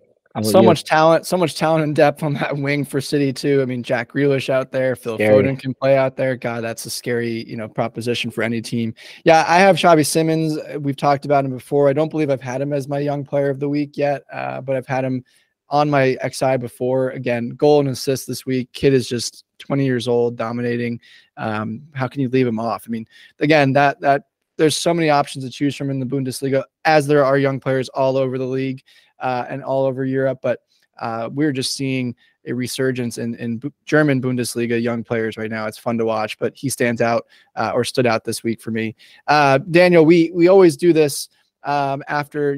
So 0.41 0.61
you? 0.61 0.65
much 0.65 0.84
talent, 0.84 1.28
so 1.28 1.38
much 1.38 1.56
talent 1.56 1.84
and 1.84 1.95
depth 1.95 2.24
on 2.24 2.34
that 2.34 2.57
wing 2.57 2.86
for 2.86 2.99
City 2.99 3.32
too. 3.32 3.61
I 3.61 3.65
mean, 3.65 3.84
Jack 3.84 4.14
Grealish 4.14 4.49
out 4.49 4.72
there, 4.72 4.95
Phil 4.95 5.15
scary. 5.15 5.44
Foden 5.44 5.60
can 5.60 5.76
play 5.76 5.95
out 5.95 6.15
there. 6.15 6.36
God, 6.36 6.64
that's 6.64 6.88
a 6.88 6.90
scary, 6.90 7.48
you 7.48 7.56
know, 7.56 7.68
proposition 7.68 8.32
for 8.32 8.41
any 8.41 8.60
team. 8.60 8.95
Yeah, 9.26 9.45
I 9.48 9.60
have 9.60 9.76
Xavi 9.76 10.03
Simons. 10.03 10.57
We've 10.80 10.98
talked 10.98 11.26
about 11.26 11.45
him 11.45 11.52
before. 11.52 11.88
I 11.88 11.94
don't 11.94 12.10
believe 12.10 12.32
I've 12.32 12.41
had 12.41 12.61
him 12.61 12.74
as 12.74 12.88
my 12.88 12.98
young 12.98 13.24
player 13.24 13.52
of 13.52 13.60
the 13.60 13.70
week 13.70 13.95
yet, 13.95 14.24
uh, 14.34 14.60
but 14.61 14.76
I've 14.76 14.88
had 14.88 15.06
him 15.06 15.24
on 15.70 15.88
my 15.91 16.18
XI 16.28 16.57
before. 16.57 17.11
Again, 17.11 17.49
goal 17.49 17.82
and 17.82 17.90
assist 17.90 18.26
this 18.26 18.44
week. 18.44 18.74
Kid 18.74 18.95
is 18.95 19.07
just 19.07 19.45
20 19.60 19.86
years 19.86 20.07
old, 20.07 20.36
dominating. 20.36 20.99
Um, 21.38 21.84
how 21.94 22.07
can 22.07 22.22
you 22.22 22.30
leave 22.30 22.48
him 22.48 22.60
off? 22.60 22.86
I 22.88 22.90
mean, 22.90 23.07
again, 23.40 23.74
that 23.74 24.02
that 24.02 24.24
there's 24.64 24.77
so 24.77 24.94
many 24.94 25.10
options 25.10 25.44
to 25.44 25.52
choose 25.52 25.76
from 25.76 25.90
in 25.90 25.99
the 25.99 26.06
Bundesliga, 26.06 26.64
as 26.85 27.06
there 27.06 27.26
are 27.26 27.38
young 27.38 27.60
players 27.60 27.90
all 27.90 28.15
over 28.15 28.38
the 28.38 28.45
league 28.45 28.81
uh, 29.19 29.44
and 29.49 29.61
all 29.61 29.85
over 29.85 30.06
Europe. 30.06 30.40
But 30.41 30.61
uh, 30.99 31.30
we're 31.34 31.52
just 31.52 31.76
seeing 31.76 32.15
a 32.45 32.53
resurgence 32.53 33.18
in, 33.18 33.35
in 33.35 33.61
German 33.85 34.22
Bundesliga 34.22 34.81
young 34.81 35.03
players 35.03 35.35
right 35.35 35.52
now. 35.52 35.65
It's 35.65 35.77
fun 35.77 35.98
to 35.98 36.06
watch, 36.06 36.40
but 36.40 36.56
he 36.56 36.69
stands 36.69 37.02
out 37.02 37.26
uh, 37.57 37.72
or 37.76 37.84
stood 37.84 38.06
out 38.06 38.23
this 38.23 38.41
week 38.41 38.61
for 38.61 38.72
me. 38.72 38.95
Uh, 39.27 39.57
Daniel, 39.57 40.06
we 40.06 40.31
we 40.34 40.48
always 40.48 40.77
do 40.77 40.94
this 40.94 41.27
um, 41.64 42.02
after 42.07 42.57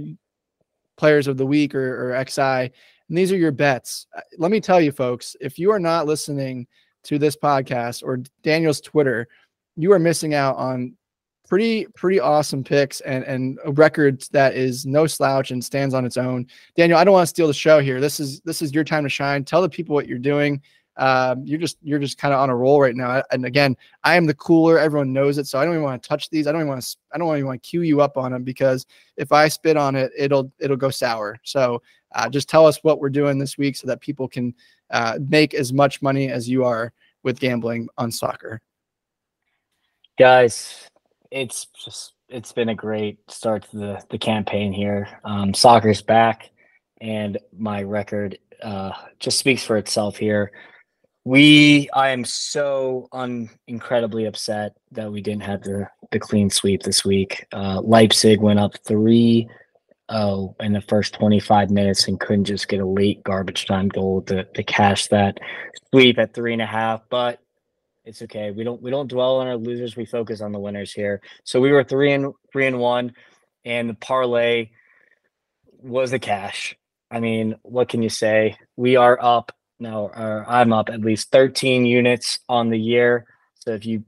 players 0.96 1.26
of 1.26 1.38
the 1.38 1.46
week 1.46 1.74
or, 1.74 2.14
or 2.14 2.24
XI, 2.24 2.42
and 2.42 3.18
these 3.18 3.32
are 3.32 3.38
your 3.38 3.52
bets. 3.52 4.06
Uh, 4.16 4.22
let 4.38 4.52
me 4.52 4.62
tell 4.62 4.80
you, 4.80 4.92
folks, 4.92 5.36
if 5.42 5.58
you 5.58 5.72
are 5.72 5.80
not 5.80 6.06
listening 6.06 6.68
to 7.06 7.18
this 7.18 7.36
podcast 7.36 8.04
or 8.04 8.22
Daniel's 8.44 8.80
Twitter, 8.80 9.28
you 9.76 9.92
are 9.92 9.98
missing 10.00 10.36
out 10.36 10.56
on 10.58 10.96
pretty 11.48 11.86
pretty 11.96 12.20
awesome 12.20 12.64
picks 12.64 13.02
and 13.02 13.24
and 13.24 13.60
a 13.66 13.72
record 13.72 14.24
that 14.32 14.56
is 14.56 14.86
no 14.86 15.08
slouch 15.08 15.52
and 15.52 15.64
stands 15.64 15.94
on 15.94 16.06
its 16.06 16.18
own. 16.18 16.48
Daniel, 16.76 16.98
I 16.98 17.04
don't 17.04 17.14
want 17.14 17.24
to 17.24 17.30
steal 17.30 17.48
the 17.48 17.54
show 17.54 17.80
here. 17.80 18.02
This 18.02 18.20
is 18.20 18.42
this 18.42 18.62
is 18.62 18.74
your 18.74 18.84
time 18.84 19.04
to 19.04 19.10
shine. 19.10 19.44
Tell 19.44 19.62
the 19.62 19.70
people 19.70 19.96
what 19.96 20.08
you're 20.08 20.18
doing. 20.18 20.62
Um, 20.98 21.44
you're 21.46 21.60
just 21.60 21.78
you're 21.82 22.00
just 22.00 22.18
kind 22.18 22.34
of 22.34 22.40
on 22.40 22.50
a 22.50 22.56
roll 22.56 22.80
right 22.80 22.96
now. 22.96 23.22
And 23.32 23.46
again, 23.46 23.76
I 24.04 24.16
am 24.16 24.26
the 24.26 24.34
cooler. 24.34 24.80
Everyone 24.80 25.12
knows 25.12 25.38
it, 25.38 25.46
so 25.46 25.60
I 25.60 25.66
don't 25.66 25.74
even 25.74 25.84
want 25.84 26.02
to 26.02 26.08
touch 26.08 26.30
these. 26.30 26.48
I 26.48 26.52
don't 26.52 26.62
even 26.62 26.70
want 26.70 26.82
to. 26.82 26.98
I 27.14 27.18
don't 27.18 27.36
even 27.36 27.48
want 27.48 27.62
to 27.62 27.70
cue 27.70 27.82
you 27.82 28.02
up 28.02 28.18
on 28.18 28.32
them 28.32 28.44
because 28.44 28.86
if 29.18 29.32
I 29.32 29.48
spit 29.50 29.78
on 29.78 29.96
it, 29.96 30.12
it'll 30.18 30.52
it'll 30.60 30.78
go 30.78 30.90
sour. 30.90 31.38
So 31.44 31.82
uh, 32.14 32.30
just 32.30 32.48
tell 32.48 32.66
us 32.66 32.80
what 32.84 33.00
we're 33.00 33.10
doing 33.10 33.38
this 33.38 33.58
week 33.58 33.76
so 33.76 33.88
that 33.88 34.00
people 34.00 34.28
can 34.28 34.54
uh, 34.90 35.20
make 35.28 35.54
as 35.54 35.74
much 35.74 36.02
money 36.02 36.30
as 36.30 36.48
you 36.48 36.64
are 36.64 36.94
with 37.24 37.40
gambling 37.40 37.90
on 37.98 38.12
soccer. 38.12 38.62
Guys, 40.18 40.88
it's 41.32 41.68
just 41.84 42.14
it's 42.30 42.52
been 42.52 42.70
a 42.70 42.76
great 42.76 43.20
start 43.30 43.70
to 43.72 43.78
the 43.78 44.04
the 44.10 44.18
campaign 44.18 44.74
here. 44.74 45.08
Um, 45.24 45.54
soccer's 45.54 46.02
back, 46.02 46.50
and 47.02 47.38
my 47.58 47.84
record 47.84 48.38
uh, 48.64 48.92
just 49.20 49.40
speaks 49.40 49.64
for 49.64 49.78
itself 49.78 50.18
here. 50.18 50.52
We, 51.24 51.90
I 51.94 52.10
am 52.10 52.24
so 52.24 53.08
un 53.12 53.50
incredibly 53.68 54.26
upset 54.26 54.74
that 54.92 55.12
we 55.12 55.22
didn't 55.22 55.44
have 55.44 55.64
the 55.64 55.90
the 56.12 56.20
clean 56.20 56.50
sweep 56.50 56.84
this 56.84 57.04
week. 57.04 57.46
Uh, 57.52 57.82
Leipzig 57.82 58.40
went 58.42 58.60
up 58.60 58.78
three 58.86 59.50
oh 60.10 60.56
in 60.60 60.72
the 60.72 60.82
first 60.82 61.16
25 61.16 61.72
minutes 61.72 62.08
and 62.08 62.20
couldn't 62.20 62.46
just 62.46 62.68
get 62.68 62.80
a 62.80 62.86
late 62.86 63.24
garbage 63.24 63.66
time 63.66 63.88
goal 63.88 64.22
to, 64.22 64.44
to 64.44 64.64
cash 64.64 65.08
that 65.08 65.40
sweep 65.90 66.20
at 66.20 66.34
three 66.34 66.54
and 66.54 66.62
a 66.62 66.66
half. 66.66 67.02
But 67.10 67.40
It's 68.06 68.22
okay. 68.22 68.52
We 68.52 68.64
don't 68.64 68.82
we 68.82 68.92
don't 68.92 69.08
dwell 69.10 69.38
on 69.38 69.48
our 69.48 69.58
losers. 69.58 69.96
We 69.96 70.06
focus 70.06 70.40
on 70.40 70.52
the 70.52 70.60
winners 70.60 70.94
here. 70.94 71.22
So 71.44 71.60
we 71.60 71.72
were 71.72 71.84
three 71.84 72.14
and 72.14 72.34
three 72.52 72.68
and 72.68 72.80
one, 72.80 73.14
and 73.66 73.90
the 73.90 73.96
parlay 73.96 74.70
was 75.80 76.14
a 76.14 76.20
cash. 76.20 76.76
I 77.10 77.20
mean, 77.20 77.56
what 77.64 77.90
can 77.90 78.04
you 78.04 78.10
say? 78.10 78.58
We 78.76 78.96
are 78.96 79.18
up 79.22 79.52
now. 79.80 80.06
Or 80.16 80.46
I'm 80.48 80.72
up 80.72 80.90
at 80.90 81.02
least 81.02 81.32
13 81.32 81.86
units 81.86 82.40
on 82.48 82.70
the 82.70 82.80
year. 82.80 83.26
So 83.56 83.72
if 83.72 83.86
you 83.86 84.04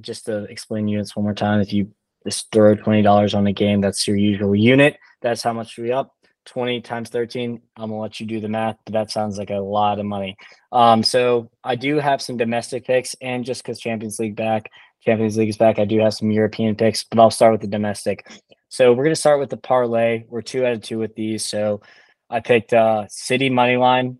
just 0.00 0.26
to 0.26 0.44
explain 0.44 0.88
units 0.88 1.16
one 1.16 1.24
more 1.24 1.34
time, 1.34 1.60
if 1.60 1.72
you 1.72 1.90
just 2.24 2.50
throw 2.52 2.74
twenty 2.74 3.02
dollars 3.02 3.34
on 3.34 3.46
a 3.46 3.52
game, 3.52 3.80
that's 3.80 4.06
your 4.06 4.16
usual 4.16 4.54
unit. 4.54 4.98
That's 5.22 5.42
how 5.42 5.52
much 5.52 5.76
we 5.78 5.90
up. 5.92 6.14
20 6.46 6.80
times 6.80 7.08
13 7.08 7.60
i'm 7.76 7.90
gonna 7.90 8.00
let 8.00 8.18
you 8.18 8.26
do 8.26 8.40
the 8.40 8.48
math 8.48 8.76
but 8.84 8.92
that 8.92 9.10
sounds 9.10 9.38
like 9.38 9.50
a 9.50 9.56
lot 9.56 9.98
of 9.98 10.06
money. 10.06 10.36
Um 10.72 11.02
so 11.02 11.50
i 11.62 11.74
do 11.76 11.98
have 11.98 12.22
some 12.22 12.36
domestic 12.36 12.84
picks 12.84 13.14
and 13.20 13.44
just 13.44 13.62
because 13.62 13.78
champions 13.78 14.18
league 14.18 14.36
back 14.36 14.70
champions 15.04 15.36
league 15.36 15.48
is 15.48 15.56
back 15.56 15.78
i 15.78 15.84
do 15.84 15.98
have 16.00 16.14
some 16.14 16.30
european 16.30 16.74
picks 16.74 17.04
but 17.04 17.18
i'll 17.18 17.30
start 17.30 17.52
with 17.52 17.60
the 17.60 17.66
domestic. 17.66 18.26
So 18.68 18.92
we're 18.92 19.04
gonna 19.04 19.16
start 19.16 19.38
with 19.38 19.50
the 19.50 19.58
parlay. 19.58 20.24
We're 20.28 20.42
two 20.42 20.64
out 20.64 20.72
of 20.72 20.82
two 20.82 20.98
with 20.98 21.14
these. 21.14 21.44
So 21.44 21.82
i 22.30 22.40
picked 22.40 22.72
uh 22.72 23.06
city 23.08 23.50
money 23.50 23.76
line 23.76 24.18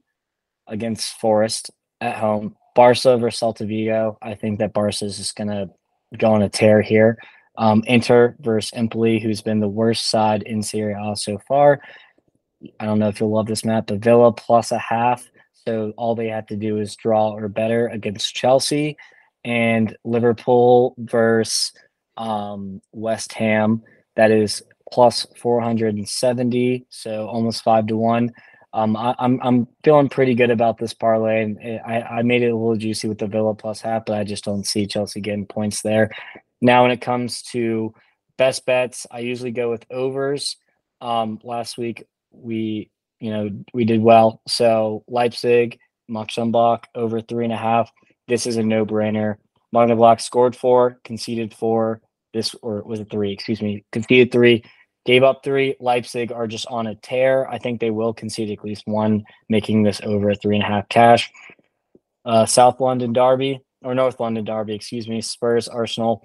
against 0.67 1.19
forest 1.21 1.71
at 2.01 2.17
home. 2.17 2.57
Barca 2.75 3.19
versus 3.19 3.41
celta 3.41 3.67
vigo. 3.67 4.19
I 4.23 4.35
think 4.35 4.59
that 4.59 4.73
barca 4.73 5.05
is 5.05 5.17
just 5.17 5.37
gonna 5.37 5.69
go 6.17 6.33
on 6.33 6.43
a 6.43 6.49
tear 6.49 6.83
here. 6.83 7.19
Um, 7.59 7.85
Inter 7.87 8.35
versus 8.41 8.73
Empoli, 8.75 9.21
who's 9.21 9.43
been 9.43 9.61
the 9.61 9.69
worst 9.69 10.09
side 10.11 10.43
in 10.43 10.63
Serie 10.63 10.95
A 10.95 11.15
so 11.17 11.39
far. 11.47 11.83
I 12.79 12.87
don't 12.87 12.99
know 12.99 13.09
if 13.09 13.21
you'll 13.21 13.35
love 13.35 13.47
this 13.47 13.65
map, 13.65 13.87
but 13.87 13.99
Villa 13.99 14.33
plus 14.33 14.73
a 14.73 14.79
half. 14.79 15.29
So 15.67 15.93
all 15.97 16.15
they 16.15 16.29
have 16.29 16.47
to 16.47 16.57
do 16.57 16.79
is 16.79 16.97
draw 16.97 17.31
or 17.31 17.49
better 17.49 17.89
against 17.89 18.35
Chelsea 18.35 18.97
and 19.45 19.97
Liverpool 20.05 20.95
versus 20.99 21.73
um, 22.17 22.81
West 22.93 23.33
Ham. 23.35 23.83
That 24.17 24.31
is 24.31 24.63
plus 24.93 25.27
470. 25.37 26.87
So 26.91 27.27
almost 27.27 27.63
five 27.63 27.87
to 27.87 27.97
one. 27.97 28.33
Um, 28.75 28.97
I, 28.97 29.11
am 29.11 29.17
I'm, 29.19 29.41
I'm 29.43 29.69
feeling 29.85 30.09
pretty 30.09 30.35
good 30.35 30.51
about 30.51 30.79
this 30.79 30.95
parlay, 30.95 31.43
and 31.43 31.59
I, 31.87 32.01
I 32.01 32.23
made 32.23 32.43
it 32.43 32.49
a 32.49 32.57
little 32.57 32.77
juicy 32.77 33.07
with 33.07 33.19
the 33.19 33.27
Villa 33.27 33.55
plus 33.55 33.83
half, 33.83 34.07
but 34.07 34.17
I 34.17 34.25
just 34.25 34.45
don't 34.45 34.67
see 34.67 34.87
Chelsea 34.87 35.21
getting 35.21 35.45
points 35.47 35.83
there. 35.83 36.11
Now, 36.63 36.83
when 36.83 36.91
it 36.91 37.03
comes 37.03 37.43
to 37.53 37.93
best 38.39 38.65
bets, 38.65 39.07
I 39.11 39.19
usually 39.19 39.51
go 39.51 39.71
with 39.71 39.85
overs. 39.91 40.57
Um, 41.03 41.39
last 41.43 41.77
week, 41.77 42.05
we 42.33 42.91
you 43.21 43.31
know 43.31 43.51
we 43.73 43.85
did 43.85 44.01
well. 44.01 44.41
So 44.49 45.05
Leipzig, 45.09 45.79
Mönchengladbach 46.11 46.85
over 46.95 47.21
three 47.21 47.45
and 47.45 47.53
a 47.53 47.57
half. 47.57 47.91
This 48.29 48.47
is 48.47 48.57
a 48.57 48.63
no 48.63 48.85
brainer. 48.85 49.37
Mönchengladbach 49.75 50.21
scored 50.21 50.57
four, 50.57 50.99
conceded 51.05 51.55
four. 51.55 52.01
This 52.33 52.55
or 52.63 52.83
was 52.83 53.01
it 53.01 53.11
three? 53.11 53.33
Excuse 53.33 53.61
me, 53.61 53.85
conceded 53.93 54.33
three, 54.33 54.65
gave 55.05 55.23
up 55.23 55.43
three. 55.45 55.77
Leipzig 55.81 56.33
are 56.33 56.47
just 56.47 56.67
on 56.69 56.87
a 56.87 56.95
tear. 56.95 57.49
I 57.49 57.59
think 57.59 57.81
they 57.81 57.91
will 57.91 58.15
concede 58.15 58.51
at 58.51 58.65
least 58.65 58.85
one, 58.87 59.25
making 59.49 59.83
this 59.83 60.01
over 60.03 60.35
three 60.35 60.57
and 60.57 60.65
a 60.65 60.69
half 60.69 60.89
cash. 60.89 61.31
Uh, 62.25 62.47
South 62.47 62.81
London 62.81 63.13
Derby 63.13 63.61
or 63.83 63.95
North 63.95 64.21
London 64.21 64.45
Derby, 64.45 64.75
excuse 64.75 65.09
me. 65.09 65.21
Spurs 65.21 65.69
Arsenal 65.69 66.23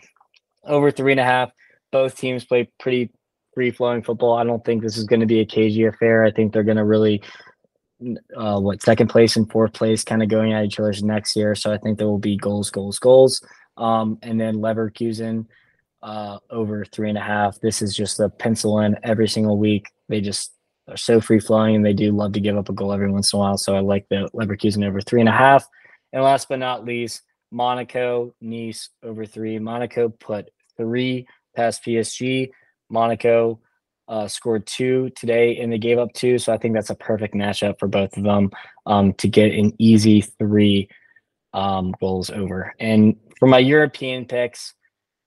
over 0.64 0.92
three 0.92 1.12
and 1.12 1.20
a 1.20 1.24
half. 1.26 1.52
Both 1.92 2.18
teams 2.18 2.46
play 2.46 2.70
pretty 2.80 3.12
free 3.58 3.72
flowing 3.72 4.04
football. 4.04 4.38
I 4.38 4.44
don't 4.44 4.64
think 4.64 4.84
this 4.84 4.98
is 4.98 5.06
going 5.06 5.22
to 5.22 5.26
be 5.26 5.40
a 5.40 5.46
cagey 5.46 5.86
affair. 5.86 6.24
I 6.24 6.30
think 6.30 6.54
they're 6.54 6.62
going 6.62 6.78
to 6.78 6.86
really, 6.86 7.24
uh, 8.36 8.60
what 8.60 8.84
second 8.84 9.08
place 9.08 9.36
and 9.36 9.52
fourth 9.52 9.74
place, 9.74 10.04
kind 10.04 10.22
of 10.22 10.30
going 10.30 10.54
at 10.54 10.64
each 10.64 10.80
other's 10.80 11.02
next 11.02 11.36
year. 11.36 11.56
So 11.56 11.74
I 11.74 11.80
think 11.80 11.98
there 11.98 12.06
will 12.06 12.20
be 12.20 12.38
goals, 12.38 12.70
goals, 12.70 13.00
goals. 13.00 13.44
Um, 13.76 14.20
and 14.22 14.40
then 14.40 14.58
Leverkusen 14.58 15.48
uh, 16.04 16.38
over 16.52 16.86
three 16.86 17.10
and 17.10 17.18
a 17.18 17.22
half. 17.22 17.60
This 17.60 17.82
is 17.82 17.96
just 17.96 18.20
a 18.20 18.30
pencil 18.30 18.80
in 18.82 18.96
every 19.02 19.28
single 19.28 19.58
week. 19.58 19.88
They 20.08 20.22
just 20.22 20.54
are 20.88 20.96
so 20.96 21.20
free 21.20 21.40
flowing 21.40 21.78
and 21.78 21.84
they 21.84 21.94
do 21.94 22.12
love 22.12 22.34
to 22.34 22.40
give 22.40 22.58
up 22.58 22.70
a 22.70 22.74
goal 22.74 22.94
every 22.94 23.12
once 23.12 23.34
in 23.34 23.38
a 23.38 23.40
while. 23.40 23.58
So 23.58 23.76
I 23.76 23.80
like 23.80 24.08
the 24.10 24.30
Leverkusen 24.36 24.88
over 24.88 25.02
three 25.02 25.20
and 25.20 25.30
a 25.30 25.32
half. 25.32 25.68
And 26.14 26.24
last 26.24 26.48
but 26.48 26.60
not 26.60 26.86
least, 26.86 27.24
Monaco, 27.50 28.36
Nice 28.40 28.92
over 29.02 29.26
three. 29.26 29.58
Monaco 29.58 30.10
put 30.10 30.52
three 30.78 31.26
past 31.56 31.84
PSG. 31.84 32.52
Monaco 32.90 33.60
uh, 34.08 34.28
scored 34.28 34.66
two 34.66 35.10
today 35.12 35.58
and 35.58 35.72
they 35.72 35.78
gave 35.78 36.00
up 36.00 36.14
two. 36.14 36.38
So 36.38 36.54
I 36.54 36.58
think 36.58 36.74
that's 36.74 36.90
a 36.90 36.96
perfect 36.96 37.34
matchup 37.34 37.80
for 37.80 37.88
both 37.88 38.16
of 38.18 38.24
them 38.24 38.52
um, 38.86 39.14
to 39.16 39.28
get 39.28 39.54
an 39.54 39.74
easy 39.78 40.22
three 40.22 40.90
um, 41.54 41.94
goals 42.00 42.30
over. 42.30 42.74
And 42.80 43.18
for 43.40 43.48
my 43.48 43.60
European 43.60 44.26
picks, 44.26 44.74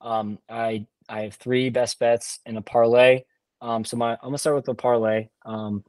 um, 0.01 0.39
I 0.49 0.87
I 1.09 1.23
have 1.23 1.35
three 1.35 1.70
best 1.70 1.99
bets 1.99 2.39
in 2.47 2.57
a 2.57 2.62
parlay. 2.62 3.24
Um, 3.61 3.85
so 3.85 3.97
my 3.97 4.12
I'm 4.12 4.19
gonna 4.23 4.39
start 4.39 4.57
with 4.57 4.65
the 4.65 4.74
parlay. 4.74 5.28
Um, 5.45 5.85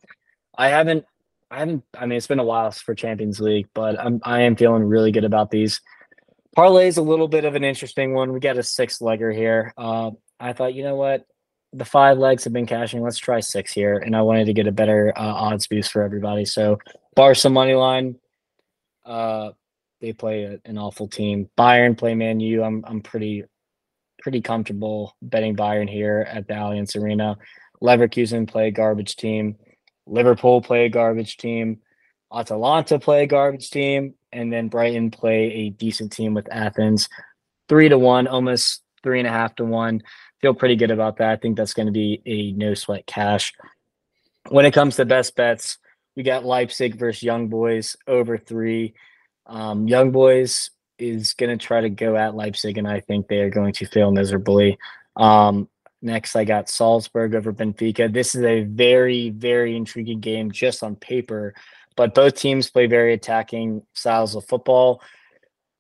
I 0.58 0.70
haven't 0.70 1.06
I 1.50 1.60
haven't 1.60 1.84
I 1.98 2.06
mean 2.06 2.18
it's 2.18 2.28
been 2.28 2.40
a 2.40 2.44
while 2.44 2.72
for 2.72 2.94
Champions 2.94 3.40
League, 3.40 3.68
but 3.74 4.00
I'm 4.00 4.20
I 4.24 4.42
am 4.42 4.56
feeling 4.56 4.84
really 4.84 5.12
good 5.12 5.26
about 5.26 5.52
these. 5.52 5.80
Parlay 6.56 6.88
is 6.88 6.98
a 6.98 7.02
little 7.02 7.30
bit 7.30 7.46
of 7.46 7.56
an 7.56 7.64
interesting 7.64 8.14
one. 8.14 8.34
We 8.34 8.42
got 8.42 8.58
a 8.58 8.64
six 8.64 9.00
legger 9.00 9.34
here. 9.34 9.74
Uh, 9.78 10.12
I 10.38 10.52
thought, 10.52 10.74
you 10.74 10.84
know 10.84 10.96
what? 10.96 11.26
The 11.74 11.86
five 11.86 12.18
legs 12.18 12.44
have 12.44 12.54
been 12.54 12.66
cashing. 12.66 13.02
Let's 13.02 13.18
try 13.18 13.40
six 13.40 13.72
here. 13.72 13.98
And 13.98 14.16
I 14.16 14.22
wanted 14.22 14.46
to 14.46 14.54
get 14.54 14.68
a 14.68 14.72
better 14.72 15.14
uh, 15.16 15.22
odds 15.22 15.68
boost 15.68 15.92
for 15.92 16.02
everybody. 16.02 16.46
So 16.46 16.80
Barca 17.16 17.50
money 17.50 17.74
line. 17.74 18.16
Uh, 19.06 19.52
they 20.02 20.14
play 20.14 20.44
a, 20.44 20.60
an 20.66 20.78
awful 20.78 21.08
team. 21.08 21.50
Bayern 21.58 21.98
play 21.98 22.16
Man 22.16 22.40
U. 22.40 22.64
I'm 22.64 22.84
I'm 22.86 23.02
pretty 23.02 23.44
pretty 24.22 24.42
comfortable 24.42 25.16
betting 25.22 25.56
Bayern 25.56 25.90
here 25.90 26.28
at 26.30 26.48
the 26.48 26.54
Allianz 26.54 27.02
Arena. 27.02 27.38
Leverkusen 27.82 28.48
play 28.48 28.68
a 28.68 28.72
garbage 28.72 29.16
team. 29.16 29.56
Liverpool 30.06 30.62
play 30.62 30.86
a 30.86 30.90
garbage 30.90 31.38
team. 31.38 31.80
Atalanta 32.34 33.00
play 33.00 33.24
a 33.24 33.28
garbage 33.28 33.70
team, 33.72 34.14
and 34.32 34.52
then 34.54 34.70
Brighton 34.70 35.12
play 35.12 35.52
a 35.52 35.70
decent 35.70 36.12
team 36.12 36.34
with 36.34 36.52
Athens. 36.52 37.10
Three 37.68 37.90
to 37.90 37.98
one, 37.98 38.28
almost 38.28 38.84
three 39.04 39.20
and 39.20 39.28
a 39.28 39.32
half 39.32 39.56
to 39.56 39.66
one 39.66 40.02
feel 40.42 40.54
pretty 40.54 40.76
good 40.76 40.92
about 40.92 41.18
that. 41.18 41.30
I 41.30 41.36
think 41.36 41.58
that's 41.58 41.74
going 41.74 41.86
to 41.86 41.92
be 41.92 42.22
a 42.26 42.52
no 42.54 42.74
sweat 42.74 43.06
cash. 43.06 43.54
When 44.50 44.66
it 44.66 44.74
comes 44.74 44.96
to 44.96 45.06
best 45.06 45.36
bets, 45.36 45.78
we 46.16 46.24
got 46.24 46.46
Leipzig 46.46 46.96
versus 46.96 47.24
Young 47.24 47.48
Boys 47.48 47.96
over 48.08 48.38
three. 48.38 48.94
Um, 49.46 49.88
Young 49.88 50.12
Boys 50.12 50.72
is 50.98 51.34
going 51.34 51.58
to 51.58 51.64
try 51.64 51.82
to 51.82 51.90
go 51.90 52.16
at 52.16 52.36
Leipzig, 52.36 52.78
and 52.78 52.88
I 52.88 53.00
think 53.00 53.28
they 53.28 53.40
are 53.40 53.50
going 53.50 53.74
to 53.74 53.86
fail 53.86 54.12
miserably. 54.12 54.78
Um, 55.16 55.70
next, 56.02 56.36
I 56.36 56.44
got 56.44 56.70
Salzburg 56.70 57.36
over 57.36 57.54
Benfica. 57.54 58.12
This 58.12 58.36
is 58.36 58.44
a 58.44 58.64
very, 58.64 59.30
very 59.30 59.76
intriguing 59.76 60.20
game 60.20 60.52
just 60.52 60.84
on 60.84 60.96
paper, 60.96 61.54
but 61.96 62.16
both 62.16 62.36
teams 62.36 62.70
play 62.70 62.88
very 62.88 63.14
attacking 63.14 63.84
styles 63.94 64.36
of 64.36 64.46
football. 64.46 65.02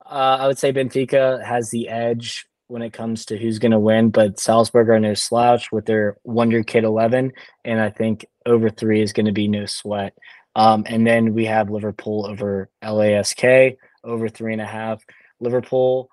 Uh, 0.05 0.37
I 0.41 0.47
would 0.47 0.57
say 0.57 0.73
Benfica 0.73 1.43
has 1.43 1.69
the 1.69 1.89
edge 1.89 2.45
when 2.71 2.81
it 2.81 2.93
comes 2.93 3.25
to 3.25 3.37
who's 3.37 3.59
going 3.59 3.73
to 3.73 3.79
win, 3.79 4.09
but 4.11 4.39
Salzburg 4.39 4.87
are 4.87 4.99
no 4.99 5.13
slouch 5.13 5.73
with 5.73 5.85
their 5.85 6.15
Wonder 6.23 6.63
Kid 6.63 6.85
11. 6.85 7.33
And 7.65 7.81
I 7.81 7.89
think 7.89 8.25
over 8.45 8.69
three 8.69 9.01
is 9.01 9.11
going 9.11 9.25
to 9.25 9.33
be 9.33 9.49
no 9.49 9.65
sweat. 9.65 10.17
Um, 10.55 10.85
and 10.87 11.05
then 11.05 11.33
we 11.33 11.45
have 11.45 11.69
Liverpool 11.69 12.25
over 12.25 12.69
LASK 12.81 13.77
over 14.05 14.29
three 14.29 14.53
and 14.53 14.61
a 14.61 14.65
half. 14.65 15.03
Liverpool, 15.41 16.09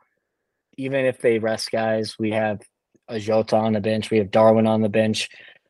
even 0.76 1.04
if 1.04 1.20
they 1.20 1.38
rest 1.38 1.70
guys, 1.70 2.18
we 2.18 2.32
have 2.32 2.60
a 3.06 3.20
Jota 3.20 3.54
on 3.54 3.72
the 3.72 3.80
bench, 3.80 4.10
we 4.10 4.18
have 4.18 4.32
Darwin 4.32 4.66
on 4.66 4.82
the 4.82 4.88
bench. 4.88 5.28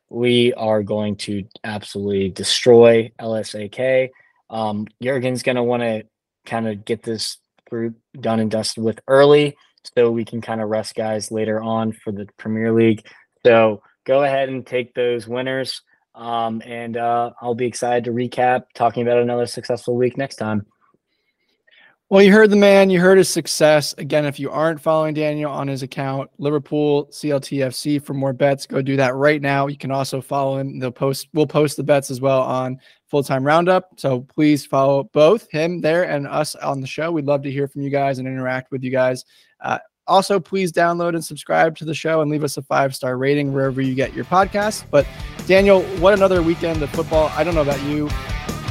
We 0.09 0.55
are 0.55 0.83
going 0.83 1.17
to 1.17 1.45
absolutely 1.65 2.31
destroy 2.31 3.13
LASK. 3.21 4.11
Um, 4.49 4.87
Jurgen's 5.03 5.43
going 5.43 5.57
to 5.57 5.63
want 5.63 5.83
to 5.83 6.05
kind 6.47 6.67
of 6.67 6.87
get 6.87 7.03
this 7.03 7.37
group 7.69 7.97
done 8.19 8.41
and 8.41 8.51
dusted 8.51 8.83
with 8.83 9.01
early 9.07 9.55
so 9.97 10.11
we 10.11 10.25
can 10.25 10.41
kind 10.41 10.61
of 10.61 10.69
rest 10.69 10.95
guys 10.95 11.31
later 11.31 11.61
on 11.63 11.93
for 11.93 12.13
the 12.13 12.27
Premier 12.37 12.73
League. 12.73 13.07
So 13.45 13.83
go 14.07 14.23
ahead 14.23 14.49
and 14.49 14.67
take 14.67 14.95
those 14.95 15.29
winners. 15.29 15.83
Um, 16.15 16.63
and 16.65 16.97
uh, 16.97 17.31
I'll 17.41 17.55
be 17.55 17.67
excited 17.67 18.05
to 18.05 18.11
recap 18.11 18.65
talking 18.75 19.03
about 19.03 19.19
another 19.19 19.47
successful 19.47 19.97
week 19.97 20.17
next 20.17 20.37
time. 20.37 20.67
Well, 22.11 22.23
you 22.23 22.33
heard 22.33 22.49
the 22.49 22.57
man, 22.57 22.89
you 22.89 23.01
heard 23.01 23.19
his 23.19 23.29
success. 23.29 23.95
Again, 23.99 24.25
if 24.25 24.41
you 24.41 24.51
aren't 24.51 24.81
following 24.81 25.13
Daniel 25.13 25.53
on 25.53 25.69
his 25.69 25.83
account, 25.83 26.31
Liverpool 26.39 27.05
CLTFC 27.09 28.03
for 28.03 28.15
more 28.15 28.33
bets, 28.33 28.65
go 28.65 28.81
do 28.81 28.97
that 28.97 29.15
right 29.15 29.43
now. 29.43 29.67
You 29.67 29.77
can 29.77 29.91
also 29.91 30.23
follow 30.23 30.57
him. 30.57 30.79
They'll 30.79 30.91
post, 30.91 31.29
we'll 31.35 31.47
post 31.47 31.77
the 31.77 31.83
bets 31.83 32.11
as 32.11 32.19
well 32.19 32.41
on 32.41 32.79
full 33.09 33.23
time 33.23 33.45
roundup. 33.45 33.91
So 34.01 34.23
please 34.23 34.65
follow 34.65 35.05
both 35.13 35.51
him 35.51 35.83
there 35.83 36.05
and 36.05 36.27
us 36.27 36.55
on 36.55 36.81
the 36.81 36.87
show. 36.87 37.13
We'd 37.13 37.27
love 37.27 37.43
to 37.43 37.51
hear 37.51 37.69
from 37.69 37.83
you 37.83 37.91
guys 37.91 38.19
and 38.19 38.27
interact 38.27 38.71
with 38.71 38.83
you 38.83 38.91
guys. 38.91 39.27
Uh, 39.61 39.79
also, 40.07 40.41
please 40.41 40.73
download 40.73 41.11
and 41.11 41.23
subscribe 41.23 41.77
to 41.77 41.85
the 41.85 41.93
show 41.93 42.23
and 42.23 42.31
leave 42.31 42.43
us 42.43 42.57
a 42.57 42.63
five 42.63 42.95
star 42.95 43.19
rating 43.19 43.53
wherever 43.53 43.83
you 43.83 43.95
get 43.95 44.15
your 44.15 44.25
podcast. 44.25 44.85
But 44.91 45.07
Daniel, 45.47 45.83
what 45.99 46.15
another 46.15 46.41
weekend 46.41 46.83
of 46.83 46.89
football. 46.89 47.31
I 47.37 47.45
don't 47.45 47.55
know 47.55 47.61
about 47.61 47.83
you. 47.83 48.09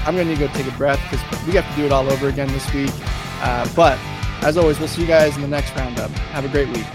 I'm 0.07 0.15
going 0.15 0.25
to 0.25 0.33
need 0.33 0.39
to 0.39 0.47
go 0.47 0.53
take 0.53 0.73
a 0.73 0.75
breath 0.75 0.99
because 1.11 1.45
we 1.45 1.53
have 1.53 1.69
to 1.69 1.75
do 1.75 1.85
it 1.85 1.91
all 1.91 2.09
over 2.09 2.29
again 2.29 2.47
this 2.47 2.73
week. 2.73 2.89
Uh, 3.41 3.67
but 3.75 3.97
as 4.43 4.57
always, 4.57 4.79
we'll 4.79 4.87
see 4.87 5.01
you 5.01 5.07
guys 5.07 5.35
in 5.35 5.41
the 5.41 5.47
next 5.47 5.75
roundup. 5.75 6.11
Have 6.31 6.45
a 6.45 6.49
great 6.49 6.67
week. 6.69 6.85